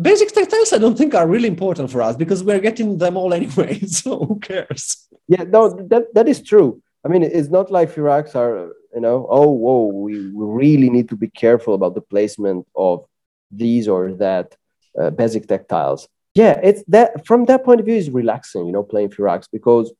Basic 0.00 0.32
tiles, 0.32 0.72
I 0.72 0.78
don't 0.78 0.96
think 0.96 1.14
are 1.14 1.26
really 1.26 1.48
important 1.48 1.90
for 1.90 2.00
us 2.02 2.16
because 2.16 2.44
we're 2.44 2.60
getting 2.60 2.98
them 2.98 3.16
all 3.16 3.32
anyway. 3.40 3.80
So 3.80 4.18
who 4.18 4.38
cares? 4.38 5.08
Yeah, 5.28 5.44
no, 5.44 5.70
that 5.88 6.12
that 6.14 6.28
is 6.28 6.42
true. 6.42 6.82
I 7.04 7.08
mean, 7.08 7.22
it's 7.22 7.48
not 7.48 7.70
like 7.70 7.90
Firaks 7.90 8.34
are 8.34 8.72
you 8.94 9.00
know 9.00 9.26
oh 9.30 9.50
whoa 9.50 9.84
we, 9.86 10.30
we 10.30 10.44
really 10.64 10.90
need 10.90 11.08
to 11.08 11.16
be 11.16 11.28
careful 11.28 11.74
about 11.74 11.94
the 11.94 12.00
placement 12.00 12.66
of 12.74 13.04
these 13.50 13.88
or 13.88 14.12
that 14.12 14.56
uh, 15.00 15.10
basic 15.10 15.46
tech 15.46 15.68
tiles 15.68 16.08
yeah 16.34 16.58
it's 16.62 16.82
that 16.88 17.26
from 17.26 17.44
that 17.44 17.64
point 17.64 17.80
of 17.80 17.86
view 17.86 17.96
is 17.96 18.10
relaxing 18.10 18.66
you 18.66 18.72
know 18.72 18.82
playing 18.82 19.10
Firaks 19.10 19.48
because 19.50 19.92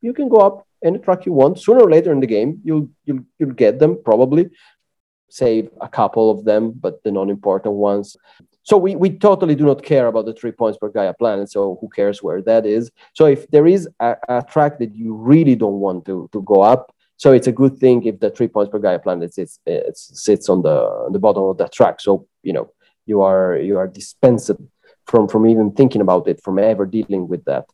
you 0.00 0.12
can 0.12 0.28
go 0.28 0.38
up 0.38 0.66
any 0.82 0.98
track 0.98 1.26
you 1.26 1.32
want 1.32 1.58
sooner 1.58 1.80
or 1.80 1.90
later 1.90 2.12
in 2.12 2.20
the 2.20 2.26
game 2.26 2.60
you'll 2.64 2.88
you'll, 3.04 3.24
you'll 3.38 3.52
get 3.52 3.78
them 3.78 3.98
probably 4.04 4.50
save 5.28 5.70
a 5.80 5.88
couple 5.88 6.30
of 6.30 6.44
them 6.44 6.72
but 6.72 7.02
the 7.04 7.12
non-important 7.12 7.74
ones 7.74 8.16
so 8.62 8.76
we, 8.76 8.94
we 8.94 9.10
totally 9.10 9.54
do 9.54 9.64
not 9.64 9.82
care 9.82 10.06
about 10.06 10.26
the 10.26 10.34
three 10.34 10.52
points 10.52 10.78
per 10.78 10.88
Gaia 10.88 11.14
planet. 11.14 11.50
So 11.50 11.78
who 11.80 11.88
cares 11.88 12.22
where 12.22 12.42
that 12.42 12.66
is? 12.66 12.90
So 13.14 13.26
if 13.26 13.50
there 13.50 13.66
is 13.66 13.88
a, 13.98 14.16
a 14.28 14.42
track 14.42 14.78
that 14.78 14.94
you 14.94 15.14
really 15.14 15.56
don't 15.56 15.80
want 15.80 16.04
to, 16.06 16.28
to 16.32 16.42
go 16.42 16.60
up, 16.60 16.94
so 17.20 17.32
it's 17.34 17.48
a 17.48 17.52
good 17.52 17.76
thing 17.76 18.02
if 18.04 18.18
the 18.18 18.30
three 18.30 18.48
points 18.48 18.70
per 18.70 18.78
Gaia 18.78 18.98
planet 18.98 19.34
sits, 19.34 19.60
it 19.66 19.94
sits 19.98 20.48
on 20.48 20.62
the, 20.62 21.10
the 21.12 21.18
bottom 21.18 21.42
of 21.42 21.58
the 21.58 21.68
track. 21.68 22.00
So, 22.00 22.26
you 22.42 22.54
know, 22.54 22.72
you 23.04 23.20
are, 23.20 23.58
you 23.58 23.76
are 23.76 23.86
dispensed 23.86 24.52
from, 25.06 25.28
from 25.28 25.46
even 25.46 25.72
thinking 25.72 26.00
about 26.00 26.28
it, 26.28 26.42
from 26.42 26.58
ever 26.58 26.86
dealing 26.86 27.28
with 27.28 27.44
that. 27.44 27.66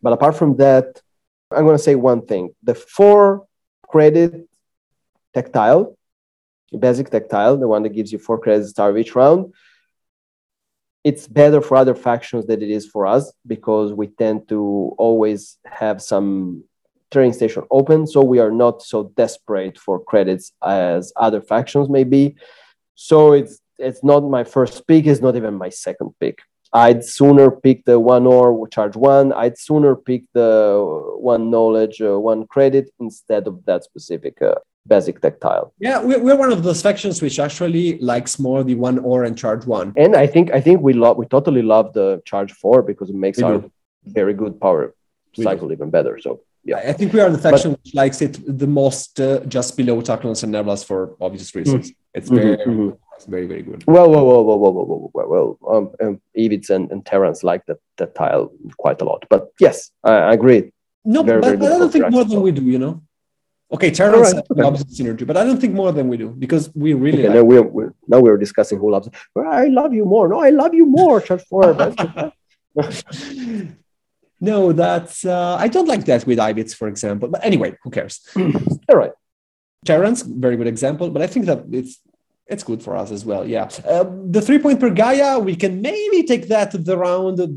But 0.00 0.12
apart 0.12 0.36
from 0.36 0.56
that, 0.58 1.02
I'm 1.50 1.64
going 1.64 1.76
to 1.76 1.82
say 1.82 1.96
one 1.96 2.26
thing. 2.26 2.54
The 2.62 2.76
four 2.76 3.44
credit 3.88 4.48
tactile, 5.34 5.98
basic 6.78 7.10
tactile, 7.10 7.56
the 7.56 7.66
one 7.66 7.82
that 7.82 7.88
gives 7.88 8.12
you 8.12 8.20
four 8.20 8.38
credits 8.38 8.70
start 8.70 8.92
of 8.92 8.98
each 8.98 9.16
round, 9.16 9.52
it's 11.02 11.26
better 11.26 11.60
for 11.60 11.76
other 11.76 11.96
factions 11.96 12.46
than 12.46 12.62
it 12.62 12.70
is 12.70 12.86
for 12.86 13.04
us 13.04 13.32
because 13.44 13.92
we 13.92 14.06
tend 14.06 14.48
to 14.50 14.94
always 14.96 15.58
have 15.64 16.00
some 16.00 16.62
train 17.10 17.32
station 17.32 17.64
open, 17.70 18.06
so 18.06 18.22
we 18.22 18.38
are 18.38 18.50
not 18.50 18.82
so 18.82 19.12
desperate 19.16 19.78
for 19.78 20.02
credits 20.02 20.52
as 20.64 21.12
other 21.16 21.40
factions 21.40 21.88
may 21.88 22.04
be. 22.04 22.36
So 22.94 23.32
it's 23.32 23.60
it's 23.78 24.02
not 24.02 24.20
my 24.20 24.44
first 24.44 24.86
pick, 24.86 25.06
it's 25.06 25.20
not 25.20 25.36
even 25.36 25.54
my 25.54 25.68
second 25.68 26.14
pick. 26.20 26.40
I'd 26.72 27.04
sooner 27.04 27.50
pick 27.50 27.84
the 27.84 27.98
one 27.98 28.26
or 28.26 28.68
charge 28.68 28.96
one. 28.96 29.32
I'd 29.32 29.56
sooner 29.56 29.96
pick 29.96 30.24
the 30.34 30.84
one 31.18 31.50
knowledge, 31.50 32.00
uh, 32.02 32.18
one 32.20 32.46
credit 32.46 32.90
instead 33.00 33.46
of 33.46 33.64
that 33.64 33.84
specific 33.84 34.42
uh, 34.42 34.56
basic 34.86 35.20
tactile. 35.20 35.72
Yeah, 35.78 36.02
we're 36.02 36.36
one 36.36 36.52
of 36.52 36.62
those 36.62 36.82
factions 36.82 37.22
which 37.22 37.38
actually 37.38 37.98
likes 38.00 38.38
more 38.38 38.64
the 38.64 38.74
one 38.74 38.98
or 38.98 39.24
and 39.24 39.36
charge 39.36 39.64
one. 39.66 39.92
And 39.96 40.14
I 40.14 40.26
think 40.26 40.52
I 40.52 40.60
think 40.60 40.80
we 40.82 40.92
love 40.92 41.16
we 41.16 41.26
totally 41.26 41.62
love 41.62 41.92
the 41.94 42.20
charge 42.24 42.52
four 42.52 42.82
because 42.82 43.08
it 43.10 43.16
makes 43.16 43.38
we 43.38 43.44
our 43.44 43.58
do. 43.58 43.72
very 44.04 44.34
good 44.34 44.60
power 44.60 44.94
we 45.36 45.44
cycle 45.44 45.68
do. 45.68 45.74
even 45.74 45.90
better. 45.90 46.18
So 46.18 46.40
yeah, 46.64 46.78
I 46.78 46.92
think 46.92 47.12
we 47.12 47.20
are 47.20 47.30
the 47.30 47.38
faction 47.38 47.72
but, 47.72 47.80
which 47.84 47.94
likes 47.94 48.20
it 48.20 48.38
the 48.46 48.66
most, 48.66 49.20
uh, 49.20 49.40
just 49.46 49.76
below 49.76 50.00
Taklons 50.00 50.42
and 50.42 50.54
Nevlas 50.54 50.84
for 50.84 51.16
obvious 51.20 51.54
reasons. 51.54 51.90
Mm-hmm. 51.90 51.98
It's 52.14 52.28
very, 52.28 52.56
mm-hmm. 52.56 52.90
it's 53.16 53.26
very, 53.26 53.46
very 53.46 53.62
good. 53.62 53.84
Well, 53.86 54.10
well, 54.10 54.26
well, 54.26 54.44
well, 54.44 54.58
well, 54.58 54.72
well, 54.72 55.10
well, 55.14 55.28
well. 55.28 55.76
Um, 55.76 56.06
um, 56.06 56.20
Ivits 56.36 56.70
and, 56.70 56.90
and 56.90 57.06
like 57.42 57.64
that 57.66 57.78
that 57.98 58.14
tile 58.14 58.52
quite 58.76 59.00
a 59.00 59.04
lot. 59.04 59.24
But 59.30 59.48
yes, 59.60 59.90
I, 60.04 60.12
I 60.12 60.32
agree. 60.32 60.72
No, 61.04 61.22
very, 61.22 61.40
but, 61.40 61.46
very 61.46 61.56
but 61.58 61.72
I 61.72 61.78
don't 61.78 61.92
think 61.92 62.10
more 62.10 62.24
than 62.24 62.42
we 62.42 62.52
do. 62.52 62.62
You 62.62 62.78
know. 62.78 63.02
Okay, 63.70 63.90
Terrans 63.90 64.32
right. 64.32 64.42
the 64.48 64.64
opposite 64.64 64.88
synergy, 64.88 65.26
but 65.26 65.36
I 65.36 65.44
don't 65.44 65.60
think 65.60 65.74
more 65.74 65.92
than 65.92 66.08
we 66.08 66.16
do 66.16 66.30
because 66.30 66.74
we 66.74 66.94
really. 66.94 67.26
Okay, 67.26 67.28
like 67.28 67.36
now 67.36 67.44
we're, 67.44 67.62
we're 67.62 67.92
now 68.06 68.20
we're 68.20 68.38
discussing 68.38 68.78
who 68.78 68.90
loves. 68.90 69.10
Well, 69.34 69.46
I 69.46 69.66
love 69.66 69.92
you 69.92 70.06
more. 70.06 70.28
No, 70.28 70.40
I 70.40 70.50
love 70.50 70.74
you 70.74 70.86
more. 70.86 71.20
No, 74.40 74.72
that's 74.72 75.24
uh, 75.24 75.56
I 75.58 75.68
don't 75.68 75.88
like 75.88 76.04
that 76.04 76.26
with 76.26 76.38
Ivits, 76.38 76.74
for 76.74 76.88
example. 76.88 77.28
But 77.28 77.44
anyway, 77.44 77.76
who 77.82 77.90
cares? 77.90 78.20
All 78.88 78.96
right. 78.96 79.12
Terrans, 79.84 80.22
very 80.22 80.56
good 80.56 80.66
example, 80.66 81.10
but 81.10 81.22
I 81.22 81.26
think 81.26 81.46
that 81.46 81.64
it's 81.72 82.00
it's 82.48 82.64
good 82.64 82.82
for 82.82 82.96
us 82.96 83.10
as 83.10 83.24
well. 83.24 83.46
Yeah, 83.46 83.68
uh, 83.86 84.04
the 84.30 84.40
three 84.40 84.58
point 84.58 84.80
per 84.80 84.90
Gaia, 84.90 85.38
we 85.38 85.54
can 85.54 85.82
maybe 85.82 86.22
take 86.22 86.48
that 86.48 86.70
to 86.72 86.78
the 86.78 86.96
round 86.96 87.38
in 87.40 87.56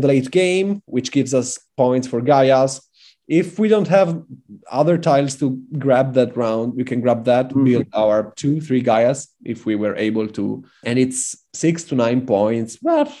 the 0.00 0.06
late 0.06 0.30
game, 0.30 0.82
which 0.86 1.10
gives 1.10 1.34
us 1.34 1.58
points 1.76 2.06
for 2.06 2.20
Gaias. 2.20 2.80
If 3.28 3.58
we 3.58 3.66
don't 3.68 3.88
have 3.88 4.22
other 4.70 4.98
tiles 4.98 5.34
to 5.40 5.60
grab 5.78 6.14
that 6.14 6.36
round, 6.36 6.74
we 6.74 6.84
can 6.84 7.00
grab 7.00 7.24
that, 7.24 7.48
mm-hmm. 7.48 7.64
build 7.64 7.86
our 7.92 8.32
two, 8.36 8.60
three 8.60 8.82
Gaias 8.82 9.28
if 9.44 9.66
we 9.66 9.74
were 9.74 9.96
able 9.96 10.28
to, 10.28 10.64
and 10.84 10.96
it's 10.96 11.36
six 11.52 11.82
to 11.84 11.96
nine 11.96 12.24
points. 12.24 12.78
Well, 12.80 13.12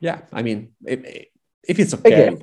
yeah, 0.00 0.22
I 0.32 0.42
mean, 0.42 0.72
if, 0.84 1.00
if 1.68 1.78
it's 1.78 1.94
okay. 1.94 2.12
Again, 2.12 2.42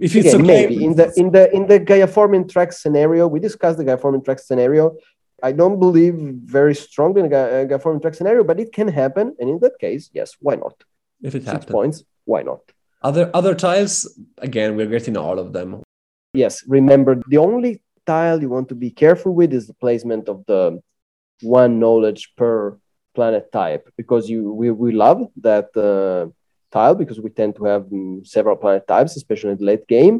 if 0.00 0.16
it's 0.16 0.34
again, 0.34 0.40
okay, 0.40 0.66
maybe 0.66 0.84
in 0.84 0.96
the 0.96 1.12
in 1.16 1.30
the 1.30 1.54
in 1.54 1.66
the 1.66 1.78
Gaia 1.78 2.06
forming 2.06 2.48
track 2.48 2.72
scenario, 2.72 3.28
we 3.28 3.38
discussed 3.38 3.78
the 3.78 3.84
Gaia 3.84 3.98
forming 3.98 4.22
track 4.24 4.38
scenario. 4.38 4.96
I 5.42 5.52
don't 5.52 5.78
believe 5.78 6.14
very 6.14 6.74
strongly 6.74 7.20
in 7.20 7.28
the 7.28 7.36
uh, 7.36 7.64
Gaiaformian 7.66 8.00
track 8.00 8.14
scenario, 8.14 8.44
but 8.44 8.58
it 8.58 8.72
can 8.72 8.88
happen, 8.88 9.36
and 9.38 9.50
in 9.50 9.58
that 9.60 9.78
case, 9.78 10.10
yes, 10.12 10.36
why 10.40 10.54
not? 10.54 10.74
If 11.22 11.34
it 11.34 11.44
happens, 11.44 11.70
points, 11.70 12.04
why 12.24 12.42
not? 12.42 12.60
Other 13.02 13.30
other 13.34 13.54
tiles, 13.54 13.94
again, 14.38 14.76
we're 14.76 14.86
getting 14.86 15.16
all 15.16 15.38
of 15.38 15.52
them. 15.52 15.82
Yes, 16.32 16.64
remember 16.66 17.22
the 17.28 17.36
only 17.36 17.82
tile 18.06 18.40
you 18.40 18.48
want 18.48 18.68
to 18.70 18.74
be 18.74 18.90
careful 18.90 19.34
with 19.34 19.52
is 19.52 19.66
the 19.66 19.74
placement 19.74 20.28
of 20.28 20.44
the 20.46 20.80
one 21.42 21.78
knowledge 21.78 22.32
per 22.36 22.78
planet 23.14 23.52
type 23.52 23.88
because 23.96 24.28
you 24.28 24.52
we, 24.52 24.70
we 24.70 24.92
love 24.92 25.28
that 25.42 25.68
uh, 25.76 26.30
tile 26.78 26.96
because 27.02 27.18
we 27.24 27.30
tend 27.30 27.52
to 27.56 27.64
have 27.72 27.84
um, 27.92 28.22
several 28.36 28.56
planet 28.62 28.84
types, 28.94 29.12
especially 29.16 29.52
in 29.54 29.58
the 29.62 29.68
late 29.72 29.86
game. 29.96 30.16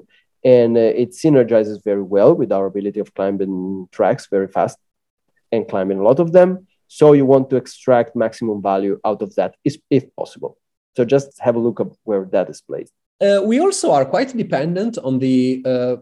And 0.58 0.72
uh, 0.76 1.02
it 1.02 1.10
synergizes 1.22 1.76
very 1.90 2.06
well 2.14 2.32
with 2.40 2.50
our 2.56 2.66
ability 2.72 3.00
of 3.00 3.08
climbing 3.18 3.88
tracks 3.96 4.24
very 4.36 4.48
fast 4.56 4.78
and 5.52 5.68
climbing 5.72 5.98
a 5.98 6.06
lot 6.10 6.18
of 6.24 6.28
them. 6.36 6.50
So 6.98 7.04
you 7.18 7.26
want 7.34 7.46
to 7.50 7.56
extract 7.62 8.10
maximum 8.24 8.58
value 8.62 8.96
out 9.08 9.20
of 9.26 9.34
that 9.38 9.50
if 9.98 10.04
possible. 10.20 10.52
So 10.96 11.00
just 11.14 11.28
have 11.46 11.56
a 11.56 11.62
look 11.66 11.78
at 11.80 11.88
where 12.08 12.24
that 12.34 12.46
is 12.54 12.60
placed. 12.68 12.92
Uh, 13.24 13.40
we 13.50 13.56
also 13.66 13.86
are 13.96 14.04
quite 14.04 14.30
dependent 14.44 14.98
on 14.98 15.18
the 15.18 15.38
uh, 15.72 15.96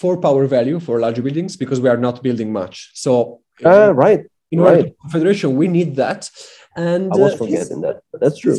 four 0.00 0.14
power 0.26 0.46
value 0.46 0.78
for 0.86 0.94
larger 1.00 1.22
buildings 1.26 1.56
because 1.62 1.80
we 1.84 1.88
are 1.88 2.00
not 2.06 2.22
building 2.22 2.52
much. 2.52 2.76
So 2.94 3.40
uh, 3.64 3.92
right, 4.04 4.20
in 4.52 4.60
order 4.60 4.82
right. 4.82 4.94
confederation, 5.02 5.56
we 5.56 5.66
need 5.78 5.96
that. 5.96 6.30
And 6.76 7.12
I 7.12 7.16
was 7.16 7.34
uh, 7.34 7.38
forgetting 7.42 7.80
that, 7.86 7.96
but 8.10 8.20
that's 8.20 8.38
true 8.38 8.58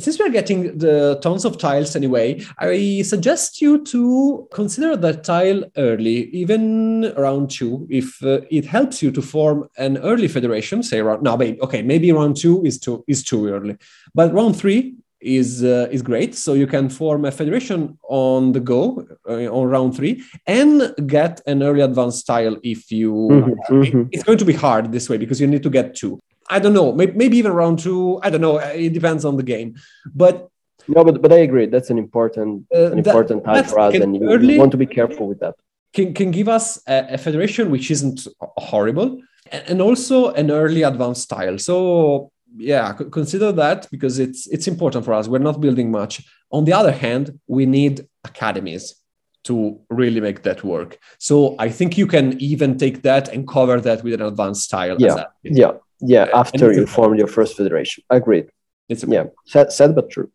since 0.00 0.18
we're 0.18 0.30
getting 0.30 0.78
the 0.78 1.18
tons 1.22 1.44
of 1.44 1.58
tiles 1.58 1.94
anyway, 1.96 2.42
I 2.58 3.02
suggest 3.02 3.60
you 3.60 3.84
to 3.84 4.48
consider 4.52 4.96
that 4.96 5.24
tile 5.24 5.64
early, 5.76 6.30
even 6.30 7.12
round 7.16 7.50
two, 7.50 7.86
if 7.90 8.22
uh, 8.22 8.40
it 8.50 8.64
helps 8.64 9.02
you 9.02 9.10
to 9.12 9.22
form 9.22 9.68
an 9.76 9.98
early 9.98 10.28
federation. 10.28 10.82
Say 10.82 10.98
around 10.98 11.22
now, 11.22 11.36
maybe 11.36 11.60
okay, 11.62 11.82
maybe 11.82 12.12
round 12.12 12.36
two 12.36 12.64
is 12.64 12.78
too 12.78 13.04
is 13.06 13.22
too 13.22 13.48
early, 13.48 13.76
but 14.14 14.32
round 14.32 14.56
three 14.56 14.94
is 15.20 15.62
uh, 15.62 15.88
is 15.90 16.02
great. 16.02 16.34
So 16.34 16.54
you 16.54 16.66
can 16.66 16.88
form 16.88 17.24
a 17.24 17.30
federation 17.30 17.98
on 18.08 18.52
the 18.52 18.60
go 18.60 19.06
uh, 19.28 19.46
on 19.46 19.68
round 19.68 19.96
three 19.96 20.22
and 20.46 20.94
get 21.06 21.40
an 21.46 21.62
early 21.62 21.82
advanced 21.82 22.26
tile 22.26 22.56
if 22.62 22.90
you. 22.90 23.12
Mm-hmm, 23.12 23.74
mm-hmm. 23.74 24.02
It's 24.12 24.24
going 24.24 24.38
to 24.38 24.44
be 24.44 24.54
hard 24.54 24.92
this 24.92 25.08
way 25.08 25.18
because 25.18 25.40
you 25.40 25.46
need 25.46 25.62
to 25.62 25.70
get 25.70 25.94
two. 25.94 26.18
I 26.50 26.58
don't 26.58 26.74
know, 26.74 26.92
maybe, 26.92 27.12
maybe 27.12 27.36
even 27.38 27.52
round 27.52 27.78
two. 27.78 28.20
I 28.22 28.30
don't 28.30 28.40
know. 28.40 28.58
It 28.58 28.92
depends 28.92 29.24
on 29.24 29.36
the 29.36 29.42
game, 29.42 29.76
but 30.14 30.50
no, 30.88 31.04
but 31.04 31.22
but 31.22 31.32
I 31.32 31.38
agree. 31.38 31.66
That's 31.66 31.90
an 31.90 31.98
important 31.98 32.66
uh, 32.74 32.92
an 32.92 32.98
important 32.98 33.44
that, 33.44 33.54
time 33.54 33.64
for 33.64 33.78
us, 33.78 33.94
and 33.94 34.16
you, 34.16 34.28
early, 34.28 34.54
you, 34.54 34.60
want 34.60 34.72
to 34.72 34.76
be 34.76 34.86
careful 34.86 35.28
with 35.28 35.40
that. 35.40 35.54
Can 35.92 36.12
can 36.14 36.30
give 36.30 36.48
us 36.48 36.82
a, 36.86 37.14
a 37.14 37.18
federation 37.18 37.70
which 37.70 37.90
isn't 37.90 38.26
horrible, 38.40 39.20
and 39.50 39.80
also 39.80 40.32
an 40.32 40.50
early 40.50 40.82
advanced 40.82 41.22
style. 41.22 41.58
So 41.58 42.32
yeah, 42.56 42.92
consider 42.92 43.52
that 43.52 43.88
because 43.90 44.18
it's 44.18 44.46
it's 44.48 44.66
important 44.66 45.04
for 45.04 45.14
us. 45.14 45.28
We're 45.28 45.38
not 45.38 45.60
building 45.60 45.90
much. 45.90 46.22
On 46.50 46.64
the 46.64 46.72
other 46.72 46.92
hand, 46.92 47.38
we 47.46 47.66
need 47.66 48.06
academies 48.24 48.96
to 49.44 49.80
really 49.88 50.20
make 50.20 50.42
that 50.42 50.62
work. 50.64 50.98
So 51.18 51.56
I 51.58 51.70
think 51.70 51.96
you 51.96 52.06
can 52.06 52.38
even 52.40 52.76
take 52.76 53.02
that 53.02 53.28
and 53.28 53.48
cover 53.48 53.80
that 53.80 54.02
with 54.04 54.14
an 54.14 54.22
advanced 54.22 54.64
style. 54.64 54.96
Yeah, 54.98 55.24
yeah. 55.42 55.72
Yeah, 56.00 56.28
after 56.32 56.72
you 56.72 56.86
form 56.86 57.14
your 57.14 57.26
first 57.26 57.56
federation. 57.56 58.04
Agreed. 58.10 58.46
It's 58.88 59.04
okay. 59.04 59.12
yeah, 59.14 59.24
sad, 59.46 59.72
sad 59.72 59.94
but 59.94 60.10
true. 60.10 60.30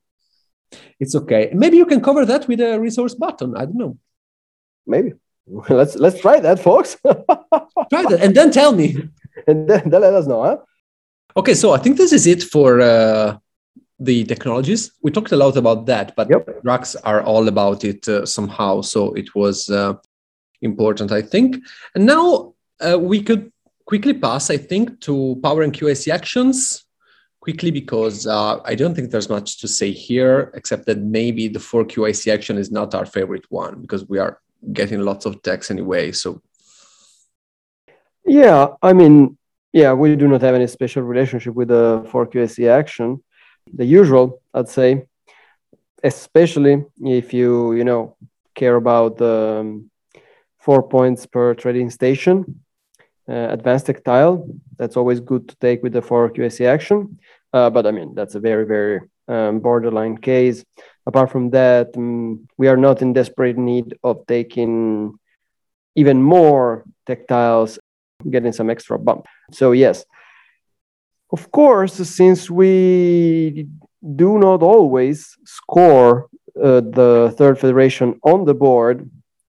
It's 1.00 1.16
okay. 1.16 1.52
Maybe 1.54 1.78
you 1.78 1.86
can 1.86 2.02
cover 2.02 2.26
that 2.26 2.48
with 2.48 2.62
a 2.62 2.80
resource 2.80 3.14
button. 3.14 3.56
I 3.58 3.66
don't 3.66 3.78
know. 3.78 3.98
Maybe. 4.86 5.14
let's 5.70 5.96
let's 5.96 6.20
try 6.20 6.40
that, 6.40 6.60
folks. 6.60 6.98
try 7.90 8.04
that, 8.10 8.20
and 8.22 8.36
then 8.36 8.52
tell 8.52 8.74
me. 8.74 8.96
And 9.48 9.70
then, 9.70 9.90
then 9.90 10.02
let 10.02 10.14
us 10.14 10.26
know, 10.28 10.44
huh? 10.44 10.58
Okay, 11.36 11.54
so 11.54 11.74
I 11.74 11.78
think 11.78 11.98
this 11.98 12.14
is 12.14 12.26
it 12.26 12.42
for 12.42 12.80
uh, 12.80 13.38
the 14.00 14.24
technologies. 14.24 14.94
We 15.04 15.12
talked 15.12 15.34
a 15.34 15.36
lot 15.36 15.58
about 15.58 15.86
that, 15.88 16.16
but 16.16 16.30
yep. 16.30 16.48
drugs 16.64 16.96
are 16.96 17.22
all 17.22 17.50
about 17.50 17.84
it 17.84 18.08
uh, 18.08 18.26
somehow. 18.26 18.80
So 18.80 19.14
it 19.14 19.36
was 19.36 19.70
uh, 19.70 19.96
important, 20.62 21.12
I 21.12 21.22
think. 21.22 21.58
And 21.94 22.06
now 22.06 22.54
uh, 22.80 22.98
we 22.98 23.22
could 23.22 23.52
quickly 23.86 24.14
pass, 24.14 24.50
I 24.50 24.58
think, 24.58 25.00
to 25.02 25.40
power 25.42 25.62
and 25.62 25.74
QIC 25.74 26.12
actions 26.12 26.86
quickly 27.40 27.70
because 27.70 28.26
uh, 28.26 28.60
I 28.66 28.74
don't 28.74 28.96
think 28.96 29.12
there's 29.12 29.30
much 29.30 29.60
to 29.62 29.68
say 29.68 29.92
here, 29.92 30.52
except 30.56 30.88
that 30.88 30.98
maybe 30.98 31.48
the 31.48 31.60
4QIC 31.60 32.34
action 32.34 32.58
is 32.58 32.72
not 32.72 32.96
our 32.96 33.06
favorite 33.06 33.46
one 33.50 33.82
because 33.82 34.10
we 34.10 34.18
are 34.18 34.42
getting 34.74 35.02
lots 35.02 35.28
of 35.28 35.42
text 35.44 35.70
anyway. 35.70 36.12
So, 36.12 36.42
yeah, 38.26 38.70
I 38.82 38.94
mean, 38.94 39.38
yeah, 39.72 39.94
we 39.94 40.16
do 40.16 40.28
not 40.28 40.42
have 40.42 40.56
any 40.56 40.66
special 40.66 41.04
relationship 41.04 41.54
with 41.54 41.68
the 41.68 42.04
4QIC 42.12 42.68
action. 42.68 43.24
The 43.72 43.86
usual, 43.86 44.42
I'd 44.54 44.70
say, 44.70 45.06
especially 46.04 46.84
if 47.00 47.32
you, 47.32 47.74
you 47.74 47.84
know, 47.84 48.16
care 48.56 48.76
about 48.76 49.18
the 49.18 49.60
um, 49.60 49.92
four 50.58 50.82
points 50.82 51.28
per 51.28 51.54
trading 51.54 51.92
station 51.92 52.65
uh, 53.30 53.48
advanced 53.50 53.88
tactile. 53.88 54.48
That's 54.78 54.98
always 54.98 55.20
good 55.20 55.48
to 55.50 55.56
take 55.58 55.82
with 55.84 55.94
the 55.94 56.02
4 56.02 56.30
QIC 56.32 56.66
action. 56.66 57.20
Uh, 57.54 57.70
but 57.70 57.86
I 57.86 57.92
mean, 57.92 58.14
that's 58.16 58.36
a 58.36 58.40
very, 58.40 58.66
very 58.66 59.02
um, 59.28 59.60
borderline 59.60 60.18
case. 60.18 60.64
Apart 61.08 61.32
from 61.32 61.50
that, 61.52 61.96
um, 61.96 62.48
we 62.58 62.68
are 62.68 62.78
not 62.78 63.02
in 63.02 63.14
desperate 63.14 63.58
need 63.58 63.98
of 64.04 64.26
taking 64.28 65.18
even 65.96 66.22
more 66.22 66.84
tactiles, 67.08 67.80
getting 68.30 68.52
some 68.52 68.70
extra 68.70 69.00
bump. 69.00 69.26
So, 69.52 69.72
yes, 69.72 70.06
of 71.32 71.52
course, 71.52 71.94
since 71.94 72.50
we 72.50 73.68
do 74.16 74.38
not 74.38 74.62
always 74.62 75.38
score 75.46 76.28
uh, 76.62 76.82
the 76.82 77.34
third 77.38 77.60
federation 77.60 78.20
on 78.24 78.46
the 78.46 78.54
board, 78.54 79.10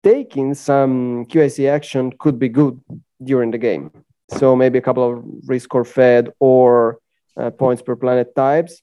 taking 0.02 0.54
some 0.54 1.26
QIC 1.26 1.68
action 1.68 2.12
could 2.18 2.38
be 2.38 2.48
good 2.48 2.80
during 3.22 3.50
the 3.50 3.58
game. 3.58 3.90
So 4.36 4.54
maybe 4.54 4.78
a 4.78 4.82
couple 4.82 5.10
of 5.10 5.24
risk 5.46 5.74
or 5.74 5.84
fed 5.84 6.30
or 6.38 6.98
uh, 7.36 7.50
points 7.50 7.82
per 7.82 7.96
planet 7.96 8.34
types 8.34 8.82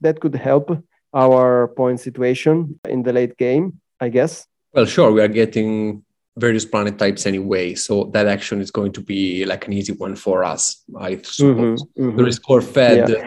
that 0.00 0.20
could 0.20 0.34
help 0.34 0.70
our 1.14 1.68
point 1.68 2.00
situation 2.00 2.80
in 2.88 3.02
the 3.02 3.12
late 3.12 3.36
game, 3.36 3.80
I 4.00 4.08
guess. 4.08 4.46
Well, 4.72 4.86
sure, 4.86 5.12
we 5.12 5.20
are 5.20 5.28
getting 5.28 6.04
various 6.36 6.64
planet 6.64 6.98
types 6.98 7.26
anyway, 7.26 7.74
so 7.74 8.04
that 8.12 8.26
action 8.26 8.60
is 8.60 8.70
going 8.70 8.92
to 8.92 9.00
be 9.00 9.44
like 9.44 9.66
an 9.66 9.72
easy 9.72 9.92
one 9.92 10.16
for 10.16 10.44
us. 10.44 10.82
I 10.98 11.20
suppose 11.22 11.82
mm-hmm, 11.82 12.02
mm-hmm. 12.02 12.16
the 12.16 12.22
rescore 12.22 12.62
fed 12.62 13.08
yeah. 13.08 13.26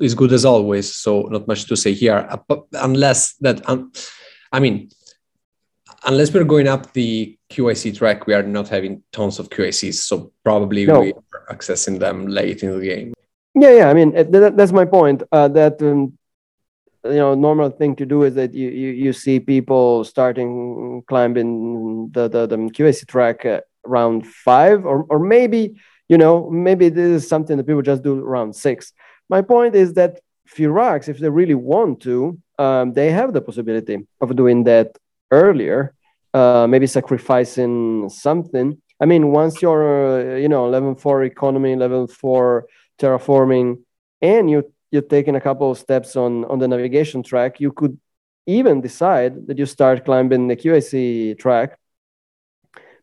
is 0.00 0.14
good 0.14 0.32
as 0.32 0.44
always, 0.44 0.94
so 0.94 1.22
not 1.22 1.48
much 1.48 1.66
to 1.66 1.76
say 1.76 1.92
here, 1.92 2.28
unless 2.72 3.34
that. 3.36 3.68
Um, 3.68 3.92
I 4.52 4.60
mean, 4.60 4.90
unless 6.04 6.32
we're 6.32 6.44
going 6.44 6.68
up 6.68 6.92
the 6.92 7.36
QIC 7.54 7.96
track, 7.96 8.26
we 8.26 8.34
are 8.34 8.42
not 8.42 8.68
having 8.68 9.02
tons 9.12 9.38
of 9.38 9.48
QICs. 9.48 9.94
So 9.94 10.32
probably 10.42 10.86
no. 10.86 11.00
we 11.00 11.12
are 11.12 11.46
accessing 11.56 11.98
them 11.98 12.26
late 12.26 12.62
in 12.62 12.78
the 12.78 12.84
game. 12.84 13.14
Yeah, 13.54 13.70
yeah. 13.70 13.88
I 13.88 13.94
mean, 13.94 14.12
that, 14.12 14.56
that's 14.56 14.72
my 14.72 14.84
point. 14.84 15.22
Uh, 15.30 15.48
that 15.48 15.80
um, 15.80 16.18
you 17.04 17.20
know, 17.22 17.34
normal 17.34 17.70
thing 17.70 17.94
to 17.96 18.06
do 18.06 18.22
is 18.24 18.34
that 18.34 18.54
you 18.54 18.68
you, 18.68 18.90
you 18.90 19.12
see 19.12 19.38
people 19.38 20.04
starting 20.04 21.02
climbing 21.06 22.10
the 22.12 22.28
the, 22.28 22.46
the 22.46 22.56
QIC 22.56 23.06
track 23.06 23.46
around 23.86 24.26
five, 24.26 24.84
or 24.84 25.04
or 25.04 25.18
maybe 25.18 25.80
you 26.08 26.18
know 26.18 26.50
maybe 26.50 26.88
this 26.88 27.22
is 27.22 27.28
something 27.28 27.56
that 27.56 27.66
people 27.66 27.82
just 27.82 28.02
do 28.02 28.18
around 28.18 28.56
six. 28.56 28.92
My 29.28 29.42
point 29.42 29.74
is 29.74 29.94
that 29.94 30.20
Firax, 30.48 31.08
if 31.08 31.18
they 31.18 31.28
really 31.28 31.54
want 31.54 32.00
to, 32.00 32.38
um, 32.58 32.92
they 32.92 33.10
have 33.10 33.32
the 33.32 33.40
possibility 33.40 34.06
of 34.20 34.36
doing 34.36 34.64
that 34.64 34.98
earlier, 35.30 35.94
uh, 36.34 36.66
maybe 36.68 36.86
sacrificing 36.86 38.08
something. 38.08 38.76
I 39.00 39.06
mean, 39.06 39.30
once 39.30 39.62
you're, 39.62 40.34
uh, 40.34 40.36
you 40.36 40.48
know, 40.48 40.68
level 40.68 40.94
four 40.96 41.22
economy, 41.22 41.76
level 41.76 42.06
four 42.08 42.66
terraforming, 42.98 43.82
and 44.20 44.50
you 44.50 44.64
you're 44.90 45.02
taking 45.02 45.34
a 45.36 45.40
couple 45.40 45.70
of 45.70 45.78
steps 45.78 46.16
on 46.16 46.44
on 46.46 46.58
the 46.58 46.68
navigation 46.68 47.22
track, 47.22 47.60
you 47.60 47.72
could 47.72 47.98
even 48.46 48.80
decide 48.80 49.46
that 49.46 49.58
you 49.58 49.66
start 49.66 50.04
climbing 50.04 50.48
the 50.48 50.56
QIC 50.56 51.38
track 51.38 51.78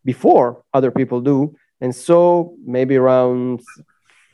before 0.04 0.64
other 0.74 0.92
people 0.92 1.22
do, 1.22 1.56
and 1.80 1.96
so 1.96 2.56
maybe 2.66 2.96
around 2.98 3.62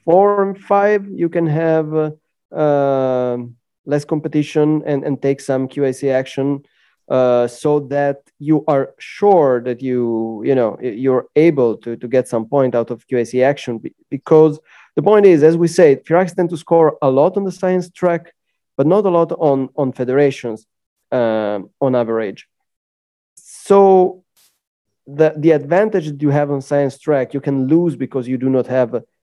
four 0.06 0.44
and 0.44 0.58
five 0.58 1.06
you 1.10 1.30
can 1.30 1.46
have 1.46 2.14
uh, 2.56 3.38
less 3.86 4.06
competition 4.06 4.82
and 4.86 5.04
and 5.04 5.22
take 5.22 5.40
some 5.42 5.68
QIC 5.68 6.12
action 6.12 6.64
uh, 7.10 7.48
so 7.48 7.80
that 7.80 8.22
you 8.40 8.64
are 8.68 8.94
sure 9.00 9.62
that 9.62 9.82
you 9.82 10.44
you 10.46 10.56
know 10.56 10.78
you're 10.82 11.28
able 11.36 11.78
to 11.78 11.96
to 11.96 12.08
get 12.08 12.28
some 12.28 12.46
point 12.46 12.76
out 12.76 12.92
of 12.92 13.08
QIC 13.08 13.44
action 13.44 13.82
because 14.10 14.60
the 14.96 15.02
point 15.02 15.26
is 15.26 15.44
as 15.44 15.56
we 15.58 15.68
say 15.68 15.96
Firaks 15.96 16.36
tend 16.36 16.50
to 16.50 16.58
score 16.58 16.98
a 17.02 17.10
lot 17.10 17.38
on 17.38 17.44
the 17.44 17.52
science 17.52 17.90
track 17.90 18.34
but 18.76 18.88
not 18.88 19.06
a 19.06 19.10
lot 19.10 19.32
on 19.34 19.70
on 19.76 19.92
federations 19.92 20.66
um, 21.12 21.70
on 21.82 21.96
average. 21.96 22.48
So 23.36 24.24
the 25.06 25.34
the 25.38 25.52
advantage 25.52 26.08
that 26.08 26.22
you 26.22 26.30
have 26.30 26.52
on 26.52 26.62
science 26.62 27.00
track 27.00 27.34
you 27.34 27.42
can 27.42 27.68
lose 27.68 27.96
because 27.96 28.28
you 28.28 28.38
do 28.38 28.50
not 28.50 28.68
have 28.68 28.92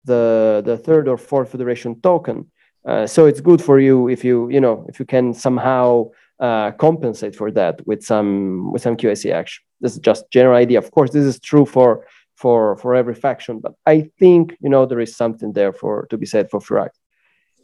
the 0.06 0.62
the 0.66 0.78
third 0.78 1.08
or 1.08 1.18
fourth 1.18 1.52
federation 1.52 2.02
token. 2.02 2.52
Uh, 2.86 3.06
so 3.06 3.26
it's 3.26 3.42
good 3.42 3.62
for 3.62 3.80
you 3.80 4.10
if 4.10 4.24
you 4.24 4.50
you 4.50 4.62
know 4.62 4.86
if 4.90 5.00
you 5.00 5.06
can 5.06 5.34
somehow 5.34 6.10
uh, 6.40 6.72
compensate 6.72 7.36
for 7.36 7.52
that 7.52 7.86
with 7.86 8.04
some 8.04 8.72
with 8.72 8.82
some 8.82 8.96
QIC 8.96 9.32
action. 9.32 9.64
This 9.82 9.94
is 9.94 10.00
just 10.00 10.32
general 10.32 10.56
idea. 10.56 10.78
Of 10.78 10.92
course, 10.92 11.12
this 11.12 11.26
is 11.26 11.40
true 11.40 11.66
for 11.66 12.06
for 12.36 12.78
for 12.78 12.96
every 12.96 13.16
faction, 13.16 13.60
but 13.60 13.74
I 13.86 14.10
think 14.20 14.56
you 14.62 14.70
know 14.70 14.86
there 14.86 15.00
is 15.00 15.16
something 15.16 15.54
there 15.54 15.74
for 15.74 16.08
to 16.10 16.18
be 16.18 16.26
said 16.26 16.50
for 16.50 16.60
Firaks. 16.60 16.98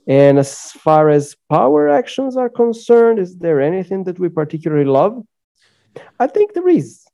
And 0.07 0.37
as 0.37 0.71
far 0.71 1.09
as 1.09 1.35
power 1.49 1.89
actions 1.89 2.37
are 2.37 2.49
concerned, 2.49 3.17
is 3.17 3.37
there 3.37 3.59
anything 3.59 4.03
that 4.03 4.19
we 4.19 4.29
particularly 4.29 4.85
love? 4.85 5.23
I 6.19 6.27
think 6.27 6.53
there 6.53 6.67
is, 6.67 7.05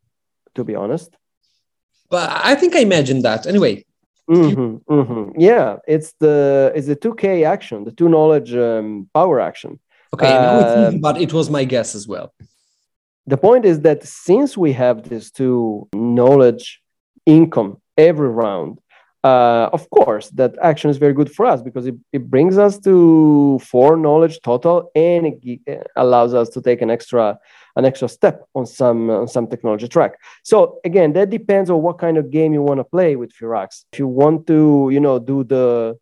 to 0.55 0.63
be 0.65 0.75
honest. 0.75 1.15
But 2.09 2.29
I 2.43 2.55
think 2.55 2.75
I 2.75 2.79
imagined 2.79 3.23
that 3.23 3.47
anyway. 3.47 3.85
Mm-hmm, 4.29 4.93
mm-hmm. 4.93 5.39
Yeah, 5.39 5.77
it's 5.87 6.13
the 6.19 6.71
it's 6.75 6.87
the 6.87 6.95
two 6.95 7.15
K 7.15 7.45
action, 7.45 7.83
the 7.85 7.91
two 7.91 8.09
knowledge 8.09 8.53
um, 8.53 9.09
power 9.13 9.39
action. 9.39 9.79
Okay, 10.13 10.33
uh, 10.33 10.91
but 10.99 11.21
it 11.21 11.33
was 11.33 11.49
my 11.49 11.63
guess 11.63 11.95
as 11.95 12.07
well. 12.07 12.33
The 13.27 13.37
point 13.37 13.65
is 13.65 13.81
that 13.81 14.03
since 14.03 14.57
we 14.57 14.73
have 14.73 15.07
this 15.07 15.31
two 15.31 15.87
knowledge 15.93 16.81
income 17.25 17.77
every 17.97 18.29
round, 18.29 18.79
uh, 19.23 19.69
of 19.71 19.87
course, 19.91 20.29
that 20.31 20.55
action 20.61 20.89
is 20.89 20.97
very 20.97 21.13
good 21.13 21.31
for 21.31 21.45
us 21.45 21.61
because 21.61 21.85
it, 21.85 21.95
it 22.11 22.29
brings 22.29 22.57
us 22.57 22.79
to 22.79 23.59
four 23.59 23.95
knowledge 23.95 24.41
total 24.41 24.89
and 24.95 25.39
it 25.43 25.87
allows 25.95 26.33
us 26.33 26.49
to 26.49 26.61
take 26.61 26.81
an 26.81 26.89
extra 26.89 27.37
an 27.75 27.85
extra 27.85 28.09
step 28.09 28.43
on 28.55 28.65
some 28.65 29.09
on 29.09 29.27
some 29.27 29.47
technology 29.47 29.87
track. 29.87 30.13
So 30.43 30.79
again, 30.83 31.13
that 31.13 31.29
depends 31.29 31.69
on 31.69 31.81
what 31.83 31.99
kind 31.99 32.17
of 32.17 32.31
game 32.31 32.51
you 32.53 32.63
want 32.63 32.79
to 32.79 32.83
play 32.83 33.15
with 33.15 33.31
Firaks. 33.31 33.85
If 33.93 33.99
you 33.99 34.07
want 34.07 34.47
to, 34.47 34.89
you 34.91 34.99
know, 34.99 35.19
do 35.19 35.43
the 35.43 35.97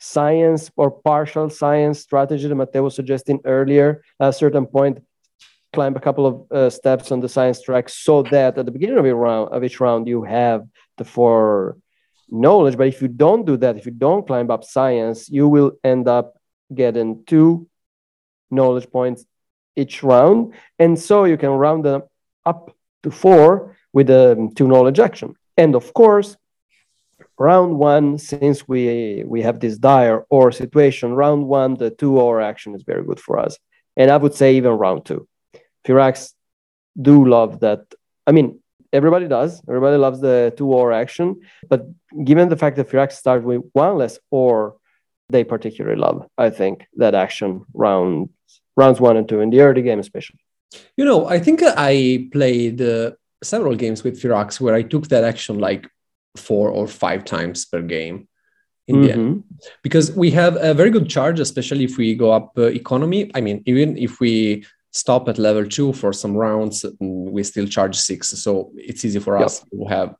science 0.00 0.70
or 0.76 0.90
partial 0.90 1.48
science 1.50 2.00
strategy 2.00 2.48
that 2.48 2.54
Matteo 2.54 2.82
was 2.82 2.96
suggesting 2.96 3.38
earlier. 3.44 4.02
At 4.18 4.30
a 4.30 4.32
certain 4.32 4.66
point, 4.66 4.98
climb 5.72 5.94
a 5.94 6.00
couple 6.00 6.26
of 6.26 6.50
uh, 6.50 6.70
steps 6.70 7.12
on 7.12 7.20
the 7.20 7.28
science 7.28 7.62
track 7.62 7.88
so 7.88 8.22
that 8.24 8.58
at 8.58 8.64
the 8.64 8.72
beginning 8.72 8.98
of, 8.98 9.04
round, 9.04 9.52
of 9.52 9.62
each 9.62 9.78
round 9.78 10.08
you 10.08 10.24
have 10.24 10.66
the 10.96 11.04
four 11.04 11.76
knowledge. 12.28 12.76
But 12.76 12.88
if 12.88 13.02
you 13.02 13.08
don't 13.08 13.46
do 13.46 13.56
that, 13.58 13.76
if 13.76 13.86
you 13.86 13.92
don't 13.92 14.26
climb 14.26 14.50
up 14.50 14.64
science, 14.64 15.28
you 15.28 15.46
will 15.48 15.72
end 15.84 16.08
up 16.08 16.34
getting 16.74 17.24
two 17.24 17.68
knowledge 18.50 18.90
points 18.90 19.24
each 19.76 20.02
round. 20.02 20.54
And 20.78 20.98
so 20.98 21.24
you 21.24 21.36
can 21.36 21.50
round 21.50 21.84
them 21.84 22.02
up 22.44 22.74
to 23.02 23.10
four 23.10 23.76
with 23.92 24.10
a 24.10 24.32
um, 24.32 24.54
two 24.54 24.66
knowledge 24.66 24.98
action. 24.98 25.34
And 25.56 25.74
of 25.74 25.92
course, 25.92 26.36
round 27.40 27.78
one, 27.78 28.18
since 28.18 28.68
we 28.68 29.24
we 29.26 29.40
have 29.42 29.58
this 29.58 29.78
dire 29.78 30.24
or 30.28 30.52
situation, 30.52 31.14
round 31.14 31.48
one, 31.48 31.74
the 31.74 31.90
two 31.90 32.20
or 32.20 32.40
action 32.40 32.74
is 32.74 32.82
very 32.82 33.02
good 33.02 33.18
for 33.18 33.38
us. 33.38 33.58
And 33.96 34.10
I 34.10 34.18
would 34.18 34.34
say 34.34 34.48
even 34.56 34.72
round 34.72 35.06
two. 35.06 35.26
Firaks 35.84 36.34
do 37.00 37.24
love 37.24 37.60
that. 37.60 37.80
I 38.28 38.32
mean, 38.32 38.60
everybody 38.92 39.26
does. 39.26 39.62
Everybody 39.66 39.96
loves 39.96 40.20
the 40.20 40.52
two 40.58 40.70
or 40.70 40.92
action. 40.92 41.40
But 41.68 41.80
given 42.28 42.50
the 42.50 42.60
fact 42.62 42.76
that 42.76 42.90
Firaks 42.90 43.16
start 43.24 43.42
with 43.42 43.62
one 43.72 43.96
less 43.96 44.18
or, 44.30 44.76
they 45.30 45.44
particularly 45.44 45.98
love, 45.98 46.26
I 46.36 46.50
think, 46.50 46.86
that 46.96 47.14
action 47.14 47.64
round 47.72 48.28
rounds 48.76 49.00
one 49.00 49.16
and 49.16 49.26
two 49.28 49.40
in 49.40 49.50
the 49.50 49.60
early 49.60 49.82
game, 49.82 49.98
especially. 49.98 50.40
You 50.98 51.04
know, 51.06 51.26
I 51.26 51.38
think 51.38 51.62
I 51.64 52.28
played 52.32 52.82
uh, 52.82 53.12
several 53.42 53.76
games 53.76 54.04
with 54.04 54.20
Firaks 54.20 54.60
where 54.60 54.74
I 54.74 54.82
took 54.82 55.08
that 55.08 55.24
action 55.24 55.58
like 55.58 55.88
four 56.36 56.70
or 56.70 56.86
five 56.86 57.24
times 57.24 57.64
per 57.64 57.82
game 57.82 58.28
in 58.86 58.96
mm-hmm. 58.96 59.04
the 59.04 59.12
end. 59.12 59.44
Because 59.82 60.12
we 60.12 60.30
have 60.30 60.56
a 60.56 60.74
very 60.74 60.90
good 60.90 61.08
charge 61.08 61.40
especially 61.40 61.84
if 61.84 61.96
we 61.96 62.14
go 62.14 62.32
up 62.32 62.52
uh, 62.58 62.62
economy. 62.62 63.30
I 63.34 63.40
mean 63.40 63.62
even 63.66 63.96
if 63.96 64.20
we 64.20 64.64
stop 64.92 65.28
at 65.28 65.38
level 65.38 65.64
two 65.66 65.92
for 65.92 66.12
some 66.12 66.36
rounds 66.36 66.82
mm, 66.82 67.30
we 67.30 67.42
still 67.42 67.66
charge 67.66 67.96
six. 67.96 68.28
So 68.28 68.72
it's 68.76 69.04
easy 69.04 69.20
for 69.20 69.36
yep. 69.36 69.46
us. 69.46 69.60
To 69.70 69.84
have 69.88 70.14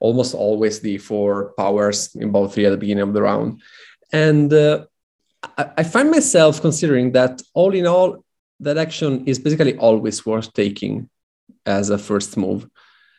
almost 0.00 0.34
always 0.34 0.80
the 0.80 0.98
four 0.98 1.52
powers 1.56 2.14
in 2.16 2.30
both 2.30 2.54
three 2.54 2.66
at 2.66 2.70
the 2.70 2.76
beginning 2.76 3.04
of 3.08 3.14
the 3.14 3.22
round. 3.22 3.62
And 4.12 4.52
uh, 4.52 4.86
I, 5.56 5.70
I 5.78 5.82
find 5.82 6.10
myself 6.10 6.60
considering 6.60 7.12
that 7.12 7.42
all 7.54 7.74
in 7.74 7.86
all 7.86 8.24
that 8.60 8.78
action 8.78 9.26
is 9.26 9.38
basically 9.38 9.76
always 9.76 10.24
worth 10.24 10.52
taking 10.52 11.08
as 11.64 11.90
a 11.90 11.98
first 11.98 12.36
move 12.36 12.68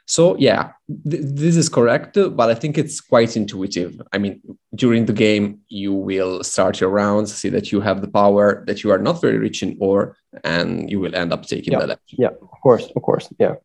so 0.07 0.37
yeah, 0.37 0.71
th- 1.09 1.21
this 1.21 1.57
is 1.57 1.67
correct, 1.67 2.17
but 2.35 2.49
I 2.49 2.55
think 2.55 2.77
it's 2.77 3.01
quite 3.01 3.35
intuitive. 3.35 4.01
I 4.13 4.17
mean, 4.17 4.41
during 4.73 5.05
the 5.05 5.11
game, 5.13 5.59
you 5.67 5.91
will 5.93 6.43
start 6.45 6.79
your 6.79 6.89
rounds, 6.89 7.35
see 7.35 7.49
that 7.49 7.73
you 7.73 7.81
have 7.81 7.99
the 8.01 8.07
power, 8.07 8.63
that 8.67 8.83
you 8.83 8.91
are 8.91 8.97
not 8.97 9.19
very 9.21 9.37
rich 9.37 9.61
in 9.63 9.75
ore, 9.81 10.15
and 10.45 10.89
you 10.89 11.01
will 11.01 11.13
end 11.13 11.33
up 11.33 11.45
taking 11.45 11.73
yeah. 11.73 11.79
that 11.79 11.89
action. 11.91 12.17
Yeah, 12.21 12.29
of 12.29 12.61
course, 12.63 12.89
of 12.95 13.01
course, 13.01 13.27
yeah, 13.37 13.55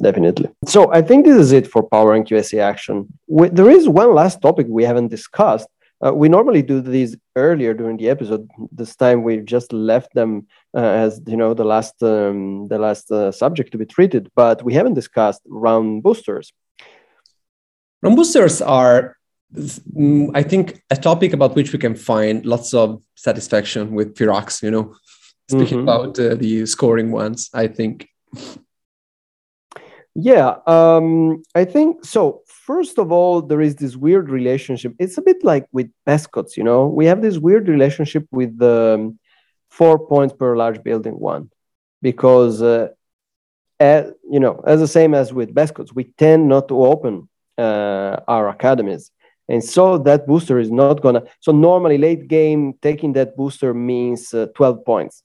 definitely. 0.00 0.48
So 0.66 0.92
I 0.92 1.02
think 1.02 1.24
this 1.24 1.36
is 1.36 1.50
it 1.50 1.66
for 1.66 1.82
power 1.82 2.14
and 2.14 2.24
QIC 2.24 2.60
action. 2.60 3.12
We, 3.26 3.48
there 3.48 3.68
is 3.68 3.88
one 3.88 4.14
last 4.14 4.40
topic 4.40 4.68
we 4.68 4.84
haven't 4.84 5.08
discussed, 5.08 5.68
uh, 6.04 6.12
we 6.14 6.28
normally 6.28 6.62
do 6.62 6.80
these 6.80 7.16
earlier 7.34 7.74
during 7.74 7.96
the 7.96 8.08
episode. 8.08 8.48
This 8.70 8.94
time 8.94 9.24
we've 9.24 9.44
just 9.44 9.72
left 9.72 10.14
them 10.14 10.46
uh, 10.76 10.80
as 10.80 11.20
you 11.26 11.36
know 11.36 11.54
the 11.54 11.64
last 11.64 12.00
um, 12.02 12.68
the 12.68 12.78
last 12.78 13.10
uh, 13.10 13.32
subject 13.32 13.72
to 13.72 13.78
be 13.78 13.86
treated, 13.86 14.30
but 14.36 14.62
we 14.62 14.74
haven't 14.74 14.94
discussed 14.94 15.42
round 15.46 16.02
boosters. 16.02 16.52
Round 18.02 18.16
boosters 18.16 18.62
are, 18.62 19.16
mm, 19.52 20.30
I 20.34 20.44
think, 20.44 20.80
a 20.90 20.96
topic 20.96 21.32
about 21.32 21.56
which 21.56 21.72
we 21.72 21.80
can 21.80 21.96
find 21.96 22.46
lots 22.46 22.74
of 22.74 23.02
satisfaction 23.16 23.92
with 23.92 24.14
Firaks. 24.14 24.62
You 24.62 24.70
know, 24.70 24.94
speaking 25.50 25.78
mm-hmm. 25.78 25.88
about 25.88 26.18
uh, 26.20 26.36
the 26.36 26.64
scoring 26.66 27.10
ones, 27.10 27.50
I 27.52 27.66
think. 27.66 28.08
Yeah, 30.14 30.56
um, 30.66 31.42
I 31.54 31.64
think 31.64 32.04
so 32.04 32.42
first 32.68 32.98
of 32.98 33.10
all, 33.10 33.40
there 33.40 33.62
is 33.68 33.74
this 33.76 33.96
weird 33.96 34.28
relationship. 34.28 34.92
It's 34.98 35.16
a 35.16 35.22
bit 35.22 35.40
like 35.42 35.66
with 35.72 35.88
Bescods, 36.06 36.52
you 36.58 36.64
know, 36.68 36.82
we 36.98 37.06
have 37.06 37.22
this 37.22 37.38
weird 37.38 37.66
relationship 37.66 38.24
with 38.30 38.52
the 38.64 38.78
um, 38.96 39.18
four 39.78 39.96
points 40.12 40.34
per 40.40 40.50
large 40.62 40.80
building 40.88 41.16
one, 41.32 41.44
because, 42.08 42.60
uh, 42.60 42.88
as, 43.80 44.12
you 44.34 44.40
know, 44.44 44.54
as 44.66 44.80
the 44.80 44.92
same 44.98 45.12
as 45.14 45.32
with 45.32 45.54
Bescods, 45.54 45.94
we 45.94 46.04
tend 46.22 46.42
not 46.54 46.68
to 46.68 46.76
open 46.92 47.14
uh, 47.56 48.16
our 48.34 48.50
academies. 48.50 49.04
And 49.52 49.64
so 49.64 49.96
that 50.08 50.26
booster 50.26 50.58
is 50.58 50.70
not 50.70 51.00
gonna. 51.00 51.22
So 51.40 51.52
normally, 51.52 51.96
late 51.96 52.28
game, 52.28 52.74
taking 52.88 53.14
that 53.14 53.34
booster 53.34 53.72
means 53.72 54.34
uh, 54.34 54.48
12 54.54 54.84
points 54.84 55.22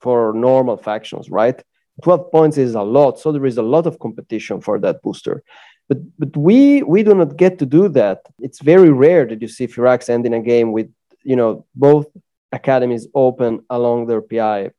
for 0.00 0.32
normal 0.34 0.76
factions, 0.76 1.30
right? 1.30 1.58
12 2.02 2.32
points 2.32 2.56
is 2.58 2.74
a 2.74 2.82
lot. 2.82 3.20
So 3.20 3.30
there 3.30 3.46
is 3.46 3.58
a 3.58 3.62
lot 3.62 3.86
of 3.86 4.00
competition 4.00 4.60
for 4.60 4.80
that 4.80 5.02
booster. 5.02 5.44
But 5.90 5.98
but 6.18 6.36
we 6.36 6.84
we 6.84 7.02
do 7.02 7.14
not 7.14 7.36
get 7.36 7.58
to 7.58 7.66
do 7.66 7.88
that. 8.00 8.18
It's 8.38 8.60
very 8.72 8.90
rare 8.90 9.26
that 9.26 9.42
you 9.42 9.48
see 9.48 9.66
Firaks 9.66 10.08
ending 10.08 10.34
a 10.34 10.40
game 10.40 10.70
with 10.70 10.88
you 11.30 11.34
know 11.34 11.66
both 11.74 12.06
academies 12.52 13.08
open 13.12 13.52
along 13.68 14.06
their 14.06 14.22
PI, 14.22 14.70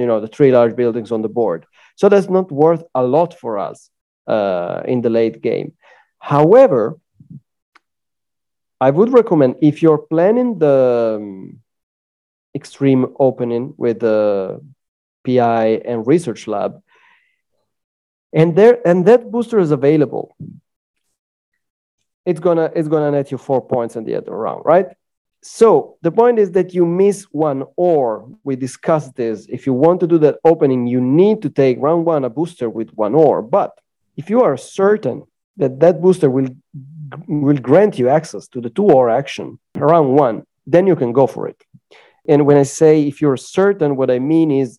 you 0.00 0.06
know 0.08 0.20
the 0.20 0.28
three 0.28 0.52
large 0.52 0.76
buildings 0.76 1.10
on 1.10 1.22
the 1.22 1.34
board. 1.40 1.64
So 1.96 2.10
that's 2.10 2.28
not 2.28 2.52
worth 2.52 2.84
a 2.94 3.02
lot 3.02 3.32
for 3.42 3.58
us 3.58 3.90
uh, 4.26 4.82
in 4.84 5.00
the 5.00 5.10
late 5.10 5.40
game. 5.40 5.72
However, 6.18 6.98
I 8.80 8.90
would 8.90 9.10
recommend 9.12 9.56
if 9.62 9.82
you're 9.82 10.04
planning 10.14 10.58
the 10.58 11.16
um, 11.18 11.60
extreme 12.54 13.14
opening 13.18 13.74
with 13.78 14.00
the 14.00 14.60
PI 15.24 15.80
and 15.84 16.06
research 16.06 16.46
lab, 16.46 16.82
and 18.32 18.54
there 18.54 18.86
and 18.86 19.06
that 19.06 19.30
booster 19.30 19.58
is 19.58 19.70
available. 19.70 20.36
It's 22.26 22.40
gonna 22.40 22.70
it's 22.74 22.88
gonna 22.88 23.10
net 23.10 23.30
you 23.30 23.38
four 23.38 23.66
points 23.66 23.96
in 23.96 24.04
the 24.04 24.14
other 24.16 24.32
round 24.32 24.62
right? 24.64 24.86
So 25.42 25.96
the 26.02 26.10
point 26.10 26.38
is 26.38 26.50
that 26.52 26.74
you 26.74 26.84
miss 26.84 27.24
one 27.30 27.64
or 27.76 28.28
we 28.42 28.56
discussed 28.56 29.14
this 29.14 29.46
if 29.48 29.66
you 29.66 29.72
want 29.72 30.00
to 30.00 30.06
do 30.06 30.18
that 30.18 30.38
opening 30.44 30.86
you 30.86 31.00
need 31.00 31.42
to 31.42 31.48
take 31.48 31.78
round 31.80 32.04
one 32.04 32.24
a 32.24 32.30
booster 32.30 32.68
with 32.68 32.90
one 32.90 33.14
or. 33.14 33.40
But 33.40 33.72
if 34.16 34.28
you 34.28 34.42
are 34.42 34.56
certain 34.56 35.22
that 35.56 35.80
that 35.80 36.02
booster 36.02 36.28
will 36.28 36.48
will 37.26 37.56
grant 37.56 37.98
you 37.98 38.08
access 38.08 38.48
to 38.48 38.60
the 38.60 38.70
two 38.70 38.84
or 38.84 39.08
action 39.08 39.58
around 39.76 40.08
one 40.08 40.44
then 40.66 40.86
you 40.86 40.94
can 40.94 41.12
go 41.12 41.26
for 41.26 41.48
it. 41.48 41.62
And 42.28 42.44
when 42.44 42.58
i 42.58 42.64
say 42.64 43.06
if 43.06 43.22
you're 43.22 43.38
certain 43.38 43.96
what 43.96 44.10
i 44.10 44.18
mean 44.18 44.50
is 44.50 44.78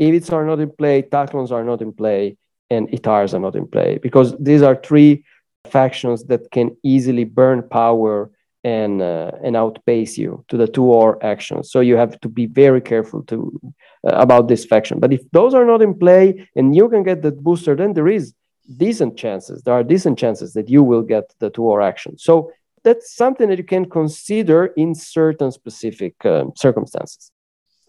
Ivits 0.00 0.32
are 0.32 0.44
not 0.44 0.60
in 0.60 0.70
play, 0.70 1.02
Taklons 1.02 1.50
are 1.52 1.64
not 1.64 1.80
in 1.80 1.92
play, 1.92 2.36
and 2.70 2.88
Itars 2.88 3.34
are 3.34 3.38
not 3.38 3.56
in 3.56 3.66
play 3.66 3.98
because 4.02 4.36
these 4.38 4.62
are 4.62 4.74
three 4.76 5.24
factions 5.66 6.24
that 6.24 6.50
can 6.50 6.76
easily 6.82 7.24
burn 7.24 7.62
power 7.68 8.30
and 8.64 9.02
uh, 9.02 9.30
and 9.42 9.56
outpace 9.56 10.16
you 10.16 10.44
to 10.48 10.56
the 10.56 10.66
two 10.66 10.84
or 10.84 11.22
actions. 11.24 11.70
So 11.70 11.80
you 11.80 11.96
have 11.96 12.18
to 12.20 12.28
be 12.28 12.46
very 12.46 12.80
careful 12.80 13.22
to 13.24 13.60
uh, 14.06 14.16
about 14.16 14.48
this 14.48 14.64
faction. 14.64 15.00
But 15.00 15.12
if 15.12 15.22
those 15.32 15.54
are 15.54 15.66
not 15.66 15.82
in 15.82 15.94
play 15.94 16.48
and 16.56 16.74
you 16.74 16.88
can 16.88 17.02
get 17.02 17.22
that 17.22 17.42
booster, 17.42 17.76
then 17.76 17.92
there 17.92 18.08
is 18.08 18.34
decent 18.78 19.18
chances. 19.18 19.62
There 19.62 19.74
are 19.74 19.84
decent 19.84 20.18
chances 20.18 20.54
that 20.54 20.70
you 20.70 20.82
will 20.82 21.02
get 21.02 21.24
the 21.38 21.50
two 21.50 21.64
or 21.64 21.82
action. 21.82 22.16
So 22.16 22.50
that's 22.82 23.14
something 23.14 23.48
that 23.50 23.58
you 23.58 23.64
can 23.64 23.88
consider 23.88 24.66
in 24.66 24.94
certain 24.94 25.52
specific 25.52 26.14
um, 26.24 26.52
circumstances. 26.56 27.30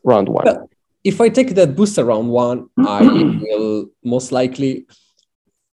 Round 0.04 0.28
one 0.28 0.68
if 1.06 1.22
I 1.22 1.30
take 1.30 1.54
that 1.54 1.76
booster 1.76 2.04
round 2.04 2.30
one, 2.30 2.68
I 2.80 3.04
will 3.42 3.92
most 4.04 4.32
likely 4.32 4.88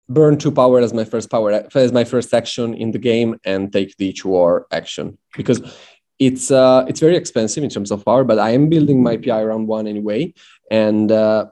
burn 0.09 0.37
two 0.37 0.51
power 0.51 0.81
as 0.81 0.93
my 0.93 1.05
first 1.05 1.31
power 1.31 1.53
as 1.73 1.93
my 1.93 2.03
first 2.03 2.35
action 2.35 2.75
in 2.75 2.91
the 2.91 2.99
game 2.99 3.39
and 3.45 3.73
take 3.73 3.97
the 3.97 4.13
two 4.13 4.29
war 4.29 4.67
action. 4.73 5.17
Because 5.37 5.63
it's 6.19 6.51
uh 6.51 6.85
it's 6.89 7.01
very 7.01 7.17
expensive 7.17 7.63
in 7.63 7.71
terms 7.71 7.93
of 7.93 8.05
power, 8.05 8.25
but 8.25 8.41
I 8.41 8.51
am 8.51 8.69
building 8.69 9.03
my 9.03 9.17
PI 9.17 9.45
round 9.45 9.69
one 9.69 9.87
anyway, 9.87 10.35
and 10.71 11.11
uh, 11.11 11.47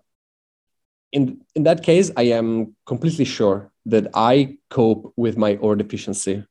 in 1.12 1.40
in 1.54 1.62
that 1.62 1.82
case, 1.82 2.10
I 2.16 2.24
am 2.38 2.74
completely 2.84 3.24
sure 3.24 3.70
that 3.86 4.08
I 4.12 4.58
cope 4.68 5.14
with 5.16 5.38
my 5.38 5.56
ore 5.56 5.76
deficiency 5.76 6.44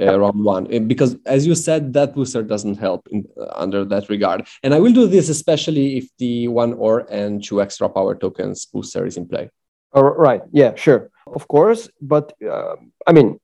uh, 0.00 0.18
round 0.18 0.44
one. 0.44 0.64
Because 0.86 1.16
as 1.26 1.46
you 1.46 1.54
said 1.54 1.92
that 1.92 2.14
booster 2.14 2.42
doesn't 2.42 2.78
help 2.78 3.06
in, 3.10 3.24
uh, 3.38 3.46
under 3.54 3.84
that 3.84 4.08
regard. 4.08 4.46
And 4.62 4.74
i 4.74 4.78
will 4.78 4.92
do 4.92 5.06
this 5.06 5.28
especially 5.28 5.96
if 5.98 6.08
the 6.18 6.48
one 6.48 6.74
or 6.74 7.06
and 7.10 7.42
two 7.42 7.60
extra 7.60 7.88
power 7.88 8.14
tokens 8.14 8.66
booster 8.66 9.06
is 9.06 9.16
in 9.16 9.28
play. 9.28 9.50
Oh, 9.92 10.02
right. 10.02 10.42
Yeah 10.52 10.74
sure. 10.74 11.10
Of 11.26 11.48
course 11.48 11.88
but 12.00 12.32
uh, 12.42 12.76
i 13.06 13.12
mean 13.12 13.38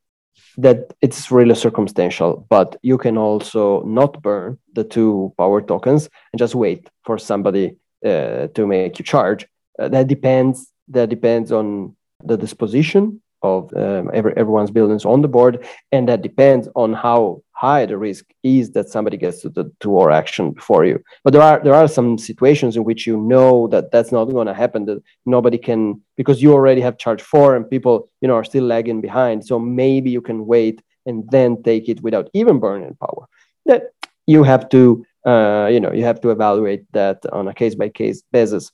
that 0.56 0.92
it's 1.00 1.30
really 1.30 1.54
circumstantial 1.54 2.46
but 2.48 2.76
you 2.82 2.98
can 2.98 3.16
also 3.16 3.82
not 3.84 4.20
burn 4.22 4.58
the 4.74 4.84
two 4.84 5.32
power 5.38 5.60
tokens 5.60 6.08
and 6.32 6.38
just 6.38 6.54
wait 6.54 6.90
for 7.04 7.18
somebody 7.18 7.76
uh, 8.04 8.46
to 8.54 8.66
make 8.66 8.98
you 8.98 9.04
charge. 9.04 9.46
Uh, 9.78 9.88
that 9.88 10.06
depends 10.06 10.72
that 10.88 11.08
depends 11.08 11.52
on 11.52 11.96
the 12.24 12.36
disposition 12.36 13.20
of 13.42 13.72
um, 13.76 14.10
every, 14.12 14.32
everyone's 14.36 14.70
buildings 14.70 15.04
on 15.04 15.22
the 15.22 15.28
board, 15.28 15.66
and 15.92 16.08
that 16.08 16.22
depends 16.22 16.68
on 16.74 16.92
how 16.92 17.42
high 17.52 17.86
the 17.86 17.98
risk 17.98 18.24
is 18.42 18.70
that 18.70 18.88
somebody 18.88 19.16
gets 19.16 19.42
to 19.42 19.48
the 19.48 19.70
to 19.80 19.90
war 19.90 20.10
action 20.10 20.52
before 20.52 20.84
you. 20.84 21.02
But 21.24 21.32
there 21.32 21.42
are 21.42 21.60
there 21.62 21.74
are 21.74 21.88
some 21.88 22.18
situations 22.18 22.76
in 22.76 22.84
which 22.84 23.06
you 23.06 23.16
know 23.16 23.66
that 23.68 23.90
that's 23.90 24.12
not 24.12 24.26
going 24.26 24.46
to 24.46 24.54
happen. 24.54 24.84
That 24.86 25.02
nobody 25.26 25.58
can 25.58 26.00
because 26.16 26.42
you 26.42 26.52
already 26.52 26.80
have 26.80 26.98
charge 26.98 27.22
four, 27.22 27.56
and 27.56 27.68
people 27.68 28.10
you 28.20 28.28
know 28.28 28.34
are 28.34 28.44
still 28.44 28.64
lagging 28.64 29.00
behind. 29.00 29.46
So 29.46 29.58
maybe 29.58 30.10
you 30.10 30.20
can 30.20 30.46
wait 30.46 30.82
and 31.06 31.28
then 31.30 31.62
take 31.62 31.88
it 31.88 32.02
without 32.02 32.28
even 32.34 32.58
burning 32.60 32.96
power. 33.00 33.26
That 33.66 33.90
you 34.26 34.42
have 34.44 34.68
to 34.70 35.04
uh, 35.26 35.68
you 35.70 35.80
know 35.80 35.92
you 35.92 36.04
have 36.04 36.20
to 36.20 36.30
evaluate 36.30 36.84
that 36.92 37.24
on 37.32 37.48
a 37.48 37.54
case 37.54 37.74
by 37.74 37.88
case 37.88 38.22
basis. 38.32 38.70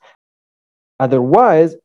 Otherwise, 1.00 1.76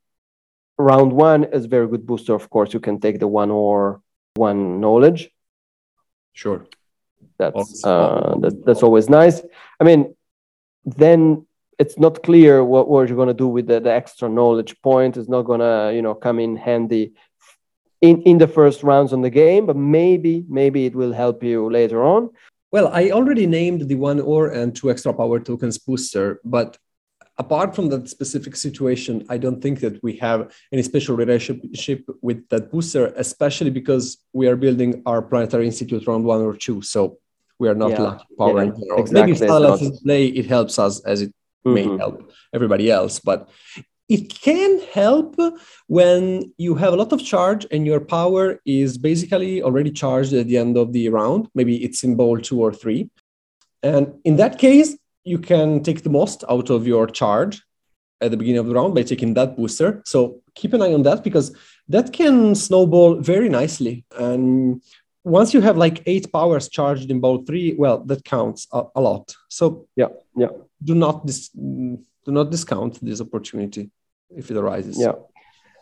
round 0.80 1.12
one 1.12 1.44
is 1.44 1.66
very 1.66 1.88
good 1.88 2.08
booster. 2.08 2.34
Of 2.34 2.50
course, 2.50 2.74
you 2.74 2.80
can 2.80 3.00
take 3.00 3.20
the 3.20 3.28
one 3.28 3.52
or 3.52 4.02
one 4.36 4.80
knowledge. 4.80 5.30
Sure. 6.34 6.66
That's 7.38 7.84
uh, 7.86 8.36
that, 8.42 8.66
that's 8.66 8.84
always 8.84 9.10
nice. 9.10 9.42
I 9.80 9.84
mean, 9.84 10.16
then 10.86 11.46
it's 11.78 11.98
not 11.98 12.24
clear 12.24 12.64
what, 12.64 12.90
what 12.90 13.08
you're 13.08 13.16
going 13.16 13.28
to 13.28 13.34
do 13.34 13.48
with 13.48 13.68
the, 13.68 13.80
the 13.80 13.92
extra 13.92 14.28
knowledge 14.30 14.82
point. 14.82 15.18
It's 15.18 15.30
not 15.30 15.44
going 15.44 15.60
to 15.60 15.92
you 15.94 16.02
know 16.02 16.16
come 16.16 16.40
in 16.40 16.56
handy 16.56 17.14
in 18.02 18.22
in 18.24 18.38
the 18.38 18.48
first 18.48 18.84
rounds 18.84 19.14
on 19.14 19.22
the 19.22 19.30
game, 19.30 19.66
but 19.66 19.76
maybe 19.76 20.46
maybe 20.50 20.86
it 20.86 20.96
will 20.96 21.14
help 21.14 21.44
you 21.44 21.70
later 21.70 22.04
on. 22.04 22.30
Well, 22.72 22.88
I 22.94 23.10
already 23.10 23.48
named 23.48 23.88
the 23.88 23.96
one 23.96 24.20
or 24.20 24.50
and 24.50 24.76
two 24.76 24.92
extra 24.92 25.14
power 25.14 25.40
tokens 25.40 25.78
booster, 25.78 26.40
but 26.46 26.78
apart 27.40 27.74
from 27.74 27.90
that 27.90 28.10
specific 28.10 28.56
situation, 28.56 29.26
I 29.30 29.38
don't 29.38 29.62
think 29.62 29.80
that 29.80 30.04
we 30.04 30.18
have 30.18 30.54
any 30.72 30.84
special 30.84 31.16
relationship 31.16 32.08
with 32.22 32.48
that 32.50 32.70
booster, 32.72 33.14
especially 33.16 33.70
because 33.70 34.18
we 34.34 34.48
are 34.48 34.58
building 34.58 35.02
our 35.06 35.22
planetary 35.22 35.66
institute 35.66 36.06
round 36.06 36.26
one 36.26 36.42
or 36.42 36.56
two. 36.56 36.82
So 36.82 37.18
we 37.58 37.70
are 37.70 37.76
not 37.76 37.92
yeah. 37.92 38.02
lacking 38.02 38.38
power 38.38 38.64
yeah. 38.64 38.72
Exactly. 38.98 39.14
Maybe 39.14 39.32
if 39.32 39.38
Satellites 39.38 40.02
play, 40.02 40.26
it 40.28 40.46
helps 40.46 40.78
us 40.78 41.00
as 41.06 41.22
it 41.22 41.34
mm-hmm. 41.66 41.74
may 41.74 41.98
help 41.98 42.32
everybody 42.54 42.92
else. 42.92 43.20
But 43.20 43.50
it 44.10 44.34
can 44.34 44.82
help 44.92 45.40
when 45.88 46.52
you 46.58 46.76
have 46.76 46.94
a 46.94 46.96
lot 46.96 47.14
of 47.14 47.24
charge 47.24 47.66
and 47.72 47.86
your 47.86 48.02
power 48.02 48.60
is 48.66 48.98
basically 48.98 49.62
already 49.62 49.92
charged 49.92 50.34
at 50.34 50.48
the 50.48 50.58
end 50.58 50.78
of 50.78 50.92
the 50.94 51.08
round. 51.10 51.48
Maybe 51.56 51.84
it's 51.84 52.04
in 52.04 52.16
bowl 52.16 52.40
two 52.40 52.60
or 52.60 52.74
three. 52.74 53.10
And 53.82 54.16
in 54.26 54.36
that 54.38 54.58
case, 54.58 54.98
you 55.30 55.38
can 55.38 55.84
take 55.88 56.02
the 56.04 56.16
most 56.20 56.44
out 56.50 56.68
of 56.76 56.88
your 56.88 57.06
charge 57.22 57.56
at 58.22 58.32
the 58.32 58.38
beginning 58.38 58.60
of 58.60 58.68
the 58.68 58.76
round 58.80 58.94
by 58.96 59.04
taking 59.04 59.34
that 59.36 59.56
booster. 59.56 60.02
So 60.06 60.42
keep 60.56 60.74
an 60.74 60.82
eye 60.82 60.94
on 60.94 61.04
that 61.04 61.24
because 61.24 61.48
that 61.88 62.12
can 62.12 62.56
snowball 62.56 63.12
very 63.32 63.50
nicely. 63.60 64.06
And 64.18 64.82
once 65.24 65.54
you 65.54 65.62
have 65.62 65.78
like 65.78 65.98
eight 66.06 66.32
powers 66.38 66.68
charged 66.68 67.12
in 67.12 67.20
bowl 67.20 67.44
three, 67.48 67.76
well, 67.78 68.00
that 68.10 68.22
counts 68.26 68.68
a, 68.74 68.84
a 68.96 69.02
lot. 69.02 69.26
So 69.50 69.88
yeah, 69.96 70.12
yeah. 70.36 70.52
Do 70.84 70.96
not 70.96 71.26
dis- 71.26 71.50
do 72.26 72.32
not 72.38 72.52
discount 72.52 72.94
this 73.02 73.22
opportunity 73.22 73.92
if 74.42 74.50
it 74.52 74.58
arises. 74.58 74.98
Yeah. 75.00 75.14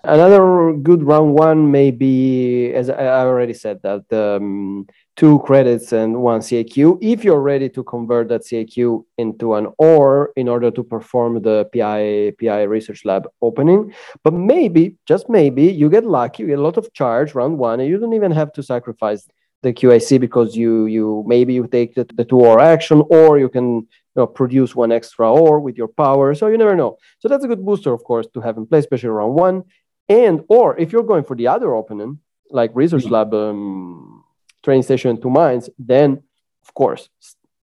Another 0.07 0.71
good 0.71 1.03
round 1.03 1.34
one 1.34 1.69
may 1.69 1.91
be, 1.91 2.71
as 2.71 2.89
I 2.89 3.25
already 3.25 3.53
said, 3.53 3.81
that 3.84 4.05
um, 4.13 4.88
two 5.17 5.39
credits 5.39 5.91
and 5.91 6.21
one 6.21 6.39
QIC. 6.39 6.99
If 7.01 7.25
you're 7.25 7.41
ready 7.41 7.67
to 7.67 7.84
convert 7.84 8.29
that 8.29 8.43
QIC 8.43 9.03
into 9.17 9.55
an 9.55 9.67
OR 9.79 10.31
in 10.38 10.47
order 10.47 10.71
to 10.71 10.81
perform 10.81 11.41
the 11.41 11.65
PI 11.73 12.35
PI 12.39 12.63
Research 12.63 13.03
Lab 13.03 13.27
opening, 13.41 13.93
but 14.23 14.34
maybe, 14.34 14.95
just 15.05 15.27
maybe, 15.27 15.63
you 15.63 15.89
get 15.89 16.05
lucky, 16.05 16.43
you 16.43 16.47
get 16.47 16.59
a 16.59 16.61
lot 16.61 16.77
of 16.77 16.93
charge 16.93 17.35
round 17.35 17.57
one, 17.57 17.81
and 17.81 17.89
you 17.89 17.99
don't 17.99 18.13
even 18.13 18.31
have 18.31 18.53
to 18.53 18.63
sacrifice 18.63 19.27
the 19.61 19.73
QIC 19.73 20.21
because 20.21 20.55
you 20.55 20.85
you 20.85 21.25
maybe 21.27 21.53
you 21.53 21.67
take 21.67 21.95
the, 21.95 22.07
the 22.15 22.23
two 22.23 22.39
OR 22.39 22.61
action, 22.61 23.03
or 23.09 23.39
you 23.39 23.49
can 23.49 23.85
know, 24.17 24.27
produce 24.27 24.75
one 24.75 24.91
extra 24.91 25.31
OR 25.31 25.59
with 25.59 25.77
your 25.77 25.88
power. 25.88 26.34
So 26.34 26.47
you 26.47 26.57
never 26.57 26.75
know. 26.75 26.97
So 27.19 27.29
that's 27.29 27.45
a 27.45 27.47
good 27.47 27.63
booster, 27.65 27.93
of 27.93 28.03
course, 28.03 28.27
to 28.34 28.41
have 28.41 28.57
in 28.57 28.65
place, 28.65 28.84
especially 28.84 29.09
around 29.09 29.34
one. 29.35 29.63
And 30.09 30.43
or 30.47 30.77
if 30.77 30.91
you're 30.91 31.03
going 31.03 31.23
for 31.23 31.35
the 31.35 31.47
other 31.47 31.73
opening, 31.73 32.19
like 32.49 32.71
Research 32.73 33.03
mm-hmm. 33.03 33.13
Lab 33.13 33.34
um, 33.34 34.23
training 34.63 34.84
station 34.84 35.19
two 35.19 35.29
mines, 35.29 35.69
then 35.77 36.23
of 36.63 36.73
course, 36.73 37.09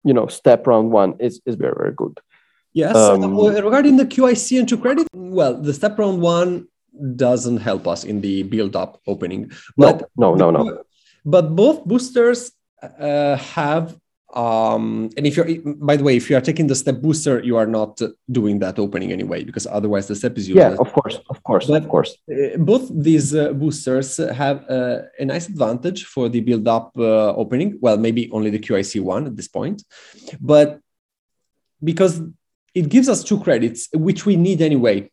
you 0.03 0.13
know, 0.13 0.27
step 0.27 0.67
round 0.67 0.91
one 0.91 1.15
is, 1.19 1.41
is 1.45 1.55
very, 1.55 1.73
very 1.75 1.93
good. 1.93 2.19
Yes. 2.73 2.95
Um, 2.95 3.37
regarding 3.37 3.97
the 3.97 4.05
QIC 4.05 4.59
and 4.59 4.67
two 4.67 4.77
credit, 4.77 5.07
well, 5.13 5.53
the 5.59 5.73
step 5.73 5.97
round 5.97 6.21
one 6.21 6.67
doesn't 7.15 7.57
help 7.57 7.87
us 7.87 8.03
in 8.03 8.21
the 8.21 8.43
build 8.43 8.75
up 8.75 9.01
opening. 9.07 9.51
But 9.77 10.09
no, 10.17 10.35
no, 10.35 10.51
no, 10.51 10.63
no. 10.63 10.83
But 11.23 11.55
both 11.55 11.85
boosters 11.85 12.51
uh, 12.81 13.37
have 13.37 13.97
um, 14.35 15.09
and 15.15 15.25
if 15.25 15.37
you're 15.37 15.47
by 15.89 15.95
the 15.95 16.03
way 16.03 16.15
if 16.15 16.29
you 16.29 16.35
are 16.35 16.41
taking 16.41 16.67
the 16.67 16.75
step 16.75 17.01
booster 17.01 17.41
you 17.43 17.55
are 17.55 17.65
not 17.65 18.01
doing 18.29 18.59
that 18.59 18.77
opening 18.77 19.11
anyway 19.11 19.43
because 19.43 19.65
otherwise 19.65 20.07
the 20.07 20.15
step 20.15 20.37
is 20.37 20.49
useless. 20.49 20.77
yeah 20.77 20.85
of 20.85 20.91
course 20.91 21.19
of 21.29 21.41
course 21.43 21.67
but, 21.67 21.83
of 21.83 21.89
course. 21.89 22.17
uh, 22.31 22.57
both 22.57 22.91
these 22.93 23.33
uh, 23.33 23.53
boosters 23.53 24.17
have 24.17 24.69
uh, 24.69 24.99
a 25.19 25.25
nice 25.25 25.47
advantage 25.47 26.05
for 26.05 26.27
the 26.27 26.41
build 26.41 26.67
up 26.67 26.91
uh, 26.97 27.33
opening. 27.35 27.77
Well 27.81 27.97
maybe 27.97 28.29
only 28.31 28.49
the 28.49 28.59
qic 28.59 29.01
one 29.01 29.25
at 29.25 29.35
this 29.35 29.47
point. 29.47 29.83
But 30.41 30.79
because 31.83 32.21
it 32.73 32.89
gives 32.89 33.07
us 33.07 33.23
two 33.23 33.39
credits 33.39 33.87
which 33.93 34.25
we 34.25 34.35
need 34.35 34.61
anyway 34.61 35.09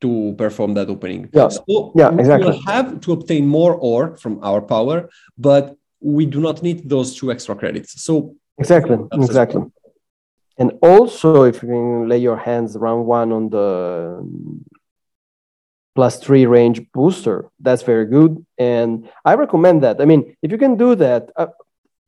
to 0.00 0.34
perform 0.36 0.74
that 0.74 0.88
opening. 0.88 1.30
Yeah. 1.32 1.48
So 1.48 1.92
yeah 1.94 2.12
exactly. 2.12 2.50
we 2.50 2.52
will 2.52 2.62
have 2.66 3.00
to 3.02 3.12
obtain 3.12 3.46
more 3.46 3.74
ore 3.76 4.16
from 4.16 4.40
our 4.42 4.60
power 4.60 5.08
but 5.38 5.76
we 6.00 6.26
do 6.26 6.40
not 6.40 6.62
need 6.62 6.88
those 6.88 7.14
two 7.14 7.32
extra 7.32 7.54
credits. 7.56 8.02
So 8.02 8.36
Exactly, 8.58 8.98
exactly. 9.12 9.62
And 10.58 10.72
also, 10.82 11.42
if 11.42 11.62
you 11.62 11.68
can 11.68 12.08
lay 12.08 12.18
your 12.18 12.36
hands 12.36 12.76
around 12.76 13.06
one 13.06 13.32
on 13.32 13.50
the 13.50 14.24
plus 15.94 16.18
three 16.20 16.46
range 16.46 16.80
booster, 16.92 17.50
that's 17.60 17.82
very 17.82 18.06
good. 18.06 18.44
And 18.58 19.08
I 19.24 19.34
recommend 19.34 19.82
that. 19.82 20.00
I 20.00 20.04
mean, 20.04 20.36
if 20.42 20.52
you 20.52 20.58
can 20.58 20.76
do 20.76 20.94
that, 20.96 21.30
uh, 21.36 21.46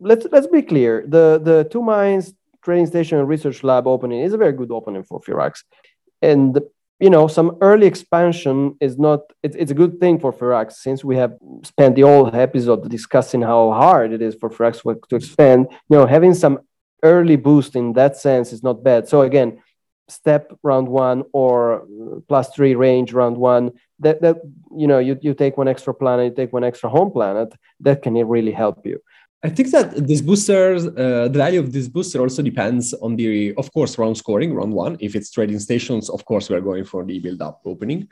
let's 0.01 0.27
let's 0.31 0.47
be 0.47 0.63
clear. 0.63 1.05
The 1.07 1.41
the 1.43 1.65
two 1.71 1.83
mines 1.83 2.35
training 2.63 2.87
station 2.87 3.19
and 3.19 3.29
research 3.29 3.63
lab 3.65 3.87
opening 3.87 4.21
is 4.21 4.33
a 4.33 4.37
very 4.39 4.53
good 4.53 4.71
opening 4.71 5.05
for 5.05 5.21
Firaks. 5.21 5.63
And 6.23 6.61
you 6.99 7.11
know, 7.11 7.29
some 7.29 7.59
early 7.61 7.87
expansion 7.87 8.77
is 8.81 8.99
not, 8.99 9.21
it's, 9.43 9.57
it's 9.57 9.71
a 9.71 9.75
good 9.75 10.01
thing 10.01 10.19
for 10.19 10.33
Firaks 10.33 10.75
since 10.75 11.05
we 11.05 11.17
have 11.17 11.35
spent 11.63 11.95
the 11.95 12.03
whole 12.03 12.35
episode 12.35 12.89
discussing 12.89 13.43
how 13.43 13.71
hard 13.73 14.13
it 14.13 14.23
is 14.23 14.35
for 14.35 14.49
Firaks 14.49 14.83
to 15.09 15.17
expand. 15.17 15.67
You 15.91 15.99
know, 15.99 16.07
having 16.07 16.35
some 16.35 16.61
early 17.03 17.37
boost 17.37 17.77
in 17.77 17.93
that 17.95 18.17
sense 18.17 18.53
is 18.53 18.63
not 18.63 18.83
bad. 18.83 19.09
So 19.09 19.23
again, 19.23 19.61
step 20.09 20.57
round 20.63 20.89
one 20.89 21.25
or 21.33 21.87
plus 22.29 22.55
three 22.55 22.75
range 22.75 23.13
round 23.13 23.37
one 23.37 23.73
that 23.99 24.23
that 24.23 24.37
you 24.77 24.87
know 24.87 24.99
you, 24.99 25.19
you 25.21 25.35
take 25.35 25.57
one 25.57 25.67
extra 25.67 25.93
planet 25.93 26.27
you 26.27 26.37
take 26.37 26.53
one 26.53 26.63
extra 26.63 26.89
home 26.89 27.11
planet 27.11 27.53
that 27.81 28.03
can 28.03 28.15
really 28.15 28.53
help 28.53 28.87
you 28.87 29.01
I 29.47 29.51
think 29.51 29.71
that 29.71 30.09
this 30.09 30.21
booster, 30.21 30.75
uh, 30.75 31.29
the 31.29 31.39
value 31.45 31.61
of 31.61 31.73
this 31.73 31.87
booster 31.87 32.21
also 32.21 32.43
depends 32.43 32.93
on 32.95 33.15
the, 33.15 33.55
of 33.55 33.73
course, 33.73 33.97
round 33.97 34.17
scoring, 34.19 34.53
round 34.53 34.73
one. 34.73 34.97
If 34.99 35.15
it's 35.15 35.31
trading 35.31 35.61
stations, 35.61 36.11
of 36.11 36.25
course, 36.25 36.51
we're 36.51 36.61
going 36.61 36.85
for 36.85 37.05
the 37.05 37.21
build 37.21 37.41
up 37.41 37.61
opening. 37.65 38.09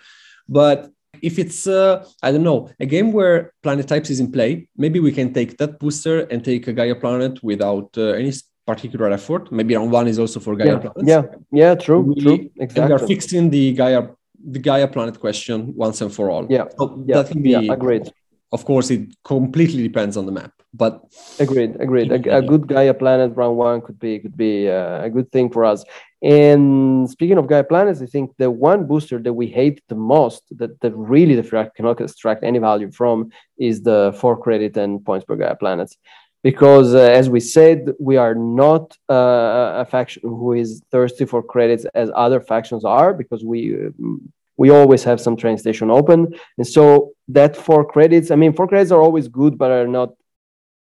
But 0.49 0.91
if 1.23 1.41
it's, 1.41 1.67
uh, 1.67 2.07
I 2.23 2.31
don't 2.31 2.45
know, 2.45 2.71
a 2.79 2.87
game 2.87 3.13
where 3.13 3.53
planet 3.65 3.89
types 3.89 4.11
is 4.11 4.21
in 4.21 4.31
play, 4.31 4.69
maybe 4.77 5.01
we 5.01 5.11
can 5.11 5.35
take 5.35 5.59
that 5.59 5.81
booster 5.81 6.21
and 6.31 6.45
take 6.45 6.69
a 6.69 6.73
Gaia 6.73 6.95
planet 6.95 7.43
without 7.43 7.91
uh, 7.99 8.13
any 8.21 8.33
particular 8.65 9.11
effort. 9.11 9.51
Maybe 9.51 9.75
round 9.75 9.91
one 9.91 10.07
is 10.07 10.21
also 10.21 10.39
for 10.39 10.55
Gaia 10.55 10.75
yeah, 10.75 10.79
planets. 10.79 11.09
Yeah, 11.13 11.23
yeah, 11.51 11.75
true, 11.75 12.01
we, 12.01 12.15
true, 12.23 12.51
exactly. 12.61 12.87
we 12.87 12.93
are 12.93 13.07
fixing 13.09 13.51
the 13.51 13.73
Gaia, 13.73 14.03
the 14.39 14.61
Gaia 14.61 14.87
planet 14.87 15.19
question 15.19 15.75
once 15.75 16.01
and 16.01 16.15
for 16.15 16.31
all. 16.31 16.47
Yeah, 16.49 16.67
so 16.79 17.03
yeah, 17.05 17.23
that 17.23 17.33
can 17.33 17.43
be, 17.43 17.51
yeah, 17.51 17.73
agreed 17.73 18.13
of 18.57 18.65
course 18.65 18.89
it 18.91 19.03
completely 19.25 19.83
depends 19.83 20.17
on 20.17 20.25
the 20.27 20.33
map 20.41 20.53
but 20.73 20.93
agreed 21.39 21.73
agreed. 21.81 22.11
a, 22.11 22.39
a 22.39 22.43
good 22.43 22.67
gaia 22.67 22.95
planet 23.03 23.31
round 23.37 23.57
one 23.57 23.81
could 23.81 23.99
be 23.99 24.19
could 24.19 24.37
be 24.37 24.69
uh, 24.69 25.03
a 25.09 25.11
good 25.11 25.31
thing 25.31 25.49
for 25.55 25.65
us. 25.65 25.85
And 26.23 27.09
speaking 27.15 27.39
of 27.39 27.47
gaia 27.53 27.65
planets 27.73 28.01
i 28.07 28.09
think 28.15 28.27
the 28.43 28.51
one 28.51 28.81
booster 28.91 29.19
that 29.25 29.35
we 29.41 29.47
hate 29.61 29.79
the 29.93 30.01
most 30.15 30.43
that, 30.59 30.73
that 30.83 30.93
really 31.15 31.37
the 31.37 31.47
Firaks 31.49 31.75
cannot 31.77 32.01
extract 32.01 32.43
any 32.51 32.61
value 32.71 32.91
from 33.01 33.17
is 33.69 33.77
the 33.83 34.01
four 34.21 34.35
credit 34.45 34.73
and 34.83 35.05
points 35.09 35.25
per 35.27 35.37
gaia 35.37 35.57
planets. 35.63 35.97
Because 36.49 36.95
uh, 36.95 37.21
as 37.21 37.27
we 37.35 37.41
said 37.41 37.79
we 38.09 38.17
are 38.25 38.35
not 38.35 38.85
uh, 39.19 39.83
a 39.83 39.87
faction 39.95 40.23
who 40.41 40.53
is 40.63 40.83
thirsty 40.93 41.25
for 41.25 41.41
credits 41.43 41.85
as 42.03 42.11
other 42.25 42.41
factions 42.53 42.85
are 42.85 43.11
because 43.15 43.43
we 43.53 43.61
we 44.57 44.71
always 44.71 45.05
have 45.05 45.21
some 45.21 45.37
train 45.37 45.59
station 45.59 45.91
open. 45.91 46.35
And 46.59 46.67
so 46.67 47.13
that 47.29 47.57
four 47.57 47.85
credits, 47.85 48.31
I 48.31 48.37
mean, 48.37 48.53
four 48.53 48.69
credits 48.69 48.93
are 48.93 49.01
always 49.01 49.29
good, 49.29 49.59
but 49.59 49.71
are 49.71 49.87
not 49.87 50.11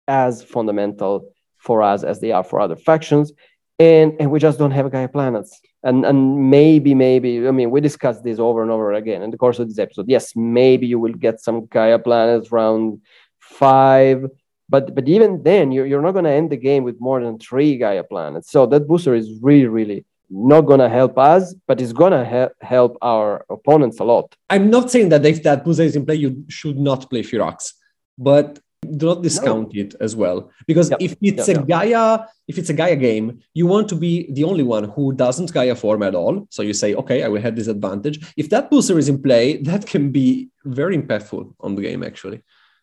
as 0.07 0.43
fundamental 0.43 1.31
for 1.57 1.81
us 1.83 2.03
as 2.03 2.19
they 2.19 2.31
are 2.31 2.43
for 2.43 2.59
other 2.59 2.75
factions. 2.75 3.31
And, 3.77 4.15
and 4.19 4.31
we 4.31 4.39
just 4.39 4.59
don't 4.59 4.71
have 4.71 4.91
Gaia 4.91 5.07
planets. 5.07 5.59
And, 5.83 6.05
and 6.05 6.49
maybe, 6.49 6.93
maybe, 6.93 7.47
I 7.47 7.51
mean, 7.51 7.71
we 7.71 7.79
discussed 7.79 8.23
this 8.23 8.39
over 8.39 8.61
and 8.61 8.71
over 8.71 8.91
again 8.93 9.21
in 9.21 9.31
the 9.31 9.37
course 9.37 9.59
of 9.59 9.69
this 9.69 9.79
episode. 9.79 10.09
Yes, 10.09 10.35
maybe 10.35 10.87
you 10.87 10.99
will 10.99 11.13
get 11.13 11.39
some 11.39 11.67
Gaia 11.67 11.99
planets 11.99 12.51
round 12.51 13.01
five, 13.39 14.25
but 14.67 14.93
but 14.93 15.07
even 15.07 15.41
then, 15.43 15.71
you're, 15.71 15.85
you're 15.85 16.01
not 16.01 16.11
going 16.11 16.25
to 16.25 16.31
end 16.31 16.49
the 16.49 16.57
game 16.57 16.83
with 16.83 16.99
more 16.99 17.23
than 17.23 17.39
three 17.39 17.77
Gaia 17.77 18.03
planets. 18.03 18.51
So 18.51 18.65
that 18.65 18.87
booster 18.87 19.15
is 19.15 19.39
really, 19.41 19.67
really 19.67 20.05
not 20.29 20.61
going 20.61 20.79
to 20.79 20.89
help 20.89 21.17
us, 21.17 21.55
but 21.67 21.81
it's 21.81 21.93
going 21.93 22.11
to 22.11 22.25
he- 22.25 22.65
help 22.65 22.97
our 23.01 23.45
opponents 23.49 23.99
a 23.99 24.03
lot. 24.03 24.35
I'm 24.49 24.69
not 24.69 24.91
saying 24.91 25.09
that 25.09 25.25
if 25.25 25.43
that 25.43 25.63
booster 25.65 25.83
is 25.83 25.95
in 25.95 26.05
play, 26.05 26.15
you 26.15 26.45
should 26.47 26.77
not 26.77 27.09
play 27.09 27.23
Firaks, 27.23 27.73
but 28.17 28.59
do 28.95 29.07
not 29.07 29.21
discount 29.21 29.73
no. 29.73 29.81
it 29.81 29.95
as 29.99 30.15
well. 30.15 30.51
Because 30.67 30.89
yep. 30.89 31.01
if 31.01 31.15
it's 31.21 31.47
yep, 31.47 31.57
a 31.57 31.59
yep. 31.59 31.67
Gaia, 31.67 32.25
if 32.47 32.57
it's 32.57 32.69
a 32.69 32.73
Gaia 32.73 32.95
game, 32.95 33.39
you 33.53 33.67
want 33.67 33.89
to 33.89 33.95
be 33.95 34.31
the 34.31 34.43
only 34.43 34.63
one 34.63 34.85
who 34.85 35.13
doesn't 35.13 35.53
Gaia 35.53 35.75
form 35.75 36.03
at 36.03 36.15
all. 36.15 36.47
So 36.49 36.61
you 36.61 36.73
say, 36.73 36.95
okay, 36.95 37.23
I 37.23 37.27
will 37.27 37.41
have 37.41 37.55
this 37.55 37.67
advantage. 37.67 38.33
If 38.37 38.49
that 38.49 38.69
booster 38.69 38.97
is 38.97 39.09
in 39.09 39.21
play, 39.21 39.57
that 39.63 39.85
can 39.85 40.11
be 40.11 40.49
very 40.63 40.97
impactful 40.97 41.53
on 41.59 41.75
the 41.75 41.81
game 41.81 42.03
actually. 42.03 42.41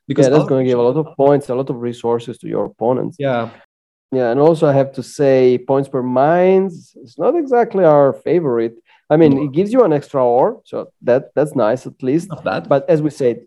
Because 0.08 0.26
yeah, 0.26 0.36
that's 0.36 0.48
going 0.48 0.64
to 0.64 0.70
give 0.70 0.78
a 0.78 0.82
lot 0.82 0.96
of 0.96 1.16
points, 1.16 1.48
a 1.48 1.54
lot 1.54 1.68
of 1.68 1.76
resources 1.76 2.38
to 2.38 2.46
your 2.46 2.66
opponents. 2.66 3.16
Yeah. 3.18 3.50
Yeah, 4.12 4.30
and 4.30 4.40
also 4.40 4.66
I 4.66 4.72
have 4.72 4.92
to 4.92 5.02
say 5.02 5.58
points 5.58 5.88
per 5.88 6.02
mines 6.02 6.96
It's 7.02 7.18
not 7.18 7.36
exactly 7.36 7.84
our 7.84 8.12
favorite. 8.12 8.76
I 9.08 9.16
mean, 9.16 9.38
it 9.38 9.52
gives 9.52 9.72
you 9.72 9.84
an 9.84 9.92
extra 9.92 10.24
ore, 10.24 10.62
so 10.64 10.90
that 11.02 11.30
that's 11.34 11.54
nice 11.54 11.86
at 11.86 12.02
least. 12.02 12.28
Not 12.28 12.44
bad. 12.44 12.68
But 12.68 12.88
as 12.88 13.00
we 13.02 13.10
said, 13.10 13.46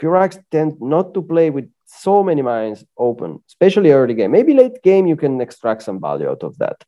Firaks 0.00 0.38
tend 0.50 0.80
not 0.80 1.12
to 1.14 1.22
play 1.22 1.50
with 1.50 1.70
so 1.86 2.22
many 2.22 2.42
mines 2.42 2.84
open, 2.96 3.42
especially 3.48 3.92
early 3.92 4.14
game. 4.14 4.30
Maybe 4.30 4.54
late 4.54 4.82
game 4.82 5.06
you 5.06 5.16
can 5.16 5.40
extract 5.40 5.82
some 5.82 6.00
value 6.00 6.28
out 6.28 6.42
of 6.42 6.56
that. 6.58 6.82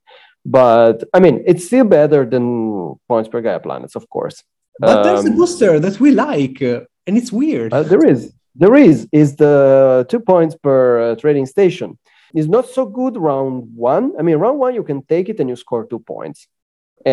But 0.45 1.05
I 1.13 1.21
mean, 1.21 1.43
it's 1.47 1.67
still 1.67 1.85
better 1.85 2.25
than 2.25 2.95
points 3.09 3.29
per 3.29 3.41
Gaia 3.41 3.61
planets, 3.61 3.97
of 3.97 4.09
course. 4.09 4.43
But 4.79 4.99
um, 4.99 5.03
there's 5.05 5.25
a 5.27 5.31
um, 5.31 5.37
booster 5.37 5.81
that 5.81 6.01
we 6.01 6.13
like, 6.13 6.63
uh, 6.63 6.81
and 7.07 7.17
it's 7.17 7.33
weird. 7.33 7.73
Uh, 7.73 7.83
there 7.83 8.05
is, 8.05 8.33
there 8.55 8.75
is, 8.75 9.09
is 9.13 9.37
the 9.37 10.07
two 10.09 10.21
points 10.21 10.55
per 10.55 11.13
uh, 11.13 11.17
trading 11.17 11.47
station. 11.47 11.99
It's 12.37 12.49
not 12.57 12.67
so 12.69 12.83
good 13.01 13.17
round 13.17 13.55
one. 13.75 14.13
I 14.19 14.23
mean, 14.27 14.37
round 14.37 14.59
one 14.59 14.75
you 14.75 14.85
can 14.91 15.01
take 15.13 15.27
it 15.33 15.41
and 15.41 15.49
you 15.51 15.57
score 15.57 15.85
two 15.87 16.01
points, 16.15 16.39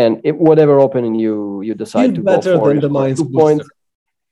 and 0.02 0.12
it, 0.28 0.36
whatever 0.48 0.80
opening 0.88 1.16
you 1.16 1.62
you 1.68 1.74
decide 1.86 2.12
still 2.12 2.26
to 2.26 2.42
go 2.42 2.60
for, 2.60 2.68
than 2.70 2.82
the 2.82 2.90
mines 2.90 3.20
two 3.20 3.26
booster. 3.26 3.40
points. 3.40 3.66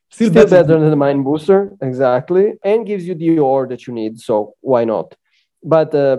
Still, 0.09 0.29
still 0.29 0.43
better, 0.43 0.55
better 0.57 0.79
than 0.81 0.89
the 0.89 1.01
mine 1.05 1.23
booster, 1.23 1.59
exactly, 1.81 2.45
and 2.69 2.85
gives 2.85 3.07
you 3.07 3.15
the 3.15 3.39
ore 3.39 3.65
that 3.71 3.87
you 3.87 3.93
need. 3.93 4.19
So 4.19 4.55
why 4.59 4.83
not? 4.83 5.15
But 5.63 5.95
uh, 5.95 6.17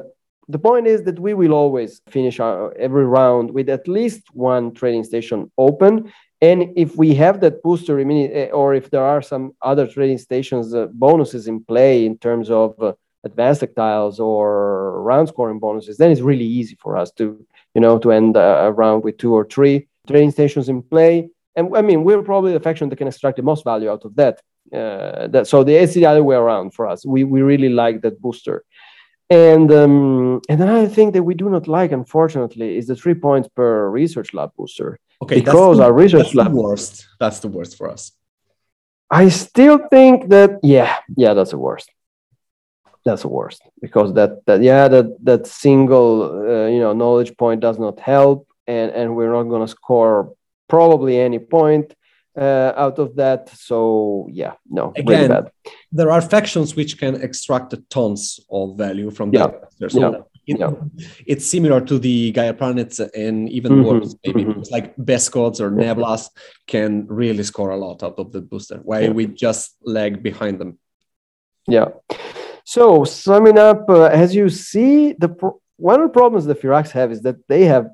the 0.49 0.59
point 0.59 0.87
is 0.87 1.03
that 1.05 1.19
we 1.19 1.35
will 1.35 1.53
always 1.53 2.01
finish 2.09 2.41
our, 2.41 2.75
every 2.87 3.05
round 3.05 3.51
with 3.51 3.69
at 3.69 3.87
least 3.87 4.23
one 4.33 4.73
trading 4.73 5.05
station 5.05 5.53
open. 5.59 6.11
And 6.41 6.73
if 6.77 6.97
we 6.97 7.15
have 7.15 7.41
that 7.41 7.63
booster, 7.63 8.01
eh, 8.01 8.49
or 8.61 8.75
if 8.75 8.91
there 8.91 9.05
are 9.05 9.23
some 9.23 9.53
other 9.61 9.87
trading 9.87 10.19
stations 10.19 10.75
uh, 10.75 10.87
bonuses 10.93 11.47
in 11.47 11.63
play 11.63 12.07
in 12.07 12.19
terms 12.19 12.51
of 12.51 12.75
uh, 12.81 12.95
advanced 13.25 13.63
tactiles 13.63 14.19
or 14.19 15.03
round 15.03 15.29
scoring 15.29 15.59
bonuses, 15.59 15.97
then 15.97 16.11
it's 16.11 16.21
really 16.21 16.45
easy 16.45 16.77
for 16.81 16.97
us 16.97 17.11
to, 17.13 17.45
you 17.75 17.81
know, 17.81 17.99
to 17.99 18.13
end 18.13 18.37
uh, 18.37 18.63
a 18.63 18.73
round 18.73 19.05
with 19.05 19.19
two 19.19 19.35
or 19.35 19.45
three 19.45 19.89
trading 20.07 20.31
stations 20.31 20.69
in 20.69 20.83
play 20.83 21.31
and 21.55 21.77
I 21.77 21.83
mean, 21.83 22.05
we're 22.05 22.23
probably 22.23 22.53
the 22.53 22.61
faction 22.61 22.89
that 22.89 22.97
can 22.97 23.09
extract 23.09 23.37
the 23.37 23.43
most 23.43 23.65
value 23.65 23.91
out 23.91 24.05
of 24.05 24.15
that. 24.17 24.41
Uh, 24.73 25.27
that 25.29 25.47
so 25.47 25.65
the 25.65 25.75
it's 25.75 25.95
the 25.95 26.07
other 26.07 26.25
way 26.25 26.37
around 26.37 26.73
for 26.73 26.87
us. 26.87 27.05
We 27.05 27.25
we 27.25 27.43
really 27.43 27.69
like 27.69 28.01
that 28.03 28.21
booster. 28.21 28.65
And 29.29 29.71
um, 29.73 30.41
and 30.49 30.61
another 30.61 30.89
thing 30.89 31.13
that 31.13 31.23
we 31.23 31.35
do 31.35 31.51
not 31.51 31.69
like, 31.69 31.93
unfortunately, 31.93 32.77
is 32.77 32.87
the 32.87 32.97
three 32.97 33.15
points 33.15 33.49
per 33.49 33.89
research 33.89 34.33
lab 34.33 34.53
booster. 34.57 34.99
Okay, 35.23 35.37
because 35.37 35.79
the, 35.79 35.85
our 35.85 35.93
research 35.93 36.35
lab 36.35 36.53
worst. 36.53 37.07
That's 37.21 37.41
the 37.41 37.49
worst 37.49 37.77
for 37.77 37.91
us. 37.91 38.13
I 39.11 39.29
still 39.29 39.79
think 39.91 40.31
that 40.31 40.61
yeah, 40.63 40.97
yeah, 41.17 41.35
that's 41.35 41.51
the 41.51 41.59
worst. 41.59 41.91
That's 43.05 43.23
the 43.23 43.29
worst 43.29 43.63
because 43.81 44.15
that 44.15 44.47
that 44.47 44.63
yeah 44.63 44.87
that 44.89 45.07
that 45.25 45.47
single 45.47 46.23
uh, 46.23 46.67
you 46.69 46.79
know 46.79 46.93
knowledge 46.93 47.37
point 47.37 47.61
does 47.61 47.79
not 47.79 47.99
help, 47.99 48.47
and 48.67 48.93
and 48.93 49.17
we're 49.17 49.33
not 49.33 49.45
going 49.45 49.63
to 49.63 49.69
score 49.69 50.35
probably 50.69 51.19
any 51.19 51.39
point 51.39 51.95
uh, 52.37 52.73
out 52.77 52.99
of 52.99 53.17
that. 53.17 53.49
So 53.51 54.29
yeah, 54.31 54.55
no, 54.71 54.93
again, 54.97 55.31
really 55.31 55.51
there 55.91 56.11
are 56.11 56.21
factions 56.21 56.77
which 56.77 56.99
can 56.99 57.21
extract 57.21 57.75
tons 57.91 58.41
of 58.51 58.79
value 58.79 59.11
from 59.11 59.33
yeah. 59.33 59.49
that. 59.49 59.91
So 59.91 60.01
yeah. 60.01 60.21
It, 60.45 60.59
yeah. 60.59 60.73
it's 61.25 61.47
similar 61.47 61.81
to 61.81 62.01
the 62.01 62.33
Gaia 62.33 62.53
planets 62.53 62.99
and 62.99 63.49
even 63.49 63.73
mm-hmm. 63.73 63.85
worse, 63.85 64.17
maybe 64.27 64.45
mm-hmm. 64.45 64.63
like 64.73 64.97
Bescods 64.97 65.61
or 65.61 65.71
Nevlas 65.71 66.31
can 66.67 67.07
really 67.07 67.45
score 67.45 67.71
a 67.71 67.77
lot 67.77 68.03
out 68.03 68.19
of 68.19 68.33
the 68.33 68.41
booster, 68.41 68.79
while 68.79 69.03
yeah. 69.03 69.11
we 69.11 69.27
just 69.27 69.77
lag 69.85 70.21
behind 70.21 70.61
them. 70.61 70.79
Yeah. 71.69 71.91
So 72.75 73.05
summing 73.05 73.59
up, 73.59 73.85
uh, 73.91 74.05
as 74.05 74.35
you 74.35 74.49
see, 74.49 75.13
the 75.13 75.29
pro- 75.29 75.61
one 75.77 76.01
of 76.01 76.07
the 76.09 76.19
problems 76.21 76.47
the 76.47 76.55
Firaks 76.55 76.91
have 76.93 77.13
is 77.13 77.21
that 77.21 77.37
they 77.47 77.65
have 77.65 77.91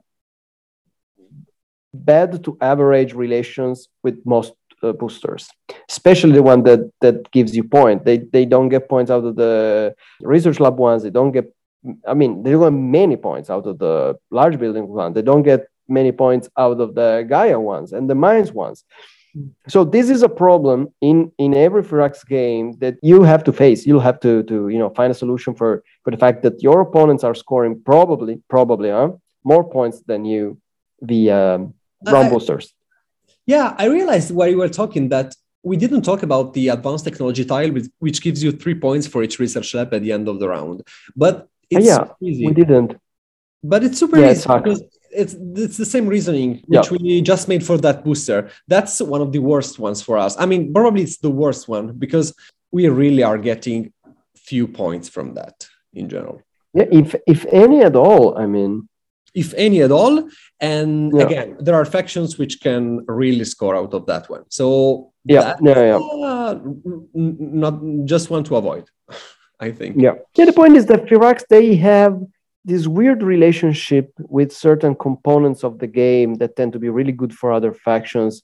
bad 1.92 2.44
to 2.44 2.56
average 2.60 3.12
relations 3.12 3.88
with 4.04 4.24
most 4.24 4.52
uh, 4.84 4.92
boosters, 4.92 5.48
especially 5.90 6.34
the 6.34 6.44
one 6.44 6.62
that 6.62 6.82
that 7.00 7.28
gives 7.32 7.56
you 7.56 7.64
point. 7.64 8.04
They 8.04 8.18
they 8.18 8.44
don't 8.44 8.68
get 8.68 8.88
points 8.88 9.10
out 9.10 9.24
of 9.24 9.34
the 9.34 9.96
research 10.20 10.60
lab 10.60 10.76
ones. 10.78 11.02
They 11.02 11.14
don't 11.18 11.32
get. 11.32 11.46
I 12.06 12.14
mean, 12.14 12.44
they 12.44 12.52
don't 12.52 12.62
get 12.70 12.78
many 13.00 13.16
points 13.16 13.50
out 13.50 13.66
of 13.66 13.80
the 13.80 14.16
large 14.30 14.56
building 14.60 14.86
one. 14.86 15.12
They 15.12 15.26
don't 15.30 15.42
get 15.42 15.66
many 15.88 16.12
points 16.12 16.48
out 16.56 16.80
of 16.80 16.94
the 16.94 17.26
Gaia 17.28 17.58
ones 17.58 17.92
and 17.92 18.08
the 18.08 18.14
mines 18.14 18.52
ones. 18.52 18.84
So 19.68 19.84
this 19.84 20.10
is 20.10 20.22
a 20.22 20.28
problem 20.28 20.88
in 21.00 21.30
in 21.38 21.54
every 21.54 21.82
Firaks 21.82 22.26
game 22.26 22.72
that 22.78 22.96
you 23.02 23.22
have 23.22 23.44
to 23.44 23.52
face. 23.52 23.86
You'll 23.86 24.06
have 24.10 24.20
to 24.20 24.42
to 24.44 24.68
you 24.68 24.78
know 24.78 24.90
find 24.90 25.10
a 25.10 25.14
solution 25.14 25.54
for 25.54 25.84
for 26.02 26.10
the 26.10 26.16
fact 26.16 26.42
that 26.42 26.62
your 26.62 26.80
opponents 26.80 27.24
are 27.24 27.34
scoring 27.34 27.80
probably 27.84 28.40
probably 28.48 28.90
huh, 28.90 29.10
more 29.44 29.64
points 29.68 30.00
than 30.06 30.24
you 30.24 30.58
via 31.00 31.54
um, 31.56 31.74
Round 32.06 32.30
boosters. 32.30 32.72
Yeah, 33.46 33.74
I 33.76 33.86
realized 33.86 34.30
while 34.30 34.48
you 34.48 34.58
were 34.58 34.68
talking 34.68 35.08
that 35.08 35.34
we 35.62 35.76
didn't 35.76 36.02
talk 36.02 36.22
about 36.22 36.54
the 36.54 36.68
advanced 36.68 37.04
technology 37.04 37.44
tile, 37.44 37.70
which 37.98 38.22
gives 38.22 38.42
you 38.42 38.52
three 38.52 38.74
points 38.74 39.06
for 39.06 39.22
each 39.22 39.38
research 39.38 39.74
lab 39.74 39.92
at 39.94 40.02
the 40.02 40.12
end 40.12 40.28
of 40.28 40.38
the 40.38 40.48
round. 40.48 40.82
But 41.16 41.48
it's 41.70 41.86
yeah, 41.86 42.08
easy. 42.22 42.46
we 42.46 42.54
didn't. 42.54 42.96
But 43.62 43.82
it's 43.84 43.98
super 43.98 44.18
yeah, 44.18 44.30
easy 44.30 44.48
because 44.48 44.82
it's 45.18 45.34
it's 45.64 45.76
the 45.76 45.90
same 45.94 46.06
reasoning 46.06 46.50
which 46.66 46.90
yeah. 46.90 46.98
we 47.00 47.20
just 47.20 47.48
made 47.48 47.64
for 47.64 47.76
that 47.78 48.04
booster. 48.04 48.50
That's 48.68 49.00
one 49.00 49.20
of 49.20 49.32
the 49.32 49.40
worst 49.40 49.78
ones 49.78 50.00
for 50.00 50.16
us. 50.16 50.36
I 50.38 50.46
mean, 50.46 50.72
probably 50.72 51.02
it's 51.02 51.18
the 51.18 51.30
worst 51.42 51.68
one 51.68 51.86
because 52.04 52.34
we 52.70 52.88
really 52.88 53.22
are 53.22 53.38
getting 53.38 53.92
few 54.36 54.66
points 54.68 55.08
from 55.08 55.34
that 55.34 55.56
in 55.92 56.08
general. 56.08 56.42
Yeah, 56.74 56.88
if 56.90 57.14
if 57.26 57.40
any 57.64 57.82
at 57.82 57.96
all. 57.96 58.38
I 58.38 58.46
mean, 58.46 58.88
if 59.34 59.54
any 59.54 59.82
at 59.82 59.92
all. 59.92 60.28
And 60.60 61.12
yeah. 61.14 61.24
again, 61.24 61.56
there 61.60 61.74
are 61.74 61.84
factions 61.84 62.38
which 62.38 62.60
can 62.60 63.04
really 63.06 63.44
score 63.44 63.76
out 63.76 63.94
of 63.94 64.06
that 64.06 64.28
one. 64.28 64.44
So 64.48 65.12
yeah, 65.24 65.56
yeah, 65.62 65.82
yeah. 65.90 65.98
Uh, 65.98 66.58
not 67.14 67.74
just 68.04 68.30
one 68.30 68.44
to 68.44 68.56
avoid, 68.56 68.84
I 69.60 69.70
think. 69.70 69.96
Yeah. 69.98 70.14
Yeah. 70.36 70.46
The 70.46 70.52
point 70.52 70.76
is 70.76 70.86
that 70.86 71.06
Firaks 71.06 71.44
they 71.48 71.76
have 71.76 72.20
this 72.64 72.86
weird 72.86 73.22
relationship 73.22 74.12
with 74.18 74.52
certain 74.52 74.94
components 74.94 75.64
of 75.64 75.78
the 75.78 75.86
game 75.86 76.34
that 76.34 76.56
tend 76.56 76.72
to 76.72 76.78
be 76.78 76.88
really 76.88 77.12
good 77.12 77.32
for 77.32 77.52
other 77.52 77.72
factions, 77.72 78.42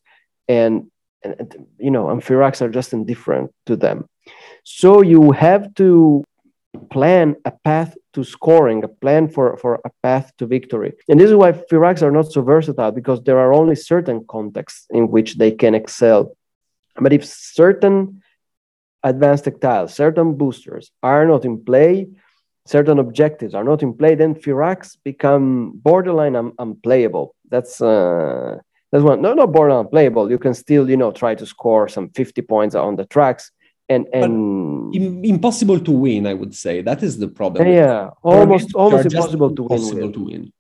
and, 0.48 0.90
and 1.22 1.66
you 1.78 1.90
know, 1.90 2.10
and 2.10 2.22
Firaks 2.22 2.62
are 2.62 2.70
just 2.70 2.92
indifferent 2.92 3.52
to 3.66 3.76
them. 3.76 4.08
So 4.64 5.02
you 5.02 5.32
have 5.32 5.74
to 5.74 6.24
plan 6.90 7.36
a 7.44 7.50
path 7.50 7.96
to 8.14 8.24
scoring, 8.24 8.84
a 8.84 8.88
plan 8.88 9.28
for, 9.28 9.56
for 9.56 9.80
a 9.84 9.90
path 10.02 10.32
to 10.38 10.46
victory. 10.46 10.94
And 11.08 11.20
this 11.20 11.30
is 11.30 11.36
why 11.36 11.52
Firaks 11.52 12.02
are 12.02 12.10
not 12.10 12.32
so 12.32 12.42
versatile 12.42 12.92
because 12.92 13.22
there 13.22 13.38
are 13.38 13.52
only 13.52 13.76
certain 13.76 14.24
contexts 14.26 14.86
in 14.90 15.08
which 15.08 15.36
they 15.36 15.50
can 15.50 15.74
excel. 15.74 16.36
But 16.96 17.12
if 17.12 17.24
certain 17.24 18.22
advanced 19.02 19.44
tactiles, 19.44 19.90
certain 19.90 20.34
boosters 20.34 20.90
are 21.02 21.26
not 21.26 21.44
in 21.44 21.64
play, 21.64 22.06
certain 22.66 22.98
objectives 22.98 23.54
are 23.54 23.64
not 23.64 23.82
in 23.82 23.94
play, 23.94 24.14
then 24.14 24.34
Firaks 24.34 24.96
become 25.04 25.72
borderline 25.74 26.36
un- 26.36 26.52
unplayable. 26.58 27.34
That's 27.50 27.80
uh, 27.80 28.58
that's 28.90 29.04
one. 29.04 29.20
No, 29.22 29.34
not 29.34 29.52
borderline 29.52 29.84
unplayable. 29.86 30.30
You 30.30 30.38
can 30.38 30.54
still, 30.54 30.88
you 30.88 30.96
know, 30.96 31.12
try 31.12 31.34
to 31.34 31.46
score 31.46 31.88
some 31.88 32.10
50 32.10 32.42
points 32.42 32.74
on 32.74 32.96
the 32.96 33.04
tracks, 33.06 33.50
and 33.88 34.06
and 34.12 34.94
impossible 35.24 35.80
to 35.80 35.90
win. 35.90 36.26
I 36.26 36.34
would 36.34 36.54
say 36.54 36.82
that 36.82 37.02
is 37.02 37.18
the 37.18 37.28
problem. 37.28 37.68
Yeah, 37.68 38.10
almost 38.22 38.74
almost 38.74 39.06
impossible 39.06 39.54
to 39.54 39.62
win. 39.64 39.72
Impossible 39.72 40.12
to 40.12 40.20
win. 40.20 40.52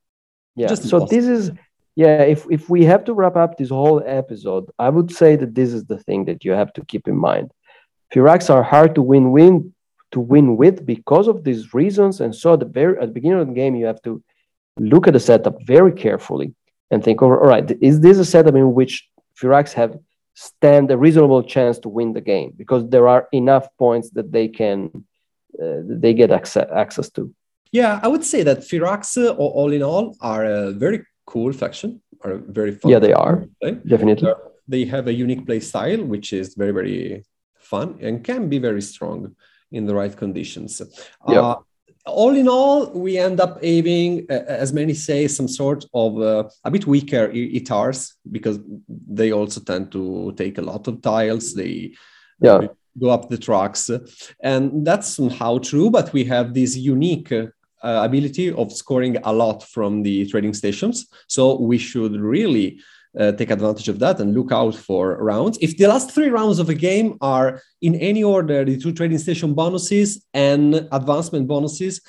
Yeah. 0.56 0.68
Just 0.68 0.88
so 0.88 0.98
impossible. 0.98 1.08
this 1.08 1.26
is 1.26 1.50
yeah. 1.96 2.22
If 2.22 2.46
if 2.50 2.68
we 2.68 2.84
have 2.84 3.04
to 3.04 3.14
wrap 3.14 3.36
up 3.36 3.56
this 3.56 3.70
whole 3.70 4.02
episode, 4.04 4.70
I 4.78 4.90
would 4.90 5.10
say 5.10 5.36
that 5.36 5.54
this 5.54 5.72
is 5.72 5.84
the 5.86 5.98
thing 5.98 6.26
that 6.26 6.44
you 6.44 6.52
have 6.52 6.72
to 6.74 6.84
keep 6.84 7.08
in 7.08 7.16
mind. 7.16 7.50
Firaks 8.12 8.50
are 8.50 8.62
hard 8.62 8.94
to 8.94 9.02
win 9.02 9.32
win 9.32 9.73
to 10.14 10.20
win 10.20 10.56
with 10.56 10.86
because 10.86 11.26
of 11.28 11.44
these 11.44 11.74
reasons, 11.74 12.20
and 12.22 12.34
so 12.34 12.54
at 12.54 12.60
the 12.60 12.70
very 12.80 12.94
at 13.00 13.06
the 13.08 13.16
beginning 13.18 13.40
of 13.40 13.48
the 13.48 13.58
game, 13.62 13.74
you 13.80 13.86
have 13.92 14.02
to 14.08 14.22
look 14.92 15.06
at 15.06 15.12
the 15.12 15.24
setup 15.30 15.56
very 15.74 15.92
carefully 15.92 16.54
and 16.90 17.02
think, 17.04 17.22
over, 17.22 17.38
all 17.40 17.50
right, 17.56 17.68
is 17.80 18.00
this 18.00 18.18
a 18.18 18.24
setup 18.24 18.54
in 18.54 18.74
which 18.78 18.94
Firaks 19.38 19.72
have 19.72 19.92
stand 20.34 20.90
a 20.90 20.98
reasonable 21.06 21.42
chance 21.54 21.78
to 21.80 21.88
win 21.88 22.12
the 22.12 22.20
game 22.20 22.52
because 22.56 22.82
there 22.88 23.06
are 23.14 23.28
enough 23.32 23.66
points 23.78 24.10
that 24.16 24.32
they 24.32 24.48
can 24.48 24.78
uh, 25.62 25.80
they 26.02 26.12
get 26.12 26.30
access, 26.30 26.68
access 26.84 27.08
to. 27.10 27.32
Yeah, 27.70 28.00
I 28.02 28.08
would 28.08 28.24
say 28.24 28.42
that 28.42 28.58
Firaks, 28.68 29.10
uh, 29.16 29.34
all 29.34 29.72
in 29.72 29.82
all, 29.82 30.16
are 30.20 30.44
a 30.44 30.72
very 30.72 31.00
cool 31.26 31.52
faction. 31.52 32.00
Are 32.24 32.36
very 32.60 32.72
fun. 32.72 32.90
Yeah, 32.92 33.00
they 33.00 33.12
are 33.12 33.36
definitely. 33.86 34.32
They 34.66 34.84
have 34.86 35.08
a 35.08 35.12
unique 35.12 35.44
play 35.44 35.60
style, 35.60 36.02
which 36.12 36.32
is 36.32 36.54
very 36.54 36.74
very 36.80 37.24
fun 37.72 37.98
and 38.00 38.22
can 38.30 38.48
be 38.48 38.58
very 38.58 38.82
strong 38.82 39.34
in 39.74 39.86
the 39.86 39.94
right 39.94 40.16
conditions. 40.16 40.80
Yeah. 41.28 41.40
Uh, 41.40 41.56
all 42.06 42.36
in 42.36 42.48
all, 42.48 42.90
we 42.90 43.18
end 43.18 43.40
up 43.40 43.62
having, 43.64 44.26
uh, 44.30 44.44
as 44.46 44.72
many 44.72 44.92
say, 44.94 45.26
some 45.26 45.48
sort 45.48 45.84
of 45.94 46.20
uh, 46.20 46.44
a 46.64 46.70
bit 46.70 46.86
weaker 46.86 47.28
ITARs 47.28 48.12
because 48.30 48.58
they 48.88 49.32
also 49.32 49.60
tend 49.60 49.90
to 49.92 50.32
take 50.36 50.58
a 50.58 50.62
lot 50.62 50.86
of 50.86 51.00
tiles. 51.00 51.54
They 51.54 51.94
yeah. 52.40 52.66
go 53.00 53.08
up 53.10 53.30
the 53.30 53.38
tracks, 53.38 53.90
and 54.42 54.86
that's 54.86 55.16
somehow 55.16 55.58
true. 55.58 55.90
But 55.90 56.12
we 56.12 56.24
have 56.24 56.52
this 56.52 56.76
unique 56.76 57.32
uh, 57.32 57.48
ability 57.82 58.52
of 58.52 58.72
scoring 58.72 59.16
a 59.24 59.32
lot 59.32 59.62
from 59.62 60.02
the 60.02 60.26
trading 60.26 60.54
stations, 60.54 61.06
so 61.26 61.58
we 61.58 61.78
should 61.78 62.20
really 62.20 62.80
uh, 63.18 63.32
take 63.32 63.50
advantage 63.50 63.88
of 63.88 63.98
that 63.98 64.20
and 64.20 64.34
look 64.34 64.52
out 64.52 64.74
for 64.74 65.16
rounds. 65.16 65.58
If 65.60 65.76
the 65.76 65.86
last 65.86 66.10
three 66.10 66.28
rounds 66.28 66.58
of 66.58 66.68
a 66.68 66.74
game 66.74 67.16
are 67.20 67.60
in 67.80 67.94
any 67.96 68.22
order, 68.24 68.64
the 68.64 68.78
two 68.78 68.92
trading 68.92 69.18
station 69.18 69.54
bonuses 69.54 70.24
and 70.34 70.88
advancement 70.92 71.46
bonuses, 71.46 72.00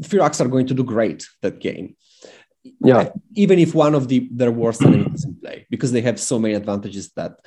Firaks 0.00 0.40
are 0.40 0.48
going 0.48 0.66
to 0.66 0.74
do 0.74 0.84
great 0.84 1.26
that 1.40 1.58
game. 1.60 1.96
Yeah. 2.80 3.10
Even 3.34 3.58
if 3.58 3.74
one 3.74 3.94
of 3.94 4.08
the 4.08 4.28
their 4.30 4.50
worst 4.50 4.82
enemies 4.82 5.24
in 5.24 5.36
play, 5.36 5.66
because 5.70 5.92
they 5.92 6.00
have 6.02 6.18
so 6.18 6.38
many 6.38 6.54
advantages 6.54 7.12
that 7.12 7.38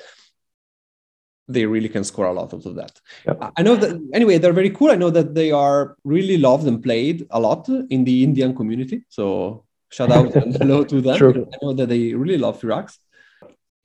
they 1.48 1.66
really 1.66 1.90
can 1.90 2.04
score 2.04 2.26
a 2.26 2.34
lot 2.34 2.54
out 2.54 2.66
of 2.66 2.76
that. 2.76 3.00
Yep. 3.26 3.54
I 3.56 3.62
know 3.64 3.76
that 3.76 4.10
anyway, 4.14 4.38
they're 4.38 4.54
very 4.54 4.70
cool. 4.70 4.92
I 4.92 4.96
know 4.96 5.10
that 5.10 5.34
they 5.34 5.52
are 5.52 5.96
really 6.04 6.38
loved 6.38 6.68
and 6.68 6.84
played 6.84 7.26
a 7.30 7.40
lot 7.40 7.70
in 7.70 8.04
the 8.04 8.24
Indian 8.24 8.56
community. 8.56 9.04
So 9.10 9.66
shout 9.90 10.12
out 10.12 10.36
and 10.36 10.56
hello 10.56 10.84
to 10.84 11.02
them. 11.02 11.18
True. 11.18 11.48
I 11.54 11.58
know 11.62 11.74
that 11.74 11.90
they 11.90 12.14
really 12.14 12.38
love 12.38 12.60
Firaks. 12.62 12.98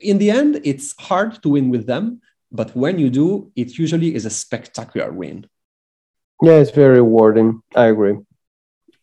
In 0.01 0.19
the 0.19 0.31
end, 0.31 0.61
it's 0.65 0.95
hard 0.99 1.43
to 1.43 1.49
win 1.51 1.71
with 1.71 1.87
them, 1.87 2.21
but 2.51 2.75
when 2.75 2.99
you 2.99 3.09
do, 3.11 3.53
it 3.57 3.79
usually 3.79 4.15
is 4.15 4.25
a 4.27 4.31
spectacular 4.31 5.13
win. 5.13 5.47
Yeah, 6.43 6.55
it's 6.55 6.73
very 6.73 6.97
rewarding. 6.97 7.63
I 7.77 7.87
agree. 7.87 8.19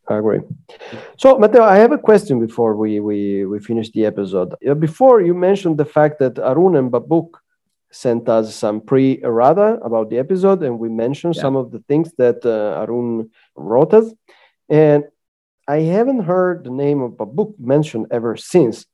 I 0.09 0.17
agree. 0.17 0.39
So, 1.17 1.37
Matteo, 1.37 1.63
I 1.63 1.77
have 1.77 1.91
a 1.91 1.97
question 1.97 2.39
before 2.45 2.75
we 2.75 2.99
we 2.99 3.45
we 3.45 3.59
finish 3.59 3.91
the 3.91 4.05
episode. 4.05 4.55
Uh, 4.67 4.73
Before 4.73 5.21
you 5.21 5.33
mentioned 5.33 5.77
the 5.77 5.85
fact 5.85 6.19
that 6.19 6.37
Arun 6.39 6.75
and 6.75 6.91
Babuk 6.91 7.29
sent 7.91 8.27
us 8.29 8.53
some 8.55 8.81
pre-errata 8.81 9.79
about 9.83 10.09
the 10.09 10.17
episode, 10.17 10.63
and 10.63 10.77
we 10.79 10.89
mentioned 10.89 11.35
Yeah. 11.35 11.41
some 11.41 11.55
of 11.55 11.71
the 11.71 11.79
things 11.87 12.11
that 12.17 12.43
uh, 12.45 12.81
Arun 12.81 13.29
wrote 13.55 13.93
us, 13.93 14.07
and 14.67 15.03
I 15.69 15.81
haven't 15.81 16.21
heard 16.21 16.63
the 16.63 16.71
name 16.71 16.99
of 17.03 17.19
a 17.19 17.27
book 17.27 17.53
mentioned 17.59 18.07
ever 18.09 18.35
since. 18.35 18.87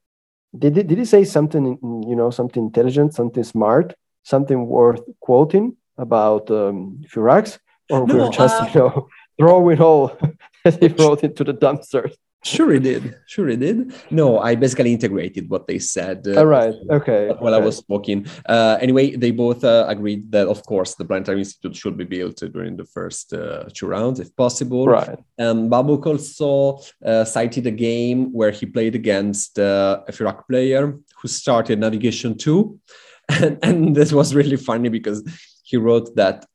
Did 0.60 0.76
he, 0.76 0.84
did 0.84 0.98
he 0.98 1.06
say 1.06 1.24
something, 1.24 1.66
you 2.06 2.16
know, 2.18 2.32
something 2.32 2.64
intelligent, 2.64 3.14
something 3.14 3.46
smart, 3.46 3.96
something 4.24 4.68
worth 4.68 5.00
quoting 5.22 5.78
about 5.98 6.52
um, 6.52 7.02
Firax, 7.10 7.60
or 7.90 8.06
No, 8.06 8.16
we're 8.16 8.30
just, 8.30 8.62
uh, 8.62 8.70
you 8.74 8.80
know, 8.82 9.08
throwing 9.40 9.80
all 9.80 10.18
that 10.66 10.82
he 10.82 10.90
wrote 10.90 11.24
into 11.24 11.46
the 11.46 11.54
dumpster? 11.54 12.14
Sure, 12.46 12.72
he 12.74 12.80
did. 12.80 13.16
Sure, 13.26 13.48
he 13.48 13.56
did. 13.56 13.92
No, 14.12 14.38
I 14.40 14.54
basically 14.54 14.94
integrated 14.94 15.50
what 15.50 15.66
they 15.68 15.80
said. 15.80 16.28
uh, 16.28 16.38
All 16.40 16.46
right. 16.46 16.76
Okay. 16.92 17.32
while 17.40 17.56
I 17.56 17.58
was 17.58 17.82
talking. 17.84 18.28
Uh, 18.48 18.78
anyway, 18.80 19.16
they 19.16 19.32
both 19.32 19.64
uh, 19.64 19.86
agreed 19.88 20.32
that, 20.32 20.48
of 20.48 20.64
course, 20.64 20.94
the 20.94 21.06
Planetary 21.06 21.40
Institute 21.40 21.76
should 21.76 21.98
be 21.98 22.04
built 22.04 22.38
during 22.54 22.78
the 22.78 22.86
first 22.86 23.34
uh, 23.34 23.64
two 23.74 23.88
rounds, 23.88 24.20
if 24.20 24.36
possible. 24.36 24.86
right. 24.88 25.18
Um, 25.40 25.70
Babuk 25.72 26.06
also 26.06 26.80
uh, 27.04 27.26
cited 27.26 27.66
a 27.66 27.72
game 27.72 28.32
where 28.32 28.52
he 28.52 28.68
played 28.68 28.94
against 28.94 29.58
uh, 29.58 30.04
a 30.08 30.12
Firak 30.12 30.48
player 30.48 30.96
who 31.20 31.28
started 31.28 31.80
Navigation 31.80 32.38
2. 32.38 32.80
And, 33.28 33.58
and 33.64 33.96
this 33.96 34.14
was 34.14 34.36
really 34.36 34.56
funny 34.56 34.88
because 34.90 35.24
he 35.64 35.78
wrote 35.78 36.16
that 36.16 36.46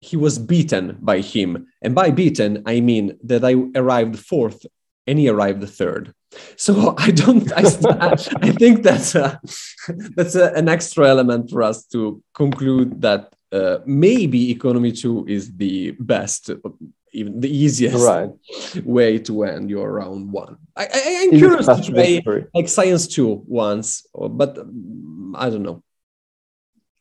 he 0.00 0.16
was 0.16 0.38
beaten 0.38 0.96
by 1.00 1.18
him. 1.20 1.66
And 1.82 1.92
by 1.92 2.12
beaten, 2.12 2.62
I 2.66 2.78
mean 2.80 3.18
that 3.24 3.44
I 3.44 3.54
arrived 3.74 4.16
fourth 4.16 4.64
and 5.10 5.18
he 5.18 5.28
arrived 5.28 5.60
the 5.60 5.66
third. 5.80 6.14
So 6.56 6.94
I 7.06 7.10
don't, 7.10 7.46
I, 7.52 7.64
I 8.48 8.50
think 8.62 8.76
that's, 8.88 9.14
a, 9.16 9.40
that's 10.16 10.36
a, 10.36 10.46
an 10.60 10.68
extra 10.68 11.08
element 11.08 11.50
for 11.50 11.62
us 11.70 11.78
to 11.94 12.22
conclude 12.32 13.00
that 13.02 13.34
uh, 13.52 13.78
maybe 13.84 14.40
economy 14.52 14.92
two 14.92 15.26
is 15.26 15.44
the 15.56 15.90
best, 15.98 16.50
even 17.12 17.40
the 17.40 17.50
easiest 17.64 18.06
Right. 18.06 18.30
way 18.98 19.18
to 19.26 19.32
end 19.42 19.68
your 19.68 19.90
round 20.00 20.30
one. 20.30 20.56
I, 20.76 20.84
I, 20.84 21.00
I'm 21.22 21.34
it 21.34 21.38
curious 21.38 21.66
to 21.66 21.82
try 21.82 22.46
like 22.54 22.68
science 22.68 23.04
two 23.08 23.42
once, 23.64 24.06
but 24.42 24.56
um, 24.58 25.34
I 25.36 25.50
don't 25.50 25.64
know. 25.64 25.82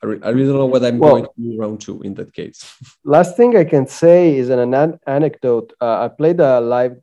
I, 0.02 0.06
re- 0.08 0.24
I 0.24 0.30
really 0.30 0.48
don't 0.50 0.58
know 0.64 0.66
what 0.74 0.84
I'm 0.84 0.98
Well- 0.98 1.12
going 1.12 1.26
to 1.26 1.32
do 1.38 1.60
round 1.62 1.82
two 1.86 2.02
in 2.02 2.16
that 2.16 2.34
case. 2.34 2.60
Last 3.04 3.38
thing 3.38 3.56
I 3.56 3.66
can 3.74 3.86
say 3.86 4.36
is 4.42 4.50
an, 4.50 4.74
an 4.74 5.00
anecdote. 5.06 5.74
Uh, 5.80 6.06
I 6.06 6.08
played 6.08 6.40
a 6.40 6.60
live 6.60 6.96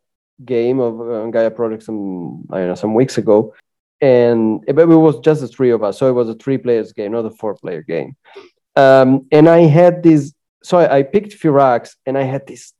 game 0.45 0.81
of 0.81 1.01
uh, 1.01 1.27
Gaia 1.31 1.51
Project 1.51 1.83
some 1.83 2.45
I 2.51 2.59
don't 2.59 2.69
know 2.69 2.75
some 2.75 2.95
weeks 2.95 3.19
ago, 3.19 3.55
and 4.01 4.65
it, 4.67 4.79
it 4.79 4.87
was 4.87 5.19
just 5.21 5.41
the 5.41 5.49
three 5.49 5.71
of 5.71 5.83
us, 5.83 5.99
so 5.99 6.09
it 6.09 6.13
was 6.13 6.29
a 6.29 6.35
three 6.35 6.59
players 6.59 6.93
game, 6.93 7.13
not 7.13 7.25
a 7.25 7.31
four 7.31 7.55
player 7.55 7.83
game. 7.83 8.17
Um, 8.75 9.27
and 9.33 9.49
I 9.49 9.61
had 9.61 10.03
this, 10.03 10.35
so 10.63 10.79
I, 10.79 10.99
I 10.99 11.03
picked 11.03 11.33
Firaks, 11.41 11.97
and 12.05 12.19
I 12.19 12.23
had 12.23 12.47
this 12.47 12.75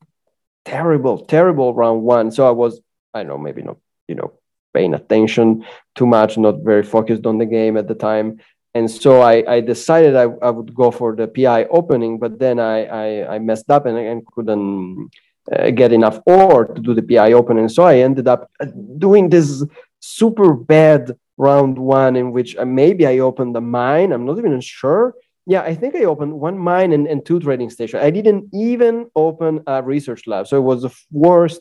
terrible, 0.65 1.25
terrible 1.25 1.73
round 1.75 2.03
one. 2.03 2.31
So 2.31 2.47
I 2.47 2.51
was 2.51 2.81
I 3.15 3.21
don't 3.21 3.29
know 3.29 3.39
maybe 3.39 3.63
not 3.63 3.79
you 4.09 4.15
know 4.15 4.33
paying 4.75 4.95
attention 4.95 5.65
too 5.95 6.07
much, 6.07 6.37
not 6.37 6.57
very 6.63 6.83
focused 6.83 7.25
on 7.25 7.39
the 7.39 7.47
game 7.47 7.77
at 7.79 7.89
the 7.89 7.95
time. 7.95 8.39
And 8.75 8.91
so 8.91 9.23
I, 9.23 9.43
I 9.51 9.61
decided 9.63 10.15
I, 10.15 10.25
I 10.43 10.51
would 10.51 10.75
go 10.75 10.91
for 10.91 11.17
the 11.17 11.27
PI 11.27 11.65
opening, 11.65 12.19
but 12.19 12.39
then 12.39 12.61
I, 12.61 12.85
I, 12.85 13.37
I 13.37 13.39
messed 13.39 13.71
up 13.71 13.87
and, 13.87 13.97
and 13.97 14.27
couldn't 14.27 15.09
uh, 15.53 15.71
get 15.71 15.93
enough 15.93 16.21
ore 16.27 16.67
to 16.67 16.81
do 16.81 16.95
the 16.95 17.03
PI 17.03 17.33
open. 17.33 17.59
And 17.59 17.71
So 17.71 17.85
I 17.85 17.99
ended 17.99 18.27
up 18.29 18.51
uh, 18.61 18.67
doing 18.99 19.29
this 19.29 19.65
super 20.01 20.55
bad 20.55 21.17
round 21.37 21.79
one 21.79 22.17
in 22.17 22.33
which 22.33 22.57
uh, 22.57 22.65
maybe 22.65 23.07
I 23.07 23.19
opened 23.19 23.57
a 23.57 23.61
mine. 23.61 24.13
I'm 24.13 24.25
not 24.25 24.39
even 24.39 24.61
sure. 24.61 25.15
Yeah, 25.47 25.63
I 25.63 25.75
think 25.75 25.95
I 25.95 26.05
opened 26.05 26.33
one 26.33 26.59
mine 26.59 26.93
and, 26.93 27.07
and 27.07 27.25
two 27.25 27.39
trading 27.39 27.71
stations. 27.71 28.03
I 28.03 28.11
didn't 28.11 28.49
even 28.53 29.11
open 29.15 29.63
a 29.67 29.83
research 29.83 30.27
lab. 30.27 30.49
So 30.49 30.57
it 30.57 30.63
was 30.63 30.83
the 30.83 30.91
worst 31.13 31.61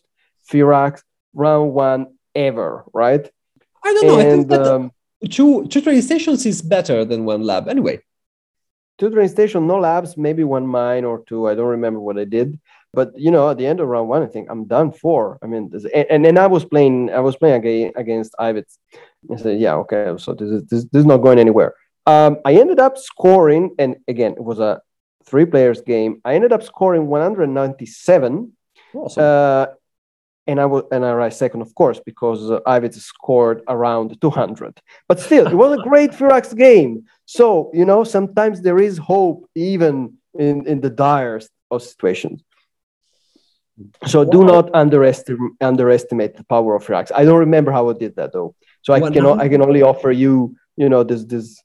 Firaks 0.49 1.01
round 1.33 1.73
one 1.73 2.15
ever, 2.33 2.85
right? 2.93 3.29
I 3.83 3.93
don't 3.93 4.07
know. 4.07 4.19
I 4.19 4.23
think 4.23 4.47
that 4.47 4.61
um, 4.61 4.91
two 5.29 5.67
two 5.67 5.81
trading 5.81 6.01
stations 6.01 6.45
is 6.45 6.61
better 6.61 7.05
than 7.05 7.25
one 7.25 7.43
lab. 7.43 7.67
Anyway, 7.67 8.01
two 8.97 9.09
train 9.09 9.29
station, 9.29 9.67
no 9.67 9.79
labs, 9.79 10.17
maybe 10.17 10.43
one 10.43 10.65
mine 10.65 11.05
or 11.05 11.23
two. 11.25 11.47
I 11.47 11.55
don't 11.55 11.67
remember 11.67 11.99
what 11.99 12.17
I 12.17 12.25
did. 12.25 12.59
But 12.95 13.11
you 13.15 13.31
know, 13.31 13.49
at 13.49 13.57
the 13.57 13.67
end 13.67 13.79
of 13.79 13.87
round 13.87 14.09
one, 14.09 14.23
I 14.23 14.27
think 14.27 14.47
I'm 14.49 14.65
done 14.65 14.91
for. 14.91 15.37
I 15.43 15.47
mean, 15.47 15.71
and, 15.93 16.23
then 16.23 16.37
I 16.37 16.47
was 16.47 16.63
playing, 16.65 17.11
I 17.11 17.19
was 17.19 17.35
playing 17.35 17.55
again 17.55 17.91
against 17.95 18.33
Ivits. 18.39 18.77
I 19.31 19.35
said, 19.37 19.59
yeah, 19.59 19.75
okay, 19.75 20.15
so 20.17 20.33
this 20.33 20.49
is 20.49 20.63
this, 20.65 20.83
this 20.85 20.99
is 21.01 21.05
not 21.05 21.17
going 21.17 21.39
anywhere. 21.39 21.73
Um, 22.05 22.37
I 22.45 22.53
ended 22.53 22.79
up 22.79 22.97
scoring, 22.97 23.75
and 23.79 23.97
again, 24.07 24.33
it 24.33 24.43
was 24.43 24.59
a 24.59 24.81
three 25.25 25.45
players 25.45 25.81
game. 25.81 26.21
I 26.23 26.35
ended 26.35 26.53
up 26.53 26.63
scoring 26.63 27.07
197. 27.07 28.53
awesome. 28.93 29.23
Uh, 29.23 29.65
and 30.47 30.61
I 30.61 30.65
was 30.65 30.83
and 30.91 31.03
I 31.03 31.09
arrived 31.09 31.35
second, 31.35 31.61
of 31.61 31.73
course, 31.73 31.99
because 31.99 32.51
uh, 32.51 32.59
Ivits 32.67 32.99
scored 33.01 33.63
around 33.67 34.19
200. 34.21 34.79
But 35.07 35.19
still, 35.19 35.47
it 35.47 35.55
was 35.55 35.79
a 35.79 35.81
great 35.81 36.11
Firaks 36.17 36.55
game. 36.55 37.05
So 37.25 37.71
you 37.73 37.85
know, 37.85 38.03
sometimes 38.03 38.61
there 38.61 38.79
is 38.79 38.97
hope 38.97 39.49
even 39.55 40.17
in 40.37 40.67
in 40.67 40.81
the 40.81 40.89
direst 40.89 41.49
of 41.71 41.81
situations. 41.81 42.43
So 44.05 44.23
do 44.23 44.43
not 44.45 44.73
underestimate 44.73 45.51
underestimate 45.61 46.37
the 46.37 46.43
power 46.45 46.75
of 46.75 46.85
Firaks. 46.85 47.11
I 47.13 47.25
don't 47.25 47.39
remember 47.39 47.71
how 47.71 47.89
I 47.89 47.93
did 47.93 48.15
that 48.15 48.31
though. 48.33 48.55
So 48.83 48.93
I 48.93 48.99
One 48.99 49.13
can 49.13 49.23
hundred- 49.25 49.41
I 49.43 49.49
can 49.49 49.61
only 49.61 49.81
offer 49.81 50.11
you 50.11 50.55
you 50.77 50.89
know 50.89 51.03
this 51.03 51.25
this 51.25 51.61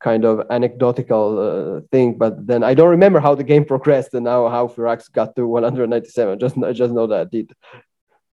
kind 0.00 0.24
of 0.24 0.46
anecdotal 0.50 1.28
uh, 1.38 1.80
thing, 1.90 2.16
but 2.16 2.46
then 2.46 2.62
I 2.62 2.74
don't 2.74 2.90
remember 2.90 3.18
how 3.20 3.34
the 3.34 3.44
game 3.44 3.64
progressed 3.64 4.14
and 4.14 4.24
now 4.24 4.48
how 4.48 4.68
Firaks 4.68 5.10
got 5.10 5.34
to 5.36 5.46
197. 5.46 6.38
Just 6.38 6.56
I 6.58 6.72
just 6.72 6.94
know 6.94 7.06
that 7.08 7.20
I 7.20 7.24
did. 7.24 7.52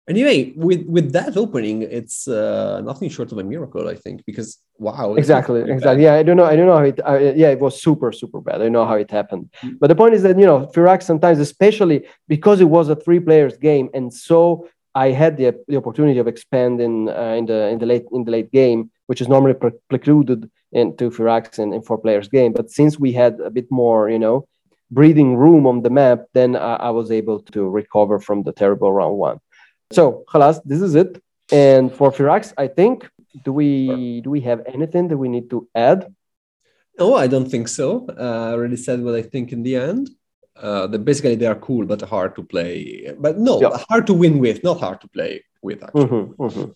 Anyway, 0.08 0.52
with 0.56 0.84
with 0.86 1.12
that 1.12 1.36
opening, 1.36 1.82
it's 1.82 2.26
uh, 2.26 2.80
nothing 2.80 3.08
short 3.08 3.30
of 3.30 3.38
a 3.38 3.44
miracle, 3.44 3.88
I 3.88 3.94
think, 3.94 4.24
because 4.26 4.58
wow, 4.78 5.14
exactly 5.14 5.60
exactly. 5.60 5.80
bad. 5.80 6.00
yeah 6.00 6.14
i 6.14 6.22
don't 6.22 6.36
know 6.36 6.44
i 6.44 6.56
don't 6.56 6.66
know 6.66 6.76
how 6.76 6.84
it 6.84 6.98
uh, 7.06 7.18
yeah 7.42 7.50
it 7.56 7.60
was 7.60 7.80
super 7.80 8.10
super 8.12 8.40
bad. 8.40 8.60
I 8.62 8.68
know 8.68 8.84
how 8.84 8.94
it 8.94 9.10
happened. 9.10 9.50
Mm. 9.62 9.78
but 9.80 9.86
the 9.86 9.94
point 9.94 10.14
is 10.14 10.22
that 10.24 10.38
you 10.38 10.46
know 10.46 10.66
Firaks 10.74 11.04
sometimes 11.04 11.38
especially 11.38 11.98
because 12.28 12.60
it 12.60 12.70
was 12.76 12.88
a 12.88 12.96
three 12.96 13.20
players 13.20 13.56
game 13.56 13.88
and 13.94 14.12
so 14.12 14.68
i 14.94 15.08
had 15.10 15.36
the, 15.36 15.54
the 15.68 15.76
opportunity 15.76 16.18
of 16.18 16.26
expanding 16.26 17.08
uh, 17.08 17.34
in 17.38 17.46
the 17.46 17.68
in 17.68 17.78
the 17.78 17.86
late 17.86 18.06
in 18.12 18.24
the 18.24 18.32
late 18.36 18.50
game 18.52 18.90
which 19.06 19.20
is 19.20 19.28
normally 19.28 19.54
pre- 19.54 19.82
precluded 19.88 20.50
into 20.72 21.10
Firaks 21.10 21.58
in, 21.58 21.74
in 21.74 21.82
four 21.82 21.98
players 21.98 22.28
game. 22.28 22.52
But 22.52 22.70
since 22.70 22.98
we 22.98 23.12
had 23.12 23.34
a 23.40 23.50
bit 23.50 23.70
more 23.70 24.10
you 24.10 24.18
know 24.18 24.46
breathing 24.90 25.36
room 25.36 25.66
on 25.66 25.82
the 25.82 25.90
map 25.90 26.20
then 26.34 26.56
I, 26.56 26.74
I 26.88 26.90
was 26.90 27.10
able 27.10 27.38
to 27.54 27.68
recover 27.68 28.18
from 28.18 28.42
the 28.42 28.52
terrible 28.52 28.92
round 28.92 29.16
one 29.16 29.38
so 29.94 30.24
halas 30.32 30.60
this 30.64 30.80
is 30.88 30.94
it 30.94 31.10
and 31.52 31.92
for 31.98 32.08
Firaks 32.16 32.52
i 32.56 32.66
think 32.78 33.08
do 33.44 33.50
we 33.52 34.20
do 34.24 34.30
we 34.30 34.40
have 34.40 34.60
anything 34.66 35.08
that 35.08 35.16
we 35.24 35.28
need 35.28 35.48
to 35.54 35.58
add 35.74 36.00
No, 37.00 37.06
I 37.24 37.26
don't 37.34 37.48
think 37.54 37.66
so. 37.80 37.86
Uh, 38.24 38.42
I 38.48 38.50
already 38.56 38.76
said 38.86 38.98
what 39.04 39.14
I 39.20 39.24
think 39.32 39.46
in 39.56 39.60
the 39.66 39.74
end. 39.90 40.04
Uh, 40.66 40.84
that 40.92 41.02
basically 41.10 41.36
they 41.40 41.48
are 41.52 41.60
cool 41.68 41.84
but 41.92 42.00
hard 42.14 42.30
to 42.38 42.42
play. 42.52 42.74
But 43.24 43.34
no, 43.48 43.54
Yeah. 43.62 43.72
hard 43.90 44.04
to 44.10 44.14
win 44.22 44.34
with, 44.44 44.58
not 44.68 44.76
hard 44.84 44.98
to 45.04 45.08
play 45.16 45.32
with. 45.66 45.78
Actually, 45.86 46.10
Mhm, 46.12 46.24
mhm. 46.46 46.66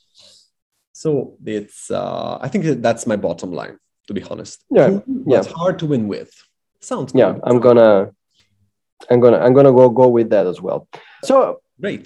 so 1.03 1.09
it's. 1.57 1.91
Uh, 1.91 2.33
I 2.45 2.49
think 2.53 2.63
that's 2.87 3.05
my 3.13 3.17
bottom 3.27 3.51
line, 3.61 3.77
to 4.09 4.13
be 4.19 4.23
honest. 4.31 4.57
Yeah, 4.79 4.89
Cool, 4.89 5.03
yeah. 5.33 5.43
but 5.43 5.53
hard 5.61 5.77
to 5.83 5.87
win 5.93 6.05
with. 6.15 6.33
Sounds 6.91 7.11
yeah 7.21 7.33
i'm 7.49 7.59
gonna 7.67 7.91
i'm 9.11 9.21
gonna 9.25 9.39
i'm 9.45 9.55
gonna 9.59 9.75
go 9.81 9.85
go 10.03 10.07
with 10.17 10.29
that 10.35 10.47
as 10.53 10.59
well 10.67 10.81
so 11.31 11.35
great. 11.85 12.05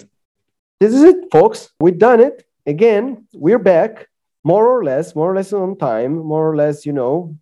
This 0.81 0.93
is 0.93 1.03
it 1.03 1.17
folks. 1.31 1.69
We've 1.79 1.97
done 2.09 2.19
it. 2.19 2.43
Again 2.65 3.27
we're 3.33 3.59
back 3.73 4.07
more 4.43 4.65
or 4.67 4.83
less 4.83 5.15
more 5.15 5.31
or 5.31 5.35
less 5.35 5.53
on 5.53 5.77
time 5.77 6.13
more 6.17 6.45
or 6.49 6.55
less 6.55 6.85
you 6.85 6.93
know. 6.93 7.35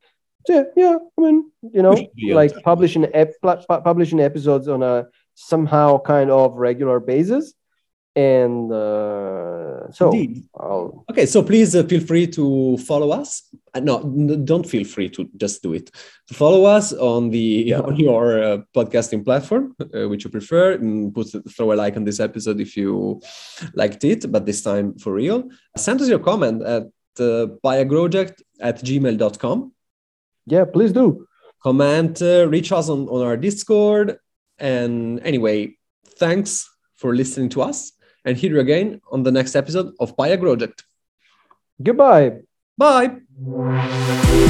Yeah, 0.47 0.63
yeah 0.75 0.95
i 1.17 1.21
mean 1.21 1.37
you 1.77 1.81
know 1.83 1.91
We 1.91 2.01
should 2.03 2.15
be 2.15 2.31
on 2.31 2.35
like 2.41 2.53
publishing 2.63 3.05
ep- 3.13 3.39
pu- 3.41 3.61
pu- 3.67 3.81
publishing 3.89 4.19
episodes 4.19 4.67
on 4.67 4.81
a 4.83 5.07
somehow 5.35 5.99
kind 5.99 6.29
of 6.31 6.55
regular 6.55 6.99
basis 6.99 7.53
and 8.15 8.71
uh, 8.71 9.91
so 9.91 10.11
I'll... 10.59 11.05
okay 11.09 11.25
so 11.25 11.43
please 11.43 11.75
uh, 11.75 11.83
feel 11.83 12.01
free 12.01 12.27
to 12.27 12.77
follow 12.77 13.11
us. 13.11 13.43
Uh, 13.73 13.79
no 13.79 14.03
don't 14.43 14.67
feel 14.67 14.83
free 14.83 15.09
to 15.09 15.29
just 15.37 15.61
do 15.61 15.73
it. 15.73 15.91
To 16.27 16.33
follow 16.33 16.65
us 16.65 16.91
on 16.93 17.29
the 17.29 17.73
on 17.75 17.95
your 17.97 18.43
uh, 18.43 18.57
podcasting 18.75 19.23
platform 19.23 19.75
uh, 19.79 20.09
which 20.09 20.23
you 20.23 20.31
prefer. 20.31 20.73
And 20.73 21.13
put 21.13 21.27
throw 21.55 21.71
a 21.71 21.75
like 21.75 21.97
on 21.97 22.03
this 22.03 22.19
episode 22.19 22.59
if 22.59 22.75
you 22.75 23.21
liked 23.73 24.03
it 24.03 24.31
but 24.31 24.45
this 24.45 24.63
time 24.63 24.97
for 24.97 25.13
real. 25.13 25.49
Send 25.77 26.01
us 26.01 26.09
your 26.09 26.19
comment 26.19 26.63
at 26.63 26.83
uh, 27.19 27.47
byagroject 27.63 28.41
at 28.59 28.81
gmail.com 28.81 29.71
yeah 30.45 30.65
please 30.65 30.91
do. 30.91 31.27
Comment 31.61 32.21
uh, 32.21 32.47
reach 32.47 32.71
us 32.71 32.89
on, 32.89 33.07
on 33.09 33.21
our 33.25 33.37
discord. 33.37 34.17
And 34.57 35.19
anyway 35.21 35.77
thanks 36.17 36.67
for 36.95 37.15
listening 37.15 37.49
to 37.49 37.61
us 37.61 37.93
and 38.29 38.37
hear 38.37 38.51
you 38.53 38.59
again 38.59 39.01
on 39.11 39.23
the 39.23 39.31
next 39.31 39.55
episode 39.55 39.93
of 39.99 40.15
Gaia 40.15 40.37
Project. 40.37 40.83
Goodbye. 41.81 42.41
Bye. 42.77 44.45